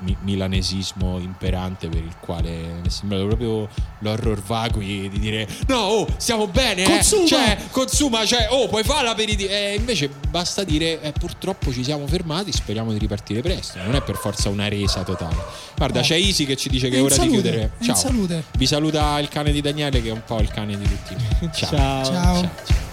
mi- 0.00 0.12
mi- 0.12 0.16
milanesismo 0.22 1.18
imperante 1.18 1.88
per 1.88 2.02
il 2.02 2.14
quale 2.20 2.50
mi 2.50 2.86
è 2.86 2.90
sembrato 2.90 3.26
proprio 3.26 3.68
l'horror 4.00 4.40
vacui 4.42 5.08
di 5.08 5.18
dire 5.18 5.46
no, 5.68 5.76
oh, 5.78 6.06
stiamo 6.16 6.46
bene, 6.48 6.84
eh? 6.84 6.88
Consuma! 6.88 7.26
cioè, 7.26 7.58
consuma, 7.70 8.24
cioè, 8.26 8.48
oh, 8.50 8.68
puoi 8.68 8.82
fare 8.84 9.04
l'aperitivo. 9.04 9.50
E 9.50 9.74
invece 9.76 10.08
basta 10.28 10.64
dire, 10.64 11.00
eh, 11.00 11.12
purtroppo 11.12 11.72
ci 11.72 11.82
siamo 11.84 12.06
fermati, 12.06 12.52
speriamo 12.52 12.92
di 12.92 12.98
ripartire 12.98 13.40
presto, 13.40 13.78
non 13.82 13.94
è 13.94 14.02
per 14.02 14.16
forza 14.16 14.48
una 14.48 14.68
resa 14.68 15.02
totale. 15.02 15.36
Guarda, 15.76 16.00
No. 16.00 16.04
c'è 16.04 16.14
Easy 16.16 16.44
che 16.44 16.56
ci 16.56 16.68
dice 16.68 16.88
che 16.88 16.96
È 16.96 17.02
ora 17.02 17.14
salute, 17.14 17.36
di 17.36 17.42
chiudere. 17.42 17.70
Ciao. 17.82 17.94
salute. 17.94 18.44
Vi 18.56 18.66
saluta 18.66 19.18
il 19.18 19.28
cane 19.28 19.52
di 19.52 19.60
Daniele 19.60 20.02
che 20.02 20.08
è 20.08 20.12
un 20.12 20.22
po' 20.24 20.38
il 20.40 20.48
cane 20.50 20.76
di 20.76 20.84
tutti 20.84 21.14
noi. 21.14 21.50
Ciao. 21.54 21.70
Ciao. 21.70 22.04
Ciao. 22.04 22.40
ciao. 22.42 22.85